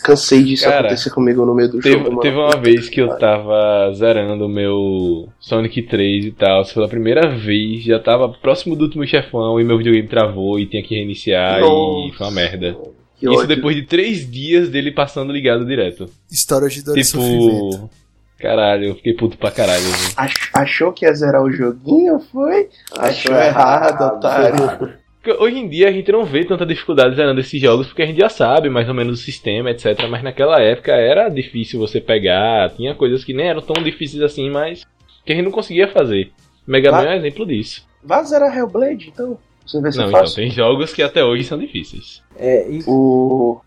Cansei 0.03 0.43
disso 0.43 0.65
Cara, 0.65 0.79
acontecer 0.87 1.09
comigo 1.09 1.45
no 1.45 1.55
meio 1.55 1.69
do 1.69 1.79
Teve, 1.79 2.03
jogo. 2.03 2.19
teve 2.19 2.35
mano. 2.35 2.47
uma 2.49 2.61
vez 2.61 2.87
que 2.89 3.01
eu 3.01 3.17
tava 3.17 3.91
zerando 3.95 4.45
o 4.45 4.49
meu 4.49 5.29
Sonic 5.39 5.81
3 5.83 6.25
e 6.25 6.31
tal, 6.31 6.63
pela 6.65 6.87
primeira 6.87 7.27
vez, 7.29 7.83
já 7.83 7.99
tava 7.99 8.29
próximo 8.29 8.75
do 8.75 8.83
último 8.85 9.05
chefão 9.07 9.59
e 9.59 9.63
meu 9.63 9.77
videogame 9.77 10.07
travou 10.07 10.59
e 10.59 10.65
tinha 10.67 10.83
que 10.83 10.93
reiniciar 10.95 11.57
e 11.59 11.61
Nossa, 11.61 12.17
foi 12.17 12.27
uma 12.27 12.31
merda. 12.33 12.75
Que 13.17 13.25
Isso 13.25 13.35
ódio. 13.35 13.47
depois 13.47 13.75
de 13.75 13.83
três 13.83 14.29
dias 14.29 14.69
dele 14.69 14.91
passando 14.91 15.31
ligado 15.31 15.65
direto. 15.65 16.07
História 16.29 16.67
de 16.67 16.83
dor 16.83 16.97
e 16.97 17.03
sofrimento. 17.03 17.69
Tipo. 17.71 17.89
Caralho, 18.37 18.83
eu 18.89 18.95
fiquei 18.95 19.13
puto 19.13 19.37
pra 19.37 19.49
caralho. 19.49 19.81
Ach- 20.17 20.49
achou 20.53 20.91
que 20.91 21.05
ia 21.05 21.13
zerar 21.13 21.41
o 21.41 21.49
joguinho, 21.49 22.19
foi? 22.31 22.67
Achou 22.99 23.33
errado, 23.33 24.01
otário. 24.17 24.93
Porque 25.25 25.43
Hoje 25.43 25.57
em 25.57 25.67
dia 25.67 25.89
a 25.89 25.91
gente 25.91 26.11
não 26.11 26.23
vê 26.23 26.45
tanta 26.45 26.63
dificuldade 26.67 27.15
zerando 27.15 27.39
esses 27.39 27.59
jogos 27.59 27.87
porque 27.87 28.03
a 28.03 28.05
gente 28.05 28.19
já 28.19 28.29
sabe 28.29 28.69
mais 28.69 28.87
ou 28.87 28.93
menos 28.93 29.19
o 29.19 29.23
sistema, 29.23 29.71
etc. 29.71 30.07
Mas 30.07 30.21
naquela 30.21 30.61
época 30.61 30.91
era 30.91 31.27
difícil 31.29 31.79
você 31.79 31.99
pegar, 31.99 32.69
tinha 32.75 32.93
coisas 32.93 33.23
que 33.23 33.33
nem 33.33 33.47
eram 33.47 33.61
tão 33.61 33.81
difíceis 33.83 34.21
assim, 34.21 34.51
mas 34.51 34.85
que 35.25 35.33
a 35.33 35.35
gente 35.35 35.45
não 35.45 35.51
conseguia 35.51 35.87
fazer. 35.87 36.31
Mega 36.67 36.91
Man 36.91 37.05
é 37.05 37.09
um 37.09 37.17
exemplo 37.17 37.43
disso. 37.47 37.87
Vá 38.03 38.21
zerar 38.21 38.55
Hellblade, 38.55 39.09
então. 39.11 39.35
Você 39.65 39.81
vê 39.81 39.91
se 39.91 39.97
Não, 39.97 40.05
é 40.05 40.09
então, 40.09 40.25
tem 40.35 40.51
jogos 40.51 40.93
que 40.93 41.01
até 41.01 41.23
hoje 41.23 41.43
são 41.43 41.57
difíceis. 41.57 42.21
É, 42.37 42.69
e- 42.69 42.83
O. 42.85 43.59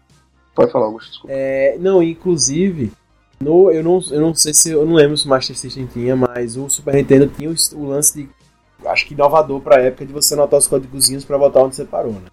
Pode 0.55 0.71
falar, 0.71 0.87
Augusto, 0.87 1.11
desculpa. 1.11 1.35
é, 1.37 1.77
não, 1.81 2.01
inclusive, 2.01 2.93
no, 3.41 3.71
eu, 3.71 3.83
não, 3.83 4.01
eu 4.13 4.21
não 4.21 4.33
sei 4.33 4.55
se. 4.55 4.71
Eu 4.71 4.87
não 4.87 4.95
lembro 4.95 5.17
se 5.17 5.27
o 5.27 5.29
Master 5.29 5.57
System 5.57 5.87
tinha, 5.87 6.15
mas 6.15 6.57
o 6.57 6.69
Super 6.69 6.95
Nintendo 6.95 7.27
tinha 7.27 7.51
o, 7.51 7.55
o 7.77 7.89
lance 7.89 8.17
de. 8.23 8.29
Acho 8.87 9.07
que 9.07 9.15
inovador 9.15 9.61
pra 9.61 9.81
época 9.83 10.07
de 10.07 10.13
você 10.13 10.35
anotar 10.35 10.59
os 10.59 10.67
códigozinhos 10.67 11.25
pra 11.25 11.37
botar 11.39 11.63
onde 11.63 11.75
você 11.77 11.85
parou, 11.85 12.13
né? 12.13 12.29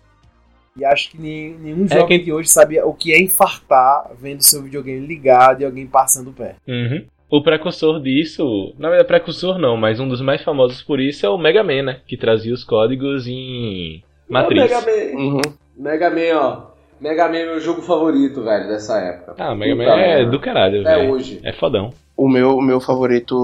E 0.77 0.83
acho 0.85 1.09
que 1.11 1.17
nem- 1.21 1.55
nenhum 1.57 1.85
É, 1.85 1.87
jovem 1.87 2.07
quem- 2.07 2.23
de 2.23 2.33
hoje 2.33 2.49
sabia 2.49 2.85
o 2.85 2.93
que 2.93 3.13
é 3.13 3.19
infartar 3.21 4.11
vendo 4.19 4.41
seu 4.41 4.61
videogame 4.61 5.05
ligado 5.05 5.61
e 5.61 5.65
alguém 5.65 5.87
passando 5.87 6.29
o 6.29 6.33
pé. 6.33 6.55
Uhum. 6.67 7.05
O 7.31 7.41
precursor 7.41 7.99
disso, 8.01 8.73
na 8.77 8.89
verdade, 8.89 9.07
precursor 9.07 9.57
não, 9.57 9.75
mas 9.77 9.99
um 9.99 10.07
dos 10.07 10.21
mais 10.21 10.43
famosos 10.43 10.81
por 10.83 10.99
isso 10.99 11.25
é 11.25 11.29
o 11.29 11.37
Mega 11.37 11.63
Man, 11.63 11.81
né? 11.83 11.99
Que 12.07 12.15
trazia 12.17 12.53
os 12.53 12.63
códigos 12.63 13.25
em 13.27 14.03
matriz. 14.29 14.61
Mega 14.63 14.81
Man. 14.81 15.19
Uhum. 15.19 15.41
Mega 15.77 16.09
Man, 16.09 16.39
ó. 16.39 16.61
Mega 17.01 17.27
Man 17.27 17.37
é 17.37 17.45
meu 17.45 17.59
jogo 17.59 17.81
favorito, 17.81 18.43
velho, 18.43 18.67
dessa 18.67 18.97
época. 18.99 19.35
Ah, 19.39 19.51
o 19.53 19.55
Mega 19.55 19.75
Puta 19.75 19.95
Man 19.95 20.01
é 20.01 20.25
do 20.25 20.39
caralho, 20.39 20.83
velho. 20.83 21.11
hoje. 21.11 21.39
É 21.43 21.51
fodão. 21.53 21.91
O 22.15 22.29
meu, 22.29 22.55
o 22.57 22.61
meu 22.61 22.79
favorito, 22.79 23.35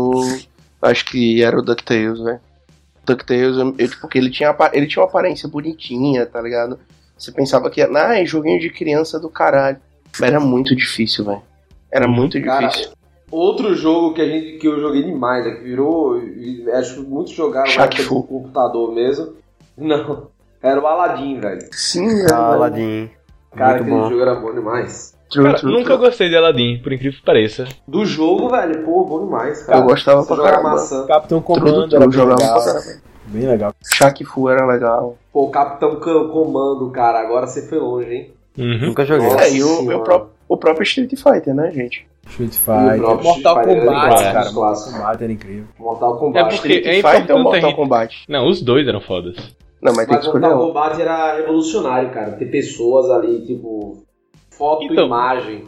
acho 0.81 1.05
que 1.05 1.41
era 1.43 1.57
o 1.57 1.61
DuckTales, 1.61 2.19
velho. 2.21 2.39
DuckTales, 3.05 3.57
eu, 3.57 3.75
eu, 3.77 3.87
tipo, 3.89 4.07
que 4.07 4.17
ele 4.17 4.29
tinha, 4.29 4.55
ele 4.73 4.87
tinha 4.87 5.01
uma 5.03 5.09
aparência 5.09 5.47
bonitinha, 5.49 6.25
tá 6.25 6.41
ligado? 6.41 6.79
Você 7.17 7.31
pensava 7.31 7.69
que, 7.69 7.81
ah, 7.81 8.19
é 8.19 8.25
joguinho 8.25 8.59
de 8.59 8.69
criança 8.69 9.19
do 9.19 9.29
caralho. 9.29 9.77
Mas 10.19 10.29
era 10.29 10.39
muito 10.39 10.75
difícil, 10.75 11.23
velho. 11.25 11.41
Era 11.91 12.07
muito 12.07 12.41
Cara, 12.41 12.67
difícil. 12.67 12.91
Outro 13.29 13.73
jogo 13.75 14.13
que, 14.13 14.21
a 14.21 14.25
gente, 14.27 14.57
que 14.57 14.67
eu 14.67 14.79
joguei 14.79 15.03
demais, 15.03 15.45
né, 15.45 15.51
que 15.51 15.63
virou. 15.63 16.21
e 16.21 16.69
Acho 16.71 16.95
que 16.95 17.01
muitos 17.01 17.33
jogaram 17.33 17.73
na 17.75 17.85
do 17.85 18.23
computador 18.23 18.93
mesmo. 18.93 19.33
Não, 19.77 20.27
era 20.61 20.81
o 20.81 20.85
Aladdin, 20.85 21.39
velho. 21.39 21.61
Sim, 21.71 22.07
Ah, 22.25 22.27
velho. 22.27 22.35
Aladdin. 22.35 23.09
Cara, 23.55 23.71
Muito 23.77 23.83
aquele 23.83 23.97
bom. 24.01 24.09
jogo 24.09 24.21
era 24.21 24.35
bom 24.35 24.53
demais. 24.53 25.15
True, 25.31 25.45
Cara, 25.45 25.57
true, 25.59 25.71
nunca 25.71 25.95
true. 25.95 25.97
gostei 26.07 26.29
de 26.29 26.35
Aladdin, 26.35 26.79
por 26.83 26.91
incrível 26.91 27.17
que 27.19 27.25
pareça. 27.25 27.65
Do 27.87 28.05
jogo, 28.05 28.49
velho, 28.49 28.83
pô, 28.83 29.05
bom 29.05 29.23
demais, 29.25 29.63
cara. 29.63 29.79
Eu 29.79 29.83
gostava 29.85 30.25
pra 30.25 30.35
jogar 30.35 30.49
caramba. 30.51 30.69
maçã. 30.71 31.05
Capitão 31.07 31.41
Comando 31.41 31.87
true, 31.87 31.95
era 32.03 32.11
jogava 32.11 32.35
legal. 32.41 32.53
pra 32.63 32.73
caramba. 32.73 33.01
Bem 33.27 33.47
legal. 33.47 33.73
Shaq 33.93 34.25
Fu 34.25 34.49
era 34.49 34.65
legal. 34.65 35.17
Pô, 35.31 35.47
Capitão 35.49 35.95
Ca- 36.01 36.25
Comando, 36.25 36.89
cara, 36.91 37.21
agora 37.21 37.47
você 37.47 37.61
foi 37.67 37.79
longe, 37.79 38.13
hein? 38.13 38.31
Uhum. 38.57 38.87
Nunca 38.87 39.05
joguei. 39.05 39.29
Nossa 39.29 39.45
é, 39.45 39.53
e 39.53 39.63
o, 39.63 39.95
o 39.95 40.03
próprio, 40.03 40.29
o 40.49 40.57
próprio 40.57 40.83
Street 40.83 41.11
Fighter, 41.15 41.55
né, 41.55 41.71
gente? 41.71 42.05
Street 42.27 42.51
o 42.51 42.59
Fighter. 42.59 43.01
Mortal 43.23 43.55
Kombat, 43.63 43.69
era 44.23 44.33
cara. 44.33 44.51
Mortal 44.51 44.83
Kombat 44.91 45.23
era 45.23 45.31
incrível. 45.31 45.63
Mortal 45.79 46.15
É 46.15 46.19
Kombat. 46.19 46.55
porque 46.57 46.73
Street 46.73 46.85
é 47.05 47.09
Fighter 47.17 47.35
ou 47.35 47.39
a 47.41 47.43
Mortal. 47.43 47.73
Kombat? 47.75 48.15
Não, 48.27 48.49
os 48.49 48.61
dois 48.61 48.85
eram 48.85 48.99
fodas. 48.99 49.37
Não, 49.81 49.93
mas 49.95 50.05
tem 50.05 50.07
que 50.07 50.13
Mas 50.15 50.25
escolher 50.25 50.41
Mortal. 50.49 50.67
Kombat 50.67 51.01
era 51.01 51.35
revolucionário, 51.37 52.09
cara. 52.11 52.31
Ter 52.33 52.45
pessoas 52.51 53.09
ali, 53.09 53.45
tipo, 53.45 54.03
foto 54.61 54.83
Então, 54.83 55.07
imagem. 55.07 55.63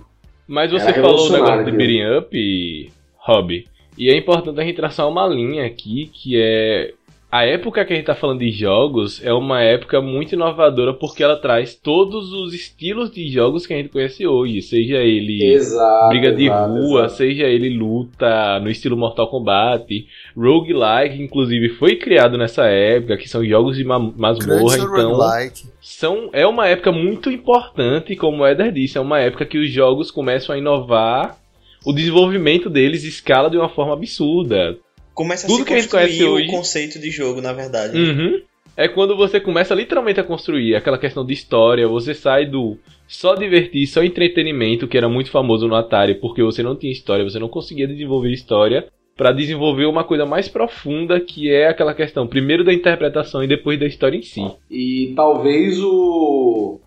Mas 0.48 0.72
você 0.72 0.90
Era 0.90 1.02
falou 1.02 1.28
o 1.28 1.32
negócio 1.32 1.62
aquilo. 1.62 1.78
beating 1.78 2.18
up, 2.18 2.92
Hobby. 3.18 3.68
E 3.98 4.10
é 4.10 4.16
importante 4.18 4.60
a 4.60 4.64
gente 4.64 4.76
traçar 4.76 5.08
uma 5.08 5.26
linha 5.26 5.66
aqui, 5.66 6.12
que 6.14 6.40
é... 6.40 6.94
A 7.34 7.46
época 7.46 7.84
que 7.84 7.92
a 7.92 7.96
gente 7.96 8.06
tá 8.06 8.14
falando 8.14 8.42
de 8.42 8.52
jogos 8.52 9.20
é 9.26 9.34
uma 9.34 9.60
época 9.60 10.00
muito 10.00 10.34
inovadora 10.34 10.94
porque 10.94 11.24
ela 11.24 11.36
traz 11.36 11.74
todos 11.74 12.32
os 12.32 12.54
estilos 12.54 13.10
de 13.10 13.28
jogos 13.28 13.66
que 13.66 13.74
a 13.74 13.78
gente 13.78 13.90
conhece 13.90 14.28
hoje. 14.28 14.62
Seja 14.62 14.98
ele 14.98 15.44
Exato. 15.44 16.10
briga 16.10 16.32
de 16.32 16.46
exato, 16.46 16.72
rua, 16.72 17.00
exato. 17.06 17.14
seja 17.16 17.46
ele 17.46 17.76
luta 17.76 18.60
no 18.60 18.70
estilo 18.70 18.96
Mortal 18.96 19.32
Kombat. 19.32 20.06
Roguelike, 20.38 21.24
inclusive, 21.24 21.70
foi 21.70 21.96
criado 21.96 22.38
nessa 22.38 22.66
época, 22.68 23.18
que 23.18 23.28
são 23.28 23.44
jogos 23.44 23.78
de 23.78 23.84
ma 23.84 23.98
masmorra, 23.98 24.78
então... 24.78 25.14
roguelike. 25.14 25.64
São, 25.82 26.30
é 26.34 26.46
uma 26.46 26.68
época 26.68 26.92
muito 26.92 27.32
importante, 27.32 28.16
como 28.16 28.44
o 28.44 28.48
Eder 28.48 28.72
disse, 28.72 29.00
é 29.00 29.02
uma 29.02 29.20
época 29.20 29.44
que 29.44 29.58
os 29.58 29.72
jogos 29.72 30.12
começam 30.12 30.54
a 30.54 30.60
inovar, 30.60 31.36
o 31.84 31.92
desenvolvimento 31.92 32.70
deles 32.70 33.04
escala 33.04 33.50
de 33.50 33.58
uma 33.58 33.70
forma 33.70 33.94
absurda. 33.94 34.78
Começa 35.14 35.46
a 35.46 35.50
Tudo 35.50 35.60
se 35.60 35.66
que 35.66 35.74
a 35.74 35.76
gente 35.78 35.90
construir 35.90 36.06
conhece 36.08 36.24
o 36.24 36.34
hoje- 36.34 36.48
conceito 36.48 37.00
de 37.00 37.10
jogo, 37.12 37.42
na 37.42 37.54
verdade. 37.54 37.98
Uhum. 37.98 38.42
É 38.76 38.88
quando 38.88 39.16
você 39.16 39.40
começa 39.40 39.76
literalmente 39.76 40.20
a 40.20 40.24
construir 40.24 40.76
aquela 40.76 40.98
questão 40.98 41.24
de 41.24 41.34
história, 41.34 41.88
você 41.88 42.14
sai 42.16 42.46
do 42.48 42.76
só 43.08 43.36
divertir, 43.36 43.86
só 43.86 44.04
entretenimento, 44.04 44.88
que 44.88 44.98
era 44.98 45.08
muito 45.08 45.30
famoso 45.30 45.68
no 45.68 45.76
Atari, 45.76 46.16
porque 46.16 46.42
você 46.42 46.64
não 46.64 46.76
tinha 46.76 46.92
história, 46.92 47.24
você 47.24 47.38
não 47.38 47.48
conseguia 47.50 47.88
desenvolver 47.88 48.32
história, 48.32 48.88
para 49.16 49.32
desenvolver 49.32 49.86
uma 49.86 50.04
coisa 50.04 50.26
mais 50.26 50.48
profunda, 50.48 51.20
que 51.20 51.52
é 51.52 51.68
aquela 51.68 51.94
questão, 51.94 52.26
primeiro 52.26 52.64
da 52.64 52.74
interpretação 52.74 53.44
e 53.44 53.48
depois 53.48 53.80
da 53.80 53.86
história 53.86 54.18
em 54.18 54.24
si. 54.24 54.42
E 54.72 55.14
talvez 55.16 55.80
o. 55.80 56.80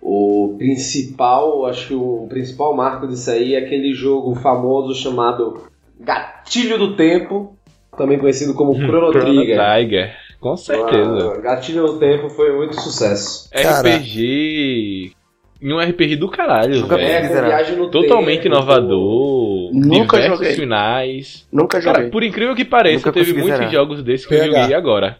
O 0.00 0.54
principal, 0.58 1.64
acho 1.66 1.88
que 1.88 1.94
o 1.94 2.26
principal 2.28 2.74
marco 2.74 3.06
disso 3.06 3.30
aí 3.30 3.54
é 3.54 3.58
aquele 3.58 3.92
jogo 3.94 4.34
famoso 4.36 4.94
chamado 4.94 5.62
Gatilho 6.00 6.76
do 6.78 6.96
Tempo, 6.96 7.56
também 7.96 8.18
conhecido 8.18 8.54
como 8.54 8.74
Chrono 8.74 9.10
Trigger. 9.12 9.58
Trigger, 9.58 10.16
com 10.40 10.56
certeza. 10.56 11.34
Ah, 11.36 11.40
Gatilho 11.40 11.86
do 11.86 11.98
Tempo 11.98 12.28
foi 12.30 12.52
muito 12.56 12.80
sucesso. 12.80 13.48
Cara. 13.50 13.80
RPG. 13.96 15.12
Em 15.60 15.72
um 15.72 15.78
RPG 15.78 16.16
do 16.16 16.28
caralho, 16.28 16.80
Nunca 16.80 16.96
velho. 16.96 17.76
No 17.76 17.88
Totalmente 17.88 18.42
tempo, 18.42 18.56
inovador. 18.56 19.70
Nunca 19.72 20.16
diversos 20.16 20.38
joguei. 20.38 20.54
finais. 20.54 21.46
Nunca 21.52 21.80
Cara, 21.80 21.98
joguei. 21.98 22.10
por 22.10 22.24
incrível 22.24 22.54
que 22.56 22.64
pareça, 22.64 23.06
Nunca 23.06 23.12
teve 23.12 23.32
muitos 23.32 23.58
zerar. 23.58 23.70
jogos 23.72 24.02
desses 24.02 24.26
que 24.26 24.34
eu 24.34 24.40
PH. 24.40 24.60
joguei 24.62 24.74
agora. 24.76 25.18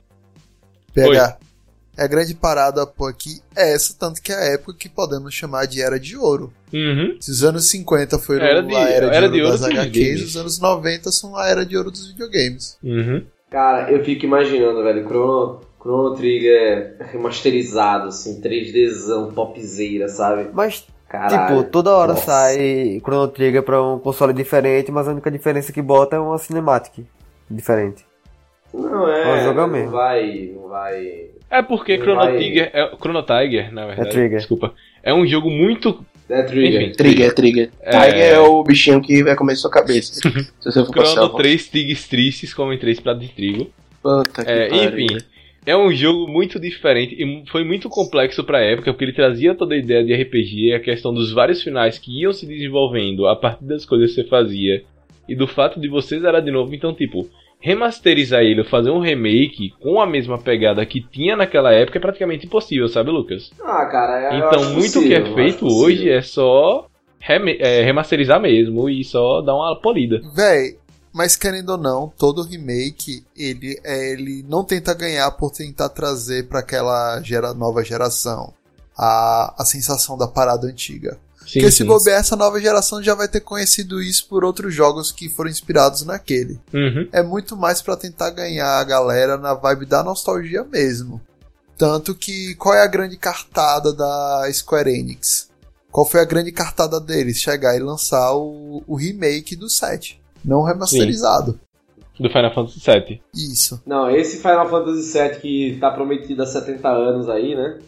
PH. 0.93 1.39
É 1.39 1.52
a 1.97 2.07
grande 2.07 2.35
parada 2.35 2.87
pô, 2.87 3.07
aqui 3.07 3.41
é 3.57 3.75
essa, 3.75 3.95
tanto 3.99 4.21
que 4.23 4.33
é 4.33 4.37
a 4.37 4.45
época 4.55 4.75
que 4.79 4.89
podemos 4.89 5.33
chamar 5.35 5.67
de 5.67 5.83
Era 5.83 5.99
de 6.01 6.17
Ouro. 6.17 6.53
Uhum. 6.73 7.17
Se 7.21 7.31
os 7.31 7.45
anos 7.45 7.69
50 7.71 8.19
foram 8.19 8.45
Era 8.45 8.63
de- 8.63 8.75
a 8.75 8.81
Era 8.89 9.11
de 9.11 9.17
era 9.17 9.27
Ouro 9.27 9.33
de 9.37 9.43
ouro 9.43 9.53
das 9.53 9.61
dos 9.61 9.69
HQs, 9.71 9.93
games. 10.07 10.23
os 10.25 10.37
anos 10.37 10.59
90 10.61 11.11
são 11.13 11.37
a 11.37 11.47
Era 11.49 11.67
de 11.67 11.77
Ouro 11.77 11.91
dos 11.91 12.07
videogames. 12.09 12.79
Uhum. 12.83 13.23
Cara, 13.51 13.91
eu 13.93 14.03
fico 14.05 14.25
imaginando, 14.25 14.83
velho, 14.83 15.05
Chrono, 15.07 15.61
Chrono 15.79 16.15
Trigger 16.17 16.97
remasterizado, 17.13 18.09
assim, 18.09 18.41
3Dzão, 18.41 19.31
topzera, 19.35 20.09
sabe? 20.09 20.49
Mas, 20.55 20.87
Caralho. 21.09 21.59
tipo, 21.59 21.71
toda 21.71 21.91
hora 21.95 22.15
Nossa. 22.15 22.25
sai 22.25 22.99
Chrono 23.05 23.29
Trigger 23.29 23.63
pra 23.63 23.83
um 23.83 23.99
console 23.99 24.33
diferente, 24.33 24.91
mas 24.91 25.07
a 25.07 25.11
única 25.13 25.31
diferença 25.31 25.71
que 25.73 25.83
bota 25.83 26.17
é 26.17 26.19
uma 26.19 26.39
cinematic 26.39 27.05
diferente. 27.51 28.07
Não 28.73 29.07
É 29.07 29.53
não 29.53 29.91
vai, 29.91 30.53
não 30.55 30.69
vai... 30.69 31.31
É 31.53 31.63
porque 31.63 31.97
Chrono 31.99 32.17
vai- 32.21 32.35
Trigger, 32.37 32.71
é, 32.73 32.91
Chrono 32.97 33.23
Tiger, 33.23 33.73
na 33.73 33.87
verdade. 33.87 34.11
Trigger. 34.11 34.39
Desculpa. 34.39 34.75
É 35.03 35.13
um 35.13 35.27
jogo 35.27 35.51
muito. 35.51 36.05
É 36.29 36.43
Trigger. 36.45 36.83
Enfim. 36.83 36.93
Trigger, 36.93 37.35
Trigger. 37.35 37.71
É. 37.83 37.91
Tiger 37.91 38.25
é 38.35 38.39
o 38.41 38.63
bichinho 38.65 39.03
que 39.03 39.23
vai 39.23 39.37
comer 39.37 39.55
sua 39.57 39.71
cabeça. 39.71 40.15
Se 40.23 40.31
você 40.65 40.85
for 40.85 40.93
Chrono 40.93 41.07
selva. 41.07 41.37
3 41.37 41.69
tigres 41.69 42.09
tristes 42.09 42.55
comem 42.55 42.79
3 42.79 43.01
pratos 43.01 43.23
de 43.27 43.33
trigo. 43.35 43.71
Puta 44.03 44.45
que 44.45 44.51
É, 44.51 44.69
pariu. 44.69 45.07
enfim, 45.07 45.19
é 45.67 45.77
um 45.77 45.93
jogo 45.93 46.27
muito 46.27 46.59
diferente 46.59 47.15
e 47.17 47.45
foi 47.51 47.65
muito 47.65 47.89
complexo 47.89 48.43
pra 48.43 48.61
época, 48.61 48.93
porque 48.93 49.05
ele 49.05 49.13
trazia 49.13 49.55
toda 49.55 49.75
a 49.75 49.79
ideia 49.79 50.03
de 50.03 50.13
RPG, 50.15 50.73
a 50.75 50.81
questão 50.81 51.13
dos 51.13 51.33
vários 51.33 51.63
finais 51.63 51.99
que 51.99 52.21
iam 52.23 52.33
se 52.33 52.47
desenvolvendo 52.47 53.27
a 53.27 53.37
partir 53.37 53.65
das 53.65 53.85
coisas 53.85 54.09
que 54.11 54.23
você 54.23 54.25
fazia 54.29 54.83
e 55.29 55.37
do 55.37 55.47
fato 55.47 55.79
de 55.79 55.87
você 55.89 56.19
zerar 56.19 56.43
de 56.43 56.51
novo. 56.51 56.75
Então, 56.75 56.93
tipo, 56.95 57.29
remasterizar 57.63 58.41
ele, 58.43 58.65
fazer 58.65 58.91
um 58.91 59.01
remake 59.01 59.73
com 59.81 60.01
a 60.01 60.07
mesma 60.07 60.37
pegada 60.37 60.85
que 60.85 61.01
tinha 61.01 61.37
naquela 61.37 61.73
época 61.73 61.99
é 61.99 62.01
praticamente 62.01 62.45
impossível, 62.47 62.89
sabe, 62.89 63.11
Lucas? 63.11 63.51
Ah, 63.63 63.87
cara, 63.87 64.35
eu 64.35 64.39
Então, 64.39 64.61
acho 64.61 64.71
muito 64.71 64.93
possível, 64.95 65.09
que 65.09 65.15
é 65.15 65.35
feito 65.35 65.61
possível. 65.61 65.85
hoje 65.85 66.11
é 66.11 66.21
só 66.23 66.87
reme- 67.21 67.57
é, 67.61 67.83
remasterizar 67.85 68.41
mesmo 68.41 68.91
e 68.91 69.05
só 69.05 69.41
dar 69.41 69.55
uma 69.55 69.81
polida. 69.81 70.21
Véi, 70.35 70.77
mas 71.15 71.37
querendo 71.37 71.71
ou 71.71 71.79
não, 71.79 72.13
todo 72.19 72.43
remake, 72.43 73.23
ele, 73.37 73.79
é, 73.85 74.13
ele 74.13 74.45
não 74.49 74.65
tenta 74.65 74.93
ganhar 74.93 75.31
por 75.31 75.53
tentar 75.53 75.89
trazer 75.91 76.49
pra 76.49 76.59
aquela 76.61 77.21
gera, 77.23 77.55
nova 77.55 77.85
geração 77.85 78.53
a, 78.99 79.55
a 79.57 79.65
sensação 79.65 80.19
da 80.19 80.27
parada 80.27 80.67
antiga. 80.67 81.17
Sim, 81.47 81.61
Porque 81.61 81.71
se 81.71 81.79
sim. 81.79 81.85
bobear, 81.85 82.21
essa 82.21 82.37
nova 82.37 82.61
geração 82.61 83.03
já 83.03 83.15
vai 83.15 83.29
ter 83.29 83.41
conhecido 83.41 84.03
isso 84.03 84.27
por 84.29 84.45
outros 84.45 84.75
jogos 84.75 85.11
que 85.13 85.29
foram 85.29 85.51
inspirados 85.51 86.05
naquele. 86.05 86.59
Uhum. 86.73 87.09
É 87.13 87.23
muito 87.23 87.57
mais 87.57 87.83
pra 87.83 87.97
tentar 87.97 88.31
ganhar 88.31 88.79
a 88.79 88.85
galera 88.85 89.37
na 89.37 89.55
vibe 89.55 89.87
da 89.87 90.03
nostalgia 90.03 90.65
mesmo. 90.65 91.21
Tanto 91.77 92.15
que, 92.15 92.55
qual 92.55 92.75
é 92.75 92.83
a 92.83 92.87
grande 92.87 93.17
cartada 93.17 93.93
da 93.93 94.49
Square 94.53 94.91
Enix? 94.91 95.51
Qual 95.91 96.07
foi 96.07 96.21
a 96.21 96.25
grande 96.25 96.53
cartada 96.53 96.99
deles? 97.01 97.39
Chegar 97.39 97.77
e 97.77 97.81
lançar 97.81 98.35
o, 98.35 98.83
o 98.87 98.97
remake 98.97 99.55
do 99.55 99.69
7. 99.69 100.21
Não 100.45 100.63
remasterizado. 100.63 101.61
Do 102.19 102.29
Final 102.29 102.55
Fantasy 102.55 102.81
VII. 102.81 103.23
Isso. 103.35 103.83
Não, 103.85 104.11
esse 104.11 104.37
Final 104.37 104.69
Fantasy 104.69 105.13
VII 105.13 105.41
que 105.41 105.79
tá 105.81 105.91
prometido 105.91 106.43
há 106.43 106.47
70 106.47 106.89
anos 106.89 107.29
aí, 107.29 107.55
né? 107.55 107.79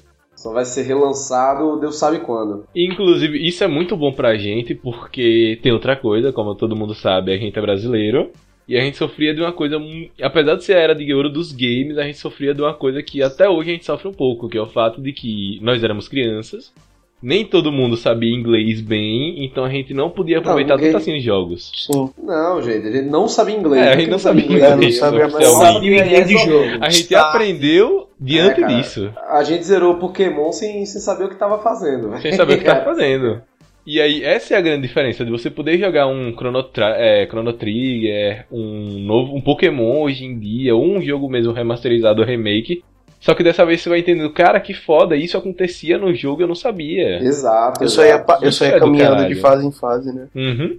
Só 0.45 0.53
vai 0.53 0.66
ser 0.66 0.83
relançado 0.83 1.81
Deus 1.81 1.97
sabe 1.97 2.21
quando. 2.21 2.66
Inclusive, 2.77 3.49
isso 3.49 3.65
é 3.65 3.66
muito 3.66 3.97
bom 3.97 4.12
pra 4.12 4.37
gente, 4.37 4.75
porque 4.75 5.59
tem 5.62 5.73
outra 5.73 5.97
coisa, 5.97 6.35
como 6.35 6.55
todo 6.55 6.77
mundo 6.77 6.95
sabe, 6.95 7.33
a 7.33 7.39
gente 7.39 7.59
é 7.59 7.62
brasileiro. 7.62 8.31
E 8.69 8.77
a 8.77 8.81
gente 8.83 8.99
sofria 8.99 9.35
de 9.35 9.41
uma 9.41 9.53
coisa. 9.53 9.79
Apesar 10.21 10.57
de 10.57 10.65
ser 10.65 10.77
a 10.77 10.81
era 10.81 10.95
de 10.95 11.15
ouro 11.15 11.31
dos 11.31 11.51
games, 11.51 11.97
a 11.97 12.03
gente 12.03 12.19
sofria 12.19 12.55
de 12.55 12.61
uma 12.61 12.75
coisa 12.75 13.03
que 13.03 13.23
até 13.23 13.49
hoje 13.49 13.71
a 13.71 13.73
gente 13.73 13.87
sofre 13.87 14.07
um 14.07 14.12
pouco, 14.12 14.47
que 14.47 14.59
é 14.59 14.61
o 14.61 14.66
fato 14.66 15.01
de 15.01 15.15
que 15.15 15.59
nós 15.62 15.83
éramos 15.83 16.09
crianças. 16.09 16.75
Nem 17.24 17.42
todo 17.42 17.72
mundo 17.72 17.96
sabia 17.96 18.34
inglês 18.34 18.82
bem, 18.82 19.42
então 19.46 19.64
a 19.64 19.70
gente 19.70 19.94
não 19.94 20.10
podia 20.10 20.38
aproveitar 20.40 20.76
ninguém- 20.76 20.92
tanto 20.92 21.01
assim 21.01 21.16
os 21.16 21.22
jogos. 21.24 21.72
Sim. 21.74 22.10
Não, 22.22 22.60
gente, 22.60 22.86
a 22.86 22.90
gente 22.92 23.09
não 23.09 23.26
sabia 23.26 23.56
inglês. 23.56 23.82
É, 23.82 23.92
a 23.92 23.96
gente 23.98 24.10
não 24.10 24.18
sabia 24.18 24.44
inglês, 24.44 24.72
inglês, 24.74 25.01
não 25.01 25.09
sabia, 25.10 25.28
mas. 25.28 25.46
Sabia 25.46 26.24
de 26.24 26.36
jogo. 26.36 26.68
A 26.82 26.90
gente 26.90 27.14
aprendeu 27.14 28.09
diante 28.20 28.62
É, 28.62 28.66
disso. 28.66 29.10
A 29.30 29.42
gente 29.42 29.64
zerou 29.64 29.94
Pokémon 29.94 30.52
sem, 30.52 30.84
sem 30.84 31.01
saber 31.01 31.24
o 31.24 31.28
que 31.30 31.36
tava 31.36 31.59
fazendo. 31.62 32.14
Sem 32.20 32.32
saber 32.32 32.55
o 32.55 32.59
que 32.59 32.64
tá 32.64 32.82
fazendo. 32.84 33.40
E 33.86 34.01
aí, 34.01 34.22
essa 34.22 34.55
é 34.55 34.56
a 34.56 34.62
grande 34.62 34.86
diferença 34.86 35.24
de 35.24 35.30
você 35.30 35.51
poder 35.51 35.78
jogar 35.78 36.06
um 36.06 36.32
Chrono, 36.32 36.64
é, 36.78 37.26
Chrono 37.26 37.52
Trigger, 37.52 38.46
um 38.51 38.98
novo 39.01 39.34
um 39.36 39.40
Pokémon 39.40 40.02
hoje 40.02 40.24
em 40.24 40.38
dia, 40.38 40.74
ou 40.74 40.84
um 40.84 41.02
jogo 41.02 41.28
mesmo 41.28 41.52
remasterizado 41.52 42.22
remake. 42.22 42.82
Só 43.24 43.34
que 43.34 43.42
dessa 43.42 43.64
vez 43.64 43.80
você 43.80 43.88
vai 43.88 44.01
entendendo, 44.01 44.30
cara, 44.34 44.60
que 44.60 44.74
foda, 44.74 45.16
isso 45.16 45.38
acontecia 45.38 45.96
no 45.96 46.14
jogo 46.14 46.42
eu 46.42 46.46
não 46.46 46.55
sabia. 46.55 47.22
Exato. 47.22 47.82
Eu 47.82 47.88
só 47.88 48.05
ia, 48.05 48.22
eu 48.42 48.52
só 48.52 48.66
ia 48.66 48.72
é 48.72 48.74
do 48.74 48.80
caminhando 48.80 49.26
de 49.26 49.36
fase 49.36 49.66
em 49.66 49.72
fase, 49.72 50.12
né? 50.12 50.28
Uhum. 50.34 50.78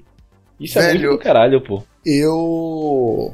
Isso 0.60 0.78
é 0.78 0.84
Velho. 0.84 1.00
muito 1.00 1.12
do 1.14 1.24
caralho, 1.24 1.60
pô. 1.60 1.82
Eu. 2.06 3.34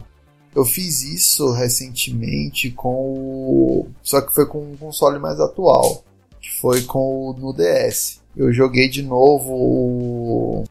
Eu 0.56 0.64
fiz 0.64 1.04
isso 1.04 1.52
recentemente 1.52 2.72
com 2.72 2.88
o. 2.88 3.88
Só 4.02 4.22
que 4.22 4.34
foi 4.34 4.46
com 4.46 4.60
um 4.60 4.78
console 4.78 5.20
mais 5.20 5.42
atual. 5.42 6.06
Que 6.40 6.50
foi 6.62 6.82
com 6.84 7.32
o 7.32 7.34
no 7.34 7.54
DS. 7.54 8.22
Eu 8.34 8.54
joguei 8.54 8.88
de 8.88 9.04
novo 9.04 9.54
o. 9.54 10.64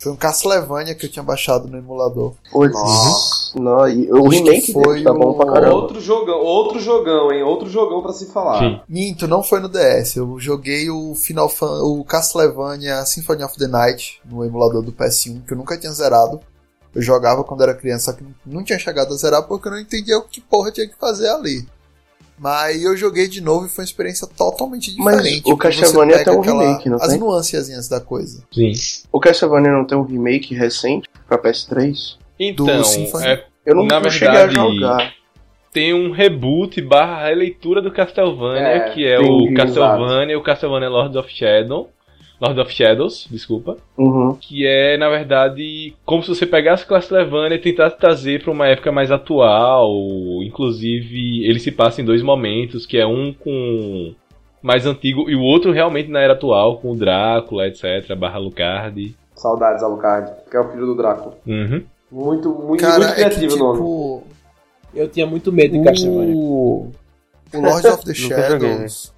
Foi 0.00 0.10
um 0.12 0.16
Castlevania 0.16 0.94
que 0.94 1.04
eu 1.04 1.10
tinha 1.10 1.22
baixado 1.22 1.68
no 1.68 1.76
emulador. 1.76 2.32
Nossa, 2.54 3.58
não, 3.60 3.86
e 3.88 4.10
o 4.10 4.28
remake 4.28 4.72
foi 4.72 4.94
dele 4.94 5.04
tá 5.04 5.12
bom 5.12 5.34
pra 5.34 5.46
o- 5.46 5.52
caramba. 5.52 5.74
Outro 5.74 6.00
jogão, 6.00 6.38
outro 6.40 6.80
jogão, 6.80 7.30
hein? 7.30 7.42
Outro 7.42 7.68
jogão 7.68 8.00
pra 8.02 8.12
se 8.12 8.26
falar. 8.32 8.58
Sim. 8.60 8.80
Minto, 8.88 9.28
não 9.28 9.42
foi 9.42 9.60
no 9.60 9.68
DS. 9.68 10.16
Eu 10.16 10.38
joguei 10.40 10.88
o 10.88 11.14
Final 11.14 11.48
Fan, 11.48 11.82
o 11.82 12.02
Castlevania 12.04 13.04
Symphony 13.04 13.44
of 13.44 13.56
the 13.58 13.66
Night 13.66 14.20
no 14.24 14.44
emulador 14.44 14.82
do 14.82 14.90
PS1, 14.92 15.42
que 15.46 15.52
eu 15.52 15.56
nunca 15.58 15.76
tinha 15.76 15.92
zerado. 15.92 16.40
Eu 16.94 17.02
jogava 17.02 17.44
quando 17.44 17.62
era 17.62 17.74
criança, 17.74 18.06
só 18.10 18.12
que 18.16 18.24
não 18.44 18.64
tinha 18.64 18.78
chegado 18.78 19.12
a 19.12 19.16
zerar 19.16 19.42
porque 19.44 19.68
eu 19.68 19.72
não 19.72 19.78
entendia 19.78 20.18
o 20.18 20.22
que 20.22 20.40
porra 20.40 20.72
tinha 20.72 20.88
que 20.88 20.96
fazer 20.98 21.28
ali. 21.28 21.64
Mas 22.38 22.82
eu 22.82 22.96
joguei 22.96 23.28
de 23.28 23.40
novo 23.42 23.66
e 23.66 23.68
foi 23.68 23.82
uma 23.82 23.86
experiência 23.86 24.26
totalmente 24.26 24.94
Mas 24.98 25.16
diferente. 25.18 25.40
o 25.40 25.56
porque 25.56 25.70
você 25.72 25.80
Castlevania 25.82 26.24
tem 26.24 26.32
um 26.34 26.40
remake, 26.40 26.88
não 26.88 26.96
As 26.96 27.08
tem? 27.08 27.18
nuancezinhas 27.18 27.86
da 27.88 28.00
coisa. 28.00 28.42
Sim. 28.50 28.72
O 29.12 29.20
Castlevania 29.20 29.70
não 29.72 29.84
tem 29.84 29.98
um 29.98 30.02
remake 30.04 30.54
recente 30.54 31.06
pra 31.28 31.36
PS3? 31.38 32.16
Então, 32.38 32.66
é, 33.22 33.44
Eu 33.66 33.74
não, 33.74 33.84
Na 33.84 34.00
não 34.00 34.08
cheguei 34.10 34.28
a 34.28 34.46
verdade, 34.46 34.54
jogar. 34.54 35.12
tem 35.70 35.92
um 35.92 36.10
reboot 36.12 36.80
barra 36.80 37.26
releitura 37.28 37.82
do 37.82 37.92
Castlevania, 37.92 38.62
É, 38.62 38.80
que 38.90 39.06
é 39.06 39.20
o 39.20 39.52
Castlevania 39.54 40.32
e 40.32 40.36
o 40.36 40.42
Castlevania 40.42 40.88
Lords 40.88 41.16
of 41.16 41.28
Shadow. 41.30 41.90
Lord 42.40 42.60
of 42.60 42.72
Shadows, 42.72 43.28
desculpa. 43.30 43.76
Uhum. 43.98 44.36
Que 44.40 44.66
é, 44.66 44.96
na 44.96 45.08
verdade, 45.08 45.94
como 46.04 46.22
se 46.22 46.28
você 46.28 46.46
pegasse 46.46 46.86
Castlevania 46.86 47.56
e 47.56 47.60
tentasse 47.60 47.98
trazer 47.98 48.42
para 48.42 48.50
uma 48.50 48.66
época 48.66 48.90
mais 48.90 49.10
atual. 49.10 49.92
Inclusive, 50.42 51.44
ele 51.46 51.60
se 51.60 51.70
passa 51.70 52.00
em 52.00 52.04
dois 52.04 52.22
momentos, 52.22 52.86
que 52.86 52.96
é 52.96 53.06
um 53.06 53.32
com 53.32 54.14
mais 54.62 54.86
antigo 54.86 55.28
e 55.30 55.34
o 55.34 55.42
outro 55.42 55.72
realmente 55.72 56.10
na 56.10 56.20
era 56.20 56.34
atual, 56.34 56.78
com 56.78 56.92
o 56.92 56.96
Drácula, 56.96 57.66
etc, 57.66 58.14
barra 58.16 58.38
Lucardi. 58.38 59.16
Saudades, 59.34 59.82
Alucard, 59.82 60.30
que 60.50 60.56
é 60.56 60.60
o 60.60 60.70
filho 60.70 60.86
do 60.86 60.94
Drácula. 60.94 61.34
Uhum. 61.46 61.82
Muito, 62.12 62.50
muito, 62.50 62.80
Cara, 62.80 62.98
muito 62.98 63.10
é 63.10 63.14
que 63.14 63.36
criativo 63.36 63.54
o 63.54 63.58
nome. 63.58 63.78
tipo. 63.78 64.22
Eu 64.92 65.08
tinha 65.08 65.26
muito 65.26 65.52
medo 65.52 65.78
de 65.78 65.84
Castlevania. 65.84 66.34
O, 66.34 66.90
o 67.54 67.60
Lord 67.60 67.86
of 67.86 68.04
the 68.04 68.10
né? 68.10 68.14
Shadows, 68.14 69.14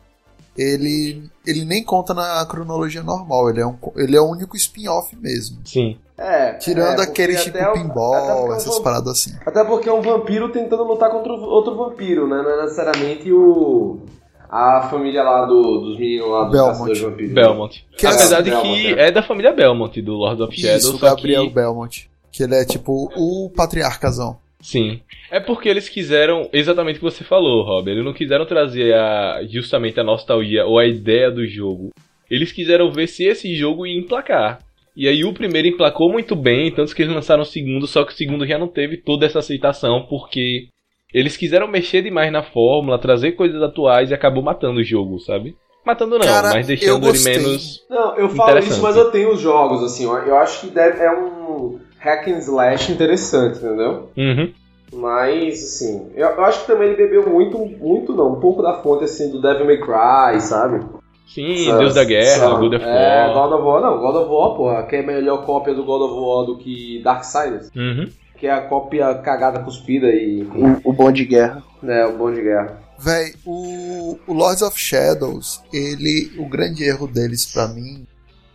ele, 0.56 1.22
ele 1.46 1.64
nem 1.64 1.82
conta 1.82 2.12
na 2.14 2.44
cronologia 2.46 3.02
normal, 3.02 3.50
ele 3.50 3.60
é, 3.60 3.66
um, 3.66 3.76
ele 3.96 4.16
é 4.16 4.20
o 4.20 4.28
único 4.30 4.56
spin-off 4.56 5.16
mesmo. 5.16 5.58
Sim. 5.64 5.96
É, 6.18 6.52
Tirando 6.54 7.00
é, 7.00 7.04
aquele 7.04 7.34
tipo 7.36 7.58
o- 7.58 7.72
pinball, 7.72 8.14
é 8.14 8.34
um 8.44 8.52
essas 8.54 8.74
vamp- 8.74 8.84
paradas 8.84 9.08
assim. 9.12 9.32
Até 9.44 9.64
porque 9.64 9.88
é 9.88 9.92
um 9.92 10.02
vampiro 10.02 10.50
tentando 10.52 10.84
lutar 10.84 11.10
contra 11.10 11.32
outro 11.32 11.74
vampiro, 11.76 12.28
né? 12.28 12.42
Não 12.42 12.50
é 12.50 12.62
necessariamente 12.62 13.32
o. 13.32 14.00
A 14.48 14.88
família 14.90 15.22
lá 15.22 15.46
do, 15.46 15.62
dos 15.80 15.98
meninos 15.98 16.28
lá 16.28 16.44
dos 16.44 16.52
Belmont. 16.52 17.00
vampiros. 17.00 17.32
Belmont. 17.34 17.86
Que 17.96 18.06
é 18.06 18.10
Apesar 18.10 18.42
de 18.42 18.50
Belmont, 18.50 18.82
que 18.82 18.86
é. 19.00 19.08
é 19.08 19.10
da 19.10 19.22
família 19.22 19.50
Belmont, 19.52 20.02
do 20.02 20.12
Lord 20.12 20.42
of 20.42 20.54
Shadows, 20.54 20.84
Isso, 20.84 20.98
Gabriel 20.98 21.44
que... 21.48 21.54
Belmont. 21.54 22.10
Que 22.30 22.42
ele 22.42 22.54
é 22.56 22.64
tipo 22.66 23.10
o 23.16 23.48
patriarcazão. 23.50 24.36
Sim. 24.62 25.00
É 25.28 25.40
porque 25.40 25.68
eles 25.68 25.88
quiseram, 25.88 26.48
exatamente 26.52 26.96
o 26.96 26.98
que 27.00 27.10
você 27.10 27.24
falou, 27.24 27.64
Rob. 27.64 27.90
Eles 27.90 28.04
não 28.04 28.12
quiseram 28.12 28.46
trazer 28.46 28.94
a, 28.94 29.40
justamente 29.48 29.98
a 29.98 30.04
nostalgia 30.04 30.64
ou 30.64 30.78
a 30.78 30.86
ideia 30.86 31.30
do 31.30 31.44
jogo. 31.46 31.90
Eles 32.30 32.52
quiseram 32.52 32.90
ver 32.90 33.08
se 33.08 33.24
esse 33.24 33.54
jogo 33.56 33.84
ia 33.84 33.98
emplacar. 33.98 34.60
E 34.96 35.08
aí 35.08 35.24
o 35.24 35.34
primeiro 35.34 35.68
emplacou 35.68 36.10
muito 36.10 36.36
bem, 36.36 36.70
tanto 36.70 36.94
que 36.94 37.02
eles 37.02 37.14
lançaram 37.14 37.42
o 37.42 37.46
segundo, 37.46 37.86
só 37.86 38.04
que 38.04 38.12
o 38.12 38.16
segundo 38.16 38.46
já 38.46 38.58
não 38.58 38.68
teve 38.68 38.98
toda 38.98 39.26
essa 39.26 39.40
aceitação, 39.40 40.06
porque 40.08 40.68
eles 41.12 41.36
quiseram 41.36 41.66
mexer 41.66 42.02
demais 42.02 42.30
na 42.30 42.42
fórmula, 42.42 42.98
trazer 42.98 43.32
coisas 43.32 43.60
atuais 43.62 44.10
e 44.10 44.14
acabou 44.14 44.42
matando 44.42 44.80
o 44.80 44.84
jogo, 44.84 45.18
sabe? 45.18 45.56
Matando 45.84 46.18
não, 46.18 46.26
Cara, 46.26 46.50
mas 46.50 46.66
deixando 46.66 47.08
ele 47.08 47.18
menos. 47.18 47.84
Não, 47.90 48.16
eu 48.16 48.28
falo 48.28 48.58
isso, 48.58 48.80
mas 48.80 48.96
eu 48.96 49.10
tenho 49.10 49.32
os 49.32 49.40
jogos, 49.40 49.82
assim. 49.82 50.04
Eu 50.04 50.36
acho 50.36 50.60
que 50.60 50.66
deve, 50.68 51.02
é 51.02 51.10
um 51.10 51.80
hack 52.02 52.28
and 52.28 52.38
slash 52.38 52.90
interessante, 52.92 53.58
entendeu? 53.58 54.10
Uhum. 54.16 54.52
Mas, 54.94 55.54
assim, 55.62 56.10
eu, 56.14 56.28
eu 56.28 56.44
acho 56.44 56.60
que 56.62 56.66
também 56.66 56.88
ele 56.88 56.96
bebeu 56.96 57.28
muito, 57.30 57.58
muito 57.58 58.12
não, 58.14 58.32
um 58.34 58.40
pouco 58.40 58.62
da 58.62 58.74
fonte, 58.82 59.04
assim, 59.04 59.30
do 59.30 59.40
Devil 59.40 59.64
May 59.66 59.78
Cry, 59.78 60.40
sabe? 60.40 60.84
Sim, 61.26 61.64
Deus 61.78 61.94
da 61.94 62.04
Guerra, 62.04 62.26
essa- 62.26 62.54
God 62.56 62.74
of 62.74 62.84
É, 62.84 63.26
War. 63.26 63.32
God 63.48 63.52
of 63.58 63.66
War, 63.66 63.80
não, 63.80 63.98
God 63.98 64.16
of 64.16 64.30
War, 64.30 64.54
porra, 64.54 64.82
que 64.82 64.96
é 64.96 65.02
melhor 65.02 65.46
cópia 65.46 65.72
do 65.74 65.82
God 65.84 66.02
of 66.02 66.14
War 66.20 66.44
do 66.44 66.58
que 66.58 67.00
Darksiders, 67.02 67.70
Uhum. 67.74 68.06
que 68.36 68.46
é 68.46 68.50
a 68.52 68.60
cópia 68.60 69.14
cagada, 69.14 69.60
cuspida 69.60 70.08
e, 70.08 70.42
O, 70.84 70.90
o 70.90 70.92
bom 70.92 71.10
de 71.10 71.24
guerra. 71.24 71.62
né, 71.82 72.04
o 72.04 72.18
bom 72.18 72.30
de 72.30 72.42
guerra. 72.42 72.78
Véi, 72.98 73.32
o, 73.46 74.18
o 74.26 74.32
Lords 74.34 74.60
of 74.62 74.78
Shadows, 74.78 75.62
ele. 75.72 76.32
O 76.38 76.48
grande 76.48 76.84
erro 76.84 77.08
deles 77.08 77.46
pra 77.46 77.66
mim 77.66 78.06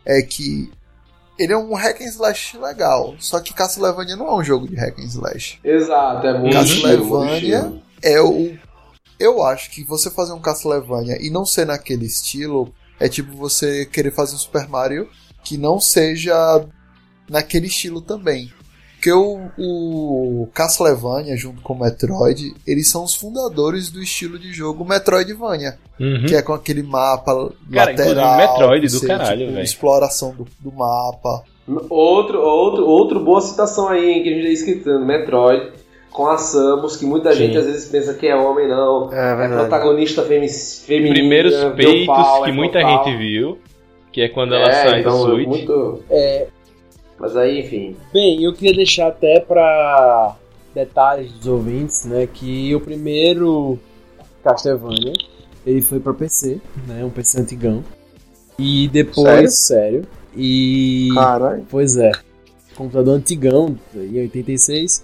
é 0.05 0.21
que 0.21 0.69
ele 1.37 1.53
é 1.53 1.57
um 1.57 1.73
hack 1.73 2.01
and 2.01 2.05
slash 2.05 2.57
legal. 2.57 3.15
Só 3.19 3.39
que 3.39 3.53
Castlevania 3.53 4.15
não 4.15 4.27
é 4.27 4.35
um 4.35 4.43
jogo 4.43 4.67
de 4.67 4.75
hack 4.75 4.97
and 4.99 5.05
slash. 5.05 5.59
Exato, 5.63 6.27
é 6.27 6.39
muito 6.39 6.53
Castlevania 6.53 7.57
estilo. 7.57 7.81
É 8.01 8.21
o. 8.21 8.57
Eu 9.19 9.43
acho 9.43 9.71
que 9.71 9.83
você 9.83 10.11
fazer 10.11 10.33
um 10.33 10.41
Castlevania 10.41 11.17
e 11.19 11.29
não 11.29 11.45
ser 11.45 11.65
naquele 11.65 12.05
estilo 12.05 12.73
é 12.99 13.09
tipo 13.09 13.35
você 13.35 13.85
querer 13.85 14.11
fazer 14.11 14.35
um 14.35 14.39
Super 14.39 14.67
Mario 14.67 15.09
que 15.43 15.57
não 15.57 15.79
seja 15.79 16.65
naquele 17.29 17.67
estilo 17.67 18.01
também. 18.01 18.51
Porque 18.97 19.11
o, 19.11 19.51
o 19.59 20.49
Castlevania, 20.55 21.37
junto 21.37 21.61
com 21.61 21.73
o 21.73 21.79
Metroid, 21.79 22.55
eles 22.65 22.89
são 22.89 23.03
os 23.03 23.13
fundadores 23.13 23.91
do 23.91 24.01
estilo 24.01 24.39
de 24.39 24.51
jogo 24.51 24.83
Metroidvania. 24.83 25.77
Uhum. 25.99 26.25
Que 26.27 26.35
é 26.35 26.41
com 26.41 26.53
aquele 26.53 26.81
mapa 26.81 27.31
Cara, 27.71 27.91
lateral. 27.91 28.37
Metroid 28.37 28.87
do 28.87 28.99
você, 28.99 29.07
caralho, 29.07 29.39
tipo, 29.41 29.51
velho. 29.53 29.63
Exploração 29.63 30.31
do, 30.33 30.47
do 30.59 30.71
mapa. 30.75 31.43
Outro, 31.89 32.41
outro, 32.41 32.87
outro 32.87 33.19
boa 33.19 33.39
citação 33.41 33.87
aí, 33.87 34.09
hein, 34.09 34.23
que 34.23 34.29
a 34.29 34.33
gente 34.33 34.45
tá 34.45 34.51
escutando, 34.51 35.05
Metroid, 35.05 35.71
com 36.09 36.27
a 36.27 36.37
Samus, 36.37 36.97
que 36.97 37.05
muita 37.05 37.33
Sim. 37.33 37.37
gente 37.37 37.57
às 37.57 37.65
vezes 37.65 37.89
pensa 37.89 38.15
que 38.15 38.25
é 38.25 38.35
homem, 38.35 38.67
não. 38.67 39.13
É 39.13 39.45
É 39.45 39.47
protagonista 39.47 40.23
femi 40.23 40.49
feminina. 40.49 41.13
Primeiros 41.13 41.53
peitos 41.75 42.07
pau, 42.07 42.43
que 42.43 42.49
é 42.49 42.53
muita 42.53 42.79
total. 42.81 43.03
gente 43.05 43.17
viu, 43.17 43.59
que 44.11 44.21
é 44.21 44.29
quando 44.29 44.55
ela 44.55 44.67
É, 44.67 44.89
sai 44.89 44.99
então, 45.01 45.19
do 45.19 45.31
Switch. 45.33 45.47
Muito... 45.47 45.99
É, 46.09 46.47
Mas 47.19 47.35
aí, 47.35 47.61
enfim. 47.61 47.95
Bem, 48.13 48.43
eu 48.43 48.53
queria 48.53 48.75
deixar 48.75 49.07
até 49.07 49.39
pra 49.39 50.35
detalhes 50.73 51.31
dos 51.33 51.47
ouvintes, 51.47 52.05
né, 52.05 52.27
que 52.27 52.73
o 52.75 52.79
primeiro 52.79 53.79
Castlevania, 54.43 55.13
ele 55.65 55.81
foi 55.81 55.99
pra 55.99 56.13
PC, 56.13 56.61
né, 56.87 57.03
um 57.03 57.09
PC 57.09 57.39
antigão. 57.41 57.83
E 58.59 58.87
depois, 58.89 59.57
sério, 59.65 60.05
e 60.35 61.09
Caralho. 61.13 61.65
pois 61.69 61.97
é, 61.97 62.11
computador 62.75 63.15
antigão, 63.15 63.75
em 63.95 64.19
86, 64.19 65.03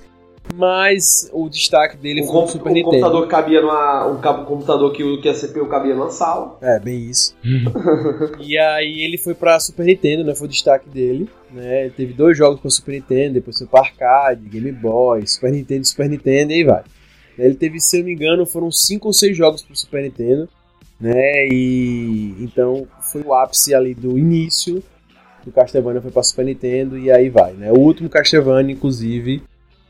mas 0.56 1.30
o 1.34 1.50
destaque 1.50 1.98
dele 1.98 2.22
Um, 2.22 2.26
foi 2.28 2.36
o 2.36 2.42
com- 2.42 2.48
Super 2.48 2.70
um 2.70 2.74
Nintendo. 2.74 2.92
computador 2.92 3.28
cabia 3.28 3.62
numa. 3.62 4.08
Um 4.08 4.20
cabo- 4.22 4.46
computador 4.46 4.92
que, 4.94 5.04
o- 5.04 5.20
que 5.22 5.30
a 5.30 5.34
CPU 5.34 5.68
cabia 5.68 5.96
numa 5.96 6.10
sala. 6.12 6.58
É, 6.62 6.80
bem 6.80 7.10
isso. 7.10 7.36
e 8.40 8.58
aí 8.58 9.02
ele 9.02 9.18
foi 9.18 9.34
pra 9.34 9.60
Super 9.60 9.86
Nintendo, 9.86 10.24
né? 10.24 10.36
Foi 10.36 10.48
o 10.48 10.50
destaque 10.52 10.90
dele. 10.90 11.30
Né? 11.52 11.82
Ele 11.86 11.92
teve 11.92 12.14
dois 12.14 12.38
jogos 12.38 12.60
pra 12.60 12.70
Super 12.70 12.94
Nintendo, 12.94 13.36
depois 13.36 13.58
foi 13.58 13.68
pra 13.68 13.82
arcade, 13.82 14.50
Game 14.50 14.72
Boy, 14.72 15.26
Super 15.28 15.52
Nintendo, 15.52 15.86
Super 15.86 16.10
Nintendo 16.10 16.52
e 16.52 16.56
aí 16.56 16.64
vai. 16.64 16.84
Ele 17.38 17.56
teve, 17.56 17.80
se 17.80 17.98
eu 17.98 18.00
não 18.02 18.08
me 18.08 18.14
engano, 18.14 18.46
foram 18.46 18.72
cinco 18.72 19.08
ou 19.08 19.14
seis 19.14 19.36
jogos 19.38 19.62
pro 19.62 19.76
Super 19.76 20.04
Nintendo. 20.04 20.48
Né? 21.00 21.48
E 21.52 22.36
então 22.40 22.88
foi 23.12 23.22
o 23.24 23.34
ápice 23.34 23.74
ali 23.74 23.94
do 23.94 24.18
início 24.18 24.82
do 25.44 25.52
Castlevania 25.52 26.02
foi 26.02 26.12
pra 26.12 26.24
Super 26.24 26.46
Nintendo 26.46 26.98
e 26.98 27.12
aí 27.12 27.30
vai, 27.30 27.52
né? 27.54 27.70
O 27.72 27.80
último 27.80 28.08
Castlevania, 28.08 28.74
inclusive, 28.74 29.44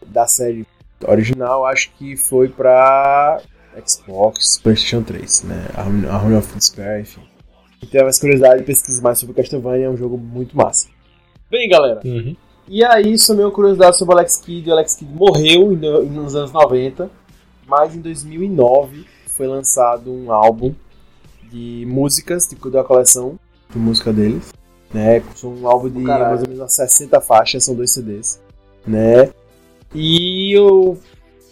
da 0.07 0.25
série 0.27 0.65
original, 1.05 1.65
acho 1.65 1.91
que 1.97 2.15
foi 2.15 2.47
pra 2.47 3.41
Xbox, 3.85 4.59
PlayStation 4.61 5.01
3, 5.03 5.43
né? 5.43 5.67
Harmony 5.75 6.35
of 6.37 6.53
Despair, 6.55 7.01
enfim. 7.01 7.21
Quem 7.79 7.89
tiver 7.89 8.03
mais 8.03 8.19
curiosidade, 8.19 8.63
pesquise 8.63 9.01
mais 9.01 9.19
sobre 9.19 9.35
Castlevania, 9.35 9.87
é 9.87 9.89
um 9.89 9.97
jogo 9.97 10.17
muito 10.17 10.55
massa. 10.55 10.87
Bem, 11.51 11.67
galera, 11.69 11.99
Uhum. 12.05 12.35
e 12.67 12.83
aí, 12.83 13.17
só 13.19 13.33
minha 13.33 13.49
curiosidade 13.51 13.97
sobre 13.97 14.15
o 14.15 14.17
Alex 14.17 14.37
Kidd. 14.37 14.69
O 14.69 14.73
Alex 14.73 14.95
Kidd 14.95 15.13
morreu 15.13 15.71
nos 15.75 16.35
anos 16.35 16.51
90, 16.51 17.09
mas 17.67 17.95
em 17.95 17.99
2009 17.99 19.05
foi 19.35 19.47
lançado 19.47 20.11
um 20.11 20.31
álbum 20.31 20.73
de 21.51 21.85
músicas 21.87 22.47
de, 22.47 22.55
da 22.71 22.83
coleção 22.83 23.37
de 23.69 23.77
música 23.77 24.13
deles. 24.13 24.53
Né? 24.93 25.21
São 25.35 25.53
um 25.53 25.67
álbum 25.67 25.89
de 25.89 25.99
mais 25.99 26.41
ou 26.41 26.47
menos 26.47 26.59
umas 26.59 26.73
60 26.73 27.19
faixas, 27.21 27.65
são 27.65 27.75
dois 27.75 27.91
CDs. 27.91 28.39
Né? 28.85 29.29
E 29.93 30.51
eu 30.57 30.97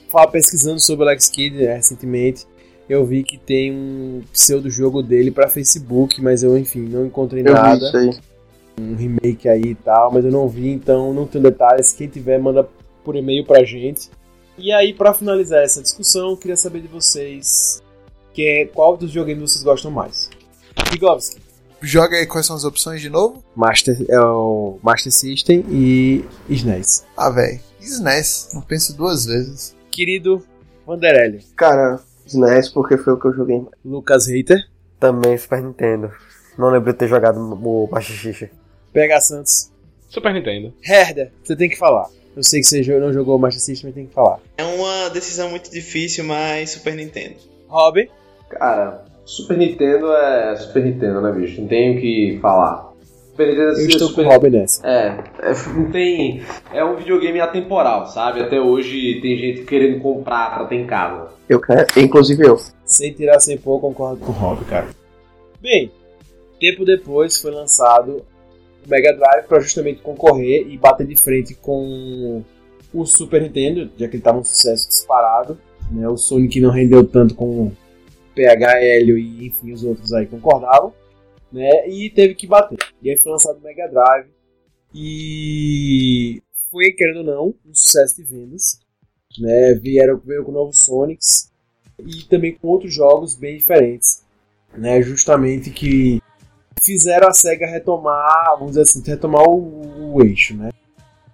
estava 0.05 0.27
pesquisando 0.27 0.79
sobre 0.79 1.05
o 1.05 1.07
Alex 1.07 1.29
Kidd 1.29 1.57
né, 1.57 1.75
recentemente. 1.75 2.45
Eu 2.89 3.05
vi 3.05 3.23
que 3.23 3.37
tem 3.37 3.71
um 3.71 4.21
pseudo 4.33 4.69
jogo 4.69 5.01
dele 5.01 5.31
para 5.31 5.47
Facebook, 5.47 6.21
mas 6.21 6.43
eu, 6.43 6.57
enfim, 6.57 6.81
não 6.81 7.05
encontrei 7.05 7.41
Eu 7.41 7.47
vi 7.47 7.53
nada 7.53 7.87
isso 7.87 7.97
aí. 7.97 8.19
um 8.79 8.95
remake 8.95 9.47
aí 9.47 9.61
e 9.61 9.75
tal, 9.75 10.11
mas 10.11 10.25
eu 10.25 10.31
não 10.31 10.47
vi, 10.49 10.69
então 10.69 11.13
não 11.13 11.25
tenho 11.25 11.43
detalhes. 11.43 11.93
Quem 11.93 12.07
tiver, 12.07 12.37
manda 12.39 12.67
por 13.03 13.15
e-mail 13.15 13.45
pra 13.45 13.63
gente, 13.63 14.09
E 14.57 14.71
aí, 14.71 14.93
pra 14.93 15.13
finalizar 15.13 15.63
essa 15.63 15.81
discussão, 15.81 16.31
eu 16.31 16.37
queria 16.37 16.57
saber 16.57 16.81
de 16.81 16.87
vocês 16.87 17.81
que 18.33 18.45
é, 18.45 18.65
qual 18.65 18.95
dos 18.97 19.07
videogames 19.09 19.51
vocês 19.51 19.63
gostam 19.63 19.89
mais. 19.89 20.29
Igovski. 20.93 21.39
Joga 21.81 22.17
aí 22.17 22.25
quais 22.27 22.45
são 22.45 22.55
as 22.55 22.63
opções 22.63 23.01
de 23.01 23.09
novo? 23.09 23.43
Master, 23.55 23.97
é 24.07 24.19
o 24.19 24.77
Master 24.83 25.11
System 25.11 25.65
e 25.69 26.23
SNES. 26.49 27.05
Ah, 27.17 27.29
velho. 27.29 27.59
SNES. 27.81 28.49
Não 28.53 28.61
penso 28.61 28.95
duas 28.95 29.25
vezes. 29.25 29.75
Querido 29.89 30.45
Vanderelli. 30.85 31.43
Cara, 31.55 31.99
SNES 32.25 32.69
porque 32.69 32.97
foi 32.97 33.13
o 33.13 33.19
que 33.19 33.27
eu 33.27 33.33
joguei. 33.33 33.65
Lucas 33.83 34.27
Reiter. 34.27 34.59
Também 34.99 35.37
Super 35.37 35.61
Nintendo. 35.61 36.11
Não 36.57 36.69
lembro 36.69 36.91
de 36.91 36.99
ter 36.99 37.07
jogado 37.07 37.37
o 37.39 38.01
System. 38.01 38.49
PH 38.93 39.21
Santos. 39.21 39.71
Super 40.09 40.33
Nintendo. 40.33 40.73
Herder, 40.83 41.31
você 41.43 41.55
tem 41.55 41.69
que 41.69 41.77
falar. 41.77 42.07
Eu 42.35 42.43
sei 42.43 42.61
que 42.61 42.67
você 42.67 42.99
não 42.99 43.11
jogou 43.11 43.35
o 43.35 43.39
Master 43.39 43.61
System, 43.61 43.89
mas 43.89 43.95
tem 43.95 44.07
que 44.07 44.13
falar. 44.13 44.39
É 44.57 44.63
uma 44.63 45.09
decisão 45.09 45.49
muito 45.49 45.71
difícil, 45.71 46.23
mas 46.23 46.71
Super 46.71 46.95
Nintendo. 46.95 47.35
Rob. 47.67 48.09
Cara, 48.49 49.05
Super 49.25 49.57
Nintendo 49.57 50.11
é 50.13 50.55
Super 50.57 50.83
Nintendo, 50.83 51.21
né, 51.21 51.31
bicho? 51.31 51.61
Não 51.61 51.67
tenho 51.67 51.97
o 51.97 52.01
que 52.01 52.39
falar. 52.41 52.90
Nintendo 53.37 53.61
Eu 53.61 53.77
é 53.77 53.83
estou 53.87 54.07
Super... 54.09 54.23
com 54.23 54.29
o 54.29 54.33
Rob 54.33 54.49
nessa. 54.49 54.87
É, 54.87 55.23
é, 55.39 55.53
não 55.75 55.91
tem. 55.91 56.41
É 56.73 56.83
um 56.83 56.95
videogame 56.95 57.39
atemporal, 57.39 58.07
sabe? 58.07 58.41
Até 58.41 58.59
hoje 58.59 59.19
tem 59.21 59.37
gente 59.37 59.63
querendo 59.63 59.99
comprar 60.01 60.53
pra 60.53 60.65
ter 60.65 60.75
em 60.75 60.85
casa. 60.85 61.29
Eu 61.47 61.59
quero, 61.59 61.87
inclusive 61.99 62.45
eu. 62.45 62.57
Sem 62.85 63.13
tirar 63.13 63.39
sem 63.39 63.57
pôr, 63.57 63.79
concordo 63.79 64.19
com 64.19 64.31
o 64.31 64.35
Rob, 64.35 64.63
cara. 64.65 64.87
Bem, 65.61 65.91
tempo 66.59 66.85
depois 66.85 67.37
foi 67.41 67.51
lançado 67.51 68.23
o 68.85 68.89
Mega 68.89 69.13
Drive 69.13 69.45
para 69.47 69.59
justamente 69.59 70.01
concorrer 70.01 70.67
e 70.69 70.77
bater 70.77 71.05
de 71.05 71.15
frente 71.15 71.55
com 71.55 72.43
o 72.93 73.05
Super 73.05 73.41
Nintendo, 73.41 73.89
já 73.97 74.07
que 74.07 74.15
ele 74.15 74.21
estava 74.21 74.39
um 74.39 74.43
sucesso 74.43 74.87
disparado. 74.87 75.57
Né? 75.91 76.07
O 76.07 76.17
Sonic 76.17 76.59
não 76.59 76.71
rendeu 76.71 77.05
tanto 77.05 77.35
com 77.35 77.45
o 77.45 77.71
PH, 78.35 78.83
Helio 78.83 79.17
e 79.17 79.47
enfim 79.47 79.73
os 79.73 79.83
outros 79.83 80.13
aí 80.13 80.25
concordavam. 80.25 80.93
Né? 81.51 81.89
E 81.89 82.09
teve 82.09 82.35
que 82.35 82.47
bater. 82.47 82.77
E 83.01 83.09
aí 83.09 83.17
foi 83.17 83.31
lançado 83.31 83.57
o 83.57 83.61
Mega 83.61 83.87
Drive. 83.87 84.29
E 84.93 86.41
foi, 86.69 86.91
querendo 86.91 87.17
ou 87.17 87.23
não, 87.23 87.55
um 87.65 87.73
sucesso 87.73 88.15
de 88.17 88.23
vendas. 88.23 88.79
Né? 89.39 89.73
Vieram, 89.75 90.17
veio 90.17 90.43
com 90.43 90.51
novos 90.51 90.83
Sonics 90.83 91.51
e 91.99 92.23
também 92.25 92.55
com 92.55 92.67
outros 92.67 92.93
jogos 92.93 93.35
bem 93.35 93.57
diferentes. 93.57 94.25
Né? 94.75 95.01
Justamente 95.01 95.69
que 95.69 96.21
fizeram 96.81 97.27
a 97.27 97.33
SEGA 97.33 97.67
retomar, 97.67 98.51
vamos 98.53 98.71
dizer 98.71 98.81
assim, 98.81 99.03
retomar 99.05 99.43
o, 99.47 100.15
o 100.15 100.23
eixo, 100.23 100.55
né? 100.55 100.69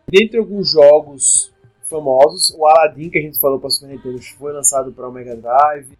Dentre 0.09 0.37
alguns 0.39 0.71
jogos 0.71 1.53
famosos, 1.89 2.53
o 2.57 2.65
Aladdin 2.65 3.09
que 3.09 3.19
a 3.19 3.21
gente 3.21 3.39
falou 3.39 3.59
para 3.59 3.67
o 3.67 3.71
Super 3.71 3.89
Nintendo 3.89 4.21
foi 4.37 4.53
lançado 4.53 4.91
para 4.91 5.07
o 5.07 5.11
Mega 5.11 5.35
Drive. 5.35 5.97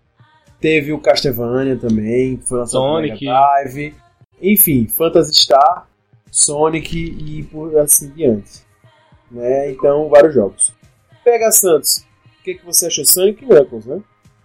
Teve 0.60 0.91
o 0.91 0.99
Castlevania 0.99 1.77
também, 1.77 2.38
que 2.38 2.45
foi 2.45 2.60
lançado 2.60 2.81
para 2.81 2.91
o 2.91 3.02
Mega. 3.02 3.15
Drive. 3.15 3.95
Enfim, 4.41 4.88
Phantasy 4.88 5.34
Star, 5.34 5.88
Sonic 6.31 6.95
e 6.95 7.43
por 7.43 7.77
assim 7.77 8.11
diante. 8.11 8.61
Né? 9.31 9.72
Então, 9.72 10.09
vários 10.09 10.34
jogos. 10.34 10.73
Pega 11.23 11.51
Santos. 11.51 12.05
O 12.39 12.43
que, 12.43 12.55
que 12.55 12.65
você 12.65 12.88
achou? 12.88 13.03
Sonic 13.05 13.45
Knuckles, 13.45 13.85
né? 13.85 14.01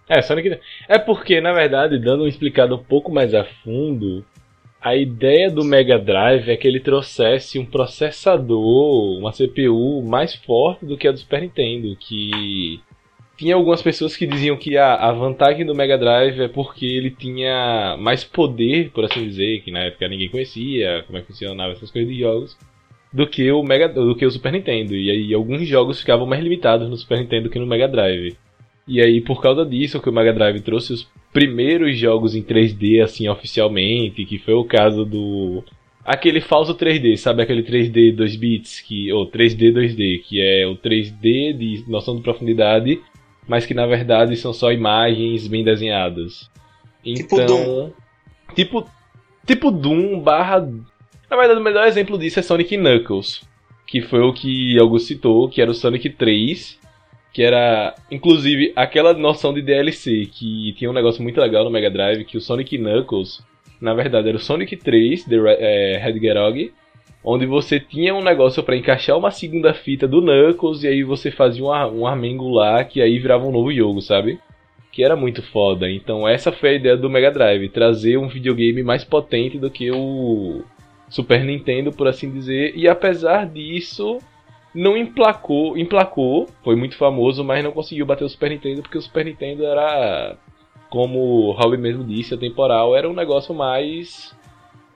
É, 0.09 0.21
Sonic. 0.21 0.59
É 0.87 0.99
porque, 0.99 1.39
na 1.39 1.53
verdade, 1.53 1.97
dando 1.99 2.23
uma 2.23 2.29
explicada 2.29 2.75
um 2.75 2.83
pouco 2.83 3.11
mais 3.11 3.33
a 3.33 3.45
fundo, 3.63 4.25
a 4.81 4.97
ideia 4.97 5.49
do 5.49 5.63
Mega 5.63 5.97
Drive 5.97 6.49
é 6.49 6.57
que 6.57 6.67
ele 6.67 6.81
trouxesse 6.81 7.57
um 7.57 7.65
processador, 7.65 9.17
uma 9.17 9.31
CPU 9.31 10.01
mais 10.03 10.35
forte 10.35 10.85
do 10.85 10.97
que 10.97 11.07
a 11.07 11.11
do 11.11 11.19
Super 11.19 11.41
Nintendo, 11.41 11.95
que 11.95 12.81
tinha 13.37 13.55
algumas 13.55 13.81
pessoas 13.81 14.15
que 14.15 14.27
diziam 14.27 14.55
que 14.55 14.77
a, 14.77 14.95
a 14.95 15.11
vantagem 15.11 15.65
do 15.65 15.75
Mega 15.75 15.97
Drive 15.97 16.39
é 16.39 16.47
porque 16.47 16.85
ele 16.85 17.09
tinha 17.09 17.97
mais 17.99 18.23
poder, 18.23 18.91
por 18.91 19.05
assim 19.05 19.25
dizer, 19.25 19.61
que 19.61 19.71
na 19.71 19.79
época 19.79 20.07
ninguém 20.07 20.29
conhecia 20.29 21.03
como 21.05 21.17
é 21.17 21.21
que 21.21 21.27
funcionava 21.27 21.73
essas 21.73 21.91
coisas 21.91 22.11
de 22.11 22.19
jogos, 22.19 22.57
do 23.11 23.27
que 23.27 23.51
o 23.51 23.63
Mega, 23.63 23.87
do 23.89 24.15
que 24.15 24.25
o 24.25 24.31
Super 24.31 24.51
Nintendo. 24.51 24.95
E 24.95 25.09
aí 25.09 25.33
alguns 25.33 25.67
jogos 25.67 25.99
ficavam 25.99 26.25
mais 26.25 26.43
limitados 26.43 26.89
no 26.89 26.97
Super 26.97 27.19
Nintendo 27.19 27.49
que 27.49 27.59
no 27.59 27.67
Mega 27.67 27.87
Drive. 27.87 28.35
E 28.87 29.01
aí, 29.01 29.21
por 29.21 29.41
causa 29.41 29.65
disso, 29.65 30.01
que 30.01 30.09
o 30.09 30.13
Mega 30.13 30.33
Drive 30.33 30.59
trouxe 30.61 30.93
os 30.93 31.07
primeiros 31.31 31.97
jogos 31.97 32.35
em 32.35 32.43
3D, 32.43 33.01
assim, 33.01 33.29
oficialmente, 33.29 34.25
que 34.25 34.37
foi 34.37 34.53
o 34.53 34.65
caso 34.65 35.05
do. 35.05 35.63
Aquele 36.03 36.41
falso 36.41 36.75
3D, 36.75 37.15
sabe 37.15 37.41
aquele 37.41 37.63
3D 37.63 38.13
2 38.13 38.35
bits, 38.35 38.81
que, 38.81 39.11
ou 39.13 39.25
3D 39.25 39.71
2D, 39.71 40.21
que 40.23 40.41
é 40.41 40.67
o 40.67 40.75
3D 40.75 41.53
de 41.53 41.85
noção 41.87 42.17
de 42.17 42.21
profundidade, 42.21 42.99
mas 43.47 43.65
que 43.65 43.73
na 43.73 43.85
verdade 43.85 44.35
são 44.37 44.53
só 44.53 44.71
imagens 44.71 45.47
bem 45.47 45.63
desenhadas. 45.63 46.49
Tipo 47.03 47.35
Então, 47.41 47.93
tipo 48.55 48.89
tipo 49.45 49.71
Doom 49.71 50.19
barra 50.19 50.61
na 51.29 51.37
verdade 51.37 51.59
o 51.59 51.63
melhor 51.63 51.87
exemplo 51.87 52.17
disso 52.17 52.39
é 52.39 52.43
Sonic 52.43 52.77
Knuckles, 52.77 53.41
que 53.87 54.01
foi 54.01 54.21
o 54.21 54.31
que 54.33 54.79
Augusto 54.79 55.07
citou, 55.07 55.49
que 55.49 55.61
era 55.61 55.71
o 55.71 55.73
Sonic 55.73 56.09
3, 56.11 56.79
que 57.33 57.41
era 57.43 57.95
inclusive 58.11 58.71
aquela 58.75 59.13
noção 59.13 59.53
de 59.53 59.61
DLC 59.61 60.27
que 60.31 60.73
tinha 60.77 60.89
um 60.89 60.93
negócio 60.93 61.21
muito 61.23 61.41
legal 61.41 61.63
no 61.63 61.71
Mega 61.71 61.89
Drive, 61.89 62.23
que 62.25 62.37
o 62.37 62.41
Sonic 62.41 62.77
Knuckles, 62.77 63.43
na 63.81 63.93
verdade 63.93 64.29
era 64.29 64.37
o 64.37 64.39
Sonic 64.39 64.77
3, 64.77 65.25
The 65.25 65.35
Re- 65.35 65.57
é, 65.59 66.07
Hedgehog, 66.07 66.71
onde 67.23 67.45
você 67.45 67.79
tinha 67.79 68.13
um 68.13 68.23
negócio 68.23 68.61
para 68.61 68.75
encaixar 68.75 69.17
uma 69.17 69.31
segunda 69.31 69.73
fita 69.73 70.07
do 70.07 70.21
Knuckles 70.21 70.83
e 70.83 70.87
aí 70.87 71.03
você 71.03 71.31
fazia 71.31 71.63
um, 71.63 72.01
um 72.01 72.07
armengo 72.07 72.49
lá 72.49 72.83
que 72.83 73.01
aí 73.01 73.17
virava 73.17 73.45
um 73.45 73.51
novo 73.51 73.71
jogo, 73.71 74.01
sabe? 74.01 74.39
Que 74.91 75.03
era 75.03 75.15
muito 75.15 75.41
foda. 75.41 75.89
Então 75.89 76.27
essa 76.27 76.51
foi 76.51 76.69
a 76.69 76.73
ideia 76.73 76.97
do 76.97 77.09
Mega 77.09 77.31
Drive, 77.31 77.69
trazer 77.69 78.17
um 78.17 78.27
videogame 78.27 78.83
mais 78.83 79.03
potente 79.03 79.57
do 79.57 79.71
que 79.71 79.89
o 79.91 80.63
Super 81.09 81.43
Nintendo, 81.43 81.91
por 81.91 82.07
assim 82.07 82.29
dizer. 82.29 82.73
E 82.75 82.87
apesar 82.87 83.45
disso, 83.45 84.19
não 84.75 84.97
emplacou, 84.97 85.77
emplacou, 85.77 86.49
foi 86.63 86.75
muito 86.75 86.97
famoso, 86.97 87.43
mas 87.43 87.63
não 87.63 87.71
conseguiu 87.71 88.05
bater 88.05 88.25
o 88.25 88.29
Super 88.29 88.49
Nintendo 88.49 88.81
porque 88.81 88.97
o 88.97 89.01
Super 89.01 89.23
Nintendo 89.25 89.65
era, 89.65 90.35
como 90.89 91.19
o 91.19 91.51
Robbie 91.51 91.77
mesmo 91.77 92.03
disse, 92.03 92.33
atemporal, 92.33 92.95
era 92.95 93.09
um 93.09 93.13
negócio 93.13 93.53
mais 93.53 94.35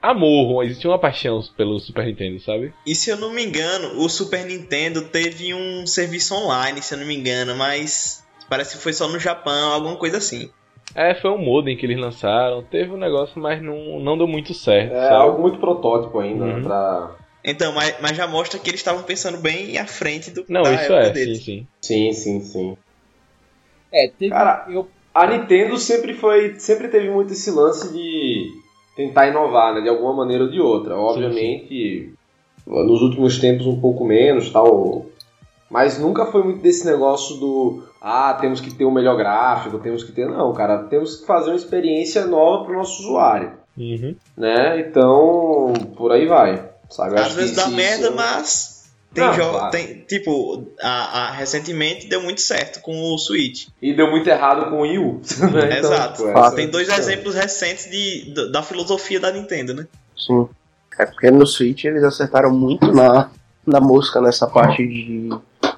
amor, 0.00 0.64
existia 0.64 0.90
uma 0.90 0.98
paixão 0.98 1.42
pelo 1.56 1.78
Super 1.78 2.06
Nintendo, 2.06 2.40
sabe? 2.40 2.72
E 2.86 2.94
se 2.94 3.10
eu 3.10 3.16
não 3.16 3.32
me 3.32 3.44
engano, 3.44 4.00
o 4.02 4.08
Super 4.08 4.44
Nintendo 4.44 5.02
teve 5.02 5.52
um 5.54 5.86
serviço 5.86 6.34
online, 6.34 6.82
se 6.82 6.94
eu 6.94 6.98
não 6.98 7.06
me 7.06 7.16
engano, 7.16 7.56
mas 7.56 8.24
parece 8.48 8.76
que 8.76 8.82
foi 8.82 8.92
só 8.92 9.08
no 9.08 9.18
Japão, 9.18 9.72
alguma 9.72 9.96
coisa 9.96 10.18
assim. 10.18 10.50
É, 10.94 11.14
foi 11.14 11.30
um 11.30 11.38
modem 11.38 11.76
que 11.76 11.84
eles 11.84 11.98
lançaram, 11.98 12.62
teve 12.62 12.90
um 12.92 12.96
negócio, 12.96 13.40
mas 13.40 13.62
não, 13.62 14.00
não 14.00 14.16
deu 14.16 14.26
muito 14.26 14.54
certo, 14.54 14.94
É 14.94 15.00
sabe? 15.02 15.14
algo 15.14 15.42
muito 15.42 15.58
protótipo 15.58 16.18
ainda, 16.18 16.44
Uhum. 16.44 16.62
pra... 16.62 17.16
Então, 17.44 17.72
mas, 17.72 17.94
mas 18.00 18.16
já 18.16 18.26
mostra 18.26 18.58
que 18.58 18.68
eles 18.68 18.80
estavam 18.80 19.02
pensando 19.02 19.38
bem 19.38 19.78
à 19.78 19.86
frente 19.86 20.30
do 20.30 20.44
Não, 20.48 20.62
da 20.62 20.74
isso 20.74 20.92
época 20.92 20.98
é, 20.98 21.04
sim, 21.06 21.12
deles. 21.14 21.44
sim. 21.44 21.66
Sim, 21.80 22.12
sim, 22.12 22.40
sim. 22.40 22.76
É, 23.92 24.08
teve. 24.08 24.30
Cara, 24.30 24.66
eu, 24.70 24.88
A 25.14 25.26
Nintendo 25.26 25.76
sempre 25.78 26.14
foi, 26.14 26.58
sempre 26.58 26.88
teve 26.88 27.10
muito 27.10 27.32
esse 27.32 27.50
lance 27.50 27.92
de 27.92 28.50
tentar 28.98 29.28
inovar, 29.28 29.74
né, 29.76 29.80
de 29.80 29.88
alguma 29.88 30.12
maneira 30.12 30.42
ou 30.42 30.50
de 30.50 30.60
outra. 30.60 30.96
Obviamente, 30.96 32.12
nos 32.66 33.00
últimos 33.00 33.38
tempos 33.38 33.64
um 33.64 33.80
pouco 33.80 34.04
menos, 34.04 34.50
tal. 34.50 35.06
Mas 35.70 36.00
nunca 36.00 36.26
foi 36.26 36.42
muito 36.42 36.60
desse 36.60 36.84
negócio 36.84 37.36
do 37.36 37.84
ah, 38.02 38.36
temos 38.40 38.60
que 38.60 38.74
ter 38.74 38.84
o 38.84 38.90
melhor 38.90 39.16
gráfico, 39.16 39.78
temos 39.78 40.02
que 40.02 40.10
ter 40.10 40.26
não, 40.26 40.52
cara, 40.52 40.78
temos 40.84 41.16
que 41.16 41.26
fazer 41.26 41.50
uma 41.50 41.56
experiência 41.56 42.26
nova 42.26 42.64
pro 42.64 42.76
nosso 42.76 43.00
usuário, 43.02 43.52
Uhum. 43.76 44.16
né? 44.36 44.80
Então, 44.80 45.72
por 45.96 46.10
aí 46.10 46.26
vai. 46.26 46.68
Sabe? 46.90 47.14
Às 47.14 47.26
acho 47.26 47.36
vezes 47.36 47.50
que 47.50 47.70
dá 47.70 47.76
merda, 47.76 48.10
mas 48.10 48.77
tem 49.18 49.26
Não, 49.26 49.34
jogo, 49.34 49.50
claro. 49.58 49.70
tem 49.70 50.04
tipo, 50.08 50.64
a, 50.80 50.88
a- 51.28 51.30
recentemente 51.32 52.08
deu 52.08 52.22
muito 52.22 52.40
certo 52.40 52.80
com 52.80 52.92
o 53.14 53.18
Switch. 53.18 53.66
E 53.82 53.92
deu 53.94 54.10
muito 54.10 54.28
errado 54.28 54.70
com 54.70 54.76
o 54.78 54.80
Wii 54.82 54.98
U. 54.98 55.12
né? 55.12 55.20
Então, 55.78 55.92
Exato. 55.92 56.22
Fato. 56.24 56.38
essa- 56.46 56.56
Tem 56.56 56.68
dois 56.68 56.88
exemplos 56.88 57.34
recentes 57.34 57.90
de, 57.90 58.32
da- 58.34 58.46
da 58.46 58.62
filosofia 58.62 59.18
da 59.20 59.30
Nintendo, 59.32 59.74
né? 59.74 59.86
Sim. 60.16 60.48
É 60.98 61.06
porque 61.06 61.30
no 61.30 61.46
Switch 61.46 61.84
eles 61.84 62.02
acertaram 62.02 62.50
muito 62.52 62.92
na, 62.92 63.30
na 63.66 63.80
mosca 63.80 64.20
nessa 64.20 64.46
parte 64.46 64.84
de 64.86 65.28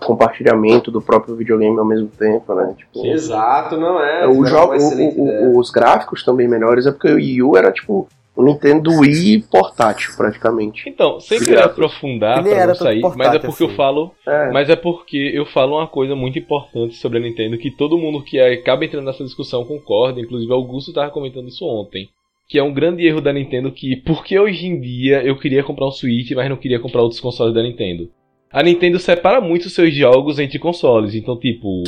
compartilhamento 0.01 0.91
do 0.91 1.01
próprio 1.01 1.37
videogame 1.37 1.79
ao 1.79 1.85
mesmo 1.85 2.09
tempo, 2.09 2.55
né? 2.55 2.75
Tipo, 2.77 3.07
Exato, 3.07 3.77
não 3.77 4.03
é. 4.03 4.27
o 4.27 4.45
jogo, 4.47 4.75
o- 4.77 5.55
o- 5.55 5.59
os 5.59 5.71
gráficos 5.71 6.23
também 6.25 6.49
melhores 6.49 6.87
é 6.87 6.91
porque 6.91 7.09
o 7.11 7.17
Wii 7.17 7.43
U 7.43 7.57
era 7.57 7.71
tipo 7.71 8.09
Nintendo 8.37 8.91
Wii 8.93 9.43
portátil, 9.51 10.13
praticamente. 10.17 10.89
Então, 10.89 11.21
sem 11.21 11.39
Que 11.39 11.47
querer 11.47 11.65
aprofundar 11.65 12.43
nem 12.43 12.55
pra 12.55 12.67
não 12.69 12.75
sair, 12.75 13.03
mas 13.17 13.35
é 13.35 13.39
porque 13.39 13.63
eu 13.63 13.67
assim. 13.67 13.77
falo 13.77 14.13
É, 14.27 14.51
Mas 14.51 14.71
é 14.71 14.77
porque 14.77 15.31
eu 15.35 15.45
falo 15.45 15.77
uma 15.77 15.87
coisa 15.87 16.15
muito 16.17 16.39
importante 16.39 16.95
sobre 16.97 17.19
a 17.19 17.21
Nintendo 17.21 17.59
que 17.59 17.71
todo 17.71 17.99
mundo 17.99 18.23
que 18.23 18.41
acaba 18.41 18.85
entrando 18.85 19.05
nessa 19.05 19.25
discussão 19.25 19.65
concorda, 19.65 20.21
inclusive 20.21 20.53
Augusto 20.53 20.91
estava 20.91 21.11
comentando 21.11 21.49
isso 21.49 21.65
ontem. 21.67 22.09
Que 22.49 22.59
é 22.59 22.63
um 22.63 22.73
grande 22.73 23.07
erro 23.07 23.21
da 23.21 23.33
Nintendo 23.33 23.71
que, 23.71 23.97
porque 23.97 24.39
hoje 24.39 24.67
em 24.67 24.81
dia 24.81 25.23
eu 25.23 25.37
queria 25.37 25.63
comprar 25.63 25.87
um 25.87 25.93
Switch, 25.93 26.33
mas 26.33 26.49
não 26.49 26.57
queria 26.57 26.81
comprar 26.81 27.03
outros 27.03 27.21
consoles 27.21 27.55
da 27.55 27.63
Nintendo. 27.63 28.09
a 28.53 28.63
Nintendo 28.63 28.99
separa 28.99 29.41
muito 29.41 29.71
seus 29.71 29.95
jogos 29.95 30.39
entre 30.41 30.59
consoles. 30.59 31.15
Então, 31.15 31.37
tipo, 31.39 31.85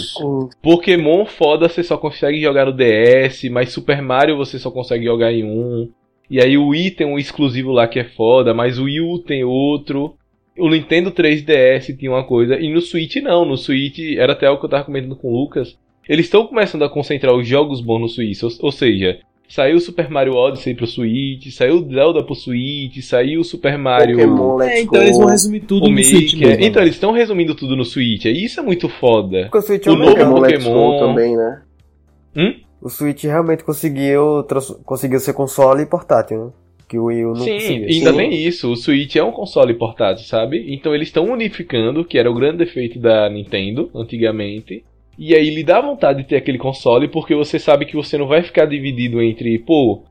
Pokémon 0.63 1.25
foda 1.25 1.69
você 1.69 1.83
só 1.83 1.97
consegue 1.97 2.41
jogar 2.41 2.67
no 2.67 2.73
DS, 2.73 3.45
mas 3.51 3.73
Super 3.73 4.01
Mario 4.01 4.37
você 4.37 4.59
só 4.59 4.71
consegue 4.71 5.05
jogar 5.05 5.33
em 5.33 5.43
um. 5.45 5.91
E 6.33 6.41
aí 6.41 6.57
o 6.57 6.69
Wii 6.69 6.93
tem 6.93 7.07
um 7.07 7.19
exclusivo 7.19 7.71
lá 7.73 7.87
que 7.87 7.99
é 8.01 8.05
foda, 8.05 8.55
mas 8.55 8.79
o 8.79 8.85
Wii 8.85 9.01
U 9.03 9.19
tem 9.19 9.45
outro. 9.45 10.15
O 10.59 10.69
Nintendo 10.71 11.11
3DS 11.13 11.97
tinha 11.97 12.11
uma 12.11 12.25
coisa, 12.25 12.59
e 12.59 12.73
no 12.73 12.81
Switch 12.81 13.17
não. 13.17 13.45
No 13.45 13.57
Switch, 13.57 13.99
era 14.17 14.33
até 14.33 14.49
o 14.51 14.59
que 14.59 14.65
eu 14.65 14.71
tava 14.71 14.85
comentando 14.85 15.15
com 15.17 15.29
o 15.29 15.37
Lucas. 15.41 15.77
Eles 16.09 16.25
estão 16.27 16.47
começando 16.47 16.85
a 16.85 16.89
concentrar 16.91 17.35
os 17.35 17.47
jogos 17.47 17.81
bons 17.81 18.01
no 18.01 18.09
Switch, 18.09 18.43
ou, 18.43 18.51
ou 18.61 18.73
seja, 18.73 19.19
saiu 19.49 19.77
o 19.77 19.81
Super 19.81 20.11
Mario 20.11 20.35
Odyssey 20.35 20.75
pro 20.75 20.87
Switch, 20.87 21.49
saiu 21.51 21.77
o 21.77 21.89
Zelda 21.93 22.25
pro 22.25 22.35
Switch, 22.35 22.99
saiu 23.03 23.41
o 23.41 23.45
Super 23.45 23.77
Mario. 23.79 24.17
Pokémon 24.17 24.57
Let's 24.57 24.73
É, 24.75 24.81
então 24.81 24.99
Go. 25.01 25.05
eles 25.07 25.19
vão 25.19 25.27
resumir 25.29 25.61
tudo 25.61 25.87
O 25.87 25.91
no 25.91 26.03
Switch 26.03 26.35
mesmo. 26.35 26.65
Então 26.65 26.83
eles 26.83 26.95
estão 26.95 27.13
resumindo 27.13 27.55
tudo 27.55 27.77
no 27.77 27.85
Switch. 27.85 28.25
E 28.25 28.45
isso 28.45 28.59
é 28.59 28.63
muito 28.63 28.89
foda. 28.89 29.43
porque 29.51 29.59
o 29.59 29.63
Switch, 29.63 29.87
O 29.87 29.91
é 29.91 29.93
um 29.93 29.97
novo 29.99 30.15
mercado. 30.17 30.35
Pokémon 30.35 30.73
Pokémon. 30.73 30.99
também, 30.99 31.37
né? 31.37 31.63
O 32.83 32.89
Switch 32.89 33.25
realmente 33.25 33.63
conseguiu, 33.63 34.45
conseguiu 34.85 35.21
ser 35.21 35.33
console 35.33 35.83
e 35.83 35.87
portátil, 35.87 36.47
né? 36.47 36.51
Que 36.89 36.99
o 36.99 37.05
Wii 37.05 37.25
U 37.25 37.29
não 37.29 37.37
Sim, 37.37 37.55
conseguia. 37.55 37.87
ainda 37.87 38.13
Sim. 38.13 38.29
isso. 38.29 38.73
O 38.73 38.77
Switch 38.77 39.17
é 39.17 39.23
um 39.23 39.33
console 39.33 39.73
portátil, 39.75 40.27
sabe? 40.27 40.75
Então 40.75 40.95
eles 40.95 41.09
estão 41.09 41.25
unificando, 41.25 42.05
que 42.05 42.19
era 42.19 42.31
o 42.31 42.35
grande 42.35 42.59
defeito 42.59 42.99
da 42.99 43.31
Nintendo 43.31 43.89
antigamente. 43.95 44.85
E 45.19 45.35
aí 45.35 45.55
lhe 45.55 45.63
dá 45.63 45.81
vontade 45.81 46.23
de 46.23 46.29
ter 46.29 46.37
aquele 46.37 46.59
console, 46.59 47.07
porque 47.09 47.35
você 47.35 47.59
sabe 47.59 47.87
que 47.87 47.95
você 47.97 48.19
não 48.19 48.27
vai 48.27 48.43
ficar 48.43 48.67
dividido 48.67 49.23
entre, 49.23 49.59
pô, 49.59 50.03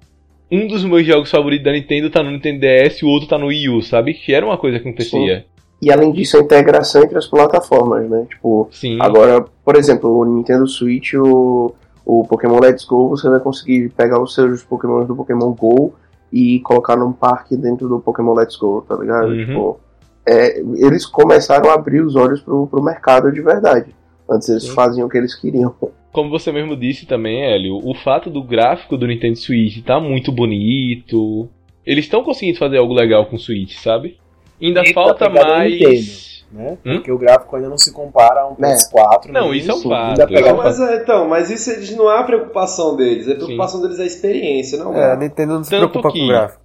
um 0.52 0.68
dos 0.68 0.84
meus 0.84 1.06
jogos 1.06 1.30
favoritos 1.30 1.66
da 1.66 1.72
Nintendo 1.72 2.10
tá 2.10 2.24
no 2.24 2.32
Nintendo 2.32 2.60
DS 2.62 3.00
e 3.00 3.06
o 3.06 3.10
outro 3.10 3.28
tá 3.28 3.38
no 3.38 3.48
Wii 3.48 3.70
U, 3.70 3.82
sabe? 3.82 4.14
Que 4.14 4.34
era 4.34 4.46
uma 4.46 4.58
coisa 4.58 4.80
que 4.80 4.88
acontecia. 4.88 5.46
E 5.82 5.92
além 5.92 6.12
disso, 6.12 6.38
a 6.38 6.42
integração 6.42 7.04
entre 7.04 7.18
as 7.18 7.26
plataformas, 7.26 8.08
né? 8.10 8.26
Tipo, 8.30 8.68
Sim. 8.72 8.98
agora, 9.02 9.44
por 9.66 9.76
exemplo, 9.76 10.16
o 10.16 10.26
Nintendo 10.26 10.68
Switch, 10.68 11.14
o, 11.16 11.74
o 12.06 12.26
Pokémon 12.26 12.60
Let's 12.60 12.86
Go, 12.86 13.10
você 13.10 13.30
vai 13.30 13.40
conseguir 13.40 13.90
pegar 13.90 14.22
os 14.22 14.34
seus 14.34 14.64
Pokémon 14.64 15.06
do 15.06 15.16
Pokémon 15.16 15.52
GO 15.54 15.94
e 16.32 16.60
colocar 16.62 16.96
num 16.96 17.12
parque 17.12 17.56
dentro 17.56 17.88
do 17.88 18.00
Pokémon 18.00 18.34
Let's 18.34 18.56
Go, 18.56 18.84
tá 18.88 18.96
ligado? 18.96 19.30
Uhum. 19.30 19.46
Tipo, 19.46 19.80
é, 20.26 20.60
eles 20.60 21.06
começaram 21.06 21.70
a 21.70 21.74
abrir 21.74 22.02
os 22.02 22.16
olhos 22.16 22.42
pro, 22.42 22.68
pro 22.68 22.82
mercado 22.82 23.32
de 23.32 23.42
verdade. 23.42 23.94
Antes 24.30 24.50
eles 24.50 24.64
Sim. 24.64 24.74
faziam 24.74 25.08
o 25.08 25.10
que 25.10 25.18
eles 25.18 25.36
queriam. 25.36 25.76
Como 26.12 26.30
você 26.30 26.52
mesmo 26.52 26.76
disse 26.76 27.06
também, 27.06 27.42
Hélio, 27.44 27.80
o 27.82 27.94
fato 27.94 28.30
do 28.30 28.44
gráfico 28.44 28.98
do 28.98 29.08
Nintendo 29.08 29.38
Switch 29.38 29.82
tá 29.84 30.00
muito 30.00 30.32
bonito. 30.32 31.48
Eles 31.86 32.06
estão 32.06 32.24
conseguindo 32.24 32.60
fazer 32.60 32.78
algo 32.78 32.94
legal 32.94 33.26
com 33.26 33.38
o 33.38 33.40
Switch, 33.40 33.78
sabe? 33.78 34.18
Ainda 34.62 34.82
E 34.82 34.94
tá 34.94 34.94
falta 34.94 35.26
a 35.28 35.30
mais. 35.30 36.41
Né? 36.52 36.78
Hum? 36.86 36.96
Porque 36.96 37.12
o 37.12 37.18
gráfico 37.18 37.56
ainda 37.56 37.70
não 37.70 37.78
se 37.78 37.94
compara 37.94 38.42
a 38.42 38.48
um 38.50 38.52
É. 38.62 38.74
PS4. 38.76 39.32
Não, 39.32 39.50
nem 39.52 39.60
isso 39.60 39.72
é 39.72 39.74
um 39.74 39.78
Sim, 39.78 39.90
fato. 39.90 40.10
ainda 40.10 40.28
pega- 40.28 40.50
Não, 40.52 40.58
mas, 40.58 40.80
é, 40.80 40.96
então, 40.98 41.28
mas 41.30 41.50
isso 41.50 41.72
eles 41.72 41.96
não 41.96 42.12
é 42.12 42.20
a 42.20 42.24
preocupação 42.24 42.96
deles, 42.98 43.28
a 43.30 43.36
preocupação 43.36 43.82
deles 43.82 44.00
é 44.00 44.04
a 44.04 44.06
experiência, 44.06 44.78
não 44.78 44.94
É, 44.94 45.12
a 45.12 45.14
é? 45.14 45.18
Nintendo 45.18 45.54
não 45.54 45.64
se 45.64 45.70
Tanto 45.70 45.90
preocupa 45.90 46.12
que- 46.12 46.20
com 46.20 46.26
o 46.26 46.28
gráfico. 46.28 46.62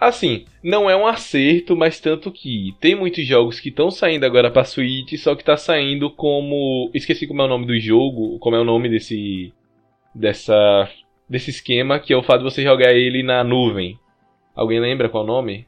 Assim, 0.00 0.44
não 0.62 0.88
é 0.88 0.94
um 0.96 1.08
acerto, 1.08 1.76
mas 1.76 1.98
tanto 1.98 2.30
que 2.30 2.72
tem 2.80 2.94
muitos 2.94 3.26
jogos 3.26 3.58
que 3.58 3.68
estão 3.70 3.90
saindo 3.90 4.24
agora 4.24 4.48
pra 4.48 4.62
Switch, 4.62 5.12
só 5.18 5.34
que 5.34 5.42
tá 5.42 5.56
saindo 5.56 6.08
como. 6.08 6.88
Esqueci 6.94 7.26
como 7.26 7.42
é 7.42 7.46
o 7.46 7.48
nome 7.48 7.66
do 7.66 7.76
jogo, 7.80 8.38
como 8.38 8.54
é 8.54 8.60
o 8.60 8.64
nome 8.64 8.88
desse. 8.88 9.52
dessa. 10.14 10.88
desse 11.28 11.50
esquema, 11.50 11.98
que 11.98 12.12
é 12.12 12.16
o 12.16 12.22
fato 12.22 12.38
de 12.38 12.44
você 12.44 12.62
jogar 12.62 12.92
ele 12.94 13.22
na 13.24 13.42
nuvem. 13.44 13.98
Alguém 14.54 14.80
lembra 14.80 15.08
qual 15.08 15.24
é 15.24 15.26
o 15.26 15.28
nome? 15.28 15.66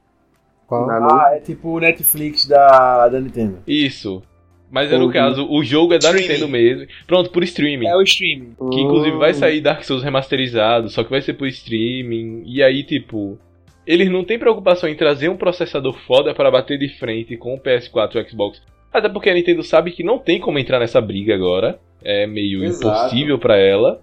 Qual? 0.70 0.88
Ah, 0.88 1.32
é 1.34 1.40
tipo 1.40 1.68
o 1.68 1.80
Netflix 1.80 2.46
da, 2.46 3.08
da 3.08 3.20
Nintendo. 3.20 3.58
Isso. 3.66 4.22
Mas 4.70 4.92
é 4.92 4.96
no 4.96 5.10
caso, 5.12 5.48
o 5.50 5.64
jogo 5.64 5.94
é 5.94 5.98
da 5.98 6.10
Streaming. 6.10 6.28
Nintendo 6.28 6.48
mesmo. 6.48 6.86
Pronto, 7.04 7.30
por 7.30 7.42
streaming. 7.42 7.88
É 7.88 7.96
o 7.96 8.02
streaming. 8.02 8.54
Que 8.70 8.80
inclusive 8.80 9.16
vai 9.16 9.32
Hum. 9.32 9.34
sair 9.34 9.60
Dark 9.60 9.82
Souls 9.82 10.04
remasterizado, 10.04 10.88
só 10.88 11.02
que 11.02 11.10
vai 11.10 11.20
ser 11.20 11.34
por 11.34 11.48
streaming. 11.48 12.44
E 12.46 12.62
aí, 12.62 12.84
tipo, 12.84 13.36
eles 13.84 14.08
não 14.08 14.22
têm 14.24 14.38
preocupação 14.38 14.88
em 14.88 14.94
trazer 14.94 15.28
um 15.28 15.36
processador 15.36 15.92
foda 16.06 16.32
para 16.32 16.52
bater 16.52 16.78
de 16.78 16.88
frente 16.88 17.36
com 17.36 17.52
o 17.54 17.58
PS4 17.60 18.14
e 18.14 18.18
o 18.20 18.28
Xbox. 18.30 18.62
Até 18.92 19.08
porque 19.08 19.28
a 19.28 19.34
Nintendo 19.34 19.64
sabe 19.64 19.90
que 19.90 20.04
não 20.04 20.18
tem 20.20 20.38
como 20.38 20.56
entrar 20.60 20.78
nessa 20.78 21.00
briga 21.00 21.34
agora. 21.34 21.80
É 22.04 22.28
meio 22.28 22.62
Exato. 22.62 22.86
impossível 22.86 23.38
para 23.40 23.56
ela. 23.56 24.00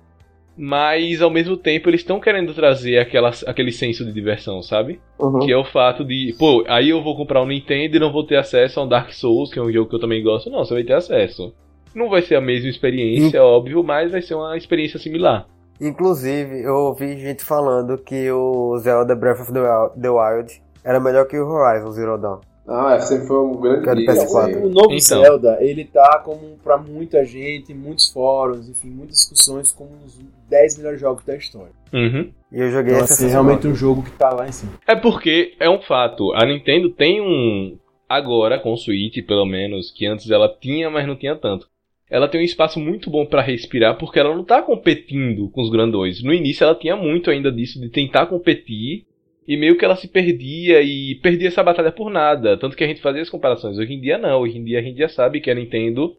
Mas 0.58 1.22
ao 1.22 1.30
mesmo 1.30 1.56
tempo 1.56 1.90
eles 1.90 2.02
estão 2.02 2.20
querendo 2.20 2.54
trazer 2.54 2.98
aquela, 2.98 3.32
aquele 3.46 3.72
senso 3.72 4.04
de 4.04 4.12
diversão, 4.12 4.64
sabe? 4.64 5.00
Uhum. 5.20 5.40
Que 5.40 5.52
é 5.52 5.58
o 5.58 5.64
fato 5.64 6.04
de, 6.04 6.36
pô, 6.40 6.64
aí 6.68 6.90
eu 6.90 7.04
vou 7.04 7.16
comprar 7.16 7.44
um 7.44 7.48
Nintendo 7.48 7.96
e 7.96 8.00
não 8.00 8.12
vou 8.12 8.26
ter 8.26 8.38
acesso 8.38 8.80
a 8.80 8.84
um 8.84 8.88
Dark 8.88 9.12
Souls, 9.12 9.54
que 9.54 9.60
é 9.60 9.62
um 9.62 9.72
jogo 9.72 9.90
que 9.90 9.96
eu 9.96 10.00
também 10.00 10.24
gosto. 10.24 10.50
Não, 10.50 10.66
você 10.66 10.74
vai 10.74 10.84
ter 10.84 10.94
acesso. 10.94 11.54
Não 11.94 12.10
vai 12.10 12.22
ser 12.22 12.36
a 12.36 12.42
mesma 12.42 12.70
experiência, 12.70 13.44
óbvio, 13.44 13.84
mas 13.84 14.12
vai 14.12 14.22
ser 14.22 14.34
uma 14.36 14.58
experiência 14.58 15.00
similar. 15.00 15.48
Inclusive, 15.80 16.64
eu 16.64 16.74
ouvi 16.74 17.18
gente 17.20 17.44
falando 17.44 17.98
que 18.00 18.32
o 18.32 18.78
Zelda 18.80 19.16
Breath 19.16 19.42
of 19.42 19.54
the 19.54 20.10
Wild 20.10 20.62
era 20.84 21.00
melhor 21.00 21.28
que 21.28 21.38
o 21.38 21.48
Horizon 21.48 21.92
Zero 21.92 22.18
Dawn. 22.18 22.40
Não, 22.68 22.90
é, 22.90 23.00
sempre 23.00 23.28
foi 23.28 23.40
um 23.40 23.62
grande 23.62 23.86
Cara, 23.86 23.96
briga. 23.96 24.14
PS4. 24.14 24.50
assim. 24.50 24.56
O 24.58 24.70
novo 24.70 24.94
Então. 24.94 25.00
Zelda, 25.00 25.58
ele 25.62 25.86
tá 25.86 26.20
como 26.20 26.58
pra 26.62 26.78
muita 26.78 27.24
gente, 27.26 27.74
muitos 27.74 28.12
fóruns, 28.12 28.68
enfim, 28.68 28.90
muitas 28.90 29.20
discussões 29.20 29.72
como 29.72 29.90
um 29.92 30.04
dos 30.04 30.20
10 30.50 30.78
melhores 30.78 31.00
jogos 31.00 31.24
da 31.24 31.36
história. 31.38 31.72
Uhum. 31.94 32.30
E 32.52 32.60
eu 32.60 32.70
joguei 32.70 32.94
Então, 32.94 33.04
essa 33.06 33.14
assim, 33.14 33.28
realmente 33.30 33.68
um 33.68 33.74
jogo 33.76 34.04
que 34.04 34.12
tá 34.12 34.30
lá 34.32 34.48
em 34.48 34.52
cima. 34.52 34.74
É 34.86 34.96
porque 34.96 35.54
é 35.60 35.70
um 35.70 35.82
fato. 35.82 36.34
A 36.34 36.46
Nintendo 36.46 36.90
tem 36.90 37.22
um. 37.22 37.78
Agora, 38.10 38.60
com 38.60 38.74
o 38.74 38.78
Switch, 38.78 39.26
pelo 39.26 39.46
menos, 39.46 39.92
que 39.92 40.06
antes 40.06 40.30
ela 40.30 40.54
tinha, 40.62 40.90
mas 40.90 41.08
não 41.08 41.16
tinha 41.16 41.36
tanto. 41.36 41.68
Ela 42.10 42.28
tem 42.30 42.40
um 42.40 42.44
espaço 42.44 42.80
muito 42.80 43.10
bom 43.10 43.26
pra 43.26 43.42
respirar, 43.42 43.98
porque 43.98 44.18
ela 44.18 44.34
não 44.34 44.44
tá 44.46 44.62
competindo 44.62 45.50
com 45.50 45.62
os 45.62 45.70
grandões. 45.70 46.24
No 46.24 46.34
início 46.34 46.64
ela 46.64 46.74
tinha 46.76 46.96
muito 46.96 47.30
ainda 47.30 47.52
disso, 47.52 47.82
de 47.82 47.90
tentar 47.90 48.28
competir, 48.28 49.06
e 49.48 49.56
meio 49.56 49.78
que 49.78 49.86
ela 49.86 49.96
se 49.96 50.08
perdia 50.08 50.82
e 50.82 51.16
perdia 51.16 51.48
essa 51.48 51.64
batalha 51.64 51.92
por 51.92 52.12
nada. 52.12 52.58
Tanto 52.58 52.76
que 52.76 52.84
a 52.84 52.88
gente 52.88 53.02
fazia 53.02 53.22
as 53.22 53.30
comparações. 53.30 53.78
Hoje 53.78 53.94
em 53.94 54.02
dia 54.02 54.18
não, 54.18 54.42
hoje 54.42 54.58
em 54.58 54.64
dia 54.64 54.80
a 54.80 54.82
gente 54.82 54.98
já 54.98 55.08
sabe 55.08 55.40
que 55.40 55.50
a 55.50 55.56
Nintendo. 55.56 56.16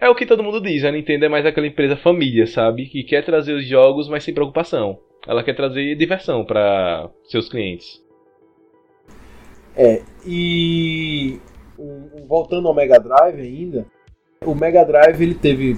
É 0.00 0.08
o 0.08 0.14
que 0.14 0.26
todo 0.26 0.44
mundo 0.44 0.60
diz, 0.60 0.84
a 0.84 0.92
Nintendo 0.92 1.24
é 1.24 1.28
mais 1.28 1.44
aquela 1.44 1.66
empresa 1.66 1.96
família, 1.96 2.46
sabe? 2.46 2.86
Que 2.86 3.02
quer 3.02 3.24
trazer 3.24 3.54
os 3.54 3.66
jogos, 3.66 4.08
mas 4.08 4.22
sem 4.22 4.34
preocupação. 4.34 5.00
Ela 5.26 5.42
quer 5.42 5.56
trazer 5.56 5.96
diversão 5.96 6.44
para 6.44 7.10
seus 7.24 7.48
clientes. 7.48 8.00
É, 9.74 10.02
e 10.24 11.40
voltando 12.28 12.68
ao 12.68 12.74
Mega 12.74 12.98
Drive 12.98 13.40
ainda, 13.40 13.86
o 14.44 14.54
Mega 14.54 14.84
Drive 14.84 15.20
ele 15.20 15.34
teve 15.34 15.74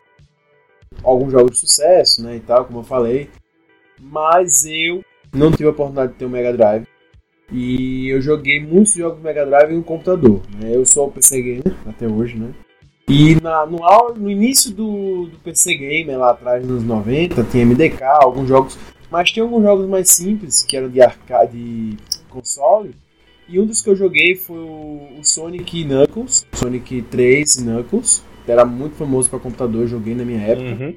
alguns 1.03 1.33
jogos 1.33 1.53
de 1.53 1.59
sucesso, 1.61 2.23
né, 2.23 2.37
e 2.37 2.41
tal, 2.41 2.67
como 2.67 2.81
eu 2.81 2.85
falei, 2.85 3.31
mas 3.99 4.65
eu 4.67 5.03
não 5.35 5.51
tive 5.51 5.67
a 5.67 5.71
oportunidade 5.71 6.13
de 6.13 6.19
ter 6.19 6.25
um 6.27 6.29
Mega 6.31 6.53
Drive. 6.53 6.85
E 7.53 8.09
eu 8.09 8.21
joguei 8.21 8.61
muitos 8.61 8.95
jogos 8.95 9.19
do 9.19 9.25
Mega 9.25 9.45
Drive 9.45 9.73
no 9.75 9.83
computador. 9.83 10.41
Né? 10.61 10.75
Eu 10.75 10.85
sou 10.87 11.09
o 11.09 11.11
PC 11.13 11.43
Gamer 11.43 11.75
até 11.87 12.07
hoje, 12.07 12.37
né? 12.37 12.51
E 13.09 13.35
na- 13.43 13.67
no, 13.67 13.79
no 14.17 14.31
início 14.31 14.71
do, 14.73 15.27
do 15.27 15.39
PC 15.39 15.75
Gamer, 15.75 16.17
lá 16.19 16.31
atrás, 16.31 16.65
nos 16.65 16.85
90, 16.85 17.43
tinha 17.45 17.65
MDK, 17.67 18.03
alguns 18.05 18.47
jogos. 18.49 18.79
Mas 19.11 19.33
tinha 19.33 19.43
alguns 19.43 19.63
jogos 19.65 19.89
mais 19.89 20.09
simples, 20.11 20.63
que 20.63 20.77
eram 20.77 20.89
de 20.89 21.03
arcade, 21.03 21.53
de 21.59 21.97
console. 22.29 22.95
E 23.49 23.59
um 23.59 23.67
dos 23.67 23.83
que 23.83 23.91
eu 23.91 23.97
joguei 23.97 24.37
foi 24.37 24.59
o, 24.61 25.19
o 25.19 25.25
Sonic 25.25 25.83
Knuckles, 25.85 26.47
Sonic 26.53 27.03
3 27.03 27.57
e 27.57 27.63
Knuckles. 27.65 28.23
Era 28.47 28.65
muito 28.65 28.95
famoso 28.95 29.29
para 29.29 29.41
computador, 29.41 29.89
joguei 29.89 30.15
na 30.15 30.25
minha 30.25 30.41
época. 30.41 30.69
Uhum. 30.85 30.95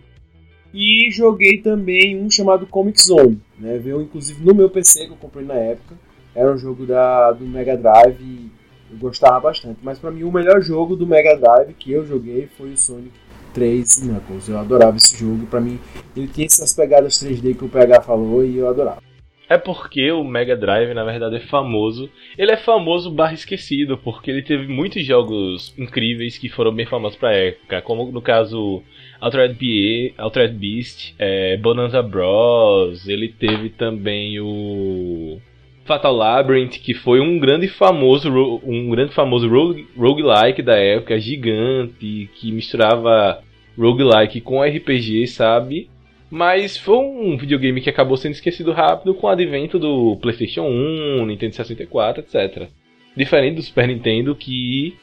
E 0.74 1.12
joguei 1.12 1.60
também 1.60 2.20
um 2.20 2.30
chamado 2.32 2.66
Comic 2.66 3.00
Zone, 3.00 3.40
né? 3.60 3.78
Veio 3.78 4.02
inclusive 4.02 4.44
no 4.44 4.56
meu 4.56 4.70
PC 4.70 5.06
que 5.06 5.12
eu 5.12 5.18
comprei 5.18 5.46
na 5.46 5.54
época. 5.54 5.96
Era 6.34 6.52
um 6.52 6.58
jogo 6.58 6.86
da, 6.86 7.32
do 7.32 7.46
Mega 7.46 7.78
Drive 7.78 8.20
e 8.20 8.52
eu 8.92 8.98
gostava 8.98 9.40
bastante. 9.40 9.78
Mas 9.84 10.00
pra 10.00 10.10
mim 10.10 10.24
o 10.24 10.32
melhor 10.32 10.62
jogo 10.62 10.96
do 10.96 11.06
Mega 11.06 11.38
Drive 11.38 11.74
que 11.76 11.92
eu 11.92 12.06
joguei 12.06 12.50
foi 12.58 12.74
o 12.74 12.78
Sonic 12.78 13.12
3 13.54 13.98
e 13.98 14.08
Knuckles. 14.08 14.50
Eu 14.50 14.58
adorava 14.58 14.98
esse 14.98 15.16
jogo. 15.16 15.46
Pra 15.46 15.62
mim 15.62 15.80
ele 16.18 16.28
tinha 16.28 16.48
essas 16.48 16.74
pegadas 16.74 17.22
3D 17.24 17.56
que 17.56 17.66
o 17.66 17.70
PH 17.70 18.02
falou 18.02 18.44
e 18.44 18.58
eu 18.58 18.68
adorava. 18.68 19.13
É 19.54 19.58
porque 19.60 20.12
o 20.12 20.24
Mega 20.24 20.58
Drive, 20.58 20.96
na 20.96 21.04
verdade, 21.04 21.36
é 21.36 21.40
famoso. 21.40 22.10
Ele 22.36 22.52
é 22.52 22.58
famoso 22.58 23.12
barra 23.12 23.36
esquecido, 23.36 23.96
porque 24.00 24.32
ele 24.32 24.42
teve 24.42 24.68
muitos 24.68 25.06
jogos 25.06 25.76
incríveis 25.78 26.40
que 26.40 26.50
foram 26.50 26.74
bem 26.74 26.88
famosos 26.88 27.20
pra 27.20 27.36
época, 27.36 27.80
como 27.84 28.12
no 28.12 28.20
caso 28.20 28.82
Altered, 29.22 29.54
BA, 29.54 30.20
Altered 30.20 30.58
Beast, 30.58 31.14
é, 31.20 31.56
Bonanza 31.58 32.02
Bros. 32.02 33.08
Ele 33.08 33.28
teve 33.28 33.70
também 33.70 34.40
o 34.40 35.40
Fatal 35.86 36.16
Labyrinth, 36.16 36.80
que 36.80 36.96
foi 36.96 37.20
um 37.20 37.38
grande 37.38 37.68
famoso 37.68 38.32
um 38.64 38.90
grande 38.90 39.14
famoso 39.14 39.48
rogue, 39.48 39.88
roguelike 39.96 40.64
da 40.64 40.78
época, 40.78 41.20
gigante, 41.20 42.28
que 42.34 42.52
misturava 42.52 43.44
roguelike 43.78 44.42
com 44.42 44.64
RPG, 44.64 45.28
sabe? 45.28 45.93
Mas 46.34 46.76
foi 46.76 46.98
um 46.98 47.38
videogame 47.38 47.80
que 47.80 47.92
acabou 47.92 48.18
sendo 48.18 48.32
esquecido 48.32 48.72
rápido 48.72 49.14
com 49.14 49.28
o 49.28 49.30
advento 49.30 49.78
do 49.78 50.18
PlayStation 50.20 50.64
1, 50.64 51.28
Nintendo 51.28 51.54
64, 51.54 52.24
etc. 52.24 52.70
Diferente 53.16 53.58
do 53.58 53.62
Super 53.62 53.88
Nintendo, 53.88 54.34
que 54.34 54.98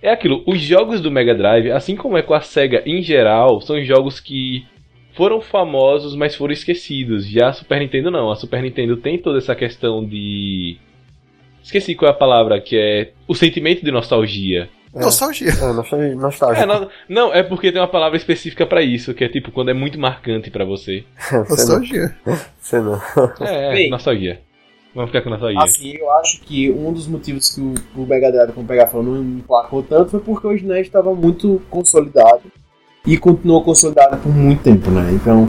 é 0.00 0.10
aquilo, 0.10 0.44
os 0.46 0.60
jogos 0.60 1.00
do 1.00 1.10
Mega 1.10 1.34
Drive, 1.34 1.72
assim 1.72 1.96
como 1.96 2.16
é 2.16 2.22
com 2.22 2.34
a 2.34 2.40
SEGA 2.40 2.84
em 2.86 3.02
geral, 3.02 3.60
são 3.60 3.82
jogos 3.82 4.20
que 4.20 4.64
foram 5.14 5.40
famosos, 5.40 6.14
mas 6.14 6.36
foram 6.36 6.52
esquecidos. 6.52 7.28
Já 7.28 7.48
a 7.48 7.52
Super 7.52 7.80
Nintendo 7.80 8.08
não. 8.08 8.30
A 8.30 8.36
Super 8.36 8.62
Nintendo 8.62 8.96
tem 8.96 9.18
toda 9.18 9.38
essa 9.38 9.56
questão 9.56 10.06
de. 10.06 10.76
Esqueci 11.64 11.96
qual 11.96 12.12
é 12.12 12.14
a 12.14 12.16
palavra, 12.16 12.60
que 12.60 12.76
é 12.76 13.10
o 13.26 13.34
sentimento 13.34 13.84
de 13.84 13.90
nostalgia. 13.90 14.68
Nostalgia. 15.04 15.50
É, 15.50 15.72
nostalgia. 15.72 16.14
nostalgia. 16.14 16.62
É, 16.62 16.66
não, 16.66 16.88
não, 17.08 17.34
é 17.34 17.42
porque 17.42 17.70
tem 17.72 17.80
uma 17.80 17.88
palavra 17.88 18.16
específica 18.16 18.66
pra 18.66 18.82
isso, 18.82 19.12
que 19.14 19.24
é 19.24 19.28
tipo 19.28 19.50
quando 19.52 19.70
é 19.70 19.74
muito 19.74 19.98
marcante 19.98 20.50
pra 20.50 20.64
você. 20.64 21.04
Nostalgia. 21.32 22.16
Você 22.60 22.80
não. 22.80 23.00
É, 23.40 23.70
é 23.70 23.72
Bem. 23.72 23.90
nostalgia. 23.90 24.40
Vamos 24.94 25.10
ficar 25.10 25.22
com 25.22 25.30
nostalgia. 25.30 25.62
Assim, 25.62 25.94
eu 25.98 26.10
acho 26.12 26.40
que 26.40 26.70
um 26.70 26.90
dos 26.92 27.06
motivos 27.06 27.50
que 27.54 27.60
o, 27.60 27.74
o 27.94 28.06
Mega 28.06 28.32
Drive, 28.32 28.52
como 28.52 28.66
pegar 28.66 28.86
falou, 28.86 29.04
não 29.14 29.22
emplacou 29.22 29.82
tanto 29.82 30.12
foi 30.12 30.20
porque 30.20 30.46
o 30.46 30.52
SNES 30.54 30.86
estava 30.86 31.14
muito 31.14 31.60
consolidado 31.68 32.44
e 33.06 33.18
continuou 33.18 33.62
consolidado 33.62 34.16
por 34.16 34.34
muito 34.34 34.62
tempo, 34.62 34.90
né? 34.90 35.12
Então, 35.12 35.46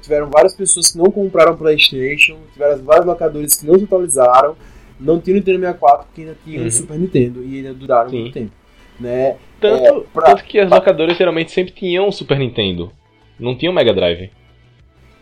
tiveram 0.00 0.30
várias 0.30 0.54
pessoas 0.54 0.90
que 0.90 0.96
não 0.98 1.10
compraram 1.10 1.54
PlayStation, 1.56 2.38
tiveram 2.54 2.82
vários 2.82 3.04
locadores 3.06 3.54
que 3.56 3.66
não 3.66 3.78
se 3.78 3.84
atualizaram, 3.84 4.56
não 4.98 5.20
tinham 5.20 5.36
Nintendo 5.36 5.58
64 5.60 6.06
porque 6.06 6.22
ainda 6.22 6.36
tinham 6.42 6.62
Uhum. 6.62 6.66
o 6.68 6.70
Super 6.72 6.98
Nintendo 6.98 7.44
e 7.44 7.56
ainda 7.58 7.74
duraram 7.74 8.08
Sim. 8.10 8.20
muito 8.22 8.34
tempo, 8.34 8.52
né? 9.00 9.36
Tanto, 9.60 9.84
é, 9.84 10.00
pra- 10.12 10.26
tanto 10.26 10.44
que 10.44 10.58
as 10.58 10.70
locadoras 10.70 11.16
geralmente 11.16 11.50
sempre 11.52 11.72
tinham 11.72 12.08
um 12.08 12.12
Super 12.12 12.38
Nintendo. 12.38 12.92
Não 13.38 13.56
tinham 13.56 13.72
Mega 13.72 13.92
Drive. 13.94 14.30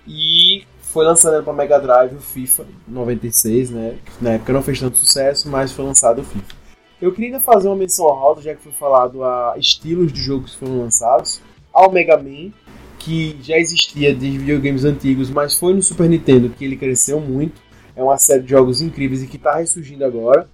E 0.06 0.64
foi 0.80 1.04
lançado 1.04 1.42
para 1.42 1.52
Mega 1.52 1.78
Drive 1.78 2.14
o 2.14 2.20
FIFA 2.20 2.66
96, 2.86 3.70
né? 3.70 3.96
Que 4.04 4.24
Na 4.24 4.30
época 4.32 4.52
não 4.52 4.62
fez 4.62 4.78
tanto 4.80 4.96
sucesso, 4.96 5.48
mas 5.48 5.72
foi 5.72 5.84
lançado 5.84 6.20
o 6.20 6.24
FIFA. 6.24 6.54
Eu 7.00 7.12
queria 7.12 7.28
ainda 7.28 7.40
fazer 7.40 7.68
uma 7.68 7.76
menção 7.76 8.06
honrosa, 8.06 8.40
já 8.42 8.54
que 8.54 8.62
foi 8.62 8.72
falado 8.72 9.22
a 9.22 9.54
estilos 9.58 10.12
de 10.12 10.22
jogos 10.22 10.52
que 10.54 10.60
foram 10.60 10.80
lançados, 10.80 11.42
ao 11.72 11.90
Mega 11.92 12.16
Man, 12.16 12.50
que 12.98 13.36
já 13.42 13.58
existia 13.58 14.14
de 14.14 14.38
videogames 14.38 14.84
antigos, 14.84 15.28
mas 15.28 15.58
foi 15.58 15.74
no 15.74 15.82
Super 15.82 16.08
Nintendo 16.08 16.48
que 16.48 16.64
ele 16.64 16.76
cresceu 16.76 17.20
muito. 17.20 17.60
É 17.94 18.02
uma 18.02 18.16
série 18.16 18.42
de 18.42 18.50
jogos 18.50 18.80
incríveis 18.80 19.22
e 19.22 19.26
que 19.26 19.36
está 19.36 19.56
ressurgindo 19.56 20.04
agora. 20.04 20.48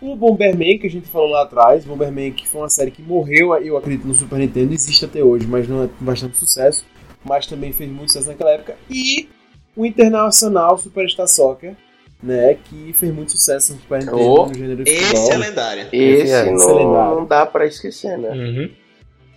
O 0.00 0.14
Bomberman, 0.14 0.78
que 0.78 0.86
a 0.86 0.90
gente 0.90 1.08
falou 1.08 1.28
lá 1.28 1.42
atrás, 1.42 1.84
Bomberman, 1.84 2.32
que 2.32 2.48
foi 2.48 2.60
uma 2.60 2.68
série 2.68 2.90
que 2.90 3.02
morreu, 3.02 3.54
eu 3.56 3.76
acredito, 3.76 4.06
no 4.06 4.14
Super 4.14 4.38
Nintendo, 4.38 4.72
existe 4.72 5.04
até 5.04 5.22
hoje, 5.22 5.46
mas 5.46 5.68
não 5.68 5.84
é 5.84 5.88
com 5.88 6.04
bastante 6.04 6.36
sucesso 6.38 6.84
mas 7.24 7.46
também 7.46 7.72
fez 7.72 7.90
muito 7.90 8.12
sucesso 8.12 8.28
naquela 8.30 8.50
época. 8.52 8.76
E 8.88 9.28
o 9.76 9.84
Internacional 9.84 10.78
Superstar 10.78 11.28
Soccer, 11.28 11.74
né, 12.22 12.54
que 12.64 12.92
fez 12.94 13.12
muito 13.14 13.32
sucesso 13.32 13.74
no 13.74 13.80
Super 13.80 14.00
Nintendo, 14.00 14.18
Oh, 14.18 14.46
no 14.46 14.54
gênero 14.54 14.84
de 14.84 14.90
Esse 14.90 15.04
futebol. 15.04 15.32
é 15.32 15.36
lendário. 15.36 15.82
Esse 15.92 15.96
é, 15.96 16.10
esse 16.22 16.32
é 16.32 16.42
lendário. 16.42 16.84
não, 16.92 17.14
não 17.16 17.26
dá 17.26 17.46
pra 17.46 17.66
esquecer, 17.66 18.16
né? 18.18 18.30
Uhum. 18.30 18.70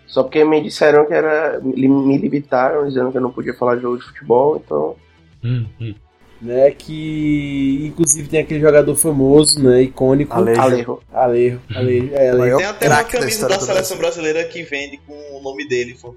Só 0.07 0.23
porque 0.23 0.43
me 0.43 0.61
disseram 0.61 1.05
que 1.05 1.13
era. 1.13 1.59
Me 1.61 1.87
me 1.87 2.17
limitaram, 2.17 2.85
dizendo 2.85 3.11
que 3.11 3.17
eu 3.17 3.21
não 3.21 3.31
podia 3.31 3.53
falar 3.53 3.75
de 3.75 3.81
jogo 3.83 3.97
de 3.97 4.03
futebol, 4.03 4.61
então. 4.63 4.95
Uhum. 5.43 5.95
Né, 6.41 6.71
que 6.71 7.83
inclusive 7.85 8.27
tem 8.27 8.39
aquele 8.39 8.59
jogador 8.59 8.95
famoso, 8.95 9.61
né, 9.61 9.83
icônico, 9.83 10.33
Alejo. 10.33 10.59
Alejo. 10.59 10.99
Alejo, 11.13 11.61
Alejo, 11.75 12.09
é, 12.13 12.29
Alejo. 12.31 12.57
Tem 12.57 12.65
até 12.65 12.87
uma 12.87 12.95
da 12.95 13.03
camisa 13.03 13.47
da 13.47 13.57
do 13.57 13.63
seleção 13.63 13.97
Brasil. 13.97 13.97
brasileira 13.97 14.43
que 14.45 14.63
vende 14.63 14.97
com 15.05 15.13
o 15.37 15.43
nome 15.43 15.67
dele. 15.67 15.95
pô. 16.01 16.15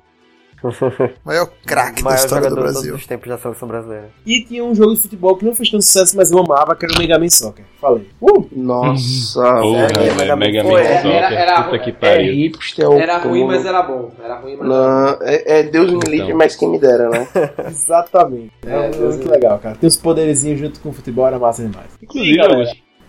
Maior 1.25 1.51
craque 1.67 2.03
da 2.03 2.11
Maior 2.11 2.17
história 2.25 2.49
do 2.49 2.51
jogador 2.51 2.69
de 2.69 2.73
todos 2.73 2.73
Brasil. 2.83 2.95
os 2.95 3.07
tempos 3.07 3.29
da 3.29 3.39
seleção 3.39 3.69
brasileira. 3.69 4.11
E 4.27 4.45
tinha 4.45 4.65
um 4.65 4.75
jogo 4.75 4.95
de 4.95 5.03
futebol 5.03 5.37
que 5.37 5.45
não 5.45 5.55
fez 5.55 5.71
tanto 5.71 5.85
sucesso, 5.85 6.17
mas 6.17 6.31
eu 6.31 6.39
amava, 6.39 6.75
que 6.77 6.85
era 6.87 6.95
o 6.95 6.99
Mega 6.99 7.19
Man 7.19 7.29
Soccer. 7.29 7.65
Falei. 7.81 8.09
Uh! 8.21 8.49
Nossa, 8.53 9.41
Porra, 9.43 9.87
velho. 9.89 9.95
velho, 10.01 10.17
Mega 10.17 10.37
Mega 10.37 10.65
Man 10.65 10.71
Man 10.73 10.79
Soccer. 10.85 11.07
era- 11.13 11.35
era- 11.35 11.63
Puta 11.65 11.79
que 11.79 11.91
É 11.91 11.93
pariu. 11.93 12.33
hipster, 12.35 12.87
ao 12.87 12.93
Era 12.99 13.19
ruim, 13.19 13.41
todo. 13.41 13.47
mas 13.49 13.67
era 13.67 13.83
bom. 13.83 14.11
Era 14.23 14.41
ruim, 14.41 14.57
mas 14.57 14.71
era 14.71 14.79
bom. 14.79 15.19
Não, 15.21 15.27
é, 15.29 15.59
é 15.59 15.63
Deus 15.65 15.91
me 15.93 16.01
livre, 16.09 16.17
Então. 16.27 16.37
mas 16.39 16.57
quem 16.57 16.69
me 16.69 16.79
dera, 16.79 17.09
né? 17.11 17.29
Exatamente. 17.69 18.53
É, 18.67 18.87
É, 18.87 18.91
Deus 18.91 19.17
muito 19.17 19.31
legal, 19.31 19.59
cara. 19.59 19.77
Tem 19.77 19.87
os 19.89 19.97
poderzinhos 19.97 20.59
junto 20.61 20.81
com 20.81 20.89
o 20.89 20.93
futebol, 20.93 21.27
era 21.27 21.39
massa 21.39 21.63
demais. 21.63 21.89
Inclusive. 22.03 22.39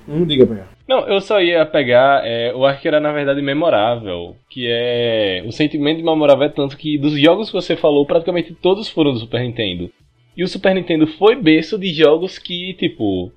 Hum, 0.07 0.25
diga 0.25 0.45
pra. 0.45 0.67
Não, 0.87 1.07
eu 1.07 1.19
só 1.19 1.41
ia 1.41 1.65
pegar 1.65 2.25
é, 2.25 2.53
o 2.53 2.63
arco 2.63 2.81
que 2.81 2.87
era 2.87 2.99
na 2.99 3.11
verdade 3.11 3.41
memorável, 3.41 4.35
que 4.49 4.67
é 4.69 5.43
o 5.45 5.51
sentimento 5.51 5.97
de 5.97 6.03
memorável 6.03 6.45
é 6.45 6.49
tanto 6.49 6.77
que 6.77 6.97
dos 6.97 7.19
jogos 7.19 7.49
que 7.49 7.55
você 7.55 7.75
falou, 7.75 8.05
praticamente 8.05 8.53
todos 8.53 8.87
foram 8.87 9.11
do 9.11 9.19
Super 9.19 9.41
Nintendo. 9.41 9.89
E 10.37 10.43
o 10.43 10.47
Super 10.47 10.75
Nintendo 10.75 11.07
foi 11.07 11.35
berço 11.35 11.77
de 11.77 11.93
jogos 11.93 12.37
que, 12.37 12.73
tipo, 12.73 13.31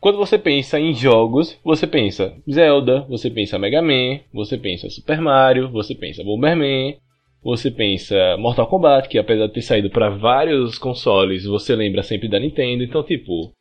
quando 0.00 0.16
você 0.16 0.38
pensa 0.38 0.80
em 0.80 0.94
jogos, 0.94 1.60
você 1.62 1.86
pensa 1.86 2.34
Zelda, 2.50 3.02
você 3.08 3.30
pensa 3.30 3.58
Mega 3.58 3.82
Man, 3.82 4.20
você 4.32 4.56
pensa 4.56 4.88
Super 4.88 5.20
Mario, 5.20 5.68
você 5.68 5.94
pensa 5.94 6.24
Bomberman, 6.24 6.96
você 7.42 7.70
pensa 7.70 8.16
Mortal 8.38 8.66
Kombat, 8.66 9.08
que 9.08 9.18
apesar 9.18 9.46
de 9.46 9.52
ter 9.52 9.62
saído 9.62 9.90
para 9.90 10.08
vários 10.08 10.78
consoles, 10.78 11.44
você 11.44 11.76
lembra 11.76 12.02
sempre 12.02 12.28
da 12.28 12.40
Nintendo. 12.40 12.82
Então, 12.82 13.02
tipo, 13.02 13.52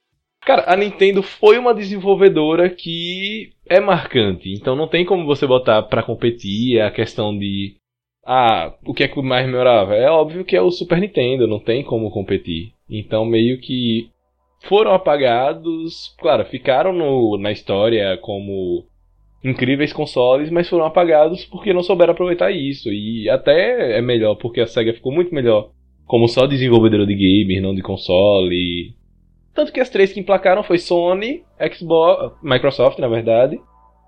Cara, 0.45 0.65
a 0.67 0.75
Nintendo 0.75 1.21
foi 1.21 1.57
uma 1.57 1.73
desenvolvedora 1.73 2.69
que 2.69 3.51
é 3.67 3.79
marcante, 3.79 4.51
então 4.53 4.75
não 4.75 4.87
tem 4.87 5.05
como 5.05 5.25
você 5.25 5.45
botar 5.45 5.83
pra 5.83 6.01
competir 6.01 6.81
a 6.81 6.89
questão 6.89 7.37
de 7.37 7.75
ah, 8.25 8.73
o 8.85 8.93
que 8.93 9.03
é 9.03 9.07
que 9.07 9.21
mais 9.21 9.45
memorável? 9.45 9.95
É 9.95 10.09
óbvio 10.09 10.45
que 10.45 10.55
é 10.55 10.61
o 10.61 10.71
Super 10.71 10.99
Nintendo, 10.99 11.47
não 11.47 11.59
tem 11.59 11.83
como 11.83 12.11
competir. 12.11 12.73
Então 12.89 13.25
meio 13.25 13.59
que 13.59 14.09
foram 14.67 14.93
apagados, 14.93 16.15
claro, 16.19 16.45
ficaram 16.45 16.93
no, 16.93 17.37
na 17.37 17.51
história 17.51 18.17
como 18.17 18.85
incríveis 19.43 19.93
consoles, 19.93 20.49
mas 20.49 20.67
foram 20.67 20.85
apagados 20.85 21.45
porque 21.45 21.73
não 21.73 21.83
souberam 21.83 22.13
aproveitar 22.13 22.51
isso. 22.51 22.89
E 22.89 23.29
até 23.29 23.97
é 23.97 24.01
melhor, 24.01 24.35
porque 24.35 24.61
a 24.61 24.67
SEGA 24.67 24.93
ficou 24.93 25.11
muito 25.11 25.33
melhor 25.33 25.71
como 26.05 26.27
só 26.27 26.47
desenvolvedora 26.47 27.05
de 27.05 27.15
gamer, 27.15 27.61
não 27.61 27.73
de 27.73 27.81
console. 27.81 28.93
Tanto 29.59 29.73
que 29.73 29.81
as 29.81 29.89
três 29.89 30.13
que 30.13 30.21
emplacaram 30.21 30.63
foi 30.63 30.77
Sony, 30.77 31.43
Xbox, 31.75 32.33
Microsoft, 32.41 32.97
na 32.97 33.09
verdade, 33.09 33.59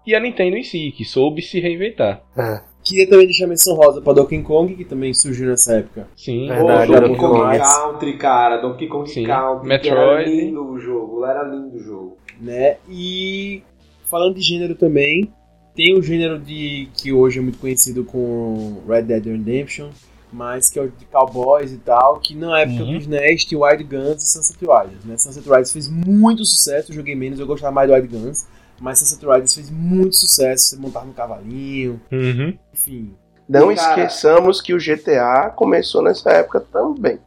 e 0.07 0.15
a 0.15 0.19
Nintendo 0.22 0.56
em 0.56 0.64
si, 0.64 0.94
que 0.95 1.03
soube 1.03 1.41
se 1.41 1.60
reinventar. 1.60 2.23
É. 2.38 2.61
Queria 2.82 3.10
também 3.10 3.26
deixar 3.26 3.48
menção 3.48 3.76
rosa 3.76 4.02
pra 4.02 4.14
Donkey 4.14 4.41
Kong, 4.44 4.73
que 4.73 4.86
também 4.86 5.14
surgiu 5.14 5.49
nessa 5.49 5.73
época. 5.80 6.07
Sim. 6.15 6.48
Pô, 6.48 6.53
Verdade, 6.53 6.88
Donkey 6.94 7.02
Donkey 7.02 7.18
Kong. 7.19 7.57
Country, 7.60 8.18
cara. 8.18 8.57
Donkey 8.61 8.88
Kong 8.88 9.10
Sim. 9.10 9.26
Country. 9.26 9.68
Metroid. 9.68 9.99
Era 9.99 10.23
lindo 10.30 10.65
o 10.72 10.80
jogo. 10.80 11.26
Era 11.26 11.44
lindo 11.44 11.76
o 11.76 11.80
jogo. 11.80 12.18
né? 12.40 12.78
E 12.90 13.61
falando 14.10 14.36
de 14.36 14.41
gênero 14.41 14.76
também, 14.76 15.34
tem 15.76 15.94
o 15.98 16.02
gênero 16.02 16.40
de 16.40 16.88
que 16.95 17.11
hoje 17.11 17.40
é 17.40 17.41
muito 17.41 17.60
conhecido 17.60 18.06
com 18.06 18.82
Red 18.88 19.02
Dead 19.02 19.26
Redemption, 19.26 19.90
mas 20.31 20.69
que 20.69 20.79
é 20.79 20.81
o 20.83 20.89
de 20.89 21.05
cowboys 21.05 21.71
e 21.71 21.77
tal, 21.77 22.19
que 22.19 22.35
na 22.35 22.59
época 22.61 22.83
Uhum. 22.83 22.97
dos 22.97 23.07
NES 23.07 23.45
tinha 23.45 23.59
Wild 23.59 23.83
Guns 23.83 24.23
e 24.23 24.27
Sunset 24.31 24.59
Riders, 24.61 25.05
né? 25.05 25.17
Sunset 25.17 25.47
Riders 25.47 25.71
fez 25.71 25.87
muito 25.89 26.45
sucesso, 26.45 26.91
eu 26.91 26.95
joguei 26.95 27.15
menos, 27.15 27.39
eu 27.39 27.45
gostava 27.47 27.71
mais 27.73 27.89
do 27.89 27.93
Wild 27.95 28.07
Guns, 28.07 28.47
mas 28.79 28.99
Sunset 28.99 29.25
Riders 29.25 29.53
fez 29.53 29.69
muito 29.69 30.15
sucesso, 30.15 30.69
você 30.69 30.77
montava 30.77 31.05
no 31.05 31.13
cavalinho, 31.13 31.99
Uhum. 32.11 32.57
enfim. 32.73 33.13
Não 33.49 33.71
E, 33.71 33.75
cara- 33.75 34.03
esqueçamos 34.03 34.61
que 34.61 34.73
o 34.73 34.79
GTA 34.79 35.49
começou 35.55 36.01
nessa 36.01 36.29
época 36.31 36.61
também. 36.61 37.19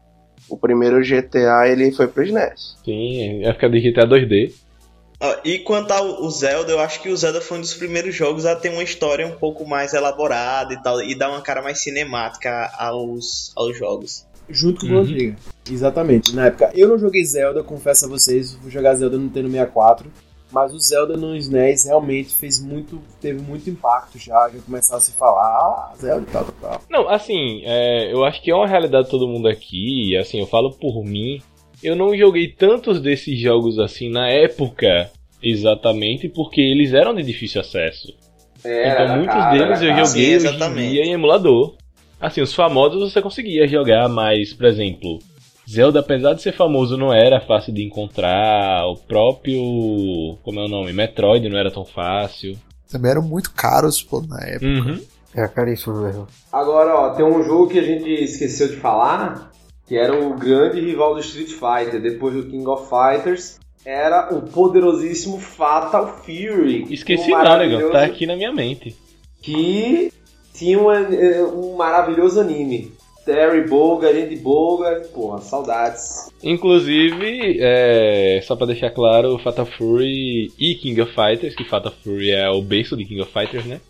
O 0.49 0.57
primeiro 0.57 1.03
GTA 1.03 1.69
ele 1.69 1.91
foi 1.93 2.07
pro 2.09 2.23
SNES. 2.23 2.77
Sim, 2.85 3.45
época 3.45 3.69
de 3.69 3.81
GTA 3.81 4.07
2D. 4.07 4.53
Ó, 5.25 5.37
E 5.45 5.59
quanto 5.59 5.91
ao 5.93 6.29
Zelda, 6.31 6.73
eu 6.73 6.81
acho 6.81 7.01
que 7.01 7.09
o 7.09 7.17
Zelda 7.17 7.41
foi 7.41 7.59
um 7.59 7.61
dos 7.61 7.75
primeiros 7.75 8.15
jogos 8.15 8.45
a 8.45 8.55
ter 8.55 8.69
uma 8.71 8.83
história 8.83 9.27
um 9.27 9.33
pouco 9.37 9.67
mais 9.67 9.95
elaborada 9.95 10.75
e 10.75 10.83
tal, 10.83 11.01
e 11.03 11.15
dar 11.15 11.31
uma 11.31 11.41
cara 11.41 11.63
mais 11.63 11.83
cinemática 11.83 12.71
aos, 12.79 13.53
aos 13.57 13.77
jogos. 13.77 14.27
Junto 14.49 14.81
com 14.81 14.93
o 14.93 14.97
Uhum. 14.97 15.01
Antiga. 15.01 15.37
Exatamente. 15.71 16.35
Na 16.35 16.47
época, 16.47 16.71
eu 16.75 16.89
não 16.89 16.99
joguei 16.99 17.25
Zelda, 17.25 17.63
confesso 17.63 18.05
a 18.05 18.09
vocês, 18.09 18.55
fui 18.61 18.71
jogar 18.71 18.95
Zelda 18.95 19.17
no 19.17 19.25
Nintendo 19.25 19.49
64, 19.51 20.13
mas 20.53 20.75
o 20.75 20.79
Zelda 20.79 21.17
no 21.17 21.35
SNES 21.35 21.87
realmente 21.87 22.35
fez 22.35 22.63
muito, 22.63 23.01
teve 23.21 23.41
muito 23.41 23.69
impacto 23.71 24.19
já, 24.19 24.49
já 24.51 24.61
começaram 24.61 24.99
a 24.99 25.01
se 25.01 25.13
falar, 25.13 25.49
ah, 25.49 25.93
Zelda 25.99 26.27
e 26.29 26.33
tal, 26.33 26.45
tal, 26.45 26.55
tal. 26.61 26.81
Não, 26.91 27.09
assim, 27.09 27.63
é, 27.65 28.13
eu 28.13 28.23
acho 28.25 28.43
que 28.43 28.51
é 28.51 28.55
uma 28.55 28.69
realidade 28.69 29.07
de 29.07 29.11
todo 29.11 29.27
mundo 29.27 29.49
aqui, 29.49 30.11
e 30.13 30.17
assim, 30.19 30.39
eu 30.41 30.47
falo 30.47 30.71
por 30.73 31.03
mim. 31.03 31.41
Eu 31.83 31.97
não 31.97 32.17
joguei 32.17 32.49
tantos 32.49 33.01
desses 33.01 33.39
jogos 33.39 33.79
assim 33.79 34.09
na 34.09 34.29
época, 34.31 35.11
exatamente, 35.45 36.29
porque 36.29 36.61
eles 36.61 36.93
eram 36.93 37.15
de 37.15 37.23
difícil 37.23 37.61
acesso. 37.61 38.13
Era, 38.65 39.05
então 39.05 39.17
muitos 39.17 39.35
cara, 39.35 39.51
deles 39.53 39.83
eu 39.83 39.89
joguei 39.89 40.07
Sim, 40.07 40.37
hoje 40.37 40.47
em 40.47 40.49
exatamente. 40.49 40.91
dia 40.91 41.05
em 41.05 41.13
emulador. 41.13 41.75
Assim, 42.21 42.41
os 42.41 42.55
famosos 42.55 43.13
você 43.13 43.21
conseguia 43.21 43.69
jogar, 43.69 44.09
mas, 44.09 44.55
por 44.55 44.65
exemplo, 44.65 45.19
Zelda, 45.71 46.01
apesar 46.01 46.35
de 46.35 46.43
ser 46.43 46.53
famoso, 46.53 46.97
não 46.97 47.13
era 47.13 47.41
fácil 47.41 47.73
de 47.73 47.83
encontrar. 47.83 48.87
O 48.87 48.97
próprio. 48.97 50.37
Como 50.43 50.61
é 50.61 50.65
o 50.65 50.69
nome? 50.69 50.93
Metroid 50.93 51.49
não 51.49 51.59
era 51.59 51.71
tão 51.71 51.85
fácil. 51.85 52.57
Também 52.91 53.11
eram 53.11 53.23
muito 53.23 53.51
caros, 53.53 54.03
pô, 54.03 54.23
na 54.23 54.41
época. 54.47 54.67
Uhum. 54.67 55.01
É 55.35 55.49
caríssimo 55.49 56.01
mesmo. 56.01 56.29
Agora, 56.53 56.95
ó, 56.95 57.11
tem 57.11 57.25
um 57.25 57.43
jogo 57.43 57.69
que 57.69 57.79
a 57.79 57.83
gente 57.83 58.09
esqueceu 58.09 58.69
de 58.69 58.77
falar, 58.77 59.51
que 59.87 59.97
era 59.97 60.17
o 60.17 60.35
grande 60.37 60.81
rival 60.81 61.15
do 61.15 61.21
Street 61.21 61.49
Fighter, 61.49 62.01
depois 62.01 62.35
do 62.35 62.49
King 62.49 62.67
of 62.69 62.89
Fighters, 62.89 63.59
era 63.85 64.35
o 64.35 64.43
poderosíssimo 64.43 65.39
Fatal 65.39 66.23
Fury. 66.25 66.87
Esqueci 66.91 67.33
Um 67.33 67.43
não, 67.43 67.59
negão. 67.59 67.91
Tá 67.91 68.05
aqui 68.05 68.27
na 68.27 68.37
minha 68.37 68.53
mente. 68.53 68.97
que 69.43 70.11
tinha 70.55 70.79
um, 70.79 70.89
um 70.91 71.77
maravilhoso 71.77 72.41
anime. 72.41 72.93
Terry 73.25 73.67
Boga, 73.67 74.11
Andy 74.11 74.37
Boga, 74.37 75.03
porra, 75.13 75.41
saudades. 75.41 76.31
Inclusive, 76.43 77.59
é, 77.59 78.41
só 78.43 78.55
pra 78.55 78.67
deixar 78.67 78.91
claro, 78.91 79.39
Fatal 79.39 79.65
Fury 79.65 80.53
e 80.59 80.75
King 80.75 81.01
of 81.01 81.15
Fighters, 81.15 81.57
que 81.57 81.65
Fatal 81.65 81.93
Fury 82.03 82.33
é 82.33 82.49
o 82.51 82.61
berço 82.61 82.97
de 82.97 83.05
King 83.07 83.23
of 83.23 83.33
Fighters, 83.33 83.65
né? 83.65 83.81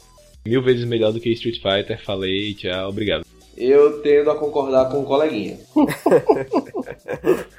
Mil 0.46 0.62
vezes 0.62 0.84
melhor 0.84 1.12
do 1.12 1.18
que 1.18 1.30
Street 1.32 1.56
Fighter, 1.60 2.00
falei, 2.04 2.54
tchau, 2.54 2.88
obrigado. 2.88 3.24
Eu 3.56 4.00
tendo 4.02 4.30
a 4.30 4.36
concordar 4.36 4.88
com 4.90 5.00
o 5.00 5.04
coleguinha. 5.04 5.58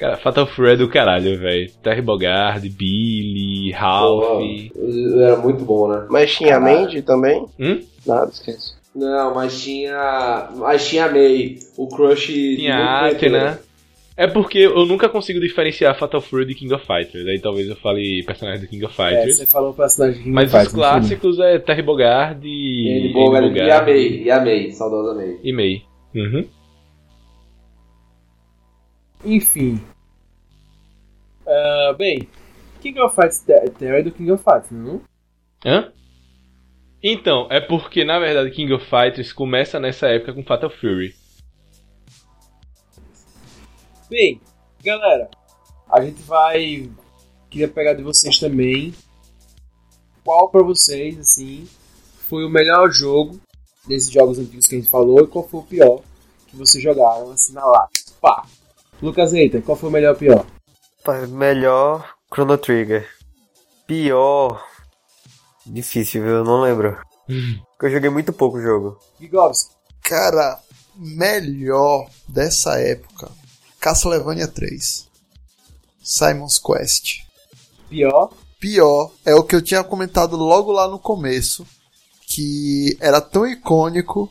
Cara, 0.00 0.16
Fatal 0.16 0.46
Fury 0.46 0.70
é 0.70 0.76
do 0.76 0.88
caralho, 0.88 1.38
velho. 1.38 1.70
Terry 1.82 2.00
Bogard, 2.00 2.66
Billy, 2.70 3.70
Ralph. 3.72 4.24
Pô, 4.24 5.20
era 5.20 5.36
muito 5.36 5.62
bom, 5.62 5.88
né? 5.88 6.06
Mas 6.08 6.34
tinha 6.34 6.56
a 6.56 6.60
Mandy 6.60 7.02
também? 7.02 7.44
Hum? 7.58 7.80
Nada, 8.06 8.30
esquece. 8.30 8.72
Não, 8.94 9.34
mas 9.34 9.62
tinha. 9.62 10.48
Mas 10.56 10.88
tinha 10.88 11.04
a 11.04 11.12
May, 11.12 11.58
o 11.76 11.86
crush. 11.86 12.28
de 12.28 12.56
Tinha 12.56 13.08
a 13.08 13.14
tempo, 13.14 13.32
né? 13.32 13.58
É 14.16 14.26
porque 14.26 14.58
eu 14.58 14.86
nunca 14.86 15.06
consigo 15.06 15.38
diferenciar 15.38 15.94
Fatal 15.98 16.20
Fury 16.22 16.46
de 16.46 16.54
King 16.54 16.72
of 16.72 16.86
Fighters. 16.86 17.26
Aí 17.26 17.38
talvez 17.38 17.68
eu 17.68 17.76
fale 17.76 18.22
personagem 18.24 18.62
do 18.62 18.68
King 18.68 18.84
of 18.86 18.94
É, 19.02 19.04
Fighters. 19.10 19.36
você 19.36 19.46
falou 19.46 19.74
personagem 19.74 20.22
que 20.22 20.30
mas 20.30 20.50
faz, 20.50 20.68
os 20.68 20.72
clássicos 20.74 21.38
é 21.38 21.58
Terry 21.58 21.82
Bogard 21.82 22.40
e. 22.46 23.12
Bogard 23.12 23.54
e 23.54 23.70
a 23.70 23.82
May, 23.82 24.22
e 24.22 24.30
a 24.30 24.40
May, 24.40 24.72
saudosa 24.72 25.14
May. 25.14 25.36
E 25.42 25.52
May. 25.52 25.82
Uhum. 26.14 26.46
Enfim. 29.24 29.78
Ah, 31.50 31.92
bem, 31.98 32.28
King 32.80 33.00
of 33.00 33.12
Fighters 33.12 33.40
Ter- 33.40 33.70
Terry 33.70 33.98
é 33.98 34.02
do 34.04 34.12
King 34.12 34.30
of 34.30 34.44
Fighters, 34.44 34.70
não? 34.70 35.00
Hã? 35.66 35.92
Então, 37.02 37.48
é 37.50 37.60
porque 37.60 38.04
na 38.04 38.20
verdade 38.20 38.50
King 38.52 38.72
of 38.72 38.84
Fighters 38.84 39.32
começa 39.32 39.80
nessa 39.80 40.06
época 40.06 40.32
com 40.32 40.44
Fatal 40.44 40.70
Fury. 40.70 41.14
Bem, 44.08 44.40
galera, 44.84 45.28
a 45.90 46.00
gente 46.02 46.22
vai. 46.22 46.90
Queria 47.48 47.68
pegar 47.68 47.94
de 47.94 48.02
vocês 48.02 48.38
também. 48.38 48.94
Qual 50.24 50.50
pra 50.50 50.62
vocês, 50.62 51.18
assim, 51.18 51.66
foi 52.28 52.44
o 52.44 52.50
melhor 52.50 52.90
jogo 52.92 53.40
desses 53.88 54.10
jogos 54.10 54.38
antigos 54.38 54.66
que 54.66 54.76
a 54.76 54.78
gente 54.78 54.90
falou 54.90 55.20
e 55.24 55.26
qual 55.26 55.48
foi 55.48 55.60
o 55.60 55.64
pior 55.64 56.02
que 56.46 56.56
vocês 56.56 56.82
jogaram, 56.82 57.30
assim, 57.32 57.52
na 57.54 57.64
lata? 57.64 57.90
Pá! 58.20 58.46
Lucas 59.02 59.32
Eita, 59.32 59.60
qual 59.62 59.76
foi 59.76 59.88
o 59.88 59.92
melhor 59.92 60.12
e 60.12 60.16
o 60.16 60.18
pior? 60.18 60.46
Melhor 61.28 62.14
Chrono 62.32 62.58
Trigger. 62.58 63.08
Pior. 63.86 64.64
Difícil, 65.66 66.22
viu? 66.22 66.30
Eu 66.36 66.44
não 66.44 66.60
lembro. 66.60 66.98
Porque 67.70 67.86
eu 67.86 67.90
joguei 67.90 68.10
muito 68.10 68.32
pouco 68.32 68.58
o 68.58 68.62
jogo. 68.62 68.98
Gigovski, 69.20 69.74
Cara, 70.02 70.58
melhor 70.96 72.08
dessa 72.28 72.78
época: 72.78 73.30
Castlevania 73.78 74.48
3. 74.48 75.08
Simon's 76.02 76.58
Quest. 76.58 77.20
pior. 77.88 78.32
Pior 78.58 79.10
é 79.24 79.34
o 79.34 79.42
que 79.42 79.56
eu 79.56 79.62
tinha 79.62 79.82
comentado 79.82 80.36
logo 80.36 80.70
lá 80.70 80.86
no 80.86 80.98
começo, 80.98 81.66
que 82.26 82.94
era 83.00 83.18
tão 83.20 83.46
icônico 83.46 84.30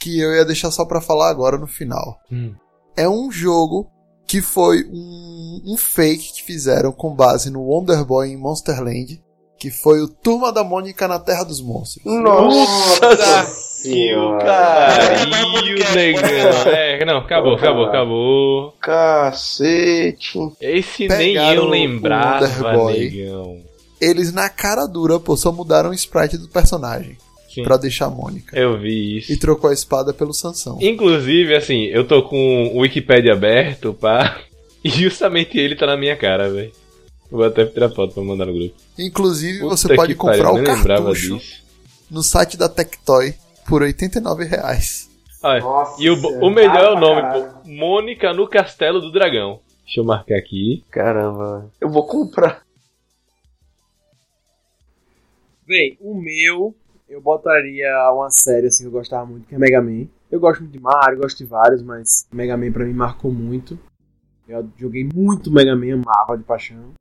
que 0.00 0.18
eu 0.18 0.34
ia 0.34 0.46
deixar 0.46 0.70
só 0.70 0.84
pra 0.86 1.00
falar 1.00 1.28
agora 1.28 1.58
no 1.58 1.66
final. 1.66 2.18
Hum. 2.32 2.54
É 2.96 3.06
um 3.06 3.30
jogo 3.30 3.86
que 4.26 4.42
foi 4.42 4.84
um, 4.90 5.62
um 5.64 5.76
fake 5.76 6.34
que 6.34 6.42
fizeram 6.42 6.90
com 6.92 7.14
base 7.14 7.50
no 7.50 7.62
Wonder 7.62 8.04
Boy 8.04 8.28
em 8.28 8.36
Monsterland, 8.36 9.22
que 9.58 9.70
foi 9.70 10.00
o 10.00 10.08
Turma 10.08 10.52
da 10.52 10.64
Mônica 10.64 11.06
na 11.06 11.18
Terra 11.18 11.44
dos 11.44 11.60
Monstros. 11.60 12.04
Nossa 12.04 13.44
senhora. 13.46 14.44
Pariu, 14.44 15.78
negão. 15.94 16.72
É, 16.72 17.04
não, 17.04 17.18
acabou, 17.18 17.54
acabou, 17.54 17.84
acabou. 17.84 18.72
Cacete. 18.80 20.38
Esse 20.60 21.08
nem 21.08 21.34
Pegaram 21.34 21.54
eu 21.54 21.64
o 21.64 21.70
lembrava, 21.70 22.46
Wonder 22.46 22.74
Boy. 22.74 22.98
negão. 22.98 23.62
Eles 24.00 24.32
na 24.32 24.50
cara 24.50 24.86
dura, 24.86 25.18
pô, 25.18 25.36
só 25.36 25.50
mudaram 25.50 25.90
o 25.90 25.94
sprite 25.94 26.36
do 26.36 26.48
personagem 26.48 27.16
Sim. 27.56 27.62
pra 27.64 27.76
deixar 27.76 28.06
a 28.06 28.10
Mônica. 28.10 28.56
Eu 28.58 28.78
vi 28.78 29.18
isso. 29.18 29.32
E 29.32 29.36
trocou 29.36 29.68
a 29.70 29.72
espada 29.72 30.12
pelo 30.14 30.32
Sansão. 30.32 30.78
Inclusive, 30.80 31.54
assim, 31.54 31.84
eu 31.86 32.06
tô 32.06 32.22
com 32.22 32.68
o 32.74 32.78
Wikipedia 32.80 33.32
aberto, 33.32 33.92
pá. 33.94 34.40
E 34.84 34.88
justamente 34.88 35.58
ele 35.58 35.74
tá 35.74 35.84
na 35.84 35.96
minha 35.96 36.16
cara, 36.16 36.48
velho. 36.48 36.70
Vou 37.28 37.42
até 37.44 37.66
tirar 37.66 37.90
foto 37.90 38.14
pra 38.14 38.22
mandar 38.22 38.46
no 38.46 38.52
grupo. 38.52 38.72
Inclusive, 38.96 39.58
você 39.58 39.88
Puta 39.88 39.96
pode 39.96 40.14
que 40.14 40.20
pariu, 40.20 40.44
comprar 40.44 40.58
eu 40.58 40.62
o 40.62 40.84
cartucho 40.84 41.38
disso. 41.38 41.62
no 42.08 42.22
site 42.22 42.56
da 42.56 42.68
Tectoy 42.68 43.34
por 43.66 43.82
89 43.82 44.44
reais. 44.44 45.10
Olha, 45.42 45.60
Nossa, 45.60 46.00
e 46.00 46.08
o, 46.08 46.14
o 46.40 46.50
melhor 46.50 46.84
é 46.84 46.90
o 46.90 47.00
nome, 47.00 47.20
caralho. 47.20 47.44
pô. 47.64 47.68
Mônica 47.68 48.32
no 48.32 48.46
Castelo 48.46 49.00
do 49.00 49.10
Dragão. 49.10 49.58
Deixa 49.84 49.98
eu 50.00 50.04
marcar 50.04 50.36
aqui. 50.36 50.84
Caramba, 50.88 51.58
velho. 51.58 51.72
Eu 51.80 51.90
vou 51.90 52.06
comprar. 52.06 52.62
Bem, 55.66 55.96
o 56.00 56.14
meu, 56.14 56.74
eu 57.08 57.20
botaria 57.20 57.88
uma 58.12 58.30
série 58.30 58.66
assim 58.66 58.84
que 58.84 58.88
eu 58.88 58.92
gostava 58.92 59.24
muito, 59.24 59.46
que 59.46 59.54
é 59.54 59.58
Mega 59.58 59.80
Man. 59.80 60.06
Eu 60.30 60.40
gosto 60.40 60.60
muito 60.60 60.72
de 60.72 60.80
Mario, 60.80 61.18
gosto 61.18 61.38
de 61.38 61.44
vários, 61.44 61.82
mas 61.82 62.26
Mega 62.32 62.56
Man 62.56 62.72
pra 62.72 62.84
mim 62.84 62.92
marcou 62.92 63.32
muito. 63.32 63.78
Eu 64.48 64.68
joguei 64.76 65.08
muito 65.14 65.50
Mega 65.50 65.74
Man, 65.76 65.94
amava 65.94 66.36
de 66.36 66.44
paixão. 66.44 66.94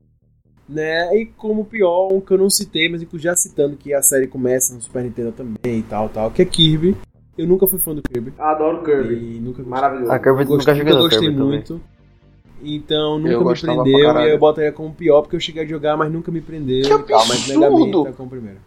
Né? 0.68 1.16
E 1.16 1.26
como 1.26 1.66
pior, 1.66 2.12
um 2.12 2.20
que 2.20 2.32
eu 2.32 2.38
não 2.38 2.50
citei, 2.50 2.90
mas 2.90 3.02
inclusive 3.02 3.30
já 3.30 3.36
citando 3.36 3.78
que 3.78 3.94
a 3.94 4.02
série 4.02 4.28
começa 4.28 4.74
no 4.74 4.82
Super 4.82 5.04
Nintendo 5.04 5.32
também 5.32 5.80
e 5.80 5.84
tal, 5.84 6.10
tal, 6.10 6.32
que 6.32 6.42
é 6.42 6.46
Kirby. 6.46 6.96
Eu 7.38 7.48
nunca 7.48 7.68
fui 7.68 7.78
fã 7.78 7.94
do 7.94 8.02
Kirby. 8.02 8.34
Adoro 8.38 8.84
Kirby. 8.84 9.14
E 9.14 9.40
nunca 9.40 9.62
Maravilhoso. 9.64 10.12
Ah, 10.12 10.20
Kirby 10.20 10.46
gostei, 10.46 10.58
nunca 10.58 10.76
joguei 10.76 10.94
nunca 10.94 11.04
gostei 11.04 11.20
Kirby 11.20 11.36
também. 11.36 11.50
muito. 11.50 11.82
Então 12.64 13.20
nunca 13.20 13.32
Eu 13.32 13.46
me 13.46 13.60
prendeu 13.60 14.22
e 14.22 14.32
eu 14.32 14.40
botaria 14.40 14.72
como 14.72 14.94
pior 14.94 15.22
porque 15.22 15.36
eu 15.36 15.40
cheguei 15.40 15.64
a 15.64 15.68
jogar, 15.68 15.98
mas 15.98 16.12
nunca 16.12 16.32
me 16.32 16.42
prendeu 16.42 16.82
Que 16.82 16.94
e 16.94 17.04
tal. 17.04 17.28
Mas 17.28 17.48
Mega 17.48 17.60
Man 17.60 17.68
absurdo! 17.68 18.04
tá 18.06 18.14
como 18.14 18.30
primeiro. 18.30 18.60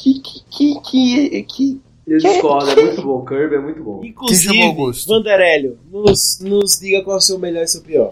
Que, 0.00 0.20
que, 0.20 0.40
que, 0.50 0.80
que, 0.80 1.42
que... 1.42 1.80
Eu 2.06 2.18
Que- 2.18 2.28
discordo, 2.28 2.74
que- 2.74 2.80
é 2.80 2.84
muito 2.84 3.02
bom. 3.02 3.24
Kirby 3.24 3.54
é 3.54 3.58
muito 3.58 3.82
bom. 3.82 4.00
Inclusive? 4.04 4.74
Vanderélio, 5.06 5.78
nos, 5.90 6.40
nos 6.40 6.78
diga 6.80 7.02
qual 7.02 7.16
é 7.16 7.18
o 7.18 7.22
seu 7.22 7.38
melhor 7.38 7.64
e 7.64 7.68
seu 7.68 7.82
pior. 7.82 8.10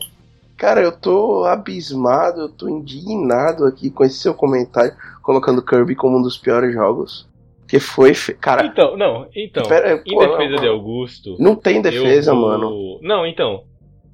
Cara, 0.56 0.80
eu 0.82 0.92
tô 0.92 1.44
abismado, 1.44 2.42
eu 2.42 2.48
tô 2.48 2.68
indignado 2.68 3.64
aqui 3.64 3.90
com 3.90 4.04
esse 4.04 4.18
seu 4.18 4.34
comentário, 4.34 4.92
colocando 5.22 5.62
Kirby 5.62 5.94
como 5.94 6.18
um 6.18 6.22
dos 6.22 6.36
piores 6.36 6.72
jogos. 6.74 7.26
Que 7.68 7.80
foi. 7.80 8.12
Cara, 8.40 8.64
Então, 8.66 8.96
não, 8.96 9.26
então. 9.34 9.64
Pera- 9.64 10.00
em 10.04 10.14
pô, 10.14 10.20
defesa 10.20 10.50
não, 10.54 10.60
de 10.62 10.68
Augusto. 10.68 11.36
não 11.38 11.56
tem 11.56 11.82
defesa, 11.82 12.30
eu 12.30 12.36
mano. 12.36 12.98
Não, 13.02 13.26
então. 13.26 13.64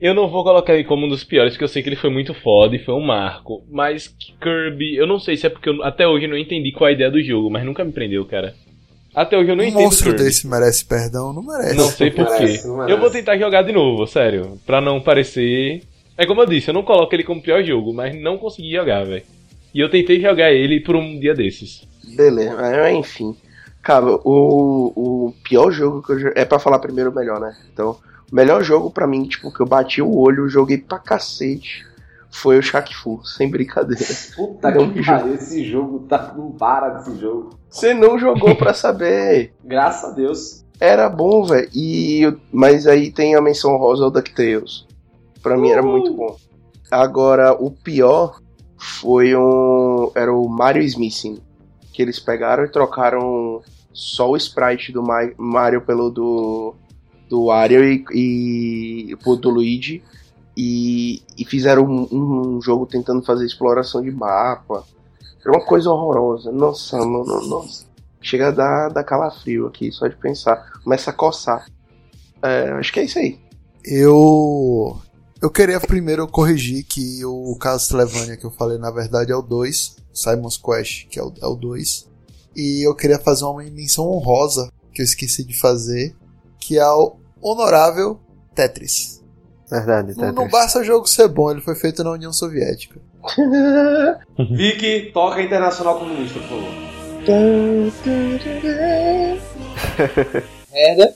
Eu 0.03 0.15
não 0.15 0.29
vou 0.29 0.43
colocar 0.43 0.75
ele 0.75 0.83
como 0.83 1.07
um 1.07 1.09
dos 1.09 1.23
piores, 1.23 1.53
porque 1.53 1.63
eu 1.63 1.69
sei 1.69 1.81
que 1.81 1.89
ele 1.89 1.95
foi 1.95 2.11
muito 2.11 2.35
foda 2.35 2.75
e 2.75 2.79
foi 2.81 2.93
um 2.93 3.07
marco. 3.07 3.63
Mas 3.71 4.09
Kirby, 4.41 4.97
eu 4.97 5.07
não 5.07 5.21
sei 5.21 5.37
se 5.37 5.47
é 5.47 5.49
porque 5.49 5.69
eu, 5.69 5.81
até 5.85 6.09
hoje 6.09 6.25
eu 6.25 6.29
não 6.31 6.37
entendi 6.37 6.73
qual 6.73 6.89
é 6.89 6.91
a 6.91 6.95
ideia 6.95 7.09
do 7.09 7.23
jogo, 7.23 7.49
mas 7.49 7.65
nunca 7.65 7.85
me 7.85 7.93
prendeu, 7.93 8.25
cara. 8.25 8.53
Até 9.15 9.39
hoje 9.39 9.51
eu 9.51 9.55
não 9.55 9.63
um 9.63 9.69
entendo 9.69 9.81
monstro 9.85 10.11
Kirby. 10.11 10.25
desse 10.25 10.49
merece 10.49 10.85
perdão? 10.85 11.33
Não 11.33 11.41
merece. 11.41 11.77
Não 11.77 11.87
sei 11.87 12.11
porquê. 12.11 12.61
Eu 12.89 12.99
vou 12.99 13.11
tentar 13.11 13.39
jogar 13.39 13.63
de 13.63 13.73
novo, 13.73 14.05
sério. 14.09 14.59
Pra 14.67 14.81
não 14.81 15.01
parecer. 15.01 15.83
É 16.19 16.27
como 16.27 16.43
eu 16.43 16.47
disse, 16.47 16.69
eu 16.71 16.75
não 16.75 16.83
coloco 16.83 17.15
ele 17.15 17.23
como 17.23 17.41
pior 17.41 17.63
jogo, 17.63 17.95
mas 17.95 18.13
não 18.21 18.37
consegui 18.39 18.73
jogar, 18.73 19.05
velho. 19.05 19.23
E 19.73 19.79
eu 19.79 19.89
tentei 19.89 20.21
jogar 20.21 20.51
ele 20.51 20.81
por 20.81 20.97
um 20.97 21.17
dia 21.21 21.33
desses. 21.33 21.87
Beleza, 22.17 22.57
mas 22.57 22.93
enfim. 22.97 23.37
Cara, 23.81 24.07
o, 24.07 24.93
o 24.97 25.35
pior 25.45 25.71
jogo 25.71 26.03
que 26.03 26.13
eu 26.13 26.33
É 26.35 26.45
pra 26.45 26.59
falar 26.59 26.81
primeiro 26.81 27.11
o 27.11 27.15
melhor, 27.15 27.39
né? 27.39 27.57
Então, 27.73 27.97
melhor 28.33 28.63
jogo 28.63 28.91
pra 28.91 29.07
mim, 29.07 29.25
tipo, 29.25 29.53
que 29.53 29.61
eu 29.61 29.67
bati 29.67 30.01
o 30.03 30.17
olho, 30.17 30.49
joguei 30.49 30.79
pra 30.79 30.99
cacete, 30.99 31.87
foi 32.31 32.59
o 32.59 32.63
Shaq 32.63 32.97
Fu, 32.97 33.21
sem 33.25 33.51
brincadeira. 33.51 34.05
Puta 34.35 34.71
Não, 34.71 34.91
que 34.91 35.05
pariu, 35.05 35.35
esse 35.35 35.63
jogo 35.65 36.01
tá. 36.09 36.33
Não 36.37 36.51
para 36.53 36.89
desse 36.89 37.19
jogo. 37.21 37.51
Você 37.69 37.93
não 37.93 38.19
jogou 38.19 38.57
pra 38.57 38.73
saber. 38.73 39.53
Graças 39.63 40.11
a 40.11 40.15
Deus. 40.15 40.65
Era 40.81 41.09
bom, 41.09 41.45
velho. 41.45 41.69
E 41.75 42.35
mas 42.51 42.87
aí 42.87 43.13
tem 43.13 43.35
a 43.37 43.41
menção 43.41 43.77
rosa 43.77 44.05
ao 44.05 44.11
DuckTales. 44.11 44.87
Pra 45.43 45.57
mim 45.57 45.71
era 45.71 45.83
muito 45.83 46.13
bom. 46.15 46.37
Agora, 46.91 47.53
o 47.53 47.71
pior 47.71 48.41
foi 48.77 49.37
um. 49.37 50.11
Era 50.15 50.33
o 50.33 50.49
Mario 50.49 50.83
Smithing. 50.83 51.39
Que 51.93 52.01
eles 52.03 52.19
pegaram 52.19 52.65
e 52.65 52.69
trocaram 52.69 53.61
só 53.93 54.31
o 54.31 54.37
sprite 54.37 54.91
do 54.93 55.03
Ma- 55.03 55.31
Mario 55.37 55.83
pelo 55.83 56.11
do. 56.11 56.75
Do 57.33 57.47
Wario 57.47 57.83
e, 57.83 58.05
e 58.13 59.17
do 59.17 59.49
Luigi. 59.49 60.03
E, 60.55 61.23
e 61.39 61.47
fizeram 61.47 61.85
um, 61.85 62.57
um 62.57 62.61
jogo 62.61 62.85
tentando 62.85 63.23
fazer 63.23 63.47
exploração 63.47 64.03
de 64.03 64.11
mapa. 64.11 64.85
Era 65.41 65.57
uma 65.57 65.65
coisa 65.65 65.91
horrorosa. 65.91 66.53
Nossa, 66.53 66.99
mano, 66.99 67.41
nossa. 67.49 67.87
Chega 68.21 68.49
a 68.49 68.51
dar, 68.51 68.89
dar 68.91 69.03
calafrio 69.03 69.67
aqui, 69.67 69.91
só 69.91 70.07
de 70.09 70.17
pensar. 70.17 70.81
Começa 70.85 71.09
a 71.09 71.15
coçar. 71.15 71.67
É, 72.43 72.71
acho 72.73 72.93
que 72.93 73.01
é 73.01 73.05
isso 73.05 73.19
aí. 73.19 73.39
Eu. 73.83 74.99
Eu 75.41 75.51
queria 75.51 75.81
primeiro 75.81 76.29
corrigir 76.29 76.85
que 76.85 77.25
o 77.25 77.57
Castlevania 77.57 78.37
que 78.37 78.45
eu 78.45 78.51
falei 78.51 78.79
na 78.79 78.91
verdade 78.91 79.33
é 79.33 79.37
o 79.37 79.43
2, 79.43 79.97
Simon's 80.13 80.57
Quest, 80.57 81.09
que 81.09 81.19
é 81.19 81.23
o, 81.23 81.33
é 81.41 81.47
o 81.47 81.57
2. 81.57 82.09
E 82.55 82.87
eu 82.87 82.95
queria 82.95 83.19
fazer 83.19 83.45
uma 83.47 83.63
menção 83.63 84.07
honrosa 84.07 84.71
que 84.93 85.01
eu 85.01 85.05
esqueci 85.05 85.43
de 85.43 85.59
fazer, 85.59 86.15
que 86.61 86.79
é 86.79 86.89
o 86.93 87.17
honorável 87.43 88.19
Tetris. 88.55 89.21
Verdade, 89.71 90.15
Não, 90.17 90.27
não 90.27 90.35
Tetris. 90.35 90.53
basta 90.53 90.79
o 90.81 90.85
jogo 90.85 91.07
ser 91.07 91.29
bom, 91.29 91.51
ele 91.51 91.61
foi 91.61 91.75
feito 91.75 92.03
na 92.05 92.13
União 92.13 92.33
Soviética. 92.33 93.01
Vicky, 94.51 95.11
toca 95.13 95.43
Internacional 95.43 95.99
Comunista, 95.99 96.39
por 96.41 96.49
favor. 96.49 96.93
Herda. 100.73 101.15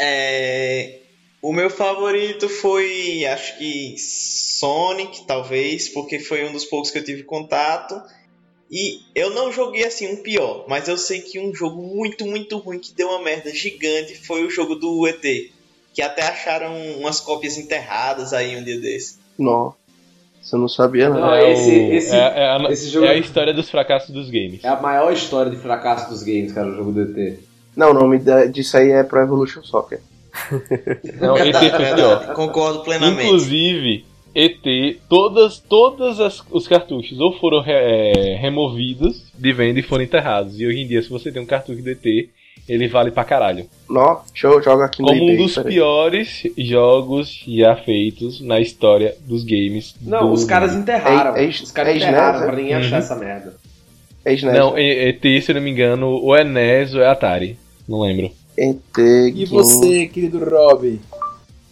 É, 0.00 0.98
o 1.42 1.52
meu 1.52 1.70
favorito 1.70 2.48
foi, 2.48 3.24
acho 3.26 3.58
que 3.58 3.96
Sonic, 3.98 5.24
talvez, 5.26 5.88
porque 5.88 6.18
foi 6.18 6.44
um 6.48 6.52
dos 6.52 6.64
poucos 6.64 6.90
que 6.90 6.98
eu 6.98 7.04
tive 7.04 7.22
contato. 7.22 8.00
E 8.70 9.00
eu 9.14 9.30
não 9.30 9.50
joguei 9.50 9.84
assim 9.84 10.12
um 10.12 10.16
pior, 10.16 10.66
mas 10.68 10.88
eu 10.88 10.98
sei 10.98 11.22
que 11.22 11.40
um 11.40 11.54
jogo 11.54 11.80
muito, 11.82 12.26
muito 12.26 12.58
ruim 12.58 12.78
que 12.78 12.92
deu 12.94 13.08
uma 13.08 13.22
merda 13.22 13.50
gigante 13.54 14.14
foi 14.26 14.44
o 14.44 14.50
jogo 14.50 14.74
do 14.74 15.06
ET. 15.06 15.24
Que 15.98 16.02
até 16.02 16.22
acharam 16.28 16.72
umas 17.00 17.18
cópias 17.18 17.58
enterradas 17.58 18.32
aí 18.32 18.56
um 18.56 18.62
dia 18.62 18.78
desse. 18.80 19.16
Não. 19.36 19.74
Você 20.40 20.56
não 20.56 20.68
sabia, 20.68 21.08
não. 21.10 21.20
Não, 21.22 21.34
É, 21.34 21.50
esse- 21.50 21.74
esse- 21.74 22.14
é, 22.14 22.18
é 22.18 22.48
a, 22.50 22.70
esse 22.70 22.88
jogo 22.88 23.06
é 23.06 23.08
a 23.10 23.14
é- 23.14 23.18
história 23.18 23.52
dos 23.52 23.68
fracassos 23.68 24.10
dos 24.10 24.30
games. 24.30 24.62
É 24.62 24.68
a 24.68 24.80
maior 24.80 25.12
história 25.12 25.50
de 25.50 25.56
fracasso 25.56 26.08
dos 26.08 26.22
games, 26.22 26.52
cara, 26.52 26.68
o 26.68 26.76
jogo 26.76 26.92
do 26.92 27.02
ET. 27.02 27.40
Não, 27.76 27.90
o 27.90 27.94
nome 27.94 28.20
disso 28.52 28.76
aí 28.76 28.92
é 28.92 29.02
Pro 29.02 29.20
Evolution 29.20 29.64
Soccer. 29.64 29.98
Não, 31.20 31.36
ET 31.36 31.52
foi 31.52 31.68
pior. 31.68 31.78
Verdade, 31.78 32.32
concordo 32.36 32.84
plenamente. 32.84 33.24
Inclusive, 33.26 34.04
ET, 34.36 35.00
todas, 35.08 35.58
todas 35.58 36.20
as- 36.20 36.44
os 36.52 36.68
cartuchos 36.68 37.18
ou 37.18 37.32
foram 37.40 37.60
re- 37.60 37.72
é, 37.72 38.36
removidos 38.36 39.32
de 39.36 39.52
venda 39.52 39.80
e 39.80 39.82
foram 39.82 40.04
enterrados. 40.04 40.60
E 40.60 40.64
hoje 40.64 40.78
em 40.78 40.86
dia, 40.86 41.02
se 41.02 41.10
você 41.10 41.32
tem 41.32 41.42
um 41.42 41.46
cartucho 41.46 41.82
do 41.82 41.90
ET, 41.90 42.04
ele 42.68 42.88
vale 42.88 43.10
pra 43.10 43.24
caralho. 43.24 43.66
Nó, 43.88 44.20
deixa 44.32 44.46
eu 44.48 44.62
jogar 44.62 44.86
aqui 44.86 45.00
no 45.02 45.08
Como 45.08 45.32
um 45.32 45.36
dos 45.36 45.54
peraí. 45.54 45.74
piores 45.74 46.42
jogos 46.56 47.44
já 47.46 47.76
feitos 47.76 48.40
na 48.40 48.60
história 48.60 49.14
dos 49.26 49.44
games. 49.44 49.94
Não, 50.00 50.28
do 50.28 50.32
os 50.32 50.44
caras 50.44 50.74
enterraram. 50.74 51.36
É- 51.36 51.44
é- 51.44 51.48
os 51.48 51.70
caras 51.70 51.94
é 51.94 51.96
enterraram 51.96 52.34
SNES, 52.38 52.46
pra 52.46 52.56
ninguém 52.56 52.74
achar 52.74 52.92
Uhum. 52.92 52.98
essa 52.98 53.16
merda. 53.16 53.54
É 54.24 54.32
SNES. 54.34 54.54
Não, 54.54 54.76
é- 54.76 55.08
ET, 55.10 55.40
se 55.42 55.50
eu 55.50 55.54
não 55.56 55.62
me 55.62 55.70
engano, 55.70 56.08
ou 56.08 56.34
é 56.36 56.44
NES 56.44 56.94
ou 56.94 57.00
é 57.02 57.06
Atari. 57.08 57.58
Não 57.88 58.00
lembro. 58.00 58.30
ET, 58.56 58.98
E 59.34 59.44
você, 59.46 60.06
querido 60.06 60.38
Rob? 60.44 61.00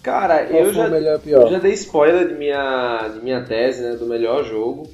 Cara, 0.03 0.45
eu 0.45 0.73
já, 0.73 0.89
melhor 0.89 1.21
eu 1.27 1.51
já 1.51 1.59
dei 1.59 1.73
spoiler 1.73 2.29
de 2.29 2.35
minha, 2.35 3.09
de 3.13 3.21
minha 3.25 3.41
tese, 3.43 3.83
né, 3.83 3.97
do 3.97 4.07
melhor 4.07 4.45
jogo. 4.45 4.89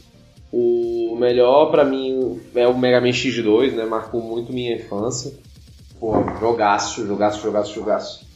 O 0.51 1.16
melhor 1.20 1.70
pra 1.70 1.85
mim 1.85 2.40
é 2.55 2.66
o 2.66 2.77
Mega 2.77 3.01
Man 3.01 3.10
X2, 3.12 3.73
né, 3.74 3.85
marcou 3.85 4.20
muito 4.23 4.52
minha 4.52 4.74
infância. 4.74 5.32
Pô, 6.03 6.15
jogaço, 6.41 7.07
jogaço, 7.07 7.41
jogaço, 7.41 7.73
jogaço. 7.73 8.27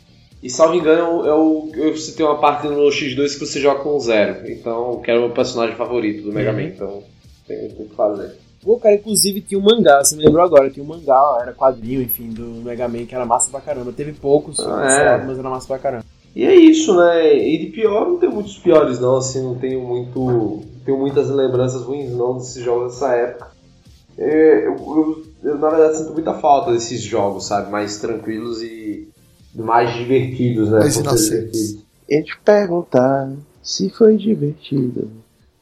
E 0.40 0.48
salvo 0.48 0.76
engano, 0.76 1.26
eu, 1.26 1.68
eu, 1.74 1.96
você 1.96 2.12
tem 2.12 2.24
uma 2.24 2.38
parte 2.38 2.68
no 2.68 2.80
X2 2.84 3.34
que 3.34 3.40
você 3.44 3.58
joga 3.58 3.80
com 3.80 3.96
o 3.96 3.98
Zero. 3.98 4.48
Então, 4.48 5.00
que 5.00 5.10
era 5.10 5.18
o 5.18 5.24
meu 5.24 5.32
personagem 5.34 5.74
favorito 5.74 6.22
do 6.22 6.32
Mega 6.32 6.52
Man, 6.52 6.62
então 6.62 7.02
tem, 7.44 7.68
tem 7.70 7.88
que 7.88 7.94
fazer. 7.96 8.36
Pô, 8.62 8.78
cara, 8.78 8.94
inclusive 8.94 9.40
tinha 9.40 9.58
um 9.58 9.64
mangá, 9.64 10.04
você 10.04 10.14
me 10.14 10.24
lembrou 10.24 10.44
agora, 10.44 10.70
tinha 10.70 10.84
um 10.84 10.86
mangá, 10.86 11.38
era 11.42 11.52
quadrinho, 11.52 12.02
enfim, 12.02 12.28
do 12.30 12.62
Mega 12.62 12.86
Man, 12.86 13.04
que 13.04 13.14
era 13.16 13.26
massa 13.26 13.50
pra 13.50 13.60
caramba. 13.60 13.92
Teve 13.92 14.12
poucos, 14.12 14.60
Ah, 14.60 14.86
é. 14.88 15.24
mas 15.24 15.36
era 15.36 15.50
massa 15.50 15.66
pra 15.66 15.78
caramba. 15.80 16.04
E 16.36 16.44
é 16.44 16.54
isso, 16.54 16.94
né? 16.94 17.34
E 17.36 17.58
de 17.58 17.66
pior 17.72 18.06
não 18.06 18.18
tem 18.18 18.28
muitos 18.28 18.58
piores 18.58 19.00
não, 19.00 19.16
assim, 19.16 19.42
não 19.42 19.56
tenho 19.56 19.80
muito. 19.80 20.62
tenho 20.84 20.98
muitas 20.98 21.28
lembranças 21.30 21.82
ruins 21.82 22.12
não 22.12 22.34
desses 22.38 22.62
jogos 22.62 22.92
dessa 22.92 23.12
época. 23.12 23.48
É, 24.16 24.66
eu, 24.68 24.74
eu- 24.76 25.25
eu, 25.46 25.56
na 25.58 25.70
verdade 25.70 25.98
sinto 25.98 26.12
muita 26.12 26.34
falta 26.34 26.72
desses 26.72 27.00
jogos, 27.00 27.46
sabe? 27.46 27.70
Mais 27.70 28.00
tranquilos 28.00 28.60
e 28.62 29.08
mais 29.54 29.94
divertidos, 29.94 30.70
né? 30.70 30.80
Mais 30.80 30.96
inocentes. 30.96 31.78
Eu 32.08 32.24
te 32.24 32.36
perguntar 32.40 33.32
se 33.62 33.88
foi 33.90 34.16
divertido. 34.16 35.10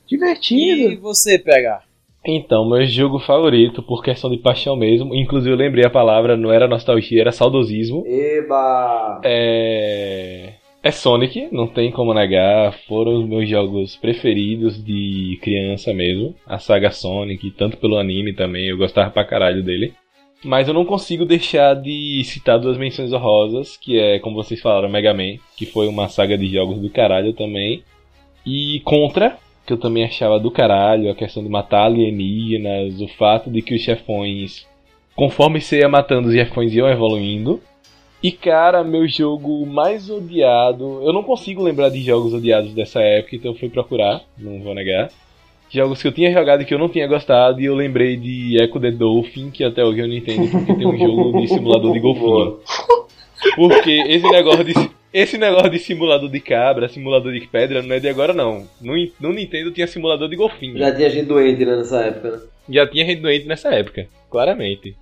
Divertido? 0.07 0.93
E 0.93 0.97
você, 0.97 1.39
PH? 1.39 1.83
Então, 2.27 2.67
meu 2.67 2.87
jogo 2.87 3.19
favorito, 3.19 3.83
por 3.83 4.03
questão 4.03 4.31
de 4.31 4.39
paixão 4.39 4.75
mesmo, 4.75 5.15
inclusive 5.15 5.53
eu 5.53 5.59
lembrei 5.59 5.85
a 5.85 5.91
palavra, 5.91 6.37
não 6.37 6.51
era 6.51 6.67
nostalgia, 6.67 7.21
era 7.21 7.33
saudosismo. 7.33 8.03
Eba! 8.07 9.21
É. 9.23 10.55
É 10.85 10.91
Sonic, 10.91 11.49
não 11.51 11.67
tem 11.67 11.91
como 11.91 12.13
negar. 12.13 12.75
Foram 12.87 13.15
os 13.15 13.27
meus 13.27 13.49
jogos 13.49 13.97
preferidos 13.97 14.85
de 14.85 15.39
criança 15.41 15.95
mesmo. 15.95 16.35
A 16.47 16.59
saga 16.59 16.91
Sonic, 16.91 17.51
tanto 17.53 17.79
pelo 17.79 17.97
anime 17.97 18.35
também, 18.35 18.69
eu 18.69 18.77
gostava 18.77 19.11
pra 19.11 19.25
caralho 19.25 19.63
dele. 19.63 19.95
Mas 20.45 20.69
eu 20.69 20.75
não 20.75 20.85
consigo 20.85 21.25
deixar 21.25 21.73
de 21.73 22.23
citar 22.25 22.59
duas 22.59 22.77
menções 22.77 23.15
honrosas, 23.15 23.79
que 23.79 23.99
é, 23.99 24.19
como 24.19 24.37
vocês 24.37 24.61
falaram, 24.61 24.91
Mega 24.91 25.15
Man, 25.15 25.39
que 25.57 25.65
foi 25.65 25.89
uma 25.89 26.07
saga 26.11 26.37
de 26.37 26.49
jogos 26.49 26.79
do 26.79 26.91
caralho 26.91 27.33
também. 27.33 27.83
E 28.45 28.83
Contra, 28.85 29.39
que 29.67 29.73
eu 29.73 29.79
também 29.79 30.05
achava 30.05 30.39
do 30.39 30.51
caralho, 30.51 31.11
a 31.11 31.15
questão 31.15 31.43
de 31.43 31.49
matar 31.49 31.87
alienígenas, 31.87 33.01
o 33.01 33.09
fato 33.09 33.51
de 33.51 33.63
que 33.63 33.75
os 33.75 33.81
chefões, 33.81 34.67
conforme 35.17 35.63
você 35.63 35.79
ia 35.79 35.89
matando, 35.89 36.29
os 36.29 36.35
chefões 36.35 36.75
iam 36.75 36.91
evoluindo. 36.91 37.59
E 38.25 38.33
cara, 38.33 38.83
meu 38.83 39.07
jogo 39.07 39.67
mais 39.67 40.09
odiado. 40.09 41.03
Eu 41.03 41.13
não 41.13 41.23
consigo 41.23 41.63
lembrar 41.63 41.91
de 41.91 42.01
jogos 42.01 42.33
odiados 42.33 42.73
dessa 42.73 42.99
época, 43.03 43.37
então 43.37 43.51
eu 43.51 43.59
fui 43.59 43.69
procurar, 43.69 44.23
não 44.39 44.63
vou 44.63 44.75
negar. 44.75 45.11
Jogos 45.69 46.01
que 46.01 46.09
eu 46.09 46.13
tinha 46.13 46.33
jogado 46.33 46.63
e 46.63 46.65
que 46.65 46.73
eu 46.73 46.79
não 46.79 46.89
tinha 46.89 47.07
gostado, 47.07 47.61
e 47.61 47.67
eu 47.67 47.75
lembrei 47.75 48.17
de 48.17 48.57
Echo 48.59 48.81
the 48.81 48.91
Dolphin, 48.91 49.51
que 49.51 49.63
até 49.63 49.85
hoje 49.85 50.01
eu 50.01 50.09
não 50.09 50.15
entendo 50.15 50.51
porque 50.51 50.73
tem 50.73 50.87
um 50.87 50.97
jogo 50.97 51.39
de 51.39 51.49
simulador 51.49 51.93
de 51.93 52.01
golfinho. 52.01 52.61
Porque 53.57 53.91
esse 53.91 54.27
negócio 54.27 54.65
de, 54.65 54.73
esse 55.13 55.37
negócio 55.37 55.69
de 55.69 55.79
simulador 55.79 56.31
de 56.31 56.41
cabra, 56.41 56.89
simulador 56.89 57.31
de 57.31 57.47
pedra, 57.47 57.83
não 57.83 57.95
é 57.95 58.01
de 58.01 58.09
agora 58.09 58.33
não. 58.33 58.67
No, 58.81 58.95
no 59.21 59.35
Nintendo 59.35 59.71
tinha 59.71 59.87
simulador 59.87 60.31
de 60.31 60.37
golfinho. 60.37 60.79
Já 60.79 60.95
tinha 60.95 61.11
gente 61.11 61.27
doente 61.27 61.63
né, 61.63 61.77
nessa 61.77 62.01
época, 62.01 62.31
né? 62.31 62.41
Já 62.71 62.87
tinha 62.87 63.05
gente 63.05 63.21
doente 63.21 63.47
nessa 63.47 63.69
época, 63.69 64.09
claramente. 64.31 64.97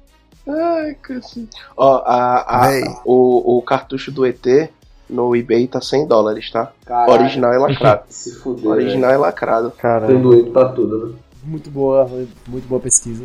Ai, 0.48 0.94
cacete. 1.00 1.48
Ó, 1.76 2.02
a, 2.04 2.64
a, 2.64 2.68
Véi. 2.70 2.82
o, 3.04 3.58
o 3.58 3.62
cartucho 3.62 4.10
do 4.10 4.26
ET 4.26 4.44
no 5.08 5.36
eBay 5.36 5.68
tá 5.68 5.80
100 5.80 6.06
dólares, 6.06 6.50
tá? 6.50 6.72
Caralho, 6.84 7.12
Original 7.12 7.52
e 7.54 7.58
lacrado. 7.58 8.02
Se 8.10 8.34
fuder. 8.36 8.66
Original 8.66 9.12
e 9.12 9.16
lacrado. 9.16 9.70
Tem 9.70 9.78
Caramba. 9.80 10.20
doente 10.20 10.50
pra 10.50 10.68
tudo, 10.70 11.06
né? 11.06 11.14
Muito 11.44 11.70
boa, 11.70 12.08
muito 12.46 12.66
boa 12.68 12.80
pesquisa. 12.80 13.24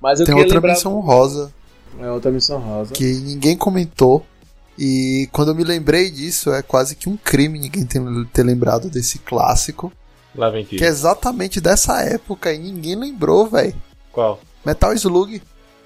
Mas 0.00 0.18
eu 0.20 0.26
Tem 0.26 0.34
outra 0.34 0.54
lembrar... 0.54 0.72
menção 0.72 0.98
rosa 1.00 1.52
É 2.00 2.10
outra 2.10 2.30
missão 2.30 2.58
rosa. 2.58 2.92
que 2.92 3.04
ninguém 3.04 3.56
comentou. 3.56 4.24
E 4.78 5.28
quando 5.32 5.48
eu 5.48 5.54
me 5.54 5.62
lembrei 5.62 6.10
disso, 6.10 6.50
é 6.50 6.62
quase 6.62 6.96
que 6.96 7.08
um 7.08 7.16
crime 7.16 7.58
ninguém 7.58 7.84
ter, 7.86 8.42
lembrado 8.42 8.88
desse 8.88 9.18
clássico. 9.18 9.92
Lá 10.34 10.48
vem 10.48 10.64
tiro. 10.64 10.78
Que 10.78 10.84
é 10.84 10.88
exatamente 10.88 11.60
dessa 11.60 12.00
época 12.00 12.52
e 12.52 12.58
ninguém 12.58 12.96
lembrou, 12.96 13.46
velho. 13.46 13.74
Qual? 14.10 14.40
Metal 14.64 14.92
Slug. 14.94 15.42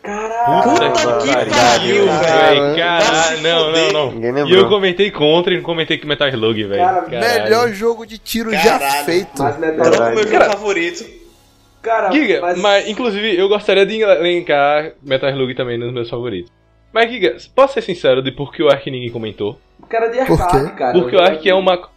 Caralho! 0.07 0.71
Puta 0.71 0.91
que 0.91 1.51
pariu, 1.51 2.07
cara. 2.07 2.51
velho. 2.51 2.77
Caralho, 2.77 3.43
não, 3.43 3.73
não, 3.73 3.93
não. 3.93 4.13
Ninguém 4.13 4.47
E 4.49 4.53
eu 4.55 4.69
comentei 4.69 5.11
contra 5.11 5.53
e 5.53 5.57
não 5.57 5.65
comentei 5.65 5.99
que 5.99 6.07
Metal 6.07 6.29
Slug, 6.29 6.65
velho. 6.65 7.09
Melhor 7.11 7.69
jogo 7.73 8.07
de 8.07 8.19
tiro 8.19 8.53
já 8.53 8.79
Caralho. 8.79 9.05
feito. 9.05 9.43
Mas 9.43 9.59
Metal 9.59 9.91
Troca 9.91 9.97
o 9.97 10.15
Verdade. 10.15 10.15
meu 10.15 10.29
jogo 10.41 10.53
favorito. 10.53 11.05
Cara, 11.83 12.11
Giga, 12.11 12.41
mas... 12.41 12.59
mas... 12.59 12.89
inclusive 12.89 13.39
eu 13.39 13.49
gostaria 13.49 13.87
de 13.87 14.01
elencar 14.03 14.93
Metal 15.03 15.31
Slug 15.31 15.55
também 15.55 15.79
nos 15.79 15.93
meus 15.93 16.09
favoritos. 16.11 16.51
Mas 16.93 17.11
Giga, 17.11 17.37
posso 17.55 17.75
ser 17.75 17.83
sincero 17.83 18.23
de 18.23 18.33
por 18.33 18.53
que 18.53 18.63
o 18.63 18.69
Ark 18.69 18.91
ninguém 18.91 19.11
comentou? 19.11 19.59
Cara 19.89 20.09
de 20.09 20.25
Por 20.25 20.41
arcade, 20.41 20.71
quê? 20.71 20.77
cara. 20.77 20.93
Porque 20.99 21.15
o 21.15 21.21
Ark 21.21 21.49
é 21.49 21.55
uma. 21.55 21.89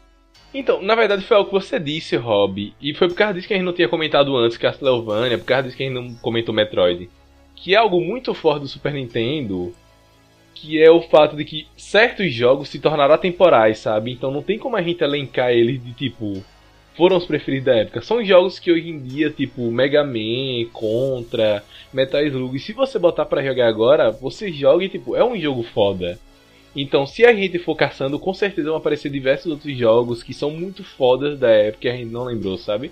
Então, 0.53 0.81
na 0.81 0.93
verdade 0.95 1.23
foi 1.23 1.37
algo 1.37 1.49
que 1.49 1.55
você 1.55 1.79
disse, 1.79 2.15
Rob. 2.17 2.73
E 2.81 2.93
foi 2.93 3.07
por 3.07 3.15
causa 3.15 3.33
disso 3.35 3.47
que 3.47 3.53
a 3.53 3.57
gente 3.57 3.65
não 3.65 3.73
tinha 3.73 3.87
comentado 3.87 4.35
antes 4.35 4.57
Castlevania, 4.57 5.37
por 5.37 5.45
causa 5.45 5.63
disso 5.63 5.77
que 5.77 5.83
a 5.83 5.85
gente 5.87 5.95
não 5.95 6.13
comentou 6.21 6.53
Metroid. 6.53 7.09
Que 7.61 7.73
é 7.75 7.77
algo 7.77 7.99
muito 8.01 8.33
forte 8.33 8.61
do 8.61 8.67
Super 8.67 8.93
Nintendo. 8.93 9.73
Que 10.55 10.81
é 10.81 10.91
o 10.91 11.01
fato 11.01 11.35
de 11.35 11.45
que 11.45 11.67
certos 11.77 12.33
jogos 12.33 12.69
se 12.69 12.79
tornaram 12.79 13.13
atemporais, 13.13 13.79
sabe? 13.79 14.11
Então 14.11 14.31
não 14.31 14.41
tem 14.41 14.57
como 14.57 14.75
a 14.75 14.81
gente 14.81 15.03
elencar 15.03 15.51
eles 15.51 15.83
de 15.83 15.93
tipo. 15.93 16.43
Foram 16.95 17.15
os 17.15 17.25
preferidos 17.25 17.65
da 17.65 17.75
época. 17.75 18.01
São 18.01 18.23
jogos 18.25 18.59
que 18.59 18.69
hoje 18.69 18.89
em 18.89 18.99
dia, 18.99 19.29
tipo 19.29 19.71
Mega 19.71 20.03
Man, 20.03 20.65
Contra, 20.73 21.63
Metal 21.93 22.21
Slug, 22.25 22.59
se 22.59 22.73
você 22.73 22.99
botar 22.99 23.25
pra 23.25 23.41
jogar 23.43 23.67
agora, 23.67 24.11
você 24.11 24.51
joga 24.51 24.83
e 24.83 24.89
tipo, 24.89 25.15
é 25.15 25.23
um 25.23 25.39
jogo 25.39 25.63
foda. 25.63 26.19
Então, 26.75 27.07
se 27.07 27.25
a 27.25 27.33
gente 27.33 27.57
for 27.57 27.75
caçando, 27.75 28.19
com 28.19 28.33
certeza 28.33 28.67
vão 28.69 28.77
aparecer 28.77 29.09
diversos 29.09 29.49
outros 29.49 29.77
jogos 29.77 30.21
que 30.21 30.33
são 30.33 30.51
muito 30.51 30.83
fodas 30.83 31.39
da 31.39 31.49
época 31.49 31.87
e 31.87 31.91
a 31.91 31.95
gente 31.95 32.11
não 32.11 32.25
lembrou, 32.25 32.57
sabe? 32.57 32.91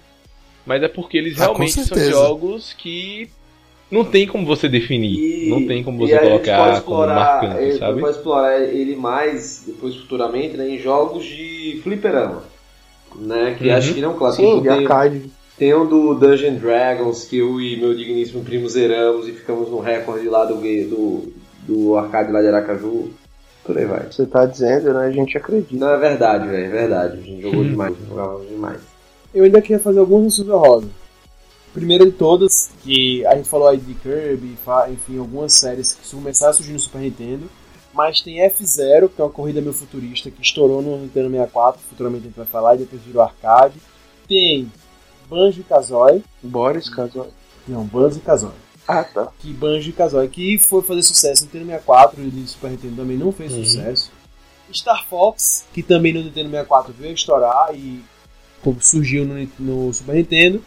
Mas 0.65 0.81
é 0.81 0.87
porque 0.87 1.17
eles 1.17 1.39
Ah, 1.39 1.45
realmente 1.45 1.73
são 1.73 1.97
jogos 2.09 2.73
que 2.73 3.29
não 3.91 4.03
tem 4.05 4.27
como 4.27 4.45
você 4.45 4.67
definir. 4.67 5.15
E- 5.17 5.49
não 5.49 5.65
tem 5.65 5.83
como 5.83 5.97
você 5.99 6.15
a 6.15 6.23
gente 6.23 6.27
pode 6.29 6.43
colocar 6.43 6.57
como 6.65 6.77
explorar, 6.77 7.15
marcante, 7.15 7.61
ele 7.63 7.77
sabe? 7.77 8.01
pode 8.01 8.17
explorar 8.17 8.61
ele 8.61 8.95
mais 8.95 9.63
depois 9.65 9.95
futuramente 9.95 10.57
né, 10.57 10.69
em 10.69 10.77
jogos 10.77 11.23
de 11.25 11.79
fliperama. 11.83 12.43
Né, 13.15 13.55
que 13.57 13.69
Uhum. 13.69 13.75
acho 13.75 13.93
que 13.93 14.01
não, 14.01 14.13
claro, 14.13 14.35
Sim, 14.35 14.61
de 14.61 14.67
tem, 14.67 14.77
arcade. 14.85 15.21
Tem 15.57 15.73
um 15.73 15.87
do 15.87 16.13
Dungeon 16.13 16.55
Dragons 16.55 17.25
que 17.25 17.37
eu 17.37 17.59
e 17.59 17.77
meu 17.77 17.95
digníssimo 17.95 18.43
primo 18.43 18.69
zeramos 18.69 19.27
e 19.27 19.31
ficamos 19.31 19.69
no 19.71 19.79
recorde 19.79 20.27
lá 20.27 20.45
do, 20.45 20.55
do, 20.55 21.33
do 21.65 21.95
arcade 21.97 22.31
lá 22.31 22.41
de 22.41 22.47
Aracaju. 22.47 23.09
Por 23.63 23.77
aí 23.77 23.85
vai. 23.85 24.05
Você 24.11 24.25
tá 24.25 24.45
dizendo, 24.45 24.93
né? 24.93 25.07
A 25.07 25.11
gente 25.11 25.35
acredita. 25.37 25.75
Não, 25.75 25.89
é 25.89 25.97
verdade, 25.97 26.47
velho, 26.47 26.65
é 26.65 26.69
verdade. 26.69 27.17
A 27.17 27.21
gente 27.21 27.41
jogou 27.41 27.63
demais, 27.65 27.93
jogava 28.07 28.45
demais. 28.45 28.81
Eu 29.33 29.43
ainda 29.45 29.61
queria 29.61 29.79
fazer 29.79 29.99
algumas 29.99 30.23
menções 30.25 30.49
honrosas. 30.49 30.89
Primeira 31.73 32.05
de 32.05 32.11
todas, 32.11 32.71
que 32.83 33.25
a 33.25 33.35
gente 33.35 33.47
falou 33.47 33.67
aí 33.67 33.77
de 33.77 33.93
Kirby, 33.93 34.57
enfim, 34.91 35.19
algumas 35.19 35.53
séries 35.53 35.93
que 35.95 36.09
começaram 36.09 36.51
a 36.51 36.53
surgir 36.53 36.73
no 36.73 36.79
Super 36.79 37.01
Nintendo. 37.01 37.49
Mas 37.93 38.21
tem 38.21 38.41
F-Zero, 38.41 39.09
que 39.09 39.19
é 39.21 39.23
uma 39.23 39.29
corrida 39.31 39.59
meio 39.61 39.73
futurista, 39.73 40.29
que 40.29 40.41
estourou 40.41 40.81
no 40.81 40.97
Nintendo 40.99 41.29
64, 41.29 41.81
futuramente 41.89 42.23
a 42.23 42.27
gente 42.27 42.37
vai 42.37 42.45
falar, 42.45 42.75
e 42.75 42.79
depois 42.79 43.01
virou 43.01 43.21
arcade. 43.23 43.75
Tem 44.27 44.71
Banjo 45.29 45.61
e 45.61 45.63
Kazooie. 45.63 46.23
Boris 46.43 46.89
casou. 46.89 47.31
Não, 47.67 47.83
Banjo 47.85 48.17
e 48.17 48.21
Kazooie. 48.21 48.53
Ah, 48.87 49.03
tá. 49.03 49.27
que 49.39 49.51
Banjo 49.51 49.89
e 49.89 49.93
Kazooie, 49.93 50.29
que 50.29 50.57
foi 50.57 50.81
fazer 50.81 51.03
sucesso 51.03 51.41
no 51.41 51.47
Nintendo 51.47 51.65
64 51.65 52.21
e 52.21 52.25
no 52.25 52.47
Super 52.47 52.71
Nintendo 52.71 52.95
também 52.95 53.17
não 53.17 53.31
fez 53.31 53.51
Uhum. 53.53 53.63
sucesso. 53.65 54.11
Star 54.73 55.05
Fox, 55.07 55.65
que 55.73 55.81
também 55.83 56.13
no 56.13 56.21
Nintendo 56.21 56.49
64 56.49 56.93
veio 56.93 57.11
a 57.11 57.13
estourar 57.13 57.75
e 57.75 58.01
como 58.61 58.81
surgiu 58.81 59.25
no, 59.25 59.47
no 59.59 59.93
Super 59.93 60.15
Nintendo. 60.15 60.63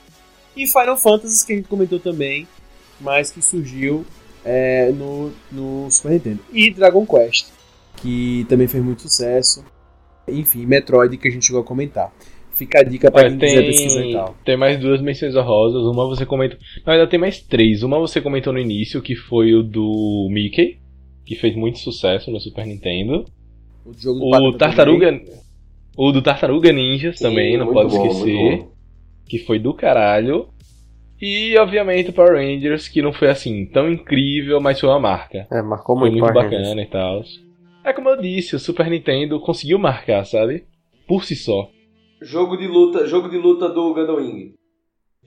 E 0.63 0.67
Final 0.67 0.97
Fantasy, 0.97 1.47
que 1.47 1.53
a 1.53 1.57
gente 1.57 1.69
comentou 1.69 1.99
também, 1.99 2.47
mas 3.01 3.31
que 3.31 3.41
surgiu 3.43 4.05
é, 4.45 4.91
no, 4.93 5.33
no 5.51 5.91
Super 5.91 6.13
Nintendo. 6.13 6.41
E 6.53 6.71
Dragon 6.71 7.07
Quest, 7.07 7.47
que 7.97 8.45
também 8.49 8.69
fez 8.69 8.83
muito 8.85 9.03
sucesso. 9.03 9.65
Enfim, 10.29 10.67
Metroid, 10.67 11.17
que 11.17 11.29
a 11.29 11.31
gente 11.31 11.47
chegou 11.47 11.61
a 11.63 11.65
comentar. 11.65 12.13
Fica 12.55 12.81
a 12.81 12.83
dica 12.83 13.11
para 13.11 13.27
É, 13.27 13.31
quem 13.31 13.39
quiser 13.39 13.63
pesquisar 13.67 14.05
e 14.05 14.13
tal. 14.13 14.37
tem 14.45 14.57
mais 14.57 14.79
duas 14.79 15.01
menções 15.01 15.35
honrosas. 15.35 15.83
Uma 15.83 16.07
você 16.07 16.27
comentou. 16.27 16.59
Na 16.87 16.93
verdade, 16.93 17.11
tem 17.11 17.19
mais 17.19 17.41
três. 17.41 17.83
Uma 17.83 17.99
você 17.99 18.21
comentou 18.21 18.53
no 18.53 18.59
início, 18.59 19.01
que 19.01 19.17
foi 19.17 19.55
o 19.55 19.63
do 19.63 20.29
Mickey, 20.31 20.79
que 21.25 21.35
fez 21.37 21.57
muito 21.57 21.79
sucesso 21.79 22.31
no 22.31 22.39
Super 22.39 22.67
Nintendo. 22.67 23.25
O, 23.85 23.95
jogo 23.99 24.21
do 24.21 24.27
O 24.27 24.59
Tartaruga. 24.59 25.21
O 25.97 26.13
do 26.13 26.21
Tartaruga 26.23 26.71
Ninjas 26.71 27.19
também, 27.19 27.57
não 27.57 27.65
muito 27.65 27.75
pode 27.75 27.97
bom, 27.97 28.07
esquecer. 28.07 28.67
Muito. 29.31 29.41
Que 29.41 29.47
foi 29.47 29.59
do 29.59 29.75
caralho. 29.75 30.49
E, 31.21 31.57
obviamente, 31.59 32.11
o 32.11 32.13
Power 32.15 32.33
Rangers, 32.35 32.89
que 32.89 33.03
não 33.03 33.13
foi 33.13 33.29
assim 33.29 33.67
tão 33.67 33.91
incrível, 33.91 34.59
mas 34.61 34.81
foi 34.81 34.89
uma 34.89 34.99
marca. 35.01 35.47
É, 35.53 35.61
marcou 35.61 35.99
Foi 35.99 36.09
muito, 36.11 36.23
muito 36.23 36.33
Power 36.33 36.49
Rangers. 36.51 36.63
bacana 36.69 36.83
e 36.83 36.87
tal. 36.87 37.23
É 37.85 37.93
como 37.93 38.09
eu 38.09 38.21
disse, 38.21 38.57
o 38.57 38.59
Super 38.59 38.89
Nintendo 38.91 39.39
conseguiu 39.41 39.79
marcar, 39.79 40.25
sabe? 40.25 40.65
Por 41.07 41.25
si 41.25 41.37
só. 41.37 41.69
Jogo 42.23 42.57
de 42.57 42.67
luta, 42.67 43.07
jogo 43.07 43.29
de 43.29 43.37
luta 43.39 43.69
do 43.69 43.93
Gundam 43.95 44.17
Wing. 44.17 44.55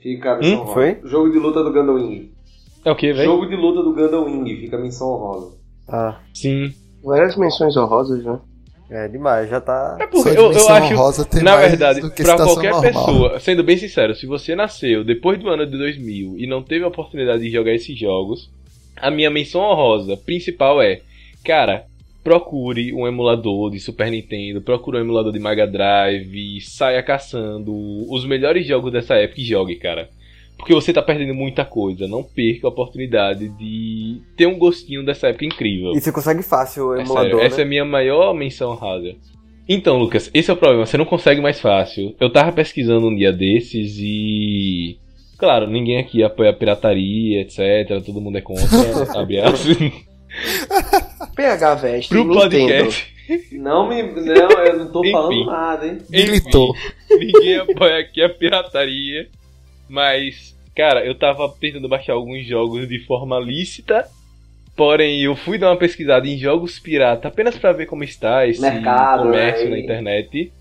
Fica 0.02 0.34
a 0.34 0.38
menção 0.40 0.64
Hum, 0.64 0.68
foi? 0.68 1.00
Jogo 1.04 1.32
de 1.32 1.40
luta 1.40 1.64
do 1.64 1.72
Gundam 1.72 1.96
Wing. 1.96 2.32
É 2.86 2.92
o 2.92 2.96
que, 2.96 3.14
velho? 3.14 3.26
Jogo 3.26 3.46
de 3.48 3.56
luta 3.56 3.82
do 3.84 3.94
Gundam 3.94 4.26
Wing, 4.26 4.56
fica 4.58 4.78
a 4.78 4.80
menção 4.82 5.08
honrosa. 5.10 5.58
Ah, 5.88 6.20
Sim. 6.34 6.72
Várias 7.04 7.36
menções 7.38 7.76
honrosas, 7.78 8.24
né? 8.24 8.40
É 8.94 9.08
demais, 9.08 9.50
já 9.50 9.60
tá. 9.60 9.98
É 10.00 10.06
porque 10.06 10.30
eu, 10.30 10.52
eu 10.52 10.70
acho. 10.70 10.94
honrosa 10.94 11.26
tem 11.26 11.42
na 11.42 11.56
mais 11.56 11.70
verdade, 11.70 12.02
do 12.02 12.12
que 12.12 12.22
pra 12.22 12.34
situação 12.34 12.54
qualquer 12.54 12.72
normal. 12.72 13.06
pessoa, 13.06 13.40
sendo 13.40 13.64
bem 13.64 13.76
sincero, 13.76 14.14
se 14.14 14.28
você 14.28 14.56
nasceu 14.56 15.04
depois 15.04 15.40
do 15.40 15.50
ano 15.50 15.66
de 15.66 15.78
2000 15.78 16.36
e 16.38 16.46
não 16.46 16.62
teve 16.62 16.86
a 16.86 16.88
oportunidade 16.88 17.42
de 17.42 17.50
jogar 17.50 17.74
esses 17.74 17.98
jogos, 17.98 18.52
a 18.96 19.10
minha 19.10 19.32
menção 19.32 19.62
honrosa 19.62 20.16
principal 20.16 20.82
é, 20.82 21.02
cara, 21.44 21.86
procure 22.24 22.94
um 22.94 23.08
emulador 23.08 23.72
de 23.72 23.80
Super 23.80 24.12
Nintendo, 24.12 24.62
procure 24.62 24.98
um 24.98 25.02
emulador 25.02 25.32
de 25.34 25.40
Mega 25.40 25.68
Drive, 25.68 26.62
saia 26.62 27.02
caçando 27.02 27.74
os 28.12 28.26
melhores 28.26 28.66
jogos 28.66 28.92
dessa 28.92 29.16
época 29.16 29.42
e 29.42 29.46
jogue, 29.46 29.76
cara. 29.76 30.10
Porque 30.58 30.74
você 30.74 30.94
tá 30.94 31.02
perdendo 31.02 31.34
muita 31.34 31.66
coisa, 31.66 32.08
não 32.08 32.24
perca 32.24 32.68
a 32.68 32.70
oportunidade 32.70 33.50
de 33.50 34.22
ter 34.38 34.46
um 34.48 34.58
gostinho 34.58 35.06
dessa 35.06 35.28
época 35.28 35.46
incrível. 35.46 35.92
E 35.94 36.00
você 36.00 36.12
consegue 36.12 36.42
fácil 36.42 36.88
o 36.88 36.96
É 36.96 37.02
emulador, 37.02 37.32
sério, 37.32 37.46
essa 37.46 37.56
é 37.56 37.58
né? 37.58 37.64
a 37.64 37.68
minha 37.68 37.86
maior 37.86 38.34
menção 38.34 38.72
honrada. 38.72 39.16
Então, 39.68 39.98
Lucas, 39.98 40.30
esse 40.34 40.50
é 40.50 40.54
o 40.54 40.58
problema, 40.58 40.86
você 40.86 40.98
não 40.98 41.06
consegue 41.06 41.42
mais 41.42 41.60
fácil. 41.60 42.16
Eu 42.20 42.32
tava 42.32 42.52
pesquisando 42.52 43.08
um 43.08 43.16
dia 43.16 43.32
desses 43.32 43.98
e. 44.00 44.98
Claro, 45.38 45.68
ninguém 45.68 45.98
aqui 45.98 46.24
apoia 46.24 46.52
a 46.52 46.54
pirataria, 46.54 47.42
etc. 47.42 48.02
Todo 48.06 48.22
mundo 48.22 48.38
é 48.38 48.42
contra, 48.42 48.66
abre 49.20 49.40
aspas. 49.42 49.78
PH 51.36 51.76
Veste, 51.76 52.10
Pro 52.10 52.28
podcast. 52.28 53.14
Não 53.52 53.88
me. 53.88 54.02
Não, 54.04 54.50
eu 54.52 54.80
não 54.80 54.92
tô 54.92 55.00
Enfim. 55.02 55.12
falando 55.12 55.46
nada, 55.46 55.88
hein? 55.88 55.98
Gritou. 56.10 56.76
Enfim, 57.12 57.26
ninguém 57.26 57.58
apoia 57.58 58.00
aqui 58.00 58.22
a 58.22 58.30
pirataria. 58.30 59.28
Mas, 59.94 60.58
cara, 60.76 61.06
eu 61.06 61.14
tava 61.14 61.48
tentando 61.60 61.88
baixar 61.88 62.14
alguns 62.14 62.48
jogos 62.48 62.88
de 62.88 62.98
forma 63.06 63.40
lícita. 63.40 64.08
Porém, 64.76 65.22
eu 65.22 65.36
fui 65.36 65.60
dar 65.60 65.70
uma 65.70 65.78
pesquisada 65.78 66.28
em 66.28 66.36
jogos 66.36 66.80
pirata 66.80 67.28
apenas 67.28 67.56
pra 67.60 67.72
ver 67.72 67.86
como 67.86 68.04
está 68.04 68.48
esse 68.48 68.60
Mercado, 68.60 69.22
comércio 69.22 69.66
né? 69.66 69.70
na 69.70 69.80
internet. 69.80 70.52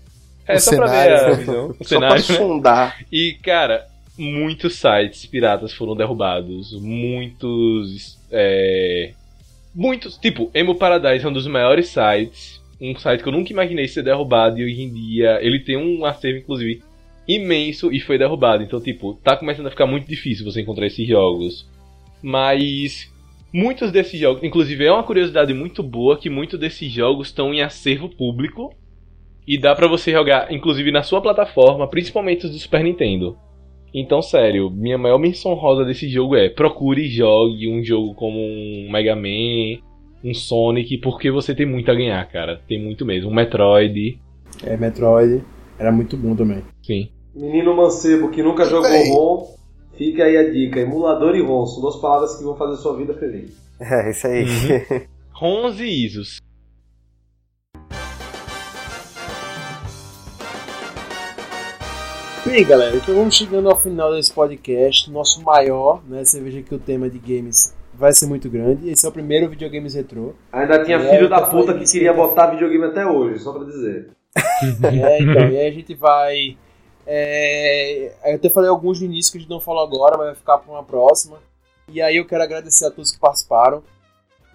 É 0.47 0.53
O 0.55 0.59
só 0.59 0.75
pra 0.75 0.85
ver 0.85 0.91
cenário. 0.91 1.25
a 1.25 1.31
visão. 1.35 1.65
O 1.79 1.83
Só 1.83 1.99
pra 1.99 2.09
cenário, 2.09 2.15
né? 2.15 2.37
sondar. 2.37 2.97
E, 3.11 3.33
cara, 3.41 3.87
muitos 4.15 4.75
sites 4.75 5.25
piratas 5.25 5.73
foram 5.73 5.95
derrubados. 5.95 6.79
Muitos. 6.79 8.19
É... 8.31 9.13
Muitos. 9.73 10.15
Tipo, 10.17 10.51
Emo 10.53 10.75
Paradise 10.75 11.25
é 11.25 11.27
um 11.27 11.33
dos 11.33 11.47
maiores 11.47 11.87
sites. 11.87 12.61
Um 12.79 12.95
site 12.99 13.23
que 13.23 13.29
eu 13.29 13.33
nunca 13.33 13.51
imaginei 13.51 13.87
ser 13.87 14.03
derrubado. 14.03 14.59
E 14.59 14.63
hoje 14.65 14.81
em 14.83 14.93
dia 14.93 15.39
ele 15.41 15.59
tem 15.59 15.75
um 15.75 16.05
acervo, 16.05 16.37
inclusive, 16.37 16.83
imenso 17.27 17.91
e 17.91 17.99
foi 17.99 18.17
derrubado. 18.17 18.63
Então, 18.63 18.79
tipo, 18.81 19.13
tá 19.23 19.35
começando 19.37 19.67
a 19.67 19.71
ficar 19.71 19.85
muito 19.87 20.07
difícil 20.07 20.45
você 20.45 20.61
encontrar 20.61 20.87
esses 20.87 21.07
jogos. 21.07 21.69
Mas. 22.21 23.11
Muitos 23.55 23.91
desses 23.91 24.19
jogos, 24.19 24.43
inclusive 24.43 24.83
é 24.83 24.91
uma 24.91 25.03
curiosidade 25.03 25.53
muito 25.53 25.83
boa 25.83 26.17
que 26.17 26.27
muitos 26.27 26.59
desses 26.59 26.91
jogos 26.91 27.27
estão 27.27 27.53
em 27.53 27.61
acervo 27.61 28.09
público 28.09 28.73
e 29.47 29.59
dá 29.59 29.75
pra 29.75 29.87
você 29.87 30.11
jogar, 30.11 30.51
inclusive 30.51 30.91
na 30.91 31.03
sua 31.03 31.21
plataforma, 31.21 31.87
principalmente 31.87 32.47
os 32.47 32.51
do 32.51 32.57
Super 32.57 32.83
Nintendo. 32.83 33.37
Então, 33.93 34.23
sério, 34.23 34.71
minha 34.71 34.97
maior 34.97 35.19
menção 35.19 35.53
rosa 35.53 35.85
desse 35.85 36.09
jogo 36.09 36.35
é 36.35 36.49
procure 36.49 37.03
e 37.03 37.09
jogue 37.09 37.69
um 37.69 37.83
jogo 37.83 38.15
como 38.15 38.39
um 38.39 38.89
Mega 38.91 39.15
Man, 39.15 39.83
um 40.23 40.33
Sonic, 40.33 40.97
porque 40.97 41.29
você 41.29 41.53
tem 41.53 41.67
muito 41.67 41.91
a 41.91 41.93
ganhar, 41.93 42.27
cara. 42.27 42.59
Tem 42.67 42.81
muito 42.81 43.05
mesmo. 43.05 43.29
Um 43.29 43.33
Metroid, 43.35 44.19
É, 44.63 44.75
Metroid. 44.75 45.43
Era 45.77 45.91
muito 45.91 46.17
bom 46.17 46.35
também. 46.35 46.63
sim. 46.81 47.09
Menino 47.35 47.75
mancebo 47.75 48.29
que 48.29 48.43
nunca 48.43 48.63
jogou 48.65 48.89
Véi. 48.91 49.09
ROM, 49.09 49.47
fica 49.97 50.23
aí 50.23 50.37
a 50.37 50.51
dica. 50.51 50.79
Emulador 50.79 51.35
e 51.35 51.41
ROM 51.41 51.65
são 51.65 51.81
duas 51.81 51.95
palavras 51.95 52.35
que 52.37 52.43
vão 52.43 52.55
fazer 52.55 52.77
sua 52.77 52.95
vida 52.95 53.15
feliz. 53.15 53.51
É, 53.79 54.11
isso 54.11 54.27
aí. 54.27 54.43
Uhum. 54.43 55.01
ROMs 55.33 55.79
e 55.81 56.05
ISOs. 56.05 56.37
Bem, 62.45 62.63
galera, 62.65 62.95
então 62.95 63.15
vamos 63.15 63.33
chegando 63.35 63.69
ao 63.69 63.79
final 63.79 64.13
desse 64.13 64.31
podcast, 64.31 65.09
nosso 65.09 65.41
maior, 65.41 66.03
né? 66.07 66.23
Você 66.23 66.39
veja 66.39 66.61
que 66.61 66.75
o 66.75 66.77
tema 66.77 67.09
de 67.09 67.17
games 67.17 67.73
vai 67.93 68.11
ser 68.13 68.27
muito 68.27 68.47
grande. 68.49 68.89
Esse 68.89 69.05
é 69.05 69.09
o 69.09 69.11
primeiro 69.11 69.49
videogames 69.49 69.95
retrô. 69.95 70.33
Ainda 70.51 70.83
tinha 70.83 70.97
É, 70.97 71.15
filho 71.15 71.29
da 71.29 71.39
tá 71.39 71.47
puta 71.47 71.73
que 71.73 71.85
queria 71.85 72.13
botar 72.13 72.51
videogame 72.51 72.85
até 72.85 73.07
hoje, 73.07 73.39
só 73.39 73.53
pra 73.53 73.63
dizer. 73.63 74.09
É, 74.83 75.21
então, 75.21 75.49
e 75.49 75.57
aí 75.57 75.67
a 75.67 75.71
gente 75.71 75.93
vai. 75.95 76.57
É, 77.05 78.13
eu 78.25 78.35
até 78.35 78.49
falei 78.49 78.69
alguns 78.69 78.99
no 78.99 79.05
início 79.05 79.31
que 79.31 79.37
a 79.37 79.41
gente 79.41 79.49
não 79.49 79.59
falou 79.59 79.83
agora, 79.83 80.17
mas 80.17 80.27
vai 80.27 80.35
ficar 80.35 80.57
para 80.57 80.71
uma 80.71 80.83
próxima. 80.83 81.37
E 81.87 82.01
aí 82.01 82.17
eu 82.17 82.25
quero 82.25 82.43
agradecer 82.43 82.85
a 82.85 82.91
todos 82.91 83.11
que 83.11 83.19
participaram. 83.19 83.83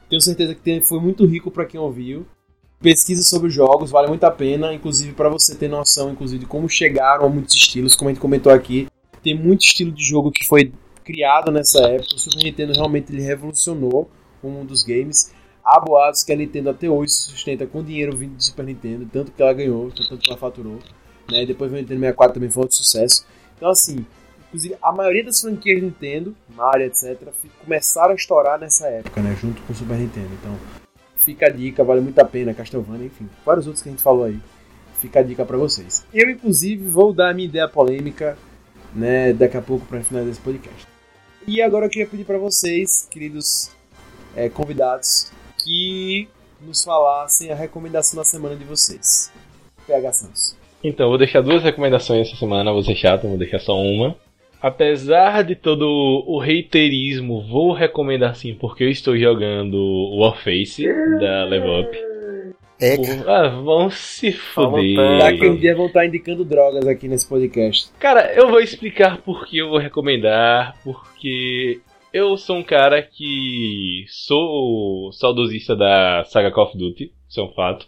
Tenho 0.09 0.21
certeza 0.21 0.55
que 0.55 0.81
foi 0.81 1.01
muito 1.01 1.27
rico 1.27 1.51
para 1.51 1.67
quem 1.67 1.79
ouviu. 1.79 2.27
Pesquisa 2.81 3.23
sobre 3.23 3.49
os 3.49 3.55
jogos, 3.55 3.91
vale 3.91 4.07
muito 4.07 4.25
a 4.25 4.31
pena, 4.31 4.73
inclusive 4.73 5.13
para 5.13 5.29
você 5.29 5.55
ter 5.55 5.69
noção 5.69 6.11
inclusive 6.13 6.41
de 6.41 6.47
como 6.47 6.69
chegaram 6.69 7.27
a 7.27 7.29
muitos 7.29 7.55
estilos, 7.57 7.97
como 7.97 8.09
a 8.09 8.13
gente 8.13 8.23
comentou 8.23 8.53
aqui. 8.53 8.87
Tem 9.21 9.37
muito 9.37 9.63
estilo 9.63 9.91
de 9.91 10.05
jogo 10.05 10.31
que 10.31 10.47
foi 10.47 10.73
criado 11.05 11.51
nessa 11.51 11.81
época. 11.81 12.15
O 12.15 12.19
Super 12.19 12.45
Nintendo 12.45 12.73
realmente 12.75 13.13
ele 13.13 13.21
revolucionou 13.21 14.09
o 14.43 14.49
mundo 14.49 14.69
dos 14.69 14.85
games. 14.85 15.35
Há 15.65 15.81
boatos 15.81 16.23
que 16.23 16.33
a 16.33 16.37
Nintendo 16.37 16.71
até 16.71 16.89
hoje 16.89 17.13
sustenta 17.13 17.67
com 17.67 17.83
dinheiro 17.83 18.17
vindo 18.17 18.37
do 18.37 18.43
Super 18.43 18.65
Nintendo, 18.65 19.09
tanto 19.13 19.33
que 19.33 19.43
ela 19.43 19.53
ganhou, 19.53 19.91
tanto 19.91 20.17
que 20.17 20.31
ela 20.31 20.39
faturou. 20.39 20.79
Né? 21.31 21.45
Depois 21.47 21.71
o 21.71 21.75
Nintendo 21.75 22.01
64 22.01 22.35
também 22.35 22.51
foi 22.51 22.63
outro 22.63 22.77
sucesso. 22.77 23.27
Então, 23.57 23.71
assim, 23.71 24.05
inclusive 24.49 24.77
a 24.81 24.93
maioria 24.93 25.25
das 25.25 25.41
franquias 25.41 25.83
Nintendo, 25.83 26.35
Mario, 26.55 26.87
etc., 26.87 27.19
começaram 27.63 28.13
a 28.13 28.15
estourar 28.15 28.59
nessa 28.59 28.87
época, 28.87 29.21
né? 29.21 29.37
junto 29.41 29.61
com 29.63 29.73
o 29.73 29.77
Super 29.77 29.99
Nintendo. 29.99 30.31
Então, 30.41 30.57
fica 31.21 31.47
a 31.47 31.51
dica, 31.51 31.85
vale 31.85 32.01
muito 32.01 32.19
a 32.19 32.25
pena. 32.25 32.55
Castlevania, 32.55 33.07
enfim, 33.07 33.29
vários 33.45 33.67
outros 33.67 33.83
que 33.83 33.89
a 33.89 33.93
gente 33.93 34.03
falou 34.03 34.25
aí. 34.25 34.39
Fica 35.01 35.21
a 35.21 35.23
dica 35.23 35.45
pra 35.45 35.57
vocês. 35.57 36.05
Eu, 36.13 36.29
inclusive, 36.31 36.85
vou 36.89 37.13
dar 37.13 37.31
a 37.31 37.35
minha 37.35 37.47
ideia 37.47 37.69
polêmica 37.69 38.37
né, 38.95 39.33
daqui 39.33 39.57
a 39.57 39.63
pouco 39.63 39.87
para 39.87 40.03
finalizar 40.03 40.33
esse 40.33 40.41
podcast. 40.41 40.87
E 41.47 41.63
agora 41.63 41.87
eu 41.87 41.91
queria 41.91 42.07
pedir 42.07 42.25
para 42.25 42.39
vocês, 42.39 43.07
queridos 43.11 43.71
é, 44.35 44.49
convidados, 44.49 45.31
que 45.65 46.29
nos 46.61 46.83
falassem 46.83 47.51
a 47.51 47.55
recomendação 47.55 48.17
da 48.17 48.25
semana 48.25 48.57
de 48.57 48.65
vocês. 48.65 49.31
PH 49.87 50.13
Santos. 50.13 50.58
Então, 50.83 51.07
eu 51.07 51.11
vou 51.11 51.19
deixar 51.19 51.41
duas 51.41 51.63
recomendações 51.63 52.29
essa 52.29 52.37
semana, 52.37 52.73
vou 52.73 52.83
ser 52.83 52.95
chato, 52.95 53.27
vou 53.29 53.39
deixar 53.39 53.59
só 53.59 53.77
uma. 53.81 54.17
apesar 54.61 55.43
de 55.45 55.55
todo 55.55 55.85
o 56.27 56.39
reiterismo, 56.39 57.43
vou 57.49 57.73
recomendar 57.73 58.35
sim, 58.35 58.55
porque 58.55 58.85
eu 58.85 58.89
estou 58.91 59.17
jogando 59.17 59.77
Warface 60.19 60.87
da 61.21 61.45
Level 61.45 61.81
Up. 61.83 61.99
É, 62.81 62.95
Ah, 63.27 63.49
vão 63.49 63.91
se 63.91 64.31
fuder. 64.31 65.19
Daqui 65.19 65.49
um 65.49 65.57
dia 65.57 65.75
vão 65.75 65.87
estar 65.87 66.07
indicando 66.07 66.45
drogas 66.45 66.87
aqui 66.87 67.09
nesse 67.09 67.29
podcast. 67.29 67.91
Cara, 67.99 68.33
eu 68.35 68.49
vou 68.49 68.61
explicar 68.61 69.19
por 69.19 69.47
que 69.47 69.59
eu 69.59 69.69
vou 69.69 69.79
recomendar, 69.79 70.77
porque 70.85 71.81
eu 72.13 72.37
sou 72.37 72.57
um 72.57 72.63
cara 72.63 73.03
que 73.03 74.05
sou 74.09 75.11
saudosista 75.13 75.75
da 75.75 76.23
saga 76.27 76.53
Call 76.53 76.67
of 76.67 76.79
Duty, 76.79 77.13
isso 77.29 77.41
é 77.41 77.43
um 77.43 77.53
fato. 77.53 77.87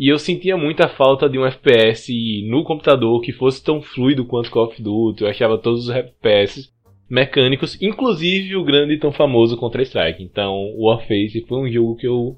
E 0.00 0.08
eu 0.08 0.18
sentia 0.18 0.56
muita 0.56 0.88
falta 0.88 1.28
de 1.28 1.38
um 1.38 1.44
FPS 1.44 2.10
no 2.48 2.64
computador 2.64 3.20
que 3.20 3.34
fosse 3.34 3.62
tão 3.62 3.82
fluido 3.82 4.24
quanto 4.24 4.50
Call 4.50 4.68
of 4.68 4.82
Duty. 4.82 5.22
Eu 5.22 5.28
achava 5.28 5.58
todos 5.58 5.88
os 5.88 5.94
FPS 5.94 6.70
mecânicos, 7.06 7.76
inclusive 7.82 8.56
o 8.56 8.64
grande 8.64 8.94
e 8.94 8.98
tão 8.98 9.12
famoso 9.12 9.58
Counter-Strike. 9.58 10.22
Então, 10.22 10.54
o 10.74 10.88
Warface 10.88 11.44
foi 11.46 11.58
um 11.58 11.70
jogo 11.70 11.96
que 11.96 12.06
eu 12.06 12.34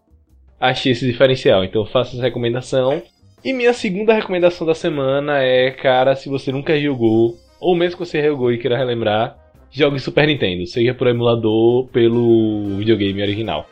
achei 0.58 0.90
esse 0.90 1.06
diferencial. 1.06 1.62
Então, 1.62 1.86
faço 1.86 2.16
essa 2.16 2.24
recomendação. 2.24 3.00
E 3.44 3.52
minha 3.52 3.72
segunda 3.72 4.12
recomendação 4.12 4.66
da 4.66 4.74
semana 4.74 5.38
é, 5.38 5.70
cara, 5.70 6.16
se 6.16 6.28
você 6.28 6.50
nunca 6.50 6.76
jogou, 6.80 7.36
ou 7.60 7.76
mesmo 7.76 7.96
que 7.96 8.04
você 8.04 8.20
jogou 8.24 8.50
e 8.52 8.58
queira 8.58 8.76
relembrar, 8.76 9.38
jogue 9.70 10.00
Super 10.00 10.26
Nintendo, 10.26 10.66
seja 10.66 10.94
por 10.94 11.06
emulador, 11.06 11.86
pelo 11.92 12.76
videogame 12.78 13.22
original. 13.22 13.68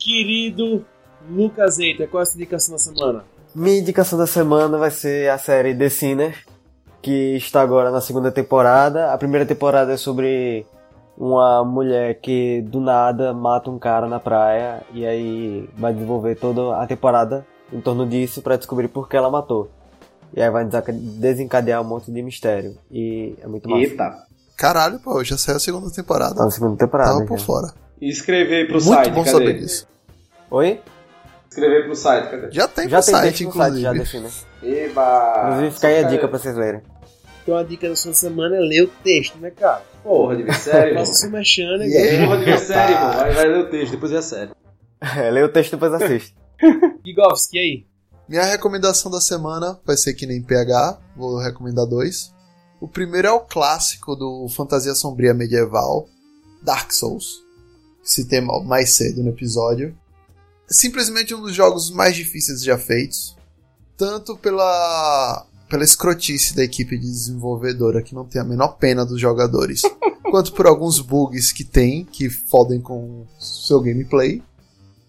Querido 0.00 0.84
Lucas 1.28 1.78
Eita, 1.78 2.06
qual 2.06 2.20
é 2.20 2.22
a 2.22 2.26
sua 2.26 2.36
indicação 2.36 2.74
da 2.74 2.78
semana? 2.78 3.24
Minha 3.54 3.78
indicação 3.78 4.18
da 4.18 4.26
semana 4.26 4.78
vai 4.78 4.90
ser 4.90 5.28
a 5.30 5.38
série 5.38 5.74
The 5.74 5.88
Sinner, 5.88 6.44
que 7.02 7.36
está 7.36 7.60
agora 7.62 7.90
na 7.90 8.00
segunda 8.00 8.30
temporada. 8.30 9.12
A 9.12 9.18
primeira 9.18 9.44
temporada 9.44 9.92
é 9.92 9.96
sobre 9.96 10.64
uma 11.18 11.64
mulher 11.64 12.20
que 12.20 12.62
do 12.62 12.80
nada 12.80 13.32
mata 13.34 13.70
um 13.70 13.78
cara 13.78 14.06
na 14.08 14.18
praia 14.20 14.82
e 14.94 15.04
aí 15.04 15.68
vai 15.76 15.92
desenvolver 15.92 16.36
toda 16.36 16.76
a 16.80 16.86
temporada 16.86 17.44
em 17.72 17.80
torno 17.80 18.06
disso 18.06 18.40
para 18.40 18.56
descobrir 18.56 18.88
por 18.88 19.08
que 19.08 19.16
ela 19.16 19.30
matou. 19.30 19.70
E 20.34 20.40
aí 20.40 20.48
vai 20.50 20.64
desenca- 20.64 20.92
desencadear 20.92 21.80
um 21.82 21.84
monte 21.84 22.10
de 22.10 22.22
mistério. 22.22 22.76
E 22.90 23.34
é 23.42 23.46
muito 23.48 23.68
massa. 23.68 23.82
Eita. 23.82 24.14
caralho, 24.56 25.00
pô, 25.00 25.22
já 25.24 25.36
saiu 25.36 25.56
a 25.56 25.60
segunda 25.60 25.90
temporada. 25.90 26.36
Tá 26.36 26.44
na 26.44 26.50
segunda 26.50 26.76
temporada. 26.76 27.14
Tava 27.14 27.24
por 27.26 27.38
já. 27.38 27.44
fora. 27.44 27.74
E 28.00 28.08
escrever 28.08 28.66
pro 28.68 28.74
Muito 28.82 28.84
site, 28.94 29.10
bom 29.10 29.24
cadê? 29.24 29.30
saber 29.30 29.58
disso. 29.58 29.86
Oi? 30.50 30.80
Escrever 31.50 31.84
pro 31.84 31.96
site, 31.96 32.30
cadê? 32.30 32.50
Já 32.50 32.68
tem 32.68 32.88
Já 32.88 32.98
pro 32.98 33.06
tem 33.06 33.14
site, 33.14 33.44
no 33.44 33.52
site 33.52 33.80
inclusive. 33.82 33.82
já 33.82 34.04
Sinner. 34.06 34.32
Eba! 34.62 35.42
Inclusive 35.46 35.70
fica 35.74 35.86
aí 35.88 36.04
a 36.04 36.08
dica 36.08 36.28
pra 36.28 36.38
vocês 36.38 36.56
lerem. 36.56 36.82
Então 37.42 37.56
a 37.56 37.62
dica 37.64 37.88
da 37.88 37.96
sua 37.96 38.14
semana 38.14 38.56
é 38.56 38.60
ler 38.60 38.84
o 38.84 38.88
texto, 39.02 39.36
né, 39.38 39.50
cara? 39.50 39.82
Porra, 40.04 40.36
de 40.36 40.52
sério. 40.54 40.94
Faça 40.94 41.12
seu 41.14 41.30
mexendo, 41.30 41.78
né? 41.78 41.86
Porra, 42.24 42.44
de 42.44 42.58
sério, 42.58 42.94
irmão. 42.94 43.12
Vai, 43.14 43.34
vai 43.34 43.48
ler 43.48 43.58
o 43.58 43.70
texto, 43.70 43.90
depois 43.92 44.12
é 44.12 44.22
sério. 44.22 44.54
É, 45.00 45.30
lê 45.30 45.42
o 45.42 45.52
texto 45.52 45.72
e 45.72 45.76
depois 45.76 45.92
assiste. 45.94 46.36
Gigovski, 47.04 47.56
e 47.56 47.60
aí? 47.60 47.86
Minha 48.28 48.44
recomendação 48.44 49.10
da 49.10 49.20
semana 49.20 49.80
vai 49.84 49.96
ser 49.96 50.14
que 50.14 50.26
nem 50.26 50.40
PH, 50.40 51.00
vou 51.16 51.38
recomendar 51.38 51.86
dois. 51.86 52.32
O 52.80 52.86
primeiro 52.86 53.26
é 53.26 53.32
o 53.32 53.40
clássico 53.40 54.14
do 54.14 54.46
fantasia 54.48 54.94
sombria 54.94 55.34
medieval, 55.34 56.06
Dark 56.62 56.92
Souls. 56.92 57.42
Citei 58.02 58.40
mais 58.40 58.94
cedo 58.96 59.22
no 59.22 59.30
episódio. 59.30 59.96
Simplesmente 60.70 61.34
um 61.34 61.40
dos 61.40 61.54
jogos 61.54 61.90
mais 61.90 62.14
difíceis 62.14 62.62
já 62.62 62.78
feitos. 62.78 63.36
Tanto 63.96 64.36
pela, 64.36 65.44
pela 65.68 65.84
escrotice 65.84 66.54
da 66.54 66.62
equipe 66.62 66.96
de 66.96 67.06
desenvolvedora, 67.06 68.02
que 68.02 68.14
não 68.14 68.24
tem 68.24 68.40
a 68.40 68.44
menor 68.44 68.76
pena 68.78 69.04
dos 69.04 69.20
jogadores, 69.20 69.82
quanto 70.30 70.52
por 70.52 70.66
alguns 70.66 71.00
bugs 71.00 71.52
que 71.52 71.64
tem, 71.64 72.04
que 72.04 72.30
fodem 72.30 72.80
com 72.80 73.26
seu 73.38 73.80
gameplay. 73.80 74.42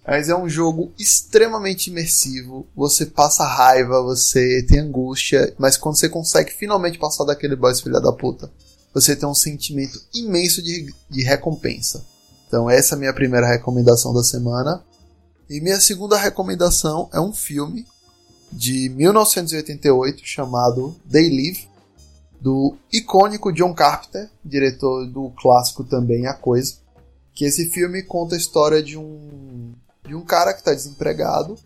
Mas 0.05 0.29
é 0.29 0.35
um 0.35 0.49
jogo 0.49 0.91
extremamente 0.97 1.91
imersivo. 1.91 2.67
Você 2.75 3.05
passa 3.05 3.45
raiva, 3.45 4.01
você 4.01 4.65
tem 4.67 4.79
angústia, 4.79 5.53
mas 5.59 5.77
quando 5.77 5.95
você 5.95 6.09
consegue 6.09 6.51
finalmente 6.51 6.97
passar 6.97 7.23
daquele 7.23 7.55
boss 7.55 7.81
filha 7.81 8.01
da 8.01 8.11
puta, 8.11 8.51
você 8.93 9.15
tem 9.15 9.29
um 9.29 9.35
sentimento 9.35 10.01
imenso 10.13 10.61
de, 10.61 10.93
de 11.07 11.23
recompensa. 11.23 12.03
Então 12.47 12.69
essa 12.69 12.95
é 12.95 12.97
a 12.97 12.99
minha 12.99 13.13
primeira 13.13 13.47
recomendação 13.47 14.11
da 14.11 14.23
semana. 14.23 14.83
E 15.51 15.59
minha 15.59 15.81
segunda 15.81 16.15
recomendação 16.15 17.09
é 17.11 17.19
um 17.19 17.33
filme 17.33 17.85
de 18.49 18.87
1988 18.87 20.21
chamado 20.23 20.95
They 21.11 21.29
Live, 21.29 21.67
do 22.39 22.77
icônico 22.89 23.51
John 23.51 23.73
Carpenter, 23.73 24.29
diretor 24.45 25.05
do 25.07 25.29
clássico 25.31 25.83
também 25.83 26.25
A 26.25 26.33
Coisa. 26.33 26.75
Que 27.33 27.43
esse 27.43 27.69
filme 27.69 28.01
conta 28.01 28.35
a 28.35 28.37
história 28.37 28.81
de 28.81 28.97
um 28.97 29.73
de 30.07 30.15
um 30.15 30.23
cara 30.23 30.53
que 30.53 30.59
está 30.59 30.73
desempregado 30.73 31.57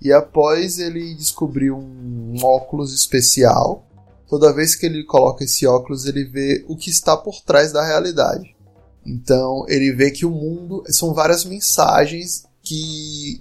e 0.00 0.12
após 0.12 0.78
ele 0.78 1.12
descobrir 1.16 1.72
um 1.72 2.36
óculos 2.40 2.94
especial, 2.94 3.84
toda 4.28 4.54
vez 4.54 4.76
que 4.76 4.86
ele 4.86 5.02
coloca 5.02 5.42
esse 5.42 5.66
óculos 5.66 6.06
ele 6.06 6.22
vê 6.22 6.64
o 6.68 6.76
que 6.76 6.88
está 6.88 7.16
por 7.16 7.42
trás 7.42 7.72
da 7.72 7.84
realidade. 7.84 8.54
Então 9.04 9.66
ele 9.68 9.90
vê 9.90 10.12
que 10.12 10.24
o 10.24 10.30
mundo 10.30 10.84
são 10.88 11.12
várias 11.12 11.44
mensagens 11.44 12.44
que 12.64 13.40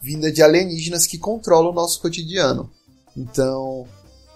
vinda 0.00 0.32
de 0.32 0.42
alienígenas 0.42 1.06
que 1.06 1.18
controlam 1.18 1.70
o 1.70 1.74
nosso 1.74 2.00
cotidiano. 2.00 2.70
Então 3.16 3.86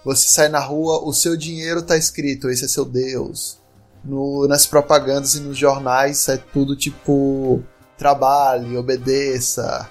você 0.03 0.27
sai 0.29 0.49
na 0.49 0.59
rua, 0.59 1.03
o 1.03 1.13
seu 1.13 1.35
dinheiro 1.35 1.79
está 1.79 1.97
escrito, 1.97 2.49
esse 2.49 2.65
é 2.65 2.67
seu 2.67 2.85
Deus. 2.85 3.59
No, 4.03 4.47
nas 4.47 4.65
propagandas 4.65 5.35
e 5.35 5.39
nos 5.41 5.57
jornais 5.57 6.27
é 6.29 6.37
tudo 6.37 6.75
tipo 6.75 7.61
trabalhe, 7.97 8.77
obedeça. 8.77 9.89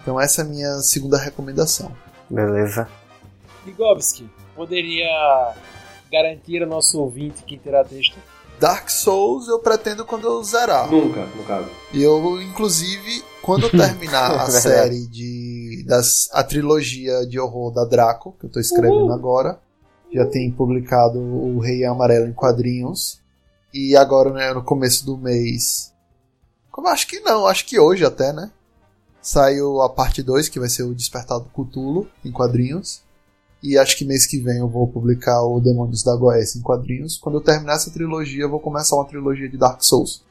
Então 0.00 0.20
essa 0.20 0.42
é 0.42 0.44
a 0.44 0.48
minha 0.48 0.78
segunda 0.78 1.18
recomendação. 1.18 1.94
Beleza. 2.30 2.88
Gigovski, 3.64 4.30
poderia 4.54 5.54
garantir 6.10 6.62
ao 6.62 6.68
nosso 6.68 6.98
ouvinte 6.98 7.42
que 7.42 7.58
terá 7.58 7.84
texto? 7.84 8.16
Dark 8.58 8.88
Souls 8.88 9.46
eu 9.48 9.58
pretendo 9.60 10.04
quando 10.04 10.26
eu 10.26 10.42
zerar. 10.42 10.90
Nunca, 10.90 11.24
no 11.26 11.44
caso. 11.44 11.68
Eu, 11.94 12.42
inclusive, 12.42 13.22
quando 13.48 13.62
eu 13.62 13.70
terminar 13.70 14.26
a 14.38 14.44
Verdade. 14.44 14.60
série 14.60 15.06
de. 15.06 15.84
Das, 15.86 16.28
a 16.32 16.44
trilogia 16.44 17.26
de 17.26 17.40
horror 17.40 17.72
da 17.72 17.86
Draco, 17.86 18.36
que 18.38 18.44
eu 18.44 18.50
tô 18.50 18.60
escrevendo 18.60 19.10
agora. 19.10 19.58
Já 20.12 20.26
tem 20.26 20.50
publicado 20.50 21.18
o 21.18 21.58
Rei 21.58 21.82
Amarelo 21.84 22.26
em 22.26 22.32
quadrinhos. 22.34 23.20
E 23.72 23.96
agora, 23.96 24.30
né, 24.32 24.52
no 24.52 24.62
começo 24.62 25.04
do 25.06 25.16
mês. 25.16 25.94
Como 26.70 26.88
acho 26.88 27.06
que 27.06 27.20
não, 27.20 27.46
acho 27.46 27.64
que 27.64 27.78
hoje 27.78 28.04
até, 28.04 28.34
né? 28.34 28.50
Saiu 29.22 29.80
a 29.80 29.88
parte 29.88 30.22
2, 30.22 30.48
que 30.48 30.60
vai 30.60 30.68
ser 30.68 30.82
o 30.82 30.94
Despertar 30.94 31.38
do 31.38 31.48
Cthulhu 31.48 32.06
em 32.22 32.30
quadrinhos. 32.30 33.02
E 33.62 33.76
acho 33.78 33.96
que 33.96 34.04
mês 34.04 34.26
que 34.26 34.38
vem 34.38 34.58
eu 34.58 34.68
vou 34.68 34.86
publicar 34.86 35.42
o 35.42 35.58
Demônios 35.58 36.02
da 36.02 36.14
Goécia 36.14 36.58
em 36.58 36.62
quadrinhos. 36.62 37.16
Quando 37.16 37.36
eu 37.36 37.42
terminar 37.42 37.74
essa 37.74 37.90
trilogia, 37.90 38.44
eu 38.44 38.50
vou 38.50 38.60
começar 38.60 38.96
uma 38.96 39.06
trilogia 39.06 39.48
de 39.48 39.56
Dark 39.56 39.82
Souls. 39.82 40.22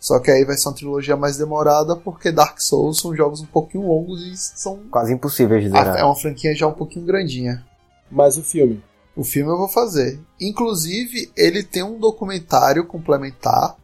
Só 0.00 0.18
que 0.18 0.30
aí 0.30 0.46
vai 0.46 0.56
ser 0.56 0.68
uma 0.68 0.74
trilogia 0.74 1.14
mais 1.14 1.36
demorada, 1.36 1.94
porque 1.94 2.32
Dark 2.32 2.58
Souls 2.58 2.98
são 2.98 3.14
jogos 3.14 3.42
um 3.42 3.46
pouquinho 3.46 3.86
longos 3.86 4.22
e 4.22 4.34
são. 4.34 4.78
Quase 4.90 5.12
impossível 5.12 5.60
de 5.60 5.66
Ah, 5.66 5.70
zerar. 5.70 5.98
É 5.98 6.04
uma 6.04 6.16
franquia 6.16 6.54
já 6.54 6.66
um 6.66 6.72
pouquinho 6.72 7.04
grandinha. 7.04 7.62
Mas 8.10 8.38
o 8.38 8.42
filme. 8.42 8.82
O 9.14 9.22
filme 9.22 9.52
eu 9.52 9.58
vou 9.58 9.68
fazer. 9.68 10.18
Inclusive, 10.40 11.30
ele 11.36 11.62
tem 11.62 11.82
um 11.82 11.98
documentário 11.98 12.86
complementar 12.86 13.76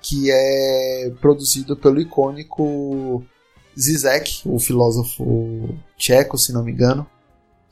que 0.00 0.30
é 0.30 1.12
produzido 1.20 1.76
pelo 1.76 2.00
icônico 2.00 3.24
Zizek, 3.76 4.42
o 4.44 4.60
filósofo 4.60 5.74
tcheco, 5.96 6.38
se 6.38 6.52
não 6.52 6.62
me 6.62 6.70
engano. 6.70 7.04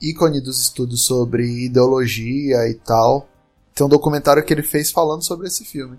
Ícone 0.03 0.41
dos 0.41 0.61
estudos 0.61 1.05
sobre 1.05 1.67
ideologia 1.67 2.69
e 2.69 2.75
tal. 2.75 3.29
Tem 3.75 3.87
um 3.87 3.89
documentário 3.89 4.45
que 4.45 4.53
ele 4.53 4.63
fez 4.63 4.91
falando 4.91 5.23
sobre 5.23 5.47
esse 5.47 5.65
filme. 5.65 5.99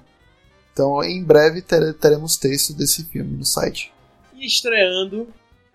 Então, 0.78 1.04
em 1.04 1.24
breve 1.24 1.60
tere- 1.60 1.92
teremos 1.94 2.38
texto 2.38 2.72
desse 2.72 3.04
filme 3.06 3.36
no 3.36 3.44
site. 3.44 3.92
E 4.36 4.46
estreando, 4.46 5.28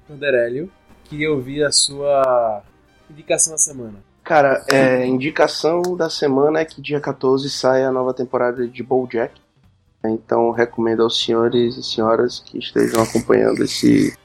Anderélio, 0.09 0.71
queria 1.07 1.29
ouvir 1.33 1.65
a 1.65 1.73
sua 1.73 2.63
indicação 3.11 3.53
da 3.53 3.59
semana. 3.59 3.95
Cara, 4.23 4.65
é, 4.69 5.05
indicação 5.05 5.83
da 5.97 6.09
semana 6.09 6.61
é 6.61 6.65
que 6.65 6.81
dia 6.81 7.01
14 7.01 7.51
sai 7.51 7.83
a 7.83 7.91
nova 7.91 8.15
temporada 8.15 8.65
de 8.69 8.81
BoJack. 8.81 9.41
Então 10.05 10.53
recomendo 10.53 11.03
aos 11.03 11.21
senhores 11.21 11.77
e 11.77 11.83
senhoras 11.83 12.39
que 12.39 12.57
estejam 12.59 13.03
acompanhando 13.03 13.65
esse, 13.65 14.17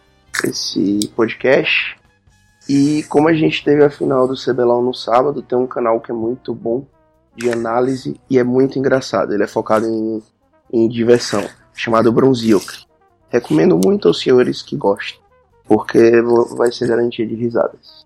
esse 0.44 1.12
podcast. 1.16 1.98
E 2.70 3.02
como 3.10 3.30
a 3.30 3.34
gente 3.34 3.64
teve 3.64 3.84
a 3.84 3.90
final 3.90 4.28
do 4.28 4.36
CBLOL 4.36 4.84
no 4.84 4.94
sábado, 4.94 5.42
tem 5.42 5.58
um 5.58 5.66
canal 5.66 6.00
que 6.00 6.12
é 6.12 6.14
muito 6.14 6.54
bom 6.54 6.86
de 7.36 7.50
análise 7.50 8.20
e 8.30 8.38
é 8.38 8.44
muito 8.44 8.78
engraçado. 8.78 9.34
Ele 9.34 9.44
é 9.44 9.48
focado 9.48 9.88
em, 9.88 10.22
em 10.72 10.88
diversão, 10.88 11.44
chamado 11.74 12.12
Bronzioc. 12.12 12.86
Recomendo 13.30 13.80
muito 13.84 14.08
aos 14.08 14.20
senhores 14.20 14.62
que 14.62 14.76
gostem, 14.76 15.20
porque 15.66 16.22
vai 16.56 16.72
ser 16.72 16.88
garantia 16.88 17.26
de 17.26 17.36
risadas. 17.36 18.06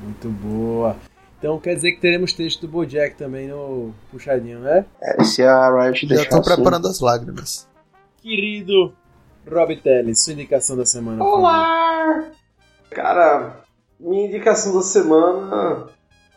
Muito 0.00 0.28
boa. 0.28 0.96
Então 1.38 1.58
quer 1.58 1.74
dizer 1.74 1.92
que 1.92 2.00
teremos 2.00 2.32
texto 2.32 2.62
do 2.62 2.68
Bojack 2.68 3.16
também 3.16 3.48
no 3.48 3.92
puxadinho, 4.10 4.58
né? 4.58 4.84
É, 5.00 5.22
se 5.22 5.42
a 5.42 5.70
Riot 5.70 6.06
Já 6.08 6.22
estão 6.22 6.40
assim, 6.40 6.54
preparando 6.54 6.88
as 6.88 7.00
lágrimas. 7.00 7.68
Querido 8.20 8.92
Rob 9.48 9.76
Teles, 9.76 10.22
sua 10.22 10.32
indicação 10.32 10.76
da 10.76 10.84
semana. 10.84 11.22
Olá! 11.24 12.24
Cara, 12.90 13.60
minha 14.00 14.26
indicação 14.26 14.74
da 14.74 14.82
semana. 14.82 15.86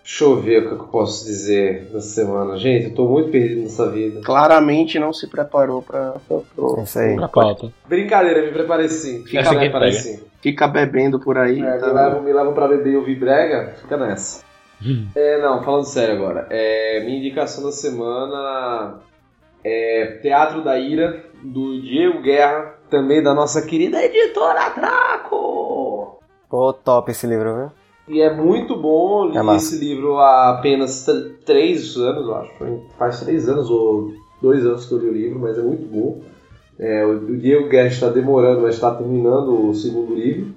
Deixa 0.04 0.24
eu 0.24 0.36
ver 0.42 0.64
o 0.64 0.68
que 0.68 0.74
eu 0.84 0.88
posso 0.88 1.24
dizer 1.26 1.90
da 1.94 2.02
semana. 2.02 2.58
Gente, 2.58 2.86
eu 2.86 2.96
tô 2.96 3.08
muito 3.08 3.30
perdido 3.30 3.62
nessa 3.62 3.90
vida. 3.90 4.22
claramente 4.22 4.98
não 5.00 5.14
se 5.14 5.28
preparou 5.28 5.82
pra, 5.82 6.16
pra, 6.28 6.40
pro- 6.56 6.80
É 6.80 6.84
isso 6.84 7.00
aí. 7.00 7.16
Pra 7.16 7.28
pauta. 7.28 7.72
Brincadeira, 7.88 8.42
me 8.44 8.52
preparei 8.52 8.90
sim. 8.90 9.24
Fica 9.24 9.40
Essa 9.42 9.52
me 9.52 9.56
que 9.58 9.62
preparei 9.70 9.92
pega. 9.92 10.02
sim. 10.04 10.24
Fica 10.42 10.68
bebendo 10.68 11.20
por 11.20 11.38
aí. 11.38 11.62
É, 11.62 11.78
tá? 11.78 11.88
me, 11.88 11.94
levam, 11.94 12.22
me 12.24 12.34
levam 12.34 12.54
pra 12.54 12.68
beber 12.68 12.94
e 12.94 12.98
ouvir 12.98 13.16
brega, 13.16 13.76
fica 13.80 13.96
nessa. 13.96 14.44
é, 15.16 15.40
não, 15.40 15.62
falando 15.64 15.86
sério 15.86 16.16
agora. 16.16 16.48
É, 16.50 17.04
minha 17.06 17.20
indicação 17.20 17.64
da 17.64 17.72
semana 17.72 19.00
é 19.64 20.18
Teatro 20.24 20.64
da 20.64 20.80
Ira, 20.80 21.24
do 21.44 21.80
Diego 21.80 22.22
Guerra, 22.24 22.74
também 22.90 23.22
da 23.22 23.36
nossa 23.36 23.62
querida 23.62 24.02
editora 24.04 24.70
Draco. 24.70 26.20
Pô, 26.50 26.74
top 26.74 27.12
esse 27.12 27.28
livro, 27.28 27.56
viu? 27.56 27.72
E 28.08 28.22
é 28.22 28.34
muito 28.34 28.76
bom, 28.76 29.30
li 29.30 29.38
É 29.38 29.56
esse 29.56 29.78
livro 29.78 30.18
há 30.18 30.50
apenas 30.50 31.06
três 31.46 31.96
anos, 31.98 32.28
eu 32.28 32.36
acho. 32.36 32.52
Faz 32.98 33.20
três 33.22 33.48
anos 33.48 33.70
ou 33.70 34.14
dois 34.42 34.66
anos 34.66 34.86
que 34.86 34.94
eu 34.94 35.00
li 35.00 35.10
o 35.10 35.14
livro, 35.14 35.40
mas 35.40 35.58
é 35.58 35.62
muito 35.62 35.86
bom. 35.86 36.22
É, 36.80 37.06
o, 37.06 37.12
o 37.12 37.38
Diego 37.38 37.70
Guerra 37.70 37.88
está 37.88 38.10
demorando, 38.10 38.62
mas 38.62 38.76
está 38.76 38.94
terminando 38.94 39.70
o 39.70 39.74
segundo 39.74 40.16
livro. 40.16 40.54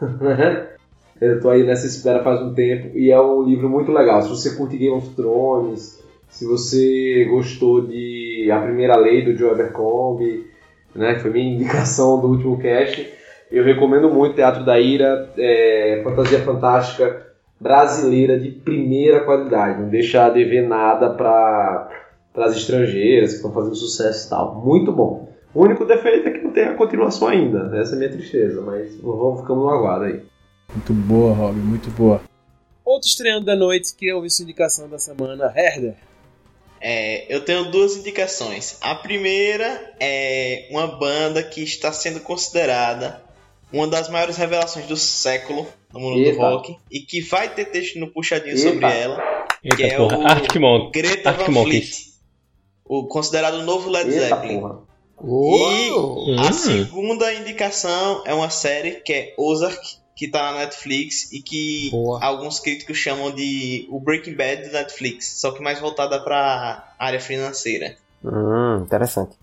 eu 1.20 1.40
tô 1.40 1.50
aí 1.50 1.64
nessa 1.64 1.86
espera 1.86 2.22
faz 2.22 2.42
um 2.42 2.52
tempo. 2.52 2.96
E 2.96 3.10
é 3.10 3.20
um 3.20 3.42
livro 3.42 3.68
muito 3.68 3.90
legal. 3.90 4.22
Se 4.22 4.28
você 4.28 4.54
curte 4.54 4.76
Game 4.76 4.96
of 4.96 5.08
Thrones, 5.14 6.02
se 6.28 6.44
você 6.44 7.26
gostou 7.30 7.80
de 7.80 8.50
A 8.52 8.60
Primeira 8.60 8.96
Lei 8.96 9.24
do 9.24 9.36
Joe 9.36 9.50
Abercrombie, 9.50 10.46
né, 10.94 11.14
que 11.14 11.20
foi 11.20 11.30
minha 11.30 11.54
indicação 11.54 12.20
do 12.20 12.28
último 12.28 12.58
cast, 12.58 13.10
eu 13.58 13.64
recomendo 13.64 14.10
muito 14.10 14.34
Teatro 14.34 14.64
da 14.64 14.78
Ira, 14.80 15.30
é, 15.38 16.00
fantasia 16.02 16.40
fantástica 16.40 17.34
brasileira 17.60 18.38
de 18.38 18.50
primeira 18.50 19.24
qualidade. 19.24 19.80
Não 19.80 19.88
deixa 19.88 20.26
a 20.26 20.30
dever 20.30 20.68
nada 20.68 21.10
para 21.10 21.88
as 22.36 22.56
estrangeiras 22.56 23.30
que 23.30 23.36
estão 23.36 23.52
fazendo 23.52 23.76
sucesso 23.76 24.26
e 24.26 24.30
tal. 24.30 24.54
Muito 24.56 24.92
bom. 24.92 25.32
O 25.54 25.62
único 25.62 25.84
defeito 25.84 26.28
é 26.28 26.32
que 26.32 26.42
não 26.42 26.50
tem 26.50 26.64
a 26.64 26.74
continuação 26.74 27.28
ainda. 27.28 27.70
Essa 27.78 27.92
é 27.92 27.94
a 27.94 27.98
minha 27.98 28.10
tristeza, 28.10 28.60
mas 28.60 28.96
vamos 29.00 29.40
ficando 29.40 29.60
no 29.60 29.70
aguardo 29.70 30.06
aí. 30.06 30.20
Muito 30.74 30.92
boa, 30.92 31.32
Rob, 31.32 31.56
muito 31.56 31.90
boa. 31.90 32.20
Outro 32.84 33.08
estreando 33.08 33.46
da 33.46 33.54
noite, 33.54 33.94
que 33.96 34.12
ouvir 34.12 34.30
sua 34.30 34.42
indicação 34.42 34.88
da 34.88 34.98
semana, 34.98 35.52
Herder. 35.56 35.94
É, 36.80 37.34
eu 37.34 37.42
tenho 37.42 37.70
duas 37.70 37.96
indicações. 37.96 38.76
A 38.82 38.94
primeira 38.94 39.94
é 39.98 40.68
uma 40.70 40.86
banda 40.86 41.42
que 41.42 41.62
está 41.62 41.92
sendo 41.92 42.20
considerada 42.20 43.23
uma 43.72 43.86
das 43.88 44.08
maiores 44.08 44.36
revelações 44.36 44.86
do 44.86 44.96
século 44.96 45.66
no 45.92 46.00
mundo 46.00 46.18
Eita. 46.18 46.32
do 46.32 46.38
rock 46.38 46.76
e 46.90 47.00
que 47.00 47.20
vai 47.20 47.48
ter 47.52 47.66
texto 47.66 47.98
no 47.98 48.08
puxadinho 48.08 48.56
Eita. 48.56 48.68
sobre 48.70 48.86
ela, 48.86 49.46
Eita 49.62 49.76
que 49.76 49.82
é 49.84 49.96
porra. 49.96 50.18
o 50.18 50.26
Arctic 50.26 50.56
Monk. 50.56 50.92
Greta 50.92 51.28
Arctic 51.30 51.46
Van 51.46 51.52
Monkeys. 51.52 51.88
Fleet, 51.88 52.14
o 52.84 53.06
considerado 53.06 53.54
o 53.54 53.62
novo 53.62 53.88
Led 53.90 54.10
Eita 54.10 54.28
Zeppelin. 54.28 54.60
porra. 54.60 54.78
E 55.26 55.90
Hum. 55.92 56.36
a 56.40 56.52
segunda 56.52 57.32
indicação 57.32 58.22
é 58.26 58.34
uma 58.34 58.50
série 58.50 58.96
que 59.00 59.12
é 59.12 59.34
Ozark, 59.38 59.80
que 60.16 60.28
tá 60.28 60.52
na 60.52 60.58
Netflix 60.60 61.32
e 61.32 61.40
que 61.40 61.88
Boa. 61.90 62.22
alguns 62.22 62.58
críticos 62.60 62.98
chamam 62.98 63.30
de 63.32 63.86
o 63.90 63.98
Breaking 64.00 64.34
Bad 64.34 64.64
do 64.68 64.72
Netflix, 64.72 65.40
só 65.40 65.52
que 65.52 65.62
mais 65.62 65.80
voltada 65.80 66.20
pra 66.22 66.92
área 66.98 67.20
financeira. 67.20 67.96
Hum, 68.24 68.82
interessante. 68.82 69.36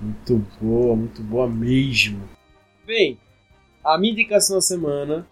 Muito 0.00 0.46
boa, 0.60 0.94
muito 0.96 1.22
boa 1.22 1.48
mesmo. 1.48 2.28
Bem, 2.86 3.18
a 3.84 3.98
minha 3.98 4.12
indicação 4.12 4.56
da 4.56 4.62
semana, 4.62 5.26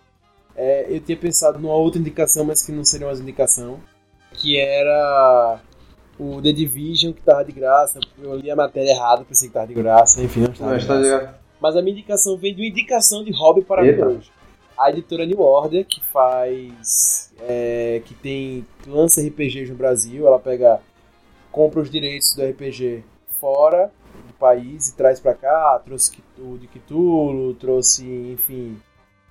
é, 0.55 0.87
eu 0.89 1.01
tinha 1.01 1.17
pensado 1.17 1.59
numa 1.59 1.75
outra 1.75 1.99
indicação, 1.99 2.45
mas 2.45 2.63
que 2.63 2.73
não 2.73 2.85
seria 2.85 3.07
mais 3.07 3.21
indicação, 3.21 3.81
que 4.35 4.59
era 4.59 5.61
o 6.19 6.41
The 6.43 6.53
Division, 6.53 7.13
que 7.13 7.23
tava 7.23 7.45
de 7.45 7.53
graça. 7.53 7.99
Eu 8.19 8.37
li 8.37 8.51
a 8.51 8.57
matéria 8.57 8.91
errada, 8.91 9.25
pensei 9.25 9.49
que 9.49 9.55
tava 9.55 9.67
de 9.67 9.75
graça, 9.75 10.23
enfim, 10.23 10.41
não 10.41 10.51
estava 10.53 10.71
Não, 10.71 10.77
de 10.77 10.83
está 10.83 11.01
graça. 11.01 11.39
Mas 11.61 11.77
a 11.77 11.83
minha 11.83 11.93
indicação 11.93 12.37
vem 12.37 12.55
de 12.55 12.61
uma 12.63 12.69
indicação 12.69 13.25
de 13.25 13.33
hobby 13.33 13.63
para 13.63 13.83
hoje. 13.83 14.31
A 14.77 14.91
editora 14.91 15.25
New 15.25 15.41
Order, 15.41 15.87
que 15.87 16.03
faz. 16.13 17.33
é, 17.41 18.03
que 18.05 18.15
tem. 18.15 18.67
lança 18.87 19.21
RPGs 19.21 19.71
no 19.71 19.77
Brasil, 19.77 20.27
ela 20.27 20.39
pega. 20.39 20.81
compra 21.51 21.81
os 21.81 21.91
direitos 21.91 22.35
do 22.35 22.43
RPG 22.45 23.05
fora 23.41 23.91
país 24.43 24.89
e 24.89 24.97
traz 24.97 25.21
pra 25.21 25.35
cá. 25.35 25.81
Trouxe 25.85 26.21
o 26.37 26.59
de 26.59 26.67
Cthulhu, 26.67 27.55
trouxe, 27.55 28.05
enfim. 28.05 28.77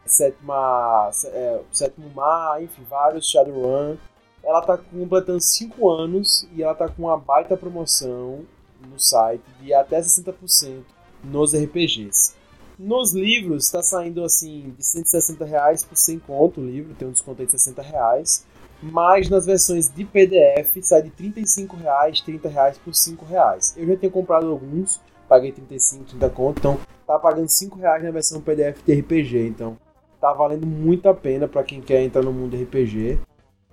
Sétima. 0.05 1.11
É, 1.25 1.59
Sétimo 1.71 2.09
Mar, 2.09 2.63
enfim, 2.63 2.83
vários 2.89 3.29
Shadowrun. 3.29 3.97
Ela 4.41 4.61
tá 4.61 4.77
completando 4.77 5.41
5 5.41 5.89
anos 5.89 6.47
e 6.53 6.63
ela 6.63 6.73
tá 6.73 6.87
com 6.87 7.03
uma 7.03 7.17
baita 7.17 7.55
promoção 7.55 8.43
no 8.89 8.97
site 8.97 9.43
de 9.59 9.71
até 9.73 9.99
60% 9.99 10.81
nos 11.23 11.53
RPGs. 11.53 12.33
Nos 12.79 13.13
livros 13.13 13.65
está 13.65 13.83
saindo 13.83 14.23
assim 14.23 14.73
de 14.75 14.83
160 14.83 15.45
reais 15.45 15.83
por 15.83 15.95
100 15.95 16.19
conto 16.19 16.61
o 16.61 16.65
livro, 16.65 16.95
tem 16.95 17.07
um 17.07 17.11
desconto 17.11 17.41
aí 17.41 17.45
de 17.45 17.51
60 17.51 17.81
reais. 17.83 18.43
Mas 18.81 19.29
nas 19.29 19.45
versões 19.45 19.89
de 19.93 20.03
PDF 20.03 20.77
sai 20.81 21.03
de 21.03 21.11
35 21.11 21.77
reais, 21.77 22.21
30 22.21 22.49
reais 22.49 22.77
por 22.77 22.93
5 22.93 23.25
reais. 23.25 23.75
Eu 23.77 23.85
já 23.85 23.95
tenho 23.95 24.11
comprado 24.11 24.49
alguns, 24.49 24.99
paguei 25.29 25.51
35, 25.51 26.05
30 26.05 26.29
conto, 26.29 26.59
então 26.59 26.79
tá 27.05 27.19
pagando 27.19 27.47
5 27.47 27.77
reais 27.77 28.03
na 28.03 28.11
versão 28.11 28.41
PDF 28.41 28.83
de 28.83 28.93
RPG. 28.93 29.47
Então 29.47 29.77
tá 30.19 30.33
valendo 30.33 30.65
muito 30.65 31.07
a 31.07 31.13
pena 31.13 31.47
para 31.47 31.63
quem 31.63 31.81
quer 31.81 32.01
entrar 32.01 32.23
no 32.23 32.33
mundo 32.33 32.55
RPG. 32.55 33.19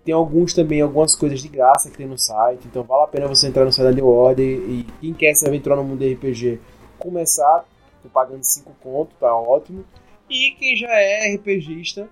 Tem 0.04 0.14
alguns 0.14 0.54
também, 0.54 0.80
algumas 0.80 1.14
coisas 1.14 1.40
de 1.40 1.48
graça 1.48 1.90
que 1.90 1.96
tem 1.96 2.06
no 2.06 2.18
site, 2.18 2.66
então 2.66 2.82
vale 2.82 3.04
a 3.04 3.06
pena 3.08 3.26
você 3.26 3.46
entrar 3.46 3.64
no 3.64 3.72
site 3.72 3.88
da 3.88 3.92
New 3.92 4.06
Order 4.06 4.46
e 4.46 4.86
quem 5.00 5.12
quer 5.12 5.34
se 5.34 5.46
aventurar 5.46 5.76
no 5.76 5.84
mundo 5.84 6.04
RPG 6.04 6.60
começar, 6.98 7.64
tô 8.02 8.08
pagando 8.08 8.42
5 8.42 8.74
conto, 8.82 9.14
tá 9.20 9.34
ótimo. 9.34 9.84
E 10.28 10.50
quem 10.58 10.76
já 10.76 10.90
é 10.90 11.34
RPGista, 11.34 12.08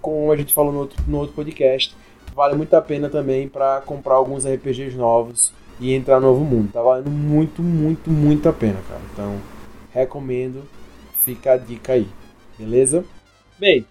como 0.00 0.30
a 0.32 0.36
gente 0.36 0.52
falou 0.52 0.72
no 0.72 0.80
outro, 0.80 1.02
no 1.06 1.18
outro 1.18 1.34
podcast, 1.34 1.96
vale 2.34 2.54
muito 2.54 2.74
a 2.74 2.82
pena 2.82 3.08
também 3.08 3.48
para 3.48 3.80
comprar 3.82 4.14
alguns 4.14 4.46
RPGs 4.46 4.96
novos 4.96 5.52
e 5.78 5.92
entrar 5.92 6.20
no 6.20 6.28
novo 6.28 6.44
mundo. 6.44 6.72
Tá 6.72 6.82
valendo 6.82 7.10
muito, 7.10 7.62
muito, 7.62 8.10
muito 8.10 8.48
a 8.48 8.52
pena, 8.52 8.80
cara. 8.88 9.00
Então, 9.12 9.40
recomendo, 9.92 10.62
fica 11.22 11.52
a 11.52 11.56
dica 11.56 11.92
aí, 11.92 12.08
beleza? 12.58 13.04
Bem, 13.58 13.86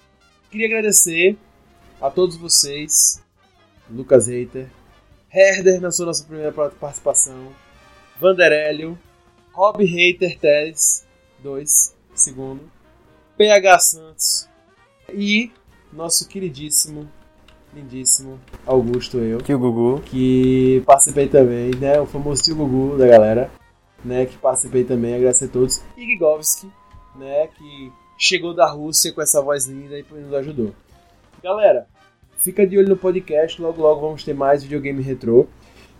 queria 0.49 0.67
agradecer 0.67 1.37
a 2.01 2.09
todos 2.09 2.35
vocês, 2.35 3.23
Lucas 3.89 4.27
Reiter, 4.27 4.67
Herder 5.31 5.79
na 5.79 5.91
sua 5.91 6.07
nossa 6.07 6.23
primeira 6.23 6.51
participação, 6.51 7.49
Vanderélio, 8.19 8.97
Rob 9.53 9.83
Reiter 9.85 10.37
Teles, 10.39 11.05
2, 11.39 11.95
segundo, 12.13 12.69
PH 13.37 13.79
Santos 13.79 14.49
e 15.13 15.51
nosso 15.91 16.27
queridíssimo, 16.27 17.09
lindíssimo 17.73 18.39
Augusto 18.65 19.17
eu, 19.17 19.41
Tio 19.41 19.57
Gugu. 19.57 20.01
que 20.01 20.81
participei 20.85 21.27
também, 21.27 21.71
né, 21.75 21.99
o 21.99 22.05
famoso 22.05 22.43
tio 22.43 22.55
Gugu 22.55 22.97
da 22.97 23.07
galera, 23.07 23.51
né, 24.03 24.25
que 24.25 24.37
participei 24.37 24.83
também, 24.83 25.15
agradecer 25.15 25.45
a 25.45 25.49
todos, 25.49 25.81
e 25.97 26.05
Gigovski, 26.05 26.69
né, 27.15 27.47
que 27.47 27.91
chegou 28.17 28.53
da 28.53 28.69
Rússia 28.69 29.11
com 29.13 29.21
essa 29.21 29.41
voz 29.41 29.65
linda 29.65 29.97
e 29.97 30.05
nos 30.11 30.33
ajudou. 30.33 30.71
Galera, 31.43 31.87
fica 32.37 32.67
de 32.67 32.77
olho 32.77 32.89
no 32.89 32.97
podcast, 32.97 33.61
logo 33.61 33.81
logo 33.81 34.01
vamos 34.01 34.23
ter 34.23 34.33
mais 34.33 34.63
videogame 34.63 35.01
retrô. 35.01 35.47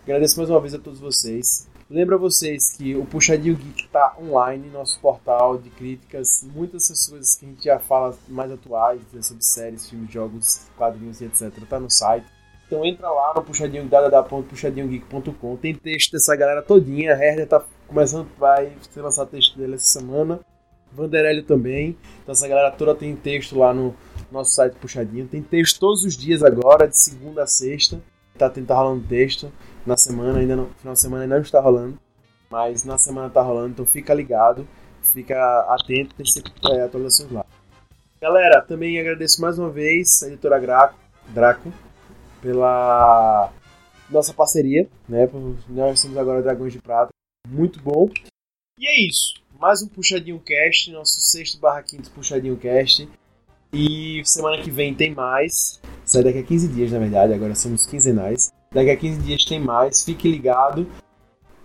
Agradeço 0.04 0.36
mais 0.36 0.50
uma 0.50 0.60
vez 0.60 0.74
a 0.74 0.78
todos 0.78 0.98
vocês. 1.00 1.68
Lembra 1.92 2.16
vocês 2.16 2.70
que 2.70 2.96
o 2.96 3.04
Puxadinho 3.04 3.54
Geek 3.54 3.84
está 3.84 4.16
online, 4.18 4.70
nosso 4.70 4.98
portal 4.98 5.58
de 5.58 5.68
críticas, 5.68 6.42
muitas 6.42 6.88
dessas 6.88 7.06
coisas 7.06 7.34
que 7.34 7.44
a 7.44 7.48
gente 7.50 7.64
já 7.64 7.78
fala 7.78 8.16
mais 8.28 8.50
atuais, 8.50 9.02
né, 9.12 9.20
sobre 9.20 9.44
séries, 9.44 9.90
filmes, 9.90 10.10
jogos, 10.10 10.70
quadrinhos 10.74 11.20
e 11.20 11.26
etc, 11.26 11.52
tá 11.68 11.78
no 11.78 11.90
site. 11.90 12.24
Então 12.66 12.82
entra 12.82 13.10
lá 13.10 13.34
no 13.36 13.42
puxadinho 13.42 13.84
www.puxadinhogeek.com. 13.84 15.56
Tem 15.56 15.74
texto 15.74 16.12
dessa 16.12 16.34
galera 16.34 16.62
todinha. 16.62 17.14
A 17.14 17.22
Herder 17.22 17.46
tá 17.46 17.62
começando, 17.86 18.26
vai 18.38 18.72
ser 18.90 19.02
lançado 19.02 19.28
texto 19.28 19.58
dele 19.58 19.74
essa 19.74 20.00
semana. 20.00 20.40
Vanderélio 20.90 21.42
também. 21.42 21.94
Então 22.22 22.32
essa 22.32 22.48
galera 22.48 22.70
toda 22.70 22.94
tem 22.94 23.14
texto 23.14 23.58
lá 23.58 23.74
no 23.74 23.94
nosso 24.30 24.52
site 24.52 24.76
Puxadinho. 24.76 25.28
Tem 25.28 25.42
texto 25.42 25.78
todos 25.78 26.04
os 26.04 26.16
dias 26.16 26.42
agora, 26.42 26.88
de 26.88 26.96
segunda 26.96 27.42
a 27.42 27.46
sexta. 27.46 28.00
Tá, 28.38 28.48
tá 28.48 28.74
rolando 28.74 29.06
texto. 29.06 29.52
Na 29.84 29.96
semana, 29.96 30.38
ainda 30.38 30.56
no 30.56 30.66
final 30.74 30.94
de 30.94 31.00
semana 31.00 31.22
ainda 31.24 31.34
não 31.36 31.42
está 31.42 31.60
rolando. 31.60 31.98
Mas 32.50 32.84
na 32.84 32.98
semana 32.98 33.30
tá 33.30 33.42
rolando, 33.42 33.70
então 33.70 33.86
fica 33.86 34.14
ligado. 34.14 34.66
Fica 35.02 35.36
atento, 35.68 36.14
tem 36.14 36.24
sempre 36.24 36.52
é, 36.70 36.82
atualizações 36.82 37.32
lá. 37.32 37.44
Galera, 38.20 38.62
também 38.62 39.00
agradeço 39.00 39.40
mais 39.40 39.58
uma 39.58 39.68
vez 39.68 40.22
a 40.22 40.28
editora 40.28 40.58
Graco, 40.58 40.94
Draco 41.28 41.72
pela 42.40 43.52
nossa 44.10 44.34
parceria, 44.34 44.88
né? 45.08 45.28
Nós 45.68 46.00
somos 46.00 46.16
agora 46.16 46.42
Dragões 46.42 46.72
de 46.72 46.80
Prata. 46.80 47.08
Muito 47.48 47.80
bom. 47.80 48.08
E 48.78 48.86
é 48.86 49.08
isso. 49.08 49.34
Mais 49.58 49.82
um 49.82 49.88
Puxadinho 49.88 50.40
Cast, 50.40 50.90
nosso 50.92 51.20
sexto 51.20 51.58
barra 51.58 51.82
quinto 51.82 52.10
Puxadinho 52.10 52.56
Cast. 52.56 53.08
E 53.72 54.22
semana 54.24 54.62
que 54.62 54.70
vem 54.70 54.94
tem 54.94 55.14
mais. 55.14 55.80
Sai 56.04 56.22
daqui 56.22 56.38
a 56.38 56.42
15 56.42 56.68
dias, 56.68 56.92
na 56.92 56.98
verdade. 56.98 57.32
Agora 57.32 57.54
somos 57.54 57.86
quinzenais. 57.86 58.52
Daqui 58.74 58.90
a 58.90 58.96
15 58.96 59.20
dias 59.20 59.44
tem 59.44 59.60
mais. 59.60 60.02
Fique 60.02 60.28
ligado. 60.28 60.86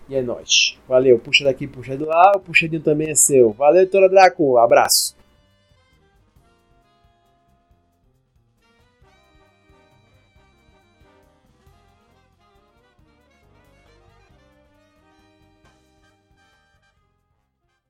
E 0.08 0.16
é 0.16 0.22
nóis. 0.22 0.78
Valeu. 0.88 1.18
Puxa 1.20 1.44
daqui, 1.44 1.68
puxa 1.68 1.98
de 1.98 2.04
lá. 2.04 2.34
O 2.36 2.40
puxadinho 2.40 2.82
também 2.82 3.10
é 3.10 3.16
seu. 3.16 3.52
Valeu, 3.52 3.90
Tora 3.90 4.08
Draco. 4.08 4.58
Abraço. 4.58 5.17